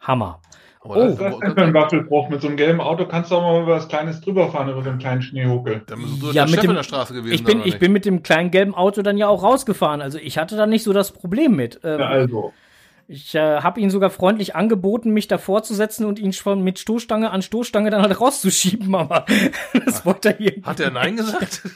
Hammer. 0.00 0.40
Oh, 0.84 0.94
ist 0.94 1.20
das 1.20 1.38
denn 1.38 1.54
für 1.54 1.62
ein 1.62 1.74
Waffelbruch? 1.74 2.28
Mit 2.28 2.40
so 2.40 2.48
einem 2.48 2.56
gelben 2.56 2.80
Auto 2.80 3.06
kannst 3.06 3.30
du 3.30 3.36
auch 3.36 3.42
mal 3.42 3.62
über 3.62 3.76
was 3.76 3.86
Kleines 3.86 4.20
drüber 4.20 4.50
fahren, 4.50 4.68
über 4.68 4.82
so 4.82 4.90
einen 4.90 4.98
kleinen 4.98 5.22
Schneehuckel. 5.22 5.82
Da 5.86 5.94
bist 5.94 6.20
du 6.20 6.32
Ja, 6.32 6.44
mit 6.44 6.60
dem, 6.60 6.70
in 6.70 6.76
der 6.76 6.82
Straße 6.82 7.14
gewesen. 7.14 7.34
ich 7.34 7.44
bin, 7.44 7.62
ich 7.64 7.78
bin 7.78 7.92
mit 7.92 8.04
dem 8.04 8.24
kleinen 8.24 8.50
gelben 8.50 8.74
Auto 8.74 9.02
dann 9.02 9.16
ja 9.16 9.28
auch 9.28 9.44
rausgefahren. 9.44 10.02
Also 10.02 10.18
ich 10.18 10.38
hatte 10.38 10.56
da 10.56 10.66
nicht 10.66 10.82
so 10.82 10.92
das 10.92 11.12
Problem 11.12 11.54
mit. 11.54 11.80
Ähm, 11.84 12.00
Ja, 12.00 12.08
also. 12.08 12.52
Ich 13.12 13.34
äh, 13.34 13.60
habe 13.60 13.78
ihn 13.78 13.90
sogar 13.90 14.08
freundlich 14.08 14.56
angeboten, 14.56 15.10
mich 15.10 15.28
davor 15.28 15.62
zu 15.62 15.74
setzen 15.74 16.06
und 16.06 16.18
ihn 16.18 16.32
schon 16.32 16.64
mit 16.64 16.78
Stoßstange 16.78 17.30
an 17.30 17.42
Stoßstange 17.42 17.90
dann 17.90 18.00
halt 18.00 18.18
rauszuschieben, 18.18 18.94
aber 18.94 19.26
das 19.84 20.06
wollte 20.06 20.30
er 20.30 20.36
hier. 20.38 20.62
Hat 20.62 20.80
er 20.80 20.90
Nein 20.90 21.16
gesagt? 21.18 21.60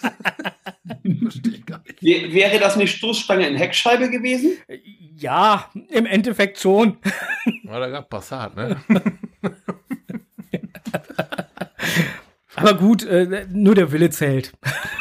Wär- 2.01 2.33
Wäre 2.33 2.59
das 2.59 2.77
eine 2.77 2.87
Stoßstange 2.87 3.47
in 3.49 3.57
Heckscheibe 3.57 4.09
gewesen? 4.09 4.53
Ja, 5.15 5.71
im 5.91 6.07
Endeffekt 6.07 6.59
schon. 6.59 6.97
Ja, 7.65 7.79
da 7.81 7.89
gab 7.91 8.09
Passat, 8.11 8.57
ne? 8.57 8.77
Aber 12.55 12.75
gut, 12.75 13.05
äh, 13.05 13.47
nur 13.51 13.75
der 13.75 13.93
Wille 13.93 14.09
zählt. 14.11 14.53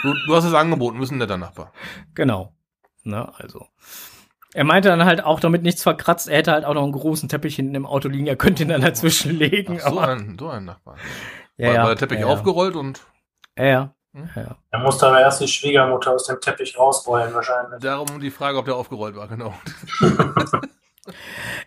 Du, 0.02 0.14
du 0.28 0.36
hast 0.36 0.44
es 0.46 0.54
angeboten, 0.54 1.02
ein 1.02 1.18
netter 1.18 1.38
Nachbar. 1.38 1.72
Genau. 2.14 2.54
Na, 3.04 3.32
also. 3.38 3.68
Er 4.56 4.64
meinte 4.64 4.88
dann 4.88 5.04
halt 5.04 5.22
auch, 5.22 5.42
damit 5.42 5.64
nichts 5.64 5.84
verkratzt, 5.84 6.30
er 6.30 6.38
hätte 6.38 6.54
halt 6.54 6.64
auch 6.64 6.74
noch 6.74 6.84
einen 6.84 6.94
großen 6.94 7.28
Teppich 7.28 7.58
hinten 7.58 7.76
im 7.76 7.86
Auto 7.86 8.08
liegen, 8.08 8.26
er 8.26 8.38
könnte 8.38 8.64
ihn 8.64 8.70
dann 8.70 8.80
dazwischen 8.80 9.38
legen. 9.38 9.80
Ach, 9.82 9.90
so, 9.90 10.00
aber, 10.00 10.08
ein, 10.14 10.38
so 10.40 10.48
ein 10.48 10.64
Nachbar. 10.64 10.96
Ja, 11.58 11.68
war, 11.68 11.74
ja, 11.76 11.82
war 11.82 11.88
der 11.90 11.98
Teppich 11.98 12.20
ja, 12.20 12.28
ja. 12.28 12.34
aufgerollt 12.34 12.78
und 12.78 13.02
ja, 13.58 13.66
ja. 13.66 13.94
ja. 14.34 14.56
Er 14.72 14.80
musste 14.80 15.08
aber 15.08 15.20
erst 15.20 15.42
die 15.42 15.50
Schwiegermutter 15.50 16.14
aus 16.14 16.28
dem 16.28 16.40
Teppich 16.40 16.80
rausrollen, 16.80 17.34
wahrscheinlich. 17.34 17.82
darum 17.82 18.22
die 18.22 18.32
Frage, 18.32 18.58
ob 18.58 18.64
der 18.64 18.78
aufgerollt 18.78 19.18
war, 19.18 19.28
genau. 19.28 19.54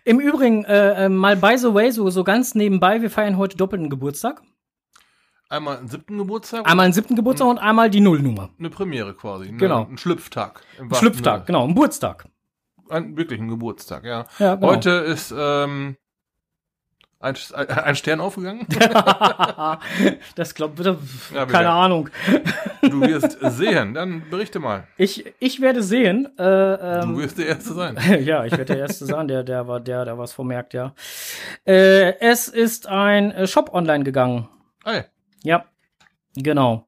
Im 0.03 0.19
Übrigen, 0.19 0.65
äh, 0.65 1.05
äh, 1.05 1.09
mal 1.09 1.35
by 1.35 1.59
the 1.59 1.71
way, 1.71 1.91
so, 1.91 2.09
so 2.09 2.23
ganz 2.23 2.55
nebenbei, 2.55 3.03
wir 3.03 3.11
feiern 3.11 3.37
heute 3.37 3.55
doppelten 3.55 3.91
Geburtstag. 3.91 4.41
Einmal 5.47 5.77
einen 5.77 5.89
siebten 5.89 6.17
Geburtstag. 6.17 6.67
Einmal 6.67 6.85
einen 6.85 6.93
siebten 6.93 7.15
Geburtstag 7.15 7.47
und 7.47 7.59
einmal 7.59 7.91
die 7.91 8.01
Nullnummer. 8.01 8.49
Eine 8.57 8.71
Premiere 8.71 9.13
quasi. 9.13 9.51
Ne? 9.51 9.57
Genau. 9.57 9.85
Ein 9.85 9.99
Schlüpftag. 9.99 10.61
wahrsten 10.79 10.95
Schlüpftag, 10.95 11.45
genau, 11.45 11.63
ein 11.65 11.69
Geburtstag. 11.69 12.27
Ein 12.89 13.17
wirklichen 13.17 13.47
Geburtstag, 13.47 14.03
ja. 14.03 14.25
Ja, 14.39 14.55
genau. 14.55 14.67
Heute 14.67 14.89
ist 14.91 15.33
ähm, 15.37 15.97
ein, 17.19 17.35
ein 17.53 17.95
Stern 17.95 18.21
aufgegangen. 18.21 18.65
das 20.35 20.55
glaubt 20.55 20.75
bitte, 20.75 20.97
Ja, 21.33 21.45
keine 21.45 21.59
wieder. 21.59 21.69
Ahnung. 21.73 22.09
Du 22.81 23.01
wirst 23.01 23.37
sehen, 23.41 23.93
dann 23.93 24.29
berichte 24.29 24.59
mal. 24.59 24.87
Ich, 24.97 25.25
ich 25.39 25.59
werde 25.59 25.83
sehen. 25.83 26.29
Äh, 26.37 26.43
ähm, 26.43 27.13
Du 27.15 27.21
wirst 27.21 27.37
der 27.37 27.47
Erste 27.47 27.73
sein. 27.73 27.97
ja, 28.23 28.45
ich 28.45 28.53
werde 28.53 28.65
der 28.65 28.79
Erste 28.79 29.05
sein, 29.05 29.27
der, 29.27 29.43
der 29.43 29.67
war 29.67 29.79
der, 29.81 30.05
der 30.05 30.17
was 30.17 30.31
vermerkt, 30.31 30.73
ja. 30.73 30.93
Äh, 31.65 32.17
es 32.19 32.47
ist 32.47 32.87
ein 32.87 33.47
Shop 33.47 33.73
online 33.73 34.03
gegangen. 34.05 34.47
Ei. 34.85 35.05
Ja, 35.43 35.65
genau. 36.35 36.87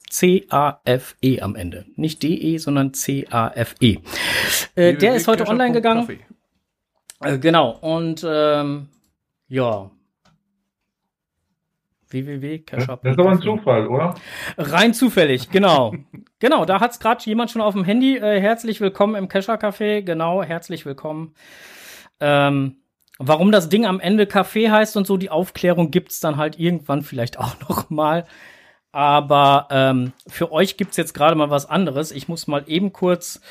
C-A-F-E 0.09 1.41
am 1.41 1.55
Ende. 1.55 1.85
Nicht 1.95 2.23
D-E, 2.23 2.57
sondern 2.57 2.93
C-A-F-E. 2.93 3.99
Äh, 4.75 4.95
der 4.95 5.15
ist 5.15 5.27
heute 5.27 5.47
online 5.47 5.73
gegangen. 5.73 6.19
Äh, 7.21 7.37
genau, 7.37 7.71
und 7.71 8.25
ähm, 8.27 8.87
ja. 9.47 9.91
www.cashup. 12.09 13.01
Das 13.03 13.13
ist 13.13 13.19
aber 13.19 13.31
ein 13.31 13.41
Zufall, 13.41 13.87
oder? 13.87 14.15
Rein 14.57 14.93
zufällig, 14.93 15.49
genau. 15.49 15.93
genau, 16.39 16.65
da 16.65 16.79
hat's 16.79 16.99
gerade 16.99 17.23
jemand 17.25 17.51
schon 17.51 17.61
auf 17.61 17.73
dem 17.73 17.83
Handy. 17.83 18.17
Äh, 18.17 18.39
herzlich 18.39 18.81
willkommen 18.81 19.15
im 19.15 19.27
Kescher 19.27 19.55
Café. 19.55 20.01
Genau, 20.01 20.43
herzlich 20.43 20.85
willkommen. 20.85 21.33
Ähm, 22.19 22.77
warum 23.19 23.51
das 23.51 23.69
Ding 23.69 23.85
am 23.85 23.99
Ende 23.99 24.25
Café 24.25 24.71
heißt 24.71 24.97
und 24.97 25.07
so, 25.07 25.17
die 25.17 25.29
Aufklärung 25.29 25.91
gibt's 25.91 26.19
dann 26.19 26.37
halt 26.37 26.59
irgendwann 26.59 27.01
vielleicht 27.01 27.39
auch 27.39 27.59
noch 27.69 27.89
mal. 27.89 28.25
Aber 28.91 29.67
ähm, 29.69 30.13
für 30.27 30.51
euch 30.51 30.77
gibt's 30.77 30.97
jetzt 30.97 31.13
gerade 31.13 31.35
mal 31.35 31.49
was 31.49 31.67
anderes. 31.67 32.11
Ich 32.11 32.27
muss 32.27 32.47
mal 32.47 32.63
eben 32.67 32.93
kurz 32.93 33.41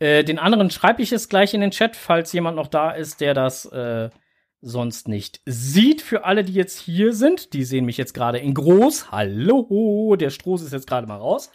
äh, 0.00 0.24
den 0.24 0.38
anderen 0.38 0.70
schreibe 0.70 1.02
ich 1.02 1.12
es 1.12 1.28
gleich 1.28 1.54
in 1.54 1.60
den 1.60 1.70
Chat, 1.70 1.94
falls 1.94 2.32
jemand 2.32 2.56
noch 2.56 2.66
da 2.66 2.90
ist, 2.90 3.20
der 3.20 3.34
das 3.34 3.66
äh, 3.66 4.10
sonst 4.62 5.08
nicht 5.08 5.40
sieht. 5.46 6.02
Für 6.02 6.24
alle, 6.24 6.44
die 6.44 6.52
jetzt 6.52 6.78
hier 6.78 7.14
sind, 7.14 7.52
die 7.52 7.64
sehen 7.64 7.84
mich 7.84 7.96
jetzt 7.96 8.14
gerade 8.14 8.38
in 8.38 8.54
groß. 8.54 9.10
Hallo, 9.10 10.14
der 10.16 10.30
Stroß 10.30 10.62
ist 10.62 10.72
jetzt 10.72 10.86
gerade 10.86 11.06
mal 11.06 11.18
raus. 11.18 11.50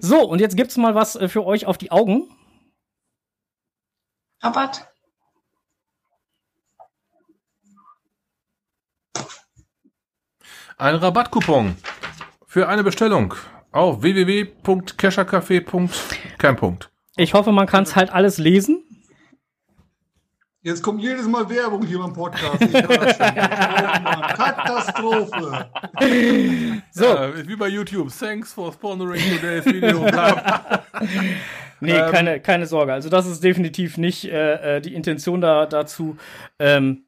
So, 0.00 0.28
und 0.28 0.40
jetzt 0.40 0.56
gibt's 0.56 0.76
mal 0.76 0.94
was 0.94 1.16
äh, 1.16 1.28
für 1.28 1.44
euch 1.44 1.66
auf 1.66 1.78
die 1.78 1.90
Augen. 1.90 2.28
Rabatt. 4.40 4.86
Ein 10.78 10.94
Rabattcoupon 10.96 11.76
für 12.46 12.66
eine 12.68 12.82
Bestellung 12.82 13.34
auf 13.70 14.02
www.keschercafé.kein 14.02 16.56
Punkt. 16.56 16.90
Ich 17.16 17.34
hoffe, 17.34 17.52
man 17.52 17.68
kann 17.68 17.84
es 17.84 17.94
halt 17.94 18.12
alles 18.12 18.38
lesen. 18.38 18.91
Jetzt 20.64 20.80
kommt 20.82 21.02
jedes 21.02 21.26
Mal 21.26 21.48
Werbung 21.50 21.84
hier 21.84 21.98
beim 21.98 22.12
Podcast. 22.12 22.62
Ich 22.62 22.72
höre 22.72 22.82
das 22.98 23.16
schon. 23.16 23.34
Mann, 24.04 24.22
Katastrophe. 24.36 25.70
So. 26.92 27.04
Ja, 27.04 27.48
wie 27.48 27.56
bei 27.56 27.66
YouTube. 27.68 28.10
Thanks 28.16 28.52
for 28.52 28.72
sponsoring 28.72 29.20
today's 29.40 29.64
video. 29.66 30.04
Nee, 31.80 31.92
Ähm, 31.98 32.12
keine, 32.12 32.40
keine 32.40 32.66
Sorge. 32.66 32.92
Also 32.92 33.08
das 33.08 33.26
ist 33.26 33.42
definitiv 33.42 33.98
nicht 33.98 34.24
äh, 34.26 34.76
äh, 34.76 34.80
die 34.80 34.94
Intention 34.94 35.40
da, 35.40 35.66
dazu. 35.66 36.16
Ähm, 36.60 37.06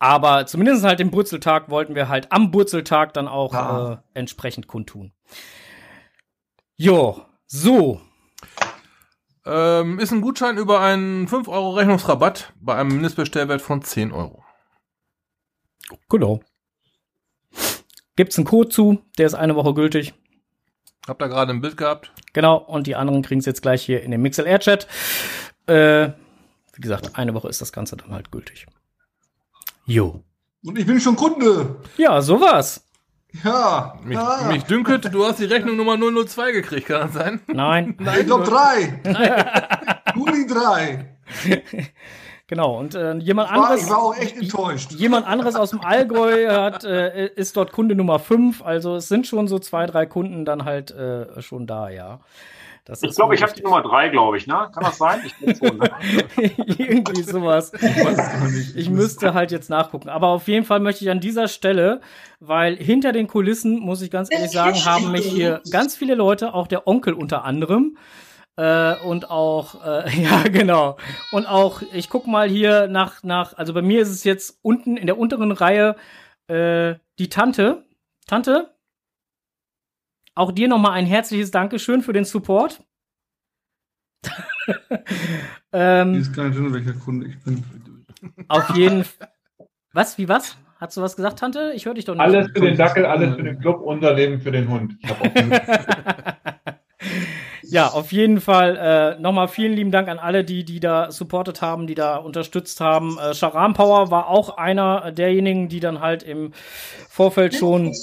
aber 0.00 0.46
zumindest 0.46 0.82
halt 0.84 0.98
den 0.98 1.12
Burzeltag 1.12 1.70
wollten 1.70 1.94
wir 1.94 2.08
halt 2.08 2.32
am 2.32 2.50
Burzeltag 2.50 3.14
dann 3.14 3.28
auch 3.28 3.54
Ah. 3.54 4.02
äh, 4.14 4.18
entsprechend 4.18 4.66
kundtun. 4.66 5.12
Jo, 6.74 7.24
so. 7.46 8.00
Ähm, 9.44 9.98
ist 9.98 10.12
ein 10.12 10.20
Gutschein 10.20 10.56
über 10.56 10.80
einen 10.80 11.26
5 11.26 11.48
Euro 11.48 11.70
Rechnungsrabatt 11.70 12.52
bei 12.60 12.76
einem 12.76 12.90
Mindestbestellwert 12.90 13.60
von 13.60 13.82
10 13.82 14.12
Euro. 14.12 14.44
Genau. 16.08 16.40
Gibt's 18.14 18.38
einen 18.38 18.46
Code 18.46 18.68
zu, 18.68 19.02
der 19.18 19.26
ist 19.26 19.34
eine 19.34 19.56
Woche 19.56 19.74
gültig. 19.74 20.14
Habt 21.08 21.20
ihr 21.22 21.28
gerade 21.28 21.52
ein 21.52 21.60
Bild 21.60 21.76
gehabt? 21.76 22.12
Genau, 22.32 22.56
und 22.56 22.86
die 22.86 22.94
anderen 22.94 23.22
kriegen 23.22 23.40
es 23.40 23.46
jetzt 23.46 23.62
gleich 23.62 23.82
hier 23.82 24.02
in 24.02 24.12
dem 24.12 24.22
Mixel 24.22 24.46
Air 24.46 24.60
Chat. 24.60 24.86
Äh, 25.66 26.10
wie 26.74 26.80
gesagt, 26.80 27.16
eine 27.16 27.34
Woche 27.34 27.48
ist 27.48 27.60
das 27.60 27.72
Ganze 27.72 27.96
dann 27.96 28.12
halt 28.12 28.30
gültig. 28.30 28.66
Jo. 29.84 30.22
Und 30.64 30.78
ich 30.78 30.86
bin 30.86 31.00
schon 31.00 31.16
Kunde. 31.16 31.76
Ja, 31.96 32.22
sowas. 32.22 32.86
Ja. 33.44 33.98
Mich, 34.04 34.16
ja. 34.16 34.48
mich 34.48 34.64
dünkelt, 34.64 35.12
du 35.12 35.24
hast 35.24 35.38
die 35.38 35.46
Rechnung 35.46 35.76
Nummer 35.76 35.96
002 35.96 36.52
gekriegt, 36.52 36.88
kann 36.88 37.02
das 37.02 37.12
sein? 37.14 37.40
Nein. 37.46 37.96
ich 38.20 38.26
glaube 38.26 38.44
drei. 38.44 39.00
Juli 40.14 40.46
drei. 40.46 41.06
Genau, 42.48 42.78
und 42.78 42.94
äh, 42.94 43.14
jemand 43.14 43.48
war, 43.48 43.62
anderes. 43.62 43.84
ich 43.84 43.88
war 43.88 44.02
auch 44.02 44.14
echt 44.14 44.36
enttäuscht. 44.36 44.92
Jemand 44.92 45.26
anderes 45.26 45.54
aus 45.54 45.70
dem 45.70 45.80
Allgäu 45.80 46.50
hat, 46.50 46.84
äh, 46.84 47.28
ist 47.28 47.56
dort 47.56 47.72
Kunde 47.72 47.94
Nummer 47.94 48.18
5. 48.18 48.62
Also 48.62 48.96
es 48.96 49.08
sind 49.08 49.26
schon 49.26 49.48
so 49.48 49.58
zwei, 49.58 49.86
drei 49.86 50.04
Kunden 50.04 50.44
dann 50.44 50.66
halt 50.66 50.90
äh, 50.90 51.40
schon 51.40 51.66
da, 51.66 51.88
ja. 51.88 52.20
Das 52.84 53.02
Ich 53.02 53.14
glaube, 53.14 53.36
ich 53.36 53.42
habe 53.42 53.52
die 53.52 53.62
Nummer 53.62 53.80
drei, 53.80 54.08
glaube 54.08 54.36
ich, 54.36 54.48
ne? 54.48 54.68
Kann 54.74 54.82
das 54.82 54.98
sein? 54.98 55.20
Ich 55.24 55.38
bin 55.38 55.54
schon, 55.54 55.78
ne? 55.78 55.90
Irgendwie 56.78 57.22
sowas. 57.22 57.70
Ich 58.74 58.90
müsste 58.90 59.34
halt 59.34 59.52
jetzt 59.52 59.70
nachgucken. 59.70 60.08
Aber 60.08 60.28
auf 60.28 60.48
jeden 60.48 60.66
Fall 60.66 60.80
möchte 60.80 61.04
ich 61.04 61.10
an 61.10 61.20
dieser 61.20 61.46
Stelle, 61.46 62.00
weil 62.40 62.76
hinter 62.76 63.12
den 63.12 63.28
Kulissen, 63.28 63.78
muss 63.78 64.02
ich 64.02 64.10
ganz 64.10 64.30
ehrlich 64.32 64.50
sagen, 64.50 64.84
haben 64.84 65.12
mich 65.12 65.26
hier 65.26 65.60
ganz 65.70 65.94
viele 65.94 66.16
Leute, 66.16 66.54
auch 66.54 66.66
der 66.66 66.88
Onkel 66.88 67.14
unter 67.14 67.44
anderem, 67.44 67.96
äh, 68.56 68.96
und 68.96 69.30
auch, 69.30 69.84
äh, 69.84 70.10
ja, 70.22 70.42
genau. 70.42 70.96
Und 71.30 71.46
auch, 71.46 71.82
ich 71.92 72.08
guck 72.08 72.26
mal 72.26 72.48
hier 72.48 72.88
nach, 72.88 73.22
nach, 73.22 73.56
also 73.56 73.72
bei 73.72 73.82
mir 73.82 74.02
ist 74.02 74.10
es 74.10 74.24
jetzt 74.24 74.58
unten 74.62 74.96
in 74.96 75.06
der 75.06 75.18
unteren 75.18 75.52
Reihe 75.52 75.96
äh, 76.48 76.94
die 77.18 77.28
Tante. 77.28 77.84
Tante, 78.26 78.74
auch 80.34 80.52
dir 80.52 80.68
nochmal 80.68 80.92
ein 80.92 81.06
herzliches 81.06 81.50
Dankeschön 81.50 82.02
für 82.02 82.12
den 82.12 82.24
Support. 82.24 82.82
ähm, 85.72 86.14
Ich 86.14 86.28
weiß 86.28 86.32
gar 86.32 86.48
nicht, 86.48 86.72
welcher 86.72 86.92
Kunde 86.94 87.26
ich 87.26 87.38
bin. 87.40 87.64
auf 88.48 88.70
jeden 88.76 89.00
F 89.00 89.18
Was? 89.92 90.18
Wie 90.18 90.28
was? 90.28 90.56
Hast 90.78 90.96
du 90.96 91.02
was 91.02 91.14
gesagt, 91.16 91.38
Tante? 91.38 91.72
Ich 91.74 91.86
höre 91.86 91.94
dich 91.94 92.04
doch 92.04 92.14
nicht. 92.14 92.22
Alles 92.22 92.50
für 92.50 92.60
den 92.60 92.76
Dackel, 92.76 93.06
alles 93.06 93.36
für 93.36 93.42
den 93.42 93.60
Club, 93.60 93.80
unser 93.82 94.14
Leben 94.14 94.40
für 94.40 94.50
den 94.50 94.68
Hund. 94.68 94.96
Ich 95.00 95.08
hab 95.08 95.20
auch 95.20 95.26
Ja, 97.62 97.88
auf 97.88 98.12
jeden 98.12 98.40
Fall 98.40 98.76
äh, 99.16 99.20
nochmal 99.20 99.48
vielen 99.48 99.72
lieben 99.72 99.90
Dank 99.90 100.08
an 100.08 100.18
alle, 100.18 100.44
die, 100.44 100.64
die 100.64 100.78
da 100.78 101.10
supportet 101.10 101.62
haben, 101.62 101.86
die 101.86 101.94
da 101.94 102.16
unterstützt 102.16 102.80
haben. 102.80 103.16
Äh, 103.18 103.32
Sharam 103.32 103.72
Power 103.72 104.10
war 104.10 104.28
auch 104.28 104.58
einer 104.58 105.10
derjenigen, 105.10 105.68
die 105.68 105.80
dann 105.80 106.00
halt 106.00 106.22
im 106.22 106.52
Vorfeld 107.08 107.54
schon 107.54 107.94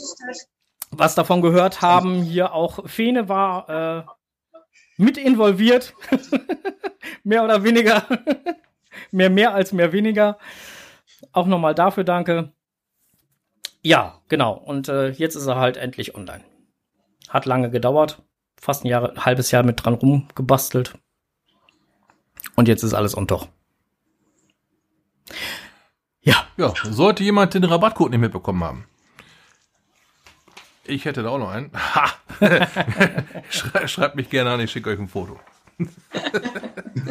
was 0.92 1.16
davon 1.16 1.42
gehört 1.42 1.82
haben. 1.82 2.24
Hier 2.24 2.54
auch 2.54 2.88
Fene 2.88 3.30
war 3.30 3.70
äh, 3.70 4.04
mit 4.98 5.18
involviert. 5.18 5.94
mehr 7.24 7.44
oder 7.44 7.64
weniger. 7.64 8.04
mehr 9.12 9.30
mehr 9.30 9.54
als 9.54 9.72
mehr 9.72 9.92
weniger. 9.92 10.38
Auch 11.32 11.48
nochmal 11.48 11.76
dafür 11.76 12.04
danke. 12.04 12.52
Ja, 13.82 14.22
genau. 14.28 14.54
Und 14.54 14.90
äh, 14.90 15.10
jetzt 15.10 15.36
ist 15.36 15.48
er 15.48 15.56
halt 15.56 15.78
endlich 15.78 16.16
online. 16.16 16.44
Hat 17.30 17.46
lange 17.46 17.70
gedauert. 17.70 18.22
Fast 18.60 18.84
ein, 18.84 18.88
Jahr, 18.88 19.10
ein 19.10 19.26
halbes 19.26 19.52
Jahr 19.52 19.64
mit 19.64 19.84
dran 19.84 19.94
rumgebastelt. 19.94 20.94
Und 22.56 22.68
jetzt 22.68 22.84
ist 22.84 22.94
alles 22.94 23.16
on 23.16 23.28
doch. 23.28 23.48
Ja, 26.22 26.46
sollte 26.84 27.24
jemand 27.24 27.54
den 27.54 27.64
Rabattcode 27.64 28.12
nicht 28.12 28.20
mitbekommen 28.20 28.64
haben. 28.64 28.86
Ich 30.90 31.06
hätte 31.06 31.24
da 31.24 31.30
auch 31.30 31.38
noch 31.38 31.52
einen. 31.52 31.72
Ha! 31.96 32.10
Schrei, 33.50 33.88
schreibt 33.88 34.16
mich 34.16 34.30
gerne 34.30 34.52
an, 34.52 34.60
ich 34.60 34.72
schicke 34.72 34.90
euch 34.90 35.00
ein 35.00 35.08
Foto. 35.08 35.40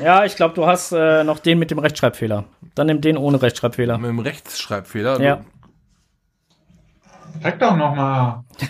Ja, 0.02 0.24
ich 0.24 0.36
glaube, 0.36 0.54
du 0.54 0.66
hast 0.66 0.92
äh, 0.92 1.24
noch 1.24 1.38
den 1.38 1.58
mit 1.58 1.70
dem 1.70 1.78
Rechtschreibfehler. 1.78 2.44
Dann 2.74 2.86
nimm 2.86 3.00
den 3.00 3.16
ohne 3.16 3.40
Rechtschreibfehler. 3.40 3.98
Mit 3.98 4.10
dem 4.10 4.18
Rechtschreibfehler? 4.18 5.20
Ja. 5.20 5.44
Zeig 7.42 7.58
doch 7.58 7.74
noch 7.76 7.94
mal. 7.94 8.44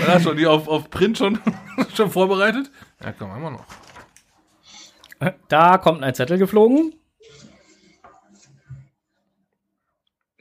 Man 0.00 0.08
hat 0.08 0.22
schon 0.22 0.36
die 0.36 0.46
auf, 0.46 0.66
auf 0.66 0.90
Print 0.90 1.18
schon, 1.18 1.38
schon 1.94 2.10
vorbereitet? 2.10 2.70
Ja, 3.02 3.12
komm, 3.12 3.30
wir 3.40 3.50
noch. 3.50 3.64
Da 5.48 5.78
kommt 5.78 6.02
ein 6.02 6.14
Zettel 6.14 6.38
geflogen. 6.38 6.94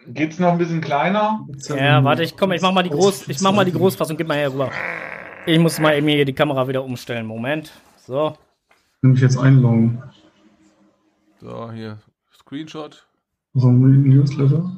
Geht's 0.08 0.40
noch 0.40 0.52
ein 0.54 0.58
bisschen 0.58 0.82
kleiner? 0.82 1.48
Ja, 1.70 2.04
warte, 2.04 2.24
ich 2.24 2.36
komm, 2.36 2.52
ich 2.52 2.62
mach 2.62 2.72
mal 2.74 2.84
die 2.84 2.90
Groß, 2.90 3.28
ich 3.30 3.40
mach 3.42 3.52
mal 3.54 3.66
die 3.66 3.72
Großfassung, 3.72 4.18
gib 4.18 4.28
mal 4.28 4.38
her 4.38 4.52
rüber. 4.52 4.72
Ich 5.46 5.60
muss 5.60 5.80
mal 5.80 5.96
eben 5.98 6.08
hier 6.08 6.26
die 6.26 6.34
Kamera 6.34 6.68
wieder 6.68 6.84
umstellen. 6.84 7.26
Moment. 7.26 7.72
So. 8.06 8.38
Will 9.02 9.12
mich 9.12 9.22
jetzt 9.22 9.38
einloggen. 9.38 10.02
So, 11.40 11.72
hier, 11.72 11.98
Screenshot, 12.38 13.06
So 13.54 13.68
ein 13.68 14.04
Newsletter. 14.04 14.72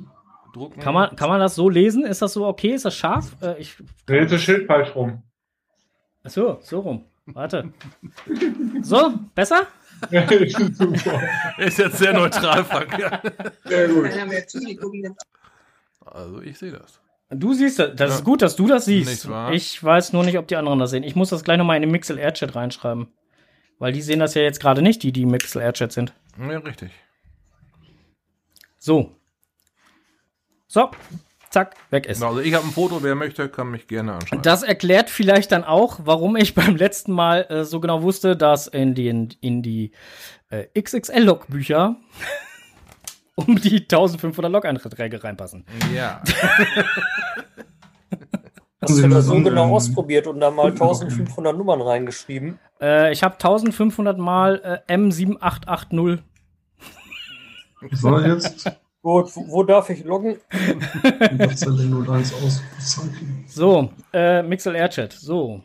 drucken. 0.53 0.79
Kann 0.79 0.93
man, 0.93 1.15
kann 1.15 1.29
man 1.29 1.39
das 1.39 1.55
so 1.55 1.69
lesen? 1.69 2.03
Ist 2.05 2.21
das 2.21 2.33
so 2.33 2.45
okay? 2.47 2.71
Ist 2.73 2.85
das 2.85 2.95
scharf? 2.95 3.35
Äh, 3.41 3.59
ich, 3.59 3.75
Dreht 4.05 4.31
das 4.31 4.41
Schild 4.41 4.65
falsch 4.67 4.95
rum. 4.95 5.21
ach 6.23 6.29
so, 6.31 6.57
so 6.61 6.79
rum. 6.79 7.03
Warte. 7.27 7.71
So, 8.81 9.13
besser? 9.33 9.67
Ist 11.57 11.77
jetzt 11.79 11.97
sehr 11.97 12.13
neutral, 12.13 12.63
Frank. 12.65 12.97
Ja. 12.97 13.21
Sehr 13.65 13.87
gut. 13.87 14.05
Dann 14.05 14.21
haben 14.21 14.31
wir 14.31 14.47
zu, 14.47 14.59
die 14.59 14.75
gucken 14.75 15.03
jetzt. 15.03 15.25
Also, 16.05 16.41
ich 16.41 16.57
sehe 16.57 16.71
das. 16.71 16.99
Du 17.31 17.53
siehst 17.53 17.79
das. 17.79 17.95
Das 17.95 18.09
Ja. 18.11 18.15
ist 18.17 18.23
gut, 18.23 18.41
dass 18.41 18.55
du 18.55 18.67
das 18.67 18.85
siehst. 18.85 19.09
Nicht 19.09 19.29
wahr? 19.29 19.51
Ich 19.53 19.83
weiß 19.83 20.13
nur 20.13 20.23
nicht, 20.23 20.37
ob 20.37 20.47
die 20.47 20.55
anderen 20.55 20.79
das 20.79 20.91
sehen. 20.91 21.03
Ich 21.03 21.15
muss 21.15 21.29
das 21.29 21.43
gleich 21.43 21.57
nochmal 21.57 21.77
in 21.77 21.81
den 21.81 21.91
Mixel 21.91 22.17
Air 22.19 22.33
Chat 22.33 22.55
reinschreiben. 22.55 23.07
Weil 23.79 23.91
die 23.93 24.01
sehen 24.01 24.19
das 24.19 24.35
ja 24.35 24.41
jetzt 24.41 24.59
gerade 24.61 24.81
nicht, 24.81 25.03
die, 25.03 25.11
die 25.11 25.23
im 25.23 25.31
Mixel 25.31 25.61
Air 25.61 25.73
Chat 25.73 25.91
sind. 25.91 26.13
Ja, 26.39 26.59
richtig. 26.59 26.91
So. 28.77 29.15
So. 30.67 30.91
Zack, 31.55 31.75
weg 31.89 32.05
ist. 32.05 32.21
Also, 32.21 32.41
ich 32.41 32.53
habe 32.53 32.65
ein 32.65 32.71
Foto, 32.71 33.01
wer 33.01 33.15
möchte, 33.15 33.47
kann 33.47 33.71
mich 33.71 33.87
gerne 33.87 34.15
anschauen. 34.15 34.41
Das 34.41 34.61
erklärt 34.61 35.09
vielleicht 35.09 35.53
dann 35.53 35.63
auch, 35.63 36.01
warum 36.03 36.35
ich 36.35 36.53
beim 36.55 36.75
letzten 36.75 37.13
Mal 37.13 37.45
äh, 37.47 37.63
so 37.63 37.79
genau 37.79 38.01
wusste, 38.01 38.35
dass 38.35 38.67
in, 38.67 38.93
den, 38.93 39.29
in 39.39 39.61
die 39.61 39.93
äh, 40.49 40.65
XXL-Logbücher 40.77 41.95
um 43.35 43.55
die 43.55 43.77
1500 43.77 44.51
Log-Einträge 44.51 45.23
reinpassen. 45.23 45.65
Ja. 45.95 46.21
Hast 48.81 48.97
du 49.01 49.07
das 49.07 49.25
so 49.27 49.41
genau 49.41 49.73
ausprobiert 49.73 50.27
und 50.27 50.41
da 50.41 50.51
mal 50.51 50.71
1500 50.71 51.57
Nummern 51.57 51.81
reingeschrieben? 51.81 52.59
Äh, 52.81 53.13
ich 53.13 53.23
habe 53.23 53.35
1500 53.35 54.17
mal 54.17 54.83
äh, 54.85 54.93
M7880. 54.93 56.19
So, 57.93 58.19
jetzt. 58.19 58.69
Gut, 59.05 59.29
wo, 59.35 59.61
darf 59.61 59.91
ich 59.91 60.03
loggen? 60.03 60.37
1801 60.51 62.33
Ausrufezeichen. 62.33 63.45
So, 63.47 63.91
äh, 64.11 64.41
Mixel 64.41 64.73
Air 64.73 64.89
Chat. 64.89 65.13
So. 65.13 65.61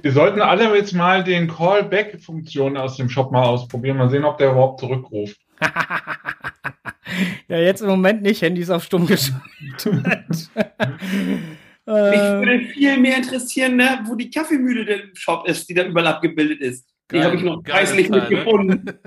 Wir 0.00 0.12
sollten 0.12 0.40
alle 0.40 0.72
jetzt 0.76 0.92
mal 0.92 1.24
den 1.24 1.48
Callback-Funktion 1.48 2.76
aus 2.76 2.96
dem 2.96 3.08
Shop 3.08 3.32
mal 3.32 3.42
ausprobieren. 3.42 3.96
Mal 3.96 4.10
sehen, 4.10 4.24
ob 4.24 4.38
der 4.38 4.52
überhaupt 4.52 4.78
zurückruft. 4.80 5.36
Ja, 7.48 7.56
jetzt 7.56 7.80
im 7.80 7.88
Moment 7.88 8.22
nicht. 8.22 8.42
Handy 8.42 8.60
ist 8.60 8.68
auf 8.70 8.84
stumm 8.84 9.06
geschaltet. 9.06 9.40
Mich 9.86 10.50
würde 11.86 12.60
viel 12.74 12.98
mehr 12.98 13.16
interessieren, 13.16 13.76
ne, 13.76 14.00
wo 14.04 14.14
die 14.14 14.30
Kaffeemühle 14.30 14.84
denn 14.84 15.00
im 15.00 15.16
Shop 15.16 15.48
ist, 15.48 15.66
die 15.68 15.74
da 15.74 15.84
überall 15.84 16.06
abgebildet 16.06 16.60
ist. 16.60 16.86
Die 17.10 17.16
Geil- 17.16 17.24
habe 17.24 17.36
ich 17.36 17.42
noch 17.42 17.62
preislich 17.62 18.10
nicht 18.10 18.30
ne? 18.30 18.36
gefunden. 18.36 18.98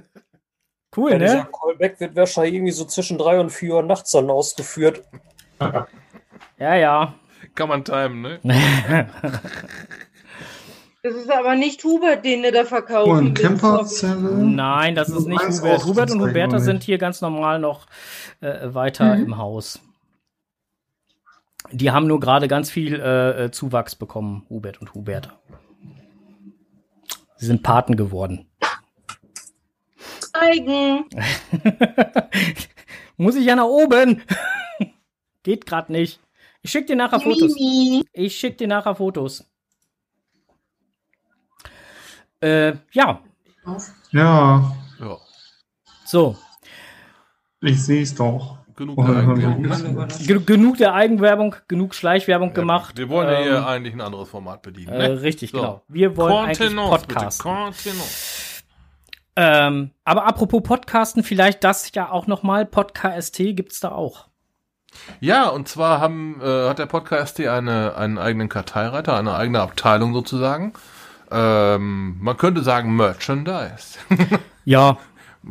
Cool, 0.96 1.12
Ja, 1.12 1.18
dieser 1.20 1.36
ne? 1.36 1.48
Callback 1.52 2.00
wird 2.00 2.16
wahrscheinlich 2.16 2.56
irgendwie 2.56 2.72
so 2.74 2.86
zwischen 2.86 3.18
3 3.18 3.40
und 3.40 3.50
4 3.52 3.76
Uhr 3.76 3.84
nachts 3.84 4.12
dann 4.12 4.30
ausgeführt. 4.30 5.04
Ja, 6.58 6.76
ja. 6.76 7.14
Kann 7.56 7.70
man 7.70 7.84
timen, 7.84 8.22
ne? 8.22 8.40
Das 11.04 11.16
ist 11.16 11.32
aber 11.32 11.56
nicht 11.56 11.84
Hubert, 11.84 12.24
den 12.24 12.44
du 12.44 12.52
da 12.52 12.64
verkaufen 12.64 13.10
Und 13.12 13.40
willst. 13.40 13.42
Camperzelle. 13.42 14.38
Nein, 14.46 14.94
das 14.94 15.10
ist 15.10 15.26
nicht 15.28 15.42
Hubert. 15.42 15.84
Hubert 15.86 16.12
und 16.12 16.22
Huberta 16.22 16.60
sind 16.60 16.84
hier 16.84 17.00
ganz 17.00 17.22
normal 17.22 17.58
noch 17.58 17.88
äh, 18.42 18.72
weiter 18.76 19.16
Mhm. 19.16 19.24
im 19.26 19.38
Haus. 19.38 19.80
Die 21.72 21.90
haben 21.90 22.06
nur 22.06 22.20
gerade 22.20 22.48
ganz 22.48 22.70
viel 22.70 23.00
äh, 23.00 23.46
äh, 23.46 23.52
Zuwachs 23.52 23.96
bekommen, 23.96 24.46
Hubert 24.50 24.80
und 24.80 24.94
Huberta. 24.94 25.40
Sie 27.38 27.48
sind 27.48 27.64
Paten 27.64 27.96
geworden. 27.98 28.51
Zeigen. 30.42 31.06
Muss 33.18 33.36
ich 33.36 33.46
ja 33.46 33.56
nach 33.56 33.66
oben. 33.66 34.24
Geht 35.44 35.66
gerade 35.66 35.92
nicht. 35.92 36.20
Ich 36.64 36.72
schick 36.72 36.88
dir 36.88 36.96
nachher 36.96 37.20
Fotos. 37.20 37.56
Ich 38.14 38.36
schick 38.36 38.58
dir 38.58 38.68
nachher 38.68 38.96
Fotos. 38.96 39.46
Äh, 42.42 42.74
ja, 42.92 43.22
Ja, 44.12 44.76
Ja. 45.00 45.18
so. 46.06 46.36
ich 47.62 47.84
sehe 47.84 48.02
es 48.02 48.16
doch. 48.16 48.58
Genug 48.76 48.96
der 49.06 49.16
Eigenwerbung. 49.18 50.08
Gen 50.26 50.46
genug 50.46 50.78
der 50.78 50.94
Eigenwerbung, 50.96 51.56
genug 51.68 51.94
Schleichwerbung 51.94 52.54
gemacht. 52.54 52.98
Wir 52.98 53.10
wollen 53.10 53.30
ja 53.30 53.38
Ähm, 53.40 53.44
hier 53.44 53.68
eigentlich 53.68 53.94
ein 53.94 54.02
anderes 54.02 54.30
Format 54.30 54.64
bedienen. 54.64 54.92
Äh, 54.94 55.10
Ne? 55.10 55.22
richtig, 55.22 55.52
So. 55.52 55.58
genau. 55.60 55.82
Wir 55.88 56.18
wollen 56.18 56.34
eigentlich 56.46 56.58
Contenance. 56.76 57.38
Contenance. 57.44 58.51
Ähm, 59.44 59.90
aber 60.06 60.28
apropos 60.28 60.62
Podcasten, 60.62 61.24
vielleicht 61.24 61.64
das 61.64 61.92
ja 61.96 62.12
auch 62.12 62.28
nochmal. 62.28 62.64
Podcast 62.64 63.38
gibt's 63.38 63.80
da 63.80 63.90
auch. 63.90 64.28
Ja, 65.20 65.50
und 65.50 65.68
zwar 65.68 66.00
haben, 66.00 66.40
äh, 66.44 66.70
hat 66.70 66.78
der 66.78 66.86
Podcast 66.86 67.40
eine, 67.40 67.96
einen 67.96 68.20
eigenen 68.20 68.50
Karteireiter, 68.50 69.18
eine 69.18 69.34
eigene 69.34 69.60
Abteilung 69.60 70.14
sozusagen. 70.14 70.74
Ähm, 71.32 72.18
man 72.20 72.38
könnte 72.38 72.62
sagen 72.62 72.96
Merchandise. 72.96 73.98
Ja. 74.64 75.00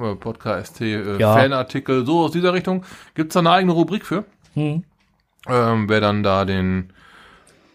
Äh, 0.00 0.14
Podcast, 0.14 0.80
äh, 0.80 1.18
Ja. 1.18 1.34
Fanartikel, 1.34 2.06
so 2.06 2.20
aus 2.20 2.30
dieser 2.30 2.52
Richtung. 2.52 2.84
Gibt's 3.16 3.34
da 3.34 3.40
eine 3.40 3.50
eigene 3.50 3.72
Rubrik 3.72 4.06
für? 4.06 4.24
Hm. 4.54 4.84
Ähm, 5.48 5.88
wer 5.88 6.00
dann 6.00 6.22
da 6.22 6.44
den 6.44 6.92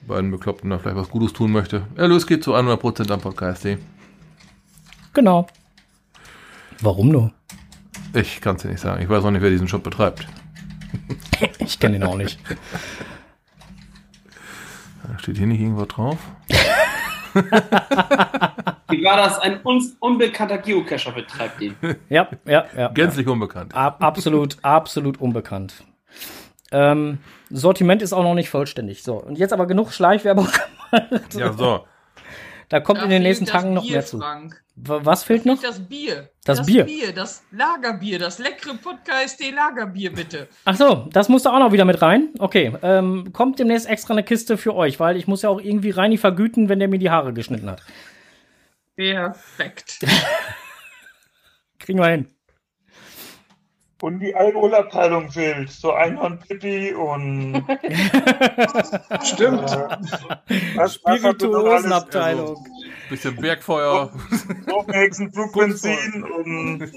beiden 0.07 0.31
Bekloppten 0.31 0.69
da 0.69 0.77
vielleicht 0.79 0.95
was 0.95 1.09
Gutes 1.09 1.33
tun 1.33 1.51
möchte. 1.51 1.87
Erlös 1.97 2.25
geht 2.25 2.41
zu 2.41 2.55
100% 2.55 3.11
am 3.11 3.19
Podcast. 3.19 3.67
Genau. 5.11 5.47
Warum 6.81 7.09
nur? 7.09 7.31
Ich 8.13 8.41
kann 8.41 8.55
es 8.55 8.61
dir 8.61 8.69
nicht 8.69 8.79
sagen. 8.81 9.01
Ich 9.01 9.09
weiß 9.09 9.23
auch 9.23 9.31
nicht, 9.31 9.41
wer 9.41 9.49
diesen 9.49 9.67
Shop 9.67 9.83
betreibt. 9.83 10.27
Ich 11.59 11.77
kenne 11.79 11.97
ihn 11.97 12.03
auch 12.03 12.15
nicht. 12.15 12.39
Steht 15.17 15.37
hier 15.37 15.47
nicht 15.47 15.59
irgendwo 15.59 15.83
drauf? 15.83 16.17
Wie 18.89 19.03
war 19.03 19.17
das? 19.17 19.37
Ein 19.39 19.59
uns 19.61 19.97
unbekannter 19.99 20.57
Geocacher 20.59 21.11
betreibt 21.11 21.59
den. 21.59 21.75
Ja, 22.07 22.29
ja, 22.45 22.65
ja. 22.77 22.87
Gänzlich 22.89 23.27
unbekannt. 23.27 23.75
Ab, 23.75 24.01
absolut, 24.01 24.57
absolut 24.61 25.19
unbekannt. 25.19 25.83
Ähm, 26.71 27.17
Sortiment 27.49 28.01
ist 28.01 28.13
auch 28.13 28.23
noch 28.23 28.35
nicht 28.35 28.49
vollständig. 28.49 29.03
So, 29.03 29.15
und 29.15 29.37
jetzt 29.37 29.51
aber 29.51 29.65
genug 29.65 29.91
Schleichwerbung 29.91 30.47
gemacht. 30.91 31.33
Ja, 31.33 31.51
so. 31.51 31.85
Da 32.69 32.79
kommt 32.79 32.99
Da 32.99 33.03
in 33.03 33.09
den 33.09 33.23
nächsten 33.23 33.45
das 33.45 33.53
Tagen 33.53 33.73
noch 33.73 33.83
Bier, 33.83 33.91
mehr 33.93 34.05
zu. 34.05 34.19
Frank. 34.19 34.61
Was 34.75 35.23
fehlt 35.23 35.45
noch? 35.45 35.61
Das 35.61 35.79
Bier. 35.79 36.29
Das 36.43 36.65
Bier. 36.65 37.13
das 37.13 37.43
Lagerbier, 37.51 38.19
das 38.19 38.39
leckere 38.39 38.75
Podcast 38.75 39.39
Lagerbier, 39.41 40.11
bitte. 40.11 40.49
Ach 40.65 40.75
so, 40.75 41.07
das 41.11 41.29
musste 41.29 41.51
auch 41.51 41.59
noch 41.59 41.71
wieder 41.71 41.85
mit 41.85 42.01
rein. 42.01 42.29
Okay, 42.39 42.73
ähm, 42.81 43.31
kommt 43.31 43.57
demnächst 43.59 43.87
extra 43.87 44.13
eine 44.13 44.23
Kiste 44.23 44.57
für 44.57 44.75
euch, 44.75 44.99
weil 44.99 45.15
ich 45.15 45.27
muss 45.27 45.43
ja 45.43 45.49
auch 45.49 45.61
irgendwie 45.61 45.91
Reini 45.91 46.17
vergüten, 46.17 46.67
wenn 46.67 46.79
der 46.79 46.89
mir 46.89 46.99
die 46.99 47.09
Haare 47.09 47.33
geschnitten 47.33 47.69
hat. 47.69 47.81
Perfekt. 48.97 49.99
Kriegen 51.79 51.99
wir 51.99 52.07
hin. 52.07 52.34
Und 54.01 54.19
die 54.19 54.35
Alkoholabteilung 54.35 55.29
fehlt. 55.31 55.71
So 55.71 55.93
Einhorn-Pipi 55.93 56.93
und. 56.93 57.63
Stimmt. 59.23 59.71
Alles? 60.77 60.95
Spirituosenabteilung. 60.95 62.67
Bisschen 63.09 63.35
Bergfeuer. 63.37 64.11
Aufhexen, 64.71 65.31
Flugbenzin 65.31 66.23
und. 66.23 66.91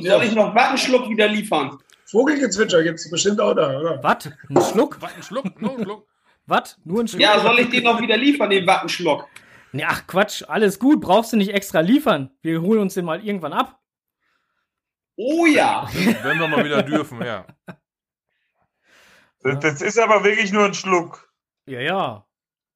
Soll 0.00 0.22
ich 0.24 0.34
noch 0.34 0.54
Wattenschluck 0.54 1.08
wieder 1.08 1.28
liefern? 1.28 1.78
Vogelgezwitscher 2.06 2.82
gibt 2.82 2.98
es 2.98 3.10
bestimmt 3.10 3.40
auch 3.40 3.54
da, 3.54 3.80
oder? 3.80 4.02
Was? 4.02 4.30
Ein 4.48 4.72
Schluck? 4.72 4.98
Was, 5.00 5.14
ein 5.16 5.22
Schluck? 5.22 5.60
Nur 5.60 5.78
ein 5.78 5.84
Schluck? 5.84 6.06
Was? 6.46 6.78
Nur 6.84 7.00
ein 7.00 7.08
Schluck? 7.08 7.20
Ja, 7.22 7.40
soll 7.40 7.58
ich 7.60 7.70
den 7.70 7.84
noch 7.84 8.00
wieder 8.00 8.16
liefern, 8.16 8.50
den 8.50 8.66
Wattenschluck? 8.66 9.26
Nee, 9.72 9.84
ach 9.86 10.06
Quatsch, 10.06 10.42
alles 10.46 10.78
gut, 10.78 11.00
brauchst 11.00 11.32
du 11.32 11.38
nicht 11.38 11.54
extra 11.54 11.80
liefern. 11.80 12.30
Wir 12.42 12.60
holen 12.60 12.80
uns 12.80 12.94
den 12.94 13.06
mal 13.06 13.24
irgendwann 13.24 13.54
ab. 13.54 13.78
Oh 15.16 15.46
ja. 15.46 15.88
Wenn 15.92 16.38
wir 16.38 16.48
mal 16.48 16.64
wieder 16.64 16.82
dürfen, 16.82 17.22
ja. 17.22 17.46
Das, 19.42 19.60
das 19.60 19.82
ist 19.82 19.98
aber 19.98 20.24
wirklich 20.24 20.52
nur 20.52 20.64
ein 20.64 20.74
Schluck. 20.74 21.32
Ja, 21.66 21.80
ja. 21.80 22.26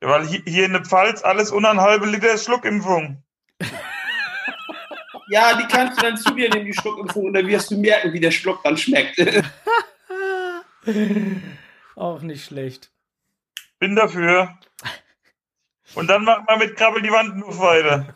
Ja, 0.02 0.08
weil 0.08 0.26
hier, 0.26 0.42
hier 0.44 0.66
in 0.66 0.72
der 0.72 0.84
Pfalz 0.84 1.22
alles 1.24 1.52
halben 1.80 2.10
Liter 2.10 2.36
Schluckimpfung. 2.38 3.22
Ja, 5.28 5.56
die 5.56 5.66
kannst 5.66 5.98
du 5.98 6.02
dann 6.02 6.16
zu 6.16 6.32
dir 6.34 6.48
nehmen, 6.50 6.66
die 6.66 6.72
Schluckimpfung, 6.72 7.24
und 7.24 7.32
dann 7.32 7.48
wirst 7.48 7.70
du 7.72 7.76
merken, 7.76 8.12
wie 8.12 8.20
der 8.20 8.30
Schluck 8.30 8.62
dann 8.62 8.76
schmeckt. 8.76 9.18
Auch 11.96 12.20
nicht 12.22 12.44
schlecht. 12.44 12.92
Bin 13.80 13.96
dafür. 13.96 14.56
Und 15.94 16.06
dann 16.08 16.24
machen 16.24 16.44
wir 16.46 16.58
mit 16.58 16.76
Krabbel 16.76 17.02
die 17.02 17.10
Wand 17.10 17.36
nur 17.36 17.58
weiter. 17.58 18.14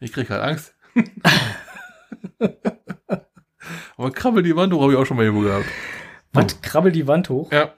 Ich 0.00 0.12
krieg 0.12 0.30
halt 0.30 0.42
Angst. 0.42 0.76
Aber 3.96 4.10
krabbel 4.12 4.42
die 4.42 4.56
Wand 4.56 4.72
hoch 4.72 4.82
habe 4.82 4.92
ich 4.92 4.98
auch 4.98 5.04
schon 5.04 5.16
mal 5.16 5.24
irgendwo 5.24 5.44
gehabt. 5.44 5.66
Was? 6.32 6.60
Krabbel 6.60 6.92
die 6.92 7.06
Wand 7.06 7.28
hoch? 7.28 7.50
Ja. 7.52 7.72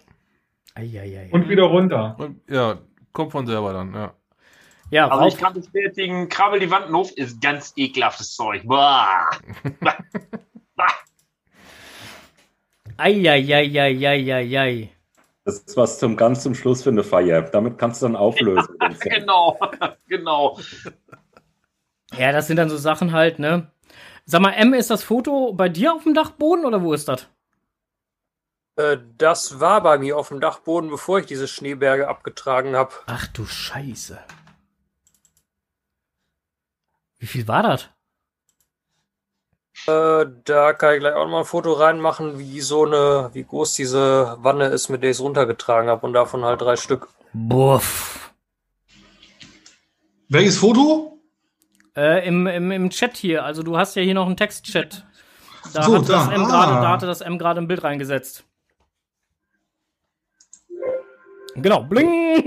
Eieiei. 0.75 1.29
Und 1.33 1.49
wieder 1.49 1.65
runter. 1.65 2.17
Und, 2.19 2.41
ja, 2.49 2.79
kommt 3.13 3.33
von 3.33 3.47
selber 3.47 3.73
dann, 3.73 3.95
ja. 3.95 4.15
Ja, 4.91 5.09
Also 5.09 5.27
ich 5.29 5.37
kann 5.37 5.55
bestätigen, 5.55 6.29
Krabbel 6.29 6.59
die 6.61 6.71
Wand 6.71 6.93
hoch 6.93 7.11
ist 7.13 7.41
ganz 7.41 7.73
ekelhaftes 7.77 8.35
Zeug. 8.35 8.63
Boah. 8.65 9.31
Eieieiei. 12.97 14.91
Das 15.45 15.59
ist 15.61 15.77
was 15.77 15.99
zum 15.99 16.17
ganz 16.17 16.43
zum 16.43 16.55
Schluss 16.55 16.83
für 16.83 16.91
eine 16.91 17.03
Feier. 17.03 17.43
Damit 17.43 17.79
kannst 17.79 18.03
du 18.03 18.07
dann 18.07 18.17
auflösen. 18.17 18.77
Song. 18.81 18.99
genau, 19.01 19.59
genau. 20.07 20.59
Ja, 22.17 22.33
das 22.33 22.47
sind 22.49 22.57
dann 22.57 22.69
so 22.69 22.77
Sachen 22.77 23.13
halt, 23.13 23.39
ne? 23.39 23.71
Sag 24.31 24.43
mal, 24.43 24.53
M, 24.53 24.75
ist 24.75 24.91
das 24.91 25.03
Foto 25.03 25.53
bei 25.55 25.69
dir 25.69 25.93
auf 25.93 26.05
dem 26.05 26.15
Dachboden 26.15 26.65
oder 26.65 26.85
wo 26.85 26.93
ist 26.93 27.09
das? 27.09 27.27
Äh, 28.77 28.99
das 29.19 29.59
war 29.59 29.83
bei 29.83 29.99
mir 29.99 30.17
auf 30.17 30.29
dem 30.29 30.39
Dachboden, 30.39 30.89
bevor 30.89 31.19
ich 31.19 31.27
diese 31.27 31.49
Schneeberge 31.49 32.07
abgetragen 32.07 32.77
habe. 32.77 32.93
Ach 33.07 33.27
du 33.27 33.45
Scheiße. 33.45 34.21
Wie 37.19 37.27
viel 37.27 37.49
war 37.49 37.65
das? 37.65 37.89
Äh, 39.89 40.31
da 40.45 40.75
kann 40.75 40.95
ich 40.95 41.01
gleich 41.01 41.15
auch 41.15 41.25
noch 41.25 41.33
mal 41.33 41.39
ein 41.41 41.45
Foto 41.45 41.73
reinmachen, 41.73 42.39
wie 42.39 42.61
so 42.61 42.85
eine, 42.87 43.31
wie 43.33 43.43
groß 43.43 43.75
diese 43.75 44.37
Wanne 44.39 44.67
ist, 44.67 44.91
mit 44.91 45.03
der 45.03 45.11
ich 45.11 45.17
es 45.17 45.23
runtergetragen 45.23 45.91
habe 45.91 46.07
und 46.07 46.13
davon 46.13 46.45
halt 46.45 46.61
drei 46.61 46.77
Stück. 46.77 47.09
Buff. 47.33 48.33
Welches 50.29 50.59
Foto? 50.59 51.10
Äh, 51.97 52.27
im, 52.27 52.47
im, 52.47 52.71
Im 52.71 52.91
Chat 52.91 53.17
hier, 53.17 53.45
also 53.45 53.63
du 53.63 53.77
hast 53.77 53.97
ja 53.97 54.03
hier 54.03 54.15
noch 54.15 54.27
einen 54.27 54.37
Textchat. 54.37 55.05
Da 55.75 55.83
So, 55.83 55.95
hat 55.95 56.03
das 56.03 56.09
da, 56.09 56.33
M 56.33 56.45
ah. 56.45 56.47
gerade, 56.47 56.73
da 56.73 56.89
hatte 56.91 57.07
das 57.07 57.21
M 57.21 57.39
gerade 57.39 57.61
ein 57.61 57.69
Bild 57.69 57.83
reingesetzt. 57.83 58.45
Genau, 61.57 61.83
bling! 61.83 62.45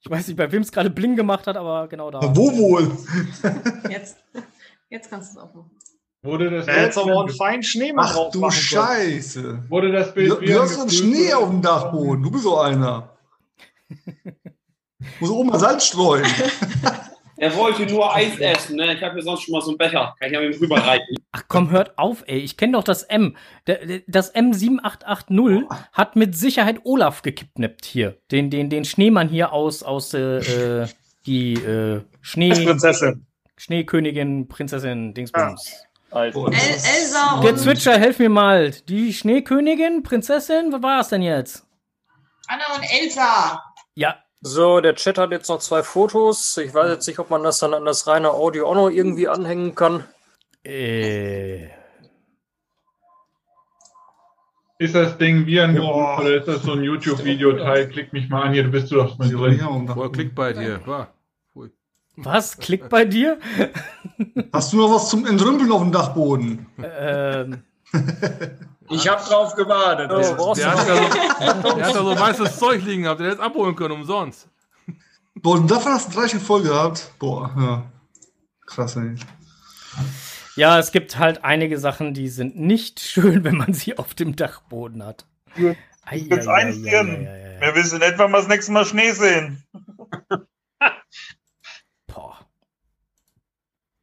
ich 0.00 0.10
weiß 0.10 0.28
nicht, 0.28 0.36
bei 0.36 0.50
wem 0.50 0.62
es 0.62 0.72
gerade 0.72 0.90
bling 0.90 1.14
gemacht 1.14 1.46
hat, 1.46 1.56
aber 1.56 1.86
genau 1.88 2.10
da. 2.10 2.20
Wo 2.34 2.56
wohl? 2.56 2.90
Jetzt, 3.90 4.16
jetzt 4.88 5.10
kannst 5.10 5.34
du 5.34 5.38
es 5.38 5.44
aufmachen. 5.44 5.70
Wurde 6.22 6.50
das 6.50 6.66
Da 6.66 6.72
hättest 6.72 6.96
du 6.96 7.02
aber 7.02 7.20
einen 7.20 7.28
feinen 7.28 7.62
Schneemann 7.62 8.06
Ach 8.08 8.30
du. 8.32 8.50
Scheiße. 8.50 9.64
Wurde 9.68 9.92
das 9.92 10.12
Bild 10.14 10.32
Du, 10.32 10.40
du 10.40 10.60
hast 10.60 10.74
so 10.74 10.80
einen 10.80 10.90
Schnee 10.90 11.32
auf 11.32 11.48
dem 11.48 11.62
Dachboden. 11.62 12.24
Du 12.24 12.30
bist 12.30 12.42
so 12.42 12.58
einer. 12.58 13.16
Muss 15.20 15.30
oben 15.30 15.50
mal 15.50 15.60
Salz 15.60 15.86
streuen. 15.86 16.26
Er 17.40 17.54
wollte 17.56 17.86
nur 17.86 18.14
Eis 18.14 18.38
essen, 18.38 18.76
ne? 18.76 18.94
Ich 18.94 19.02
habe 19.02 19.14
hier 19.14 19.22
sonst 19.22 19.42
schon 19.42 19.52
mal 19.52 19.60
so 19.60 19.70
einen 19.70 19.78
Becher. 19.78 20.14
Kann 20.18 20.28
ich 20.28 20.32
ja 20.32 20.40
mit 20.40 20.56
ihm 20.56 20.60
rüberreichen. 20.60 21.16
Ach 21.30 21.44
komm, 21.46 21.70
hört 21.70 21.96
auf, 21.96 22.24
ey. 22.26 22.38
Ich 22.38 22.56
kenne 22.56 22.72
doch 22.72 22.82
das 22.82 23.04
M. 23.04 23.36
Das 24.08 24.34
M7880 24.34 25.66
hat 25.92 26.16
mit 26.16 26.36
Sicherheit 26.36 26.80
Olaf 26.84 27.22
gekidnappt 27.22 27.84
hier. 27.84 28.18
Den, 28.32 28.50
den, 28.50 28.70
den 28.70 28.84
Schneemann 28.84 29.28
hier 29.28 29.52
aus, 29.52 29.84
aus 29.84 30.14
äh, 30.14 30.38
äh, 30.38 30.88
die 31.26 31.54
äh, 31.54 32.02
Schnee. 32.20 32.50
Prinzessin. 32.50 33.24
Schneekönigin, 33.56 34.48
Prinzessin, 34.48 35.14
Dingsbums. 35.14 35.84
El 36.10 36.32
Elsa 36.34 37.40
Der 37.42 37.56
Zwitscher, 37.56 37.98
helf 37.98 38.18
mir 38.18 38.30
mal. 38.30 38.70
Die 38.88 39.12
Schneekönigin, 39.12 40.02
Prinzessin, 40.02 40.72
was 40.72 40.82
war 40.82 41.00
es 41.00 41.08
denn 41.08 41.22
jetzt? 41.22 41.66
Anna 42.46 42.64
und 42.74 42.82
Elsa. 42.82 43.62
Ja. 43.94 44.16
So, 44.40 44.80
der 44.80 44.94
Chat 44.94 45.18
hat 45.18 45.32
jetzt 45.32 45.48
noch 45.48 45.58
zwei 45.58 45.82
Fotos. 45.82 46.56
Ich 46.58 46.72
weiß 46.72 46.90
jetzt 46.90 47.06
nicht, 47.08 47.18
ob 47.18 47.30
man 47.30 47.42
das 47.42 47.58
dann 47.58 47.74
an 47.74 47.84
das 47.84 48.06
reine 48.06 48.30
Audio 48.30 48.68
auch 48.68 48.74
noch 48.74 48.88
irgendwie 48.88 49.26
anhängen 49.28 49.74
kann. 49.74 50.04
Äh. 50.64 51.66
Ist 54.80 54.94
das 54.94 55.18
Ding 55.18 55.44
wie 55.46 55.60
ein 55.60 55.74
Buch 55.74 56.20
oder 56.20 56.36
ist 56.36 56.46
das 56.46 56.62
so 56.62 56.72
ein 56.72 56.84
YouTube-Video-Teil? 56.84 57.88
Klick 57.88 58.12
mich 58.12 58.28
mal 58.28 58.42
an, 58.42 58.52
hier, 58.52 58.62
du 58.62 58.70
bist 58.70 58.92
du 58.92 58.96
doch 58.96 59.18
mal 59.18 59.28
drin. 59.28 59.86
Boah, 59.86 60.12
klick 60.12 60.36
bei 60.36 60.52
dir. 60.52 60.80
Was? 62.16 62.56
Klick 62.58 62.88
bei 62.88 63.04
dir? 63.04 63.38
Hast 64.52 64.72
du 64.72 64.76
noch 64.76 64.94
was 64.94 65.08
zum 65.08 65.26
Entrümpeln 65.26 65.70
auf 65.72 65.82
dem 65.82 65.90
Dachboden? 65.92 66.66
ähm, 66.82 67.62
Ich 68.90 69.08
habe 69.08 69.22
drauf 69.22 69.54
gewartet. 69.54 70.10
Der, 70.10 70.18
der, 70.18 70.28
hat 70.28 70.38
da 70.38 70.52
so, 70.54 71.74
der 71.74 71.86
hat 71.86 71.94
da 71.94 72.02
so 72.02 72.18
weißes 72.20 72.58
Zeug 72.58 72.82
liegen 72.84 73.02
gehabt, 73.02 73.20
der 73.20 73.28
hätte 73.28 73.40
es 73.40 73.44
abholen 73.44 73.76
können, 73.76 73.92
umsonst. 73.92 74.48
Boah, 75.34 75.56
und 75.56 75.70
davon 75.70 75.92
hast 75.92 76.08
du 76.08 76.18
drei 76.18 76.28
Stück 76.28 76.42
voll 76.42 76.62
gehabt. 76.62 77.12
Boah, 77.18 77.50
ja. 77.56 77.92
Krass, 78.66 78.96
ey. 78.96 79.14
ja, 80.56 80.78
es 80.78 80.92
gibt 80.92 81.18
halt 81.18 81.44
einige 81.44 81.78
Sachen, 81.78 82.14
die 82.14 82.28
sind 82.28 82.58
nicht 82.58 83.00
schön, 83.00 83.44
wenn 83.44 83.56
man 83.56 83.72
sie 83.72 83.98
auf 83.98 84.14
dem 84.14 84.36
Dachboden 84.36 85.04
hat. 85.04 85.26
Jetzt 85.56 85.78
ei, 86.04 86.26
ei, 86.30 86.66
einfrieren. 86.66 87.26
ei, 87.26 87.28
ei, 87.28 87.56
ei. 87.56 87.60
Wir 87.60 87.74
wissen 87.74 88.00
wann 88.00 88.30
wir 88.30 88.38
das 88.38 88.48
nächste 88.48 88.72
Mal 88.72 88.84
Schnee 88.84 89.12
sehen. 89.12 89.62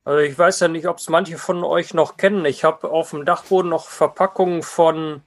Also 0.06 0.20
ich 0.20 0.38
weiß 0.38 0.60
ja 0.60 0.68
nicht, 0.68 0.88
ob 0.88 1.00
es 1.00 1.10
manche 1.10 1.38
von 1.38 1.64
euch 1.64 1.96
noch 1.96 2.16
kennen. 2.16 2.46
Ich 2.46 2.64
habe 2.64 2.90
auf 2.90 3.10
dem 3.10 3.26
Dachboden 3.26 3.70
noch 3.70 3.88
Verpackungen 3.88 4.62
von 4.62 5.24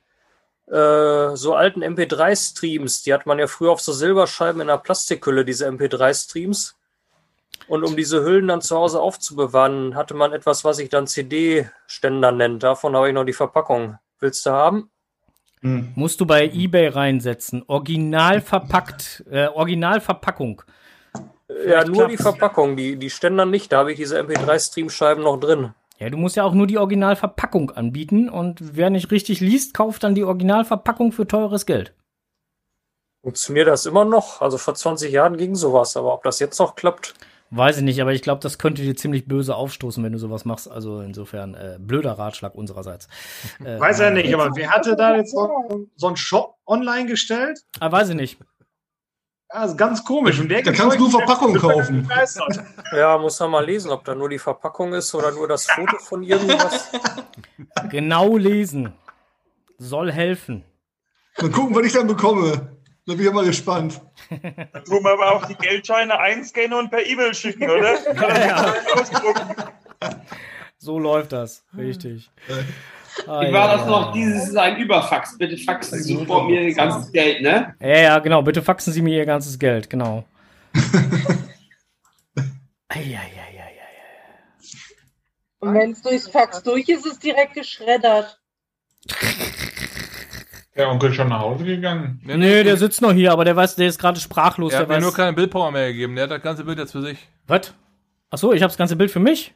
äh, 0.69 1.35
so 1.35 1.55
alten 1.55 1.83
MP3-Streams. 1.83 3.03
Die 3.03 3.13
hat 3.13 3.27
man 3.27 3.41
ja 3.41 3.49
früher 3.49 3.73
auf 3.73 3.81
so 3.81 3.93
Silberscheiben 3.93 4.61
in 4.61 4.71
einer 4.71 4.79
Plastikhülle, 4.79 5.45
diese 5.45 5.69
MP3-Streams. 5.69 6.77
Und 7.67 7.83
um 7.83 7.97
diese 7.97 8.23
Hüllen 8.23 8.47
dann 8.47 8.63
zu 8.63 8.77
Hause 8.77 9.01
aufzubewahren, 9.01 9.97
hatte 9.97 10.15
man 10.15 10.33
etwas, 10.33 10.65
was 10.65 10.77
sich 10.77 10.89
dann 10.89 11.09
CD-Ständer 11.09 12.31
nennt. 12.31 12.63
Davon 12.63 12.95
habe 12.95 13.09
ich 13.09 13.15
noch 13.15 13.25
die 13.25 13.33
Verpackung. 13.33 13.99
Willst 14.21 14.47
du 14.47 14.51
haben? 14.51 14.91
Musst 15.97 16.21
du 16.21 16.27
bei 16.27 16.47
eBay 16.47 16.89
reinsetzen. 16.89 17.65
Original 17.67 18.41
verpackt, 18.41 19.25
äh, 19.29 19.49
Originalverpackung. 19.49 20.63
Ja, 21.67 21.85
nur 21.85 22.09
die. 22.09 22.17
Verpackung, 22.17 22.77
die, 22.77 22.97
die 22.97 23.11
Ständer 23.11 23.47
nicht. 23.47 23.73
Da 23.73 23.79
habe 23.79 23.93
ich 23.93 23.97
diese 23.97 24.21
MP3-Stream-Scheiben 24.21 25.23
noch 25.23 25.39
drin. 25.39 25.75
Ja, 25.99 26.11
du 26.11 26.17
musst 26.17 26.37
ja 26.37 26.45
auch 26.45 26.55
nur 26.55 26.67
die 26.67 26.79
Originalverpackung 26.79 27.73
anbieten 27.73 28.29
und 28.29 28.77
wer 28.77 28.89
nicht 28.89 29.11
richtig 29.11 29.41
liest, 29.41 29.75
kauft 29.75 30.05
dann 30.05 30.15
die 30.15 30.23
Originalverpackung 30.23 31.11
für 31.11 31.27
teures 31.27 31.67
Geld. 31.67 31.93
Funktioniert 33.23 33.67
das 33.67 33.85
immer 33.85 34.05
noch? 34.05 34.41
Also 34.41 34.59
vor 34.59 34.75
20 34.75 35.11
Jahren 35.11 35.37
ging 35.37 35.57
sowas, 35.57 35.97
aber 35.97 36.15
ob 36.15 36.23
das 36.23 36.39
jetzt 36.39 36.59
noch 36.61 36.77
klappt? 36.77 37.15
Weiß 37.51 37.79
ich 37.79 37.83
nicht, 37.83 38.01
aber 38.01 38.13
ich 38.13 38.23
glaube, 38.23 38.43
das 38.43 38.59
könnte 38.59 38.83
dir 38.83 38.95
ziemlich 38.95 39.27
böse 39.27 39.57
aufstoßen, 39.57 40.05
wenn 40.05 40.13
du 40.13 40.19
sowas 40.19 40.45
machst. 40.45 40.71
Also 40.71 41.01
insofern 41.01 41.55
äh, 41.55 41.79
blöder 41.81 42.13
Ratschlag 42.13 42.55
unsererseits. 42.55 43.09
Äh, 43.65 43.81
Weiß 43.81 43.99
er 44.01 44.11
nicht, 44.11 44.33
aber 44.33 44.51
wer 44.55 44.71
hatte 44.71 44.97
da 44.97 45.17
jetzt 45.17 45.33
so, 45.33 45.89
so 45.97 46.07
einen 46.07 46.17
Shop 46.17 46.57
online 46.67 47.07
gestellt? 47.07 47.59
Ah, 47.81 47.91
weiß 47.91 48.11
ich 48.11 48.15
nicht. 48.15 48.39
Ja, 49.53 49.65
ist 49.65 49.79
ganz 49.79 50.05
komisch. 50.05 50.39
Und 50.41 50.49
der 50.51 50.63
Da 50.63 50.73
kannst 50.73 50.97
du 50.99 51.01
nur 51.01 51.11
Verpackungen 51.11 51.59
kaufen. 51.59 52.09
Ja, 52.93 53.17
muss 53.17 53.41
man 53.41 53.51
mal 53.51 53.65
lesen, 53.65 53.91
ob 53.91 54.05
da 54.05 54.15
nur 54.15 54.29
die 54.29 54.39
Verpackung 54.39 54.93
ist 54.93 55.15
oder 55.15 55.33
nur 55.33 55.49
das 55.49 55.67
Foto 55.67 55.99
von 55.99 56.23
irgendwas. 56.23 56.91
Genau 57.91 58.37
lesen. 58.37 58.93
Soll 59.79 60.13
helfen. 60.13 60.65
Mal 61.41 61.51
gucken, 61.51 61.75
was 61.75 61.87
ich 61.87 61.93
dann 61.93 62.07
bekomme. 62.07 62.53
Da 63.07 63.15
bin 63.15 63.21
ich 63.21 63.27
ja 63.27 63.33
mal 63.33 63.45
gespannt. 63.45 64.01
Dann 64.29 64.85
tun 64.85 65.03
wir 65.03 65.13
aber 65.13 65.33
auch 65.37 65.47
die 65.47 65.55
Geldscheine 65.55 66.19
einscannen 66.19 66.75
und 66.75 66.91
per 66.91 67.07
E-Mail 67.07 67.33
schicken, 67.35 67.71
oder? 67.71 67.93
Ausgedruckt. 68.95 69.43
So 70.79 70.99
läuft 70.99 71.33
das. 71.33 71.65
Richtig. 71.77 72.31
Ah, 73.27 73.41
Wie 73.41 73.47
ja, 73.47 73.53
war 73.53 73.69
das 73.77 73.81
ja, 73.83 73.87
noch? 73.91 74.07
ja. 74.07 74.13
Dieses 74.13 74.49
ist 74.49 74.57
ein 74.57 74.77
Überfax. 74.77 75.37
Bitte 75.37 75.57
faxen 75.57 76.03
Sie 76.03 76.25
vor 76.25 76.47
mir 76.47 76.63
ihr 76.63 76.75
ganzes 76.75 77.11
Geld, 77.13 77.43
ne? 77.43 77.75
Ja, 77.81 77.99
ja, 77.99 78.19
genau. 78.19 78.43
Bitte 78.43 78.63
faxen 78.63 78.93
Sie 78.93 79.03
mir 79.03 79.17
Ihr 79.17 79.27
ganzes 79.27 79.59
Geld. 79.59 79.91
Genau. 79.91 80.25
Eieieiei. 82.89 83.49
Und 85.61 85.75
wenn 85.75 85.91
es 85.91 86.03
durchs 86.03 86.29
Fax 86.29 86.63
durch 86.63 86.89
ist, 86.89 87.05
ist 87.05 87.13
es 87.15 87.19
direkt 87.19 87.55
geschreddert. 87.55 88.41
Der 90.77 90.89
Onkel 90.89 91.11
ist 91.11 91.17
schon 91.17 91.29
nach 91.29 91.41
Hause 91.41 91.65
gegangen. 91.65 92.21
Nee, 92.25 92.63
der 92.63 92.77
sitzt 92.77 93.03
noch 93.03 93.13
hier, 93.13 93.33
aber 93.33 93.45
der 93.45 93.57
weiß, 93.57 93.75
der 93.75 93.89
ist 93.89 93.99
gerade 93.99 94.21
sprachlos. 94.21 94.73
Er 94.73 94.85
Der 94.85 94.89
hat 94.89 94.97
mir 94.97 95.01
nur 95.01 95.13
keine 95.13 95.33
Bildpower 95.33 95.73
mehr 95.73 95.89
gegeben. 95.89 96.15
Der 96.15 96.25
hat 96.25 96.31
das 96.31 96.43
ganze 96.43 96.63
Bild 96.65 96.79
jetzt 96.79 96.93
für 96.93 97.03
sich. 97.03 97.19
Was? 97.49 97.75
Achso, 98.31 98.53
ich 98.53 98.63
habe 98.63 98.71
das 98.71 98.79
ganze 98.79 98.95
Bild 98.95 99.11
für 99.11 99.19
mich. 99.19 99.55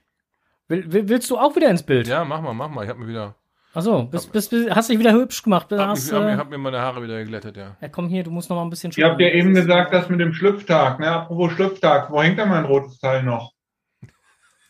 Will, 0.67 0.91
will, 0.93 1.09
willst 1.09 1.31
du 1.31 1.39
auch 1.39 1.55
wieder 1.55 1.71
ins 1.71 1.85
Bild? 1.85 2.09
Ja, 2.09 2.25
mach 2.25 2.41
mal, 2.41 2.55
mach 2.55 2.69
mal. 2.69 2.83
Ich 2.83 2.91
hab 2.91 2.99
mir 2.99 3.07
wieder. 3.07 3.37
Achso, 3.75 4.05
bist, 4.05 4.31
bist, 4.33 4.51
bist, 4.51 4.71
hast 4.71 4.91
dich 4.91 4.99
wieder 4.99 5.13
hübsch 5.13 5.43
gemacht. 5.43 5.69
Hab, 5.73 5.79
Hast, 5.89 6.05
mich, 6.05 6.13
hab, 6.13 6.23
mir, 6.25 6.33
äh, 6.33 6.37
hab 6.37 6.51
mir 6.51 6.59
meine 6.59 6.81
Haare 6.81 7.03
wieder 7.03 7.19
geglättet, 7.19 7.57
ja. 7.57 7.77
ja, 7.81 7.89
komm 7.89 8.09
hier, 8.09 8.23
du 8.23 8.31
musst 8.31 8.51
noch 8.51 8.57
mal 8.57 8.63
ein 8.65 8.71
bisschen 8.71 8.93
Ihr 8.95 9.07
habt 9.07 9.19
ja 9.21 9.29
eben 9.29 9.55
gesagt, 9.55 9.95
das 9.95 10.11
mit 10.11 10.21
dem 10.21 10.35
Schlüpftag. 10.35 10.99
Ne? 11.01 11.09
Apropos 11.11 11.53
Schlüpftag, 11.53 12.11
wo 12.11 12.23
hängt 12.23 12.39
denn 12.39 12.51
mein 12.51 12.67
rotes 12.67 12.99
Teil 12.99 13.23
noch? 13.23 13.53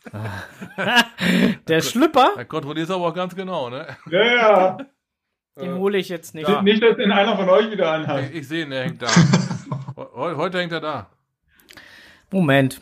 Der 1.69 1.81
Schlüpper, 1.81 2.33
Da 2.37 2.45
kontrollierst 2.45 2.91
du 2.91 2.95
aber 2.95 3.09
auch 3.09 3.15
ganz 3.15 3.35
genau, 3.35 3.71
ne? 3.71 3.87
Ja, 4.11 4.25
ja. 4.25 4.79
den 5.61 5.75
hole 5.75 5.99
ich 5.99 6.09
jetzt 6.09 6.35
nicht. 6.35 6.49
Ja. 6.49 6.63
Nicht, 6.63 6.83
dass 6.83 6.97
den 6.97 7.13
einer 7.13 7.37
von 7.37 7.49
euch 7.49 7.71
wieder 7.71 7.91
anhat. 7.93 8.31
Ich, 8.31 8.35
ich 8.41 8.49
sehe 8.49 8.65
ihn, 8.65 8.71
der 8.71 8.85
hängt 8.85 9.03
da. 9.03 9.07
Heu- 9.97 10.37
Heute 10.37 10.59
hängt 10.59 10.73
er 10.73 10.81
da. 10.81 11.11
Moment. 12.31 12.81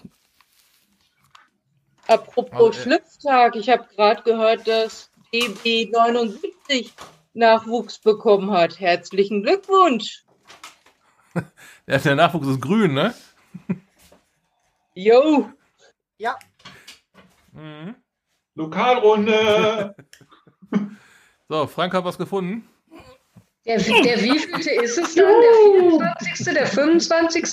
Apropos 2.06 2.52
Also, 2.52 2.70
äh, 2.70 2.82
Schlüpftag, 2.82 3.56
ich 3.56 3.68
habe 3.68 3.84
gerade 3.94 4.22
gehört, 4.22 4.66
dass 4.66 5.09
BB79 5.32 6.90
Nachwuchs 7.34 7.98
bekommen 7.98 8.50
hat. 8.50 8.80
Herzlichen 8.80 9.42
Glückwunsch. 9.42 10.24
Der, 11.86 11.98
der 11.98 12.14
Nachwuchs 12.16 12.46
ist 12.46 12.60
grün, 12.60 12.94
ne? 12.94 13.14
Yo. 14.94 15.50
Ja. 16.18 16.36
Mhm. 17.52 17.96
Lokalrunde. 18.54 19.94
So, 21.48 21.66
Frank 21.66 21.92
hat 21.94 22.04
was 22.04 22.16
gefunden. 22.16 22.68
Der, 23.66 23.78
der 23.78 24.22
wievielte 24.22 24.70
ist 24.70 24.96
es 24.98 25.16
dann? 25.16 25.26
Der 25.26 26.14
24., 26.28 26.54
der 26.54 26.66
25.? 26.68 27.44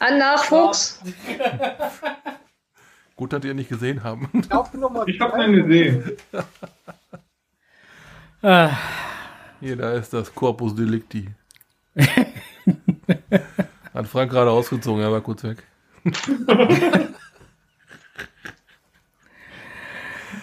An 0.00 0.18
Nachwuchs? 0.18 0.98
Gut, 3.20 3.34
dass 3.34 3.44
ihr 3.44 3.52
nicht 3.52 3.68
gesehen 3.68 4.02
haben. 4.02 4.30
Ich 4.32 4.50
hab 4.50 4.72
den 4.72 5.52
gesehen. 5.52 6.16
Ah, 8.40 8.70
Hier, 9.60 9.76
da 9.76 9.92
ist 9.92 10.14
das 10.14 10.34
Corpus 10.34 10.74
Delicti. 10.74 11.28
Hat 13.92 14.06
Frank 14.06 14.30
gerade 14.30 14.50
ausgezogen, 14.50 15.02
er 15.02 15.12
war 15.12 15.20
kurz 15.20 15.44
weg. 15.44 15.62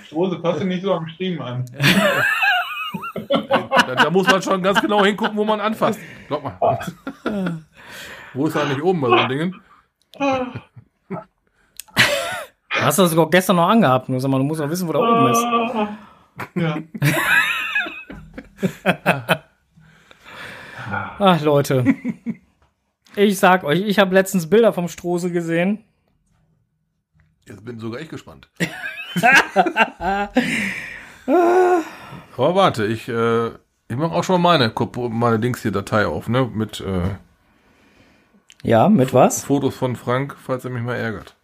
Strose, 0.06 0.38
passt 0.38 0.64
nicht 0.64 0.84
so 0.84 0.94
am 0.94 1.08
Stream 1.08 1.42
an. 1.42 1.66
Da, 3.30 3.96
da 3.96 4.10
muss 4.12 4.28
man 4.28 4.42
schon 4.42 4.62
ganz 4.62 4.80
genau 4.82 5.04
hingucken, 5.04 5.36
wo 5.36 5.44
man 5.46 5.60
anfasst. 5.60 6.00
Glaub 6.28 6.44
mal. 6.44 6.60
wo 8.34 8.48
ist 8.48 8.56
er 8.56 8.66
nicht 8.66 8.82
oben 8.82 9.02
bei 9.02 9.08
so 9.08 9.14
einem 9.16 9.30
Dingen? 9.30 9.62
Hast 12.82 12.98
du 12.98 13.04
das 13.04 13.12
sogar 13.12 13.30
gestern 13.30 13.56
noch 13.58 13.68
angehabt? 13.70 14.10
Nur 14.10 14.20
sag 14.20 14.30
mal, 14.30 14.40
du 14.40 14.44
musst 14.44 14.60
doch 14.62 14.70
wissen, 14.70 14.88
wo 14.88 14.94
da 14.94 15.00
oben 15.00 15.32
ist. 15.32 15.46
Ja. 16.56 16.78
Ach, 21.20 21.42
Leute. 21.42 21.84
Ich 23.16 23.40
sag 23.40 23.64
euch, 23.64 23.82
ich 23.82 23.98
habe 24.00 24.14
letztens 24.14 24.48
Bilder 24.50 24.74
vom 24.74 24.88
Strose 24.88 25.32
gesehen. 25.32 25.84
Jetzt 27.48 27.64
bin 27.66 27.80
sogar 27.80 28.00
ich 28.02 28.10
gespannt. 28.10 28.50
Aber 31.26 32.56
warte, 32.56 32.86
ich, 32.86 33.08
äh, 33.10 33.48
ich 33.88 33.96
mache 33.96 34.12
auch 34.14 34.24
schon 34.24 34.40
meine, 34.42 34.70
Kopo- 34.70 35.10
meine 35.10 35.40
Dings 35.40 35.62
hier 35.64 35.72
Datei 35.72 36.06
auf, 36.06 36.30
ne? 36.30 36.46
Mit 36.54 36.80
äh, 36.82 37.16
Ja, 38.64 38.90
mit 38.90 39.14
was? 39.14 39.46
Fotos 39.46 39.76
von 39.76 39.96
Frank, 39.96 40.36
falls 40.40 40.66
er 40.66 40.72
mich 40.72 40.84
mal 40.84 40.96
ärgert. 40.96 41.36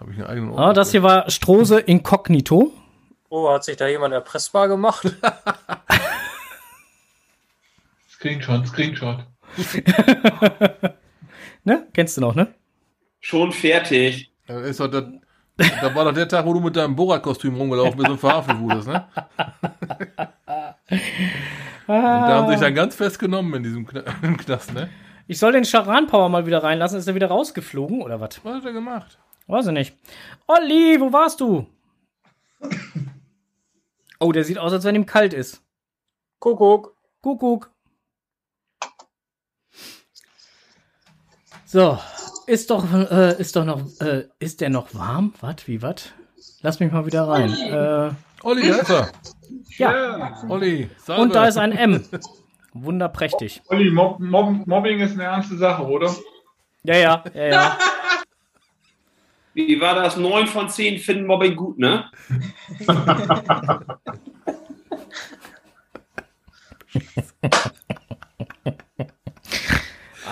Habe 0.00 0.12
ich 0.12 0.18
einen 0.18 0.26
eigenen 0.26 0.58
Ah, 0.58 0.72
das 0.72 0.90
hier 0.92 1.02
war 1.02 1.30
Strose 1.30 1.78
Incognito. 1.78 2.72
Oh, 3.28 3.52
hat 3.52 3.64
sich 3.64 3.76
da 3.76 3.86
jemand 3.86 4.14
erpressbar 4.14 4.66
gemacht? 4.66 5.06
Screenshot, 8.10 8.66
Screenshot. 8.66 9.18
ne? 11.64 11.86
Kennst 11.92 12.16
du 12.16 12.22
noch, 12.22 12.34
ne? 12.34 12.54
Schon 13.20 13.52
fertig. 13.52 14.32
Ja, 14.48 14.60
ist 14.60 14.80
doch 14.80 14.88
das, 14.88 15.04
da 15.56 15.94
war 15.94 16.06
doch 16.06 16.14
der 16.14 16.26
Tag, 16.26 16.46
wo 16.46 16.54
du 16.54 16.60
mit 16.60 16.74
deinem 16.74 16.96
Borat-Kostüm 16.96 17.54
rumgelaufen 17.54 17.98
bist 17.98 18.08
und 18.08 18.18
verhaftet 18.18 18.58
wurdest, 18.58 18.88
ne? 18.88 19.06
Und 21.86 21.96
da 21.96 22.28
haben 22.28 22.46
sie 22.46 22.52
dich 22.52 22.60
dann 22.60 22.74
ganz 22.74 22.94
festgenommen 22.94 23.52
in 23.54 23.62
diesem 23.64 23.84
Kna 23.84 24.02
Knast, 24.38 24.72
ne? 24.72 24.88
Ich 25.26 25.38
soll 25.38 25.52
den 25.52 25.64
Charan 25.64 26.06
Power 26.06 26.28
mal 26.28 26.46
wieder 26.46 26.62
reinlassen. 26.62 26.98
Ist 26.98 27.08
er 27.08 27.16
wieder 27.16 27.28
rausgeflogen 27.28 28.00
oder 28.02 28.20
was? 28.20 28.40
Was 28.44 28.56
hat 28.56 28.64
er 28.64 28.72
gemacht? 28.72 29.18
Weiß 29.50 29.66
ich 29.66 29.72
nicht. 29.72 29.96
Olli, 30.46 31.00
wo 31.00 31.12
warst 31.12 31.40
du? 31.40 31.66
Oh, 34.22 34.32
der 34.32 34.44
sieht 34.44 34.58
aus, 34.58 34.70
als 34.74 34.84
wenn 34.84 34.94
ihm 34.96 35.06
kalt 35.06 35.32
ist. 35.32 35.62
Kuckuck. 36.40 36.94
Kuckuck. 37.22 37.70
So, 41.64 41.98
ist 42.46 42.68
doch, 42.68 42.84
äh, 42.92 43.40
ist 43.40 43.56
doch 43.56 43.64
noch, 43.64 43.80
äh, 44.02 44.28
ist 44.38 44.60
der 44.60 44.68
noch 44.68 44.94
warm? 44.94 45.32
Was, 45.40 45.66
wie, 45.66 45.80
was? 45.80 46.12
Lass 46.60 46.80
mich 46.80 46.92
mal 46.92 47.06
wieder 47.06 47.26
rein. 47.26 47.50
Äh, 47.50 48.10
Olli, 48.42 48.68
da 48.68 48.76
ist 48.76 48.90
er. 48.90 49.12
Ja. 49.78 50.44
Olli, 50.50 50.90
Salve. 50.98 51.22
Und 51.22 51.34
da 51.34 51.46
ist 51.46 51.56
ein 51.56 51.72
M. 51.72 52.04
Wunderprächtig. 52.74 53.62
Olli, 53.68 53.90
Mob 53.90 54.20
Mob 54.20 54.66
Mobbing 54.66 55.00
ist 55.00 55.12
eine 55.12 55.24
ernste 55.24 55.56
Sache, 55.56 55.86
oder? 55.86 56.14
Ja, 56.82 56.96
ja, 56.96 57.24
ja, 57.32 57.46
ja. 57.46 57.78
Wie 59.54 59.80
war 59.80 59.94
das? 59.96 60.16
Neun 60.16 60.46
von 60.46 60.68
zehn 60.68 60.98
finden 60.98 61.26
Mobbing 61.26 61.56
gut, 61.56 61.78
ne? 61.78 62.04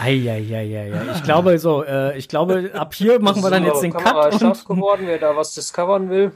Eieieiei. 0.01 0.93
Ich 1.15 1.23
glaube 1.23 1.59
so, 1.59 1.82
äh, 1.85 2.16
ich 2.19 2.28
glaube, 2.28 2.70
ab 2.74 2.95
hier 2.95 3.20
machen 3.20 3.43
wir 3.43 3.51
dann 3.51 3.65
jetzt 3.65 3.82
den 3.82 3.93
Kamera 3.93 4.31
Cut. 4.31 4.40
scharf 4.40 4.65
Und, 4.66 4.77
geworden, 4.77 5.03
wer 5.07 5.19
da 5.19 5.35
was 5.36 5.55
discovern 5.55 6.11
will. 6.11 6.32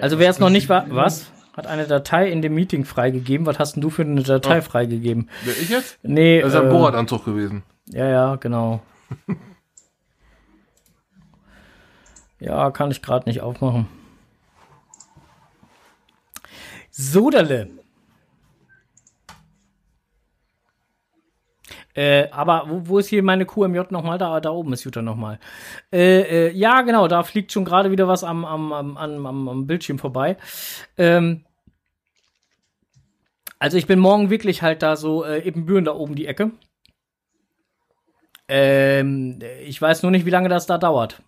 also 0.00 0.18
wer 0.18 0.30
es 0.30 0.38
noch 0.38 0.50
nicht 0.50 0.68
war, 0.68 0.84
was? 0.90 1.30
Hat 1.56 1.66
eine 1.66 1.86
Datei 1.88 2.30
in 2.30 2.40
dem 2.40 2.54
Meeting 2.54 2.84
freigegeben? 2.84 3.46
Was 3.46 3.58
hast 3.58 3.74
denn 3.74 3.80
du 3.82 3.90
für 3.90 4.02
eine 4.02 4.22
Datei 4.22 4.58
Oh. 4.58 4.62
freigegeben? 4.62 5.28
Wer, 5.44 5.54
ich 5.54 5.68
jetzt? 5.70 5.98
Nee. 6.02 6.40
Das 6.40 6.52
ist 6.54 6.60
ein 6.60 6.68
äh, 6.68 6.70
Bohrradanzug 6.70 7.24
gewesen. 7.24 7.64
Ja, 7.86 8.06
ja, 8.08 8.36
genau. 8.36 8.80
ja, 12.40 12.70
kann 12.70 12.90
ich 12.90 13.02
gerade 13.02 13.28
nicht 13.28 13.40
aufmachen. 13.40 13.88
Soderle. 16.90 17.70
Äh, 21.98 22.28
aber 22.30 22.64
wo, 22.68 22.88
wo 22.88 22.98
ist 22.98 23.08
hier 23.08 23.24
meine 23.24 23.44
QMJ 23.44 23.90
nochmal? 23.90 24.18
Da, 24.18 24.38
da 24.40 24.50
oben 24.50 24.72
ist 24.72 24.84
Jutta 24.84 25.02
nochmal. 25.02 25.40
Äh, 25.92 26.48
äh, 26.48 26.52
ja, 26.52 26.82
genau, 26.82 27.08
da 27.08 27.24
fliegt 27.24 27.50
schon 27.50 27.64
gerade 27.64 27.90
wieder 27.90 28.06
was 28.06 28.22
am, 28.22 28.44
am, 28.44 28.72
am, 28.72 28.96
am, 28.96 29.26
am, 29.26 29.48
am 29.48 29.66
Bildschirm 29.66 29.98
vorbei. 29.98 30.36
Ähm, 30.96 31.44
also 33.58 33.76
ich 33.78 33.88
bin 33.88 33.98
morgen 33.98 34.30
wirklich 34.30 34.62
halt 34.62 34.82
da 34.82 34.94
so 34.94 35.24
äh, 35.24 35.42
Ebenbüren 35.42 35.84
da 35.84 35.92
oben 35.92 36.14
die 36.14 36.26
Ecke. 36.26 36.52
Ähm, 38.48 39.38
ich 39.64 39.80
weiß 39.80 40.02
nur 40.02 40.10
nicht, 40.10 40.24
wie 40.24 40.30
lange 40.30 40.48
das 40.48 40.66
da 40.66 40.78
dauert. 40.78 41.22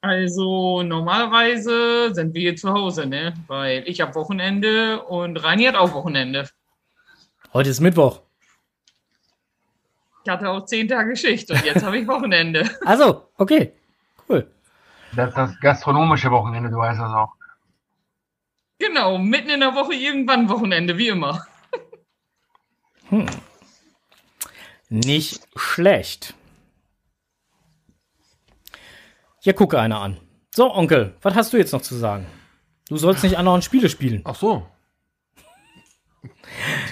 Also 0.00 0.82
normalerweise 0.82 2.12
sind 2.12 2.34
wir 2.34 2.40
hier 2.42 2.56
zu 2.56 2.72
Hause, 2.72 3.06
ne? 3.06 3.32
Weil 3.46 3.84
ich 3.86 4.00
habe 4.00 4.14
Wochenende 4.16 5.02
und 5.02 5.42
Reini 5.42 5.64
hat 5.64 5.76
auch 5.76 5.94
Wochenende. 5.94 6.48
Heute 7.54 7.70
ist 7.70 7.80
Mittwoch. 7.80 8.20
Ich 10.24 10.30
hatte 10.30 10.50
auch 10.50 10.64
zehn 10.66 10.88
Tage 10.88 11.16
Schicht 11.16 11.50
und 11.50 11.64
jetzt 11.64 11.84
habe 11.84 11.98
ich 11.98 12.08
Wochenende. 12.08 12.68
Also, 12.84 13.28
okay. 13.38 13.72
Cool. 14.28 14.50
Das 15.14 15.28
ist 15.28 15.38
das 15.38 15.60
gastronomische 15.60 16.30
Wochenende, 16.30 16.70
du 16.70 16.76
weißt 16.76 17.00
das 17.00 17.12
auch. 17.12 17.32
Genau, 18.78 19.18
mitten 19.18 19.50
in 19.50 19.60
der 19.60 19.74
Woche 19.74 19.94
irgendwann 19.94 20.48
Wochenende, 20.48 20.98
wie 20.98 21.08
immer. 21.08 21.46
Hm. 23.08 23.26
Nicht 24.94 25.40
schlecht. 25.56 26.34
Hier 29.40 29.52
gucke 29.52 29.80
einer 29.80 30.00
an. 30.00 30.20
So, 30.54 30.72
Onkel, 30.72 31.16
was 31.20 31.34
hast 31.34 31.52
du 31.52 31.56
jetzt 31.56 31.72
noch 31.72 31.82
zu 31.82 31.96
sagen? 31.96 32.26
Du 32.88 32.96
sollst 32.96 33.24
nicht 33.24 33.36
anderen 33.36 33.60
Spiele 33.60 33.88
spielen. 33.88 34.20
Ach 34.22 34.36
so. 34.36 34.68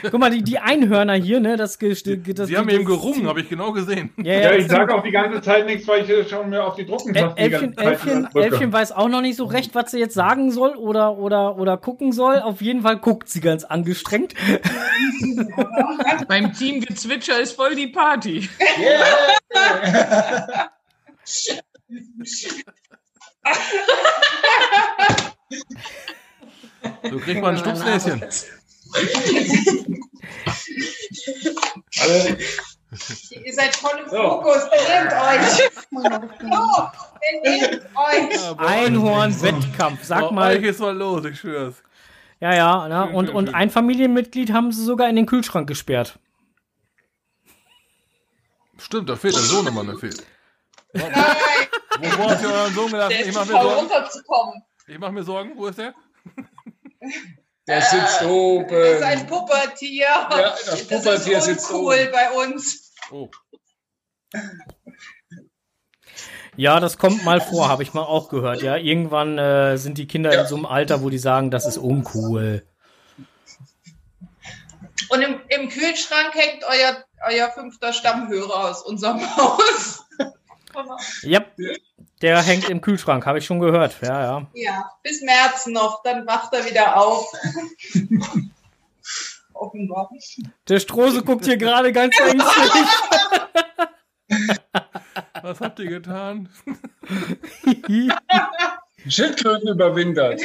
Guck 0.03 0.19
mal, 0.19 0.31
die, 0.31 0.43
die 0.43 0.59
Einhörner 0.59 1.15
hier, 1.15 1.41
ne, 1.41 1.57
das, 1.57 1.79
das, 1.79 2.03
das 2.03 2.49
Sie 2.49 2.57
haben 2.57 2.69
eben 2.69 2.85
gerungen, 2.85 3.27
habe 3.27 3.41
ich 3.41 3.49
genau 3.49 3.73
gesehen. 3.73 4.11
Ja, 4.17 4.35
Ja, 4.35 4.41
ja, 4.41 4.53
ich 4.55 4.69
sage 4.69 4.95
auch 4.95 5.03
die 5.03 5.11
ganze 5.11 5.41
Zeit 5.41 5.67
nichts, 5.67 5.87
weil 5.87 6.03
ich 6.03 6.11
äh, 6.11 6.29
schon 6.29 6.51
mir 6.51 6.65
auf 6.65 6.75
die 6.75 6.87
Druckentaste 6.87 7.35
die 7.37 7.41
Elfchen, 7.41 7.79
Elfchen. 7.79 8.29
Elfchen 8.35 8.73
weiß 8.73 8.93
auch 8.93 9.09
noch 9.09 9.21
nicht 9.21 9.37
so 9.37 9.45
recht, 9.45 9.75
was 9.75 9.91
sie 9.91 9.99
jetzt 9.99 10.15
sagen 10.15 10.51
soll 10.51 10.75
oder, 10.75 11.19
oder, 11.19 11.57
oder 11.59 11.77
gucken 11.77 12.13
soll. 12.13 12.41
Auf 12.41 12.61
jeden 12.61 12.83
Fall 12.83 12.99
guckt 12.99 13.29
sie 13.29 13.41
ganz 13.41 13.65
angestrengt. 13.65 14.35
Beim 16.29 16.53
Teamgezwitscher 16.53 17.41
ist 17.41 17.53
voll 17.53 17.75
die 17.75 17.89
Party. 17.89 18.49
So 27.11 27.19
kriegt 27.19 27.41
man 27.41 27.55
ein 27.55 27.59
Stupsnäschen. 27.59 28.25
Ihr 33.45 33.55
seid 33.55 33.75
voll 33.75 33.99
im 34.01 34.09
Fokus. 34.09 34.63
Nehmt 34.89 35.13
euch. 35.13 35.71
Oh, 36.55 36.89
euch. 38.01 38.59
Einhorn-Wettkampf. 38.59 40.03
Sag 40.03 40.33
mal. 40.33 40.57
euch 40.57 40.65
ist 40.65 40.81
mal 40.81 40.97
los, 40.97 41.25
ich 41.25 41.39
schwör's. 41.39 41.83
Ja, 42.41 42.55
ja, 42.55 42.89
ne? 42.89 43.05
Schön, 43.07 43.15
und, 43.15 43.29
und 43.31 43.55
ein 43.55 43.71
Familienmitglied 43.71 44.53
haben 44.53 44.73
sie 44.73 44.85
sogar 44.85 45.09
in 45.09 45.17
den 45.17 45.27
Kühlschrank 45.27 45.69
gesperrt. 45.69 46.19
Stimmt, 48.79 49.09
da 49.09 49.17
fehlt 49.17 49.37
der 49.37 49.43
Sohnemann, 49.43 49.87
der 49.87 49.97
fehlt. 49.97 50.27
Wo, 50.93 51.01
wo 51.01 52.31
habt 52.31 52.43
ihr 52.43 52.51
euren 52.51 52.75
Sohn 52.75 52.91
gelassen? 52.91 53.17
Ich 53.21 53.33
mach 53.33 53.47
mir 53.47 53.53
Sorgen. 53.53 53.89
Ich 54.89 54.99
mach 54.99 55.11
mir 55.13 55.23
Sorgen. 55.23 55.53
Wo 55.57 55.67
ist 55.69 55.79
der? 55.79 55.95
Der 57.73 57.81
sitzt 57.81 58.23
oben. 58.25 58.69
Das 58.69 58.97
ist 58.97 59.03
ein 59.03 59.27
Puppertier. 59.27 60.05
Ja, 60.05 60.29
das 60.29 60.87
Puppertier 60.87 61.39
ist 61.39 61.45
sitzt 61.45 61.71
uncool 61.71 61.95
oben. 61.95 62.13
bei 62.13 62.31
uns. 62.33 62.93
Oh. 63.11 63.31
Ja, 66.55 66.81
das 66.81 66.99
kommt 66.99 67.25
mal 67.25 67.41
vor, 67.41 67.71
habe 67.71 67.83
ich 67.83 67.95
mal 67.95 68.03
auch 68.03 68.29
gehört. 68.29 68.61
Ja, 68.61 68.77
irgendwann 68.77 69.39
äh, 69.39 69.79
sind 69.79 69.97
die 69.97 70.07
Kinder 70.07 70.39
in 70.39 70.47
so 70.47 70.57
einem 70.57 70.67
Alter, 70.67 71.03
wo 71.03 71.09
die 71.09 71.17
sagen, 71.17 71.51
das 71.51 71.65
ist 71.65 71.79
uncool. 71.79 72.63
Und 75.09 75.23
im, 75.23 75.41
im 75.49 75.71
Kühlschrank 75.71 76.35
hängt 76.35 76.65
euer, 76.65 77.03
euer 77.27 77.51
fünfter 77.53 77.95
Stammhörer 77.95 78.69
aus 78.69 78.83
unserem 78.83 79.21
Haus. 79.37 80.05
Ja, 81.23 81.43
der 82.23 82.41
hängt 82.41 82.71
im 82.71 82.81
Kühlschrank, 82.81 83.27
habe 83.27 83.39
ich 83.39 83.47
schon 83.47 83.59
gehört. 83.61 83.97
Ja, 84.01 84.23
ja. 84.23 84.47
Ja, 84.55 84.91
bis 85.03 85.21
März 85.23 85.67
noch, 85.67 86.03
dann 86.03 86.27
wacht 86.27 86.55
er 86.55 86.65
wieder 86.65 86.97
auf. 86.97 87.33
Offenbar. 89.53 90.11
Der 90.69 90.81
Strose 90.81 91.23
guckt 91.23 91.45
hier 91.45 91.57
gerade 91.57 91.93
ganz 91.93 92.19
ängstlich. 92.19 92.73
Was 95.43 95.61
habt 95.61 95.79
ihr 95.81 95.89
getan? 95.89 96.49
Schildkröten 99.09 99.69
überwintert. 99.69 100.41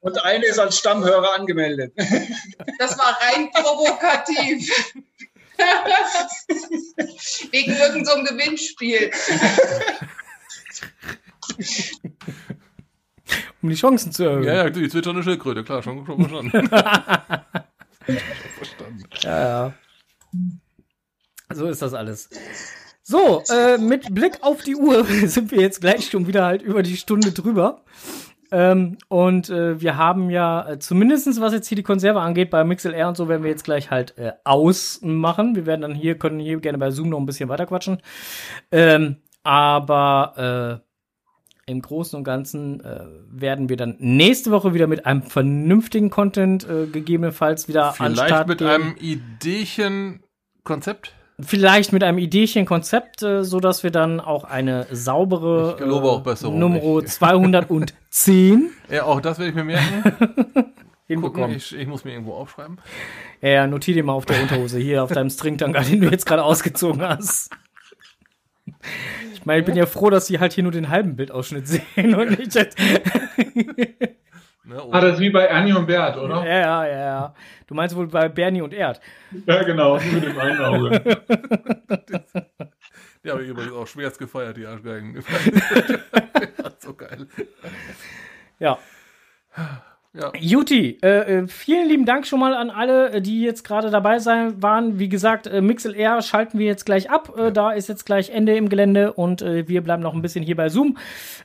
Und 0.00 0.24
eine 0.24 0.44
ist 0.46 0.58
als 0.58 0.78
Stammhörer 0.78 1.36
angemeldet. 1.36 1.92
Das 2.78 2.98
war 2.98 3.16
rein 3.20 3.50
provokativ. 3.52 4.92
Wegen 7.50 7.72
irgendeinem 7.72 8.04
so 8.04 8.12
einem 8.12 8.24
Gewinnspiel. 8.26 9.10
Um 13.62 13.68
die 13.68 13.76
Chancen 13.76 14.12
zu 14.12 14.24
erhöhen. 14.24 14.44
Ja, 14.44 14.54
ja, 14.54 14.70
die 14.70 14.88
zwitschernde 14.88 15.22
Schildkröte, 15.22 15.62
klar, 15.62 15.82
schon, 15.82 16.04
schon 16.04 16.18
verstanden. 16.18 16.68
Ja, 19.22 19.40
ja. 19.40 19.74
So 21.54 21.68
ist 21.68 21.82
das 21.82 21.94
alles. 21.94 22.28
So, 23.04 23.44
äh, 23.48 23.78
mit 23.78 24.12
Blick 24.12 24.42
auf 24.42 24.62
die 24.62 24.74
Uhr 24.74 25.04
sind 25.04 25.52
wir 25.52 25.60
jetzt 25.60 25.80
gleich 25.80 26.10
schon 26.10 26.26
wieder 26.26 26.44
halt 26.44 26.62
über 26.62 26.82
die 26.82 26.96
Stunde 26.96 27.30
drüber. 27.30 27.84
Ähm, 28.52 28.98
und 29.08 29.48
äh, 29.48 29.80
wir 29.80 29.96
haben 29.96 30.28
ja 30.28 30.68
äh, 30.68 30.78
zumindestens 30.78 31.40
was 31.40 31.54
jetzt 31.54 31.68
hier 31.68 31.76
die 31.76 31.82
Konserve 31.82 32.20
angeht, 32.20 32.50
bei 32.50 32.62
MixLR 32.64 33.08
und 33.08 33.16
so 33.16 33.26
werden 33.26 33.42
wir 33.42 33.50
jetzt 33.50 33.64
gleich 33.64 33.90
halt 33.90 34.18
äh, 34.18 34.32
ausmachen. 34.44 35.56
Wir 35.56 35.64
werden 35.64 35.80
dann 35.80 35.94
hier, 35.94 36.18
können 36.18 36.38
hier 36.38 36.60
gerne 36.60 36.76
bei 36.76 36.90
Zoom 36.90 37.08
noch 37.08 37.18
ein 37.18 37.24
bisschen 37.24 37.48
weiter 37.48 37.64
quatschen. 37.64 38.02
Ähm, 38.70 39.16
aber 39.42 40.82
äh, 41.66 41.70
im 41.70 41.80
Großen 41.80 42.18
und 42.18 42.24
Ganzen 42.24 42.84
äh, 42.84 43.06
werden 43.30 43.70
wir 43.70 43.78
dann 43.78 43.96
nächste 43.98 44.50
Woche 44.50 44.74
wieder 44.74 44.86
mit 44.86 45.06
einem 45.06 45.22
vernünftigen 45.22 46.10
Content 46.10 46.68
äh, 46.68 46.84
gegebenenfalls 46.86 47.68
wieder 47.68 47.98
an 48.00 48.12
Vielleicht 48.12 48.28
Start 48.28 48.48
mit 48.48 48.58
gehen. 48.58 48.68
einem 48.68 48.94
Ideechen-Konzept? 49.00 51.14
Vielleicht 51.40 51.92
mit 51.92 52.02
einem 52.04 52.18
Ideechen-Konzept, 52.18 53.22
äh, 53.22 53.42
so 53.44 53.58
dass 53.58 53.82
wir 53.82 53.90
dann 53.90 54.20
auch 54.20 54.44
eine 54.44 54.86
saubere 54.92 55.72
Ich 55.72 55.76
gelobe 55.78 56.08
auch 56.08 56.22
Besserung. 56.22 56.58
Nummer 56.58 57.00
Ich- 57.02 57.08
210 57.08 58.70
Ja, 58.90 59.04
auch 59.04 59.20
das 59.20 59.38
werde 59.38 59.48
ich 59.50 59.54
mir 59.54 59.64
merken. 59.64 60.72
hinbekommen. 61.08 61.56
Ich, 61.56 61.74
ich 61.76 61.86
muss 61.86 62.04
mir 62.04 62.12
irgendwo 62.12 62.34
aufschreiben. 62.34 62.78
Ja, 63.40 63.48
ja, 63.48 63.66
notier 63.66 63.94
dir 63.94 64.04
mal 64.04 64.12
auf 64.12 64.24
der 64.26 64.40
Unterhose 64.40 64.78
hier, 64.78 65.02
auf 65.02 65.10
deinem 65.12 65.30
Stringtanga, 65.30 65.80
den 65.80 66.00
du 66.00 66.08
jetzt 66.10 66.26
gerade 66.26 66.44
ausgezogen 66.44 67.02
hast. 67.02 67.50
Ich 69.34 69.44
meine, 69.44 69.60
ich 69.60 69.66
bin 69.66 69.76
ja 69.76 69.86
froh, 69.86 70.10
dass 70.10 70.26
sie 70.26 70.38
halt 70.38 70.52
hier 70.52 70.62
nur 70.62 70.72
den 70.72 70.88
halben 70.88 71.16
Bildausschnitt 71.16 71.66
sehen 71.66 72.14
und 72.14 72.38
nicht 72.38 72.54
jetzt. 72.54 72.78
Ah, 74.92 75.00
das 75.00 75.14
ist 75.14 75.20
wie 75.20 75.30
bei 75.30 75.44
Ernie 75.46 75.72
und 75.72 75.86
Bert, 75.86 76.16
oder? 76.16 76.44
Ja, 76.44 76.60
ja, 76.60 76.86
ja, 76.86 76.98
ja. 76.98 77.34
Du 77.66 77.74
meinst 77.74 77.96
wohl 77.96 78.06
bei 78.06 78.28
Bernie 78.28 78.62
und 78.62 78.72
Erd. 78.72 79.00
Ja, 79.46 79.62
genau, 79.64 79.98
mit 79.98 80.22
dem 80.24 80.38
einen 80.38 80.60
Auge. 80.60 81.00
Die 83.24 83.30
habe 83.30 83.42
ich 83.42 83.48
übrigens 83.48 83.72
auch 83.72 83.86
schwerst 83.86 84.18
gefeiert, 84.18 84.56
die 84.56 84.66
Arschgeigen. 84.66 85.22
so 86.80 86.92
geil. 86.94 87.28
Ja. 88.58 88.78
Ja. 90.14 90.30
Juti, 90.38 90.98
äh, 91.02 91.38
äh, 91.38 91.46
vielen 91.48 91.88
lieben 91.88 92.04
Dank 92.04 92.26
schon 92.26 92.40
mal 92.40 92.52
an 92.54 92.68
alle, 92.70 93.10
äh, 93.12 93.22
die 93.22 93.42
jetzt 93.42 93.62
gerade 93.64 93.90
dabei 93.90 94.18
sein 94.18 94.60
waren. 94.62 94.98
Wie 94.98 95.08
gesagt, 95.08 95.46
äh, 95.46 95.62
MixLR 95.62 96.20
schalten 96.20 96.58
wir 96.58 96.66
jetzt 96.66 96.84
gleich 96.84 97.10
ab. 97.10 97.32
Äh, 97.38 97.50
Da 97.52 97.70
ist 97.72 97.88
jetzt 97.88 98.04
gleich 98.04 98.28
Ende 98.30 98.56
im 98.56 98.68
Gelände 98.68 99.12
und 99.14 99.40
äh, 99.40 99.66
wir 99.68 99.82
bleiben 99.82 100.02
noch 100.02 100.14
ein 100.14 100.20
bisschen 100.20 100.44
hier 100.44 100.56
bei 100.56 100.68
Zoom. 100.68 100.98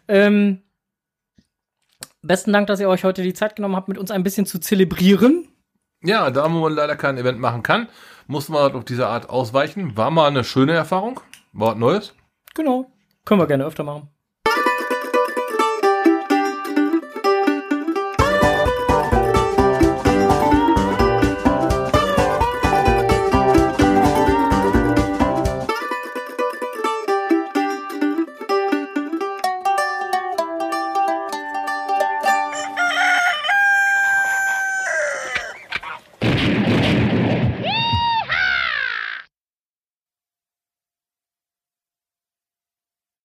Ähm, 0.10 0.62
besten 2.28 2.54
Dank, 2.54 2.68
dass 2.68 2.80
ihr 2.80 2.90
euch 2.90 3.04
heute 3.04 3.24
die 3.24 3.34
Zeit 3.34 3.56
genommen 3.56 3.76
habt, 3.76 3.88
mit 3.88 3.98
uns 3.98 4.12
ein 4.12 4.24
bisschen 4.24 4.46
zu 4.46 4.60
zelebrieren. 4.60 5.48
Ja, 6.04 6.30
da 6.30 6.44
wo 6.52 6.60
man 6.60 6.74
leider 6.74 6.96
kein 6.96 7.18
Event 7.18 7.40
machen 7.40 7.64
kann, 7.64 7.88
mussten 8.28 8.54
wir 8.54 8.62
halt 8.62 8.76
auf 8.76 8.86
diese 8.86 9.08
Art 9.08 9.30
ausweichen. 9.30 9.98
War 9.98 10.12
mal 10.12 10.28
eine 10.28 10.44
schöne 10.44 10.74
Erfahrung. 10.74 11.20
War 11.54 11.72
was 11.72 11.78
Neues. 11.78 12.14
Genau. 12.54 12.92
Können 13.26 13.42
wir 13.42 13.48
gerne 13.48 13.66
öfter 13.66 13.84
machen. 13.84 14.10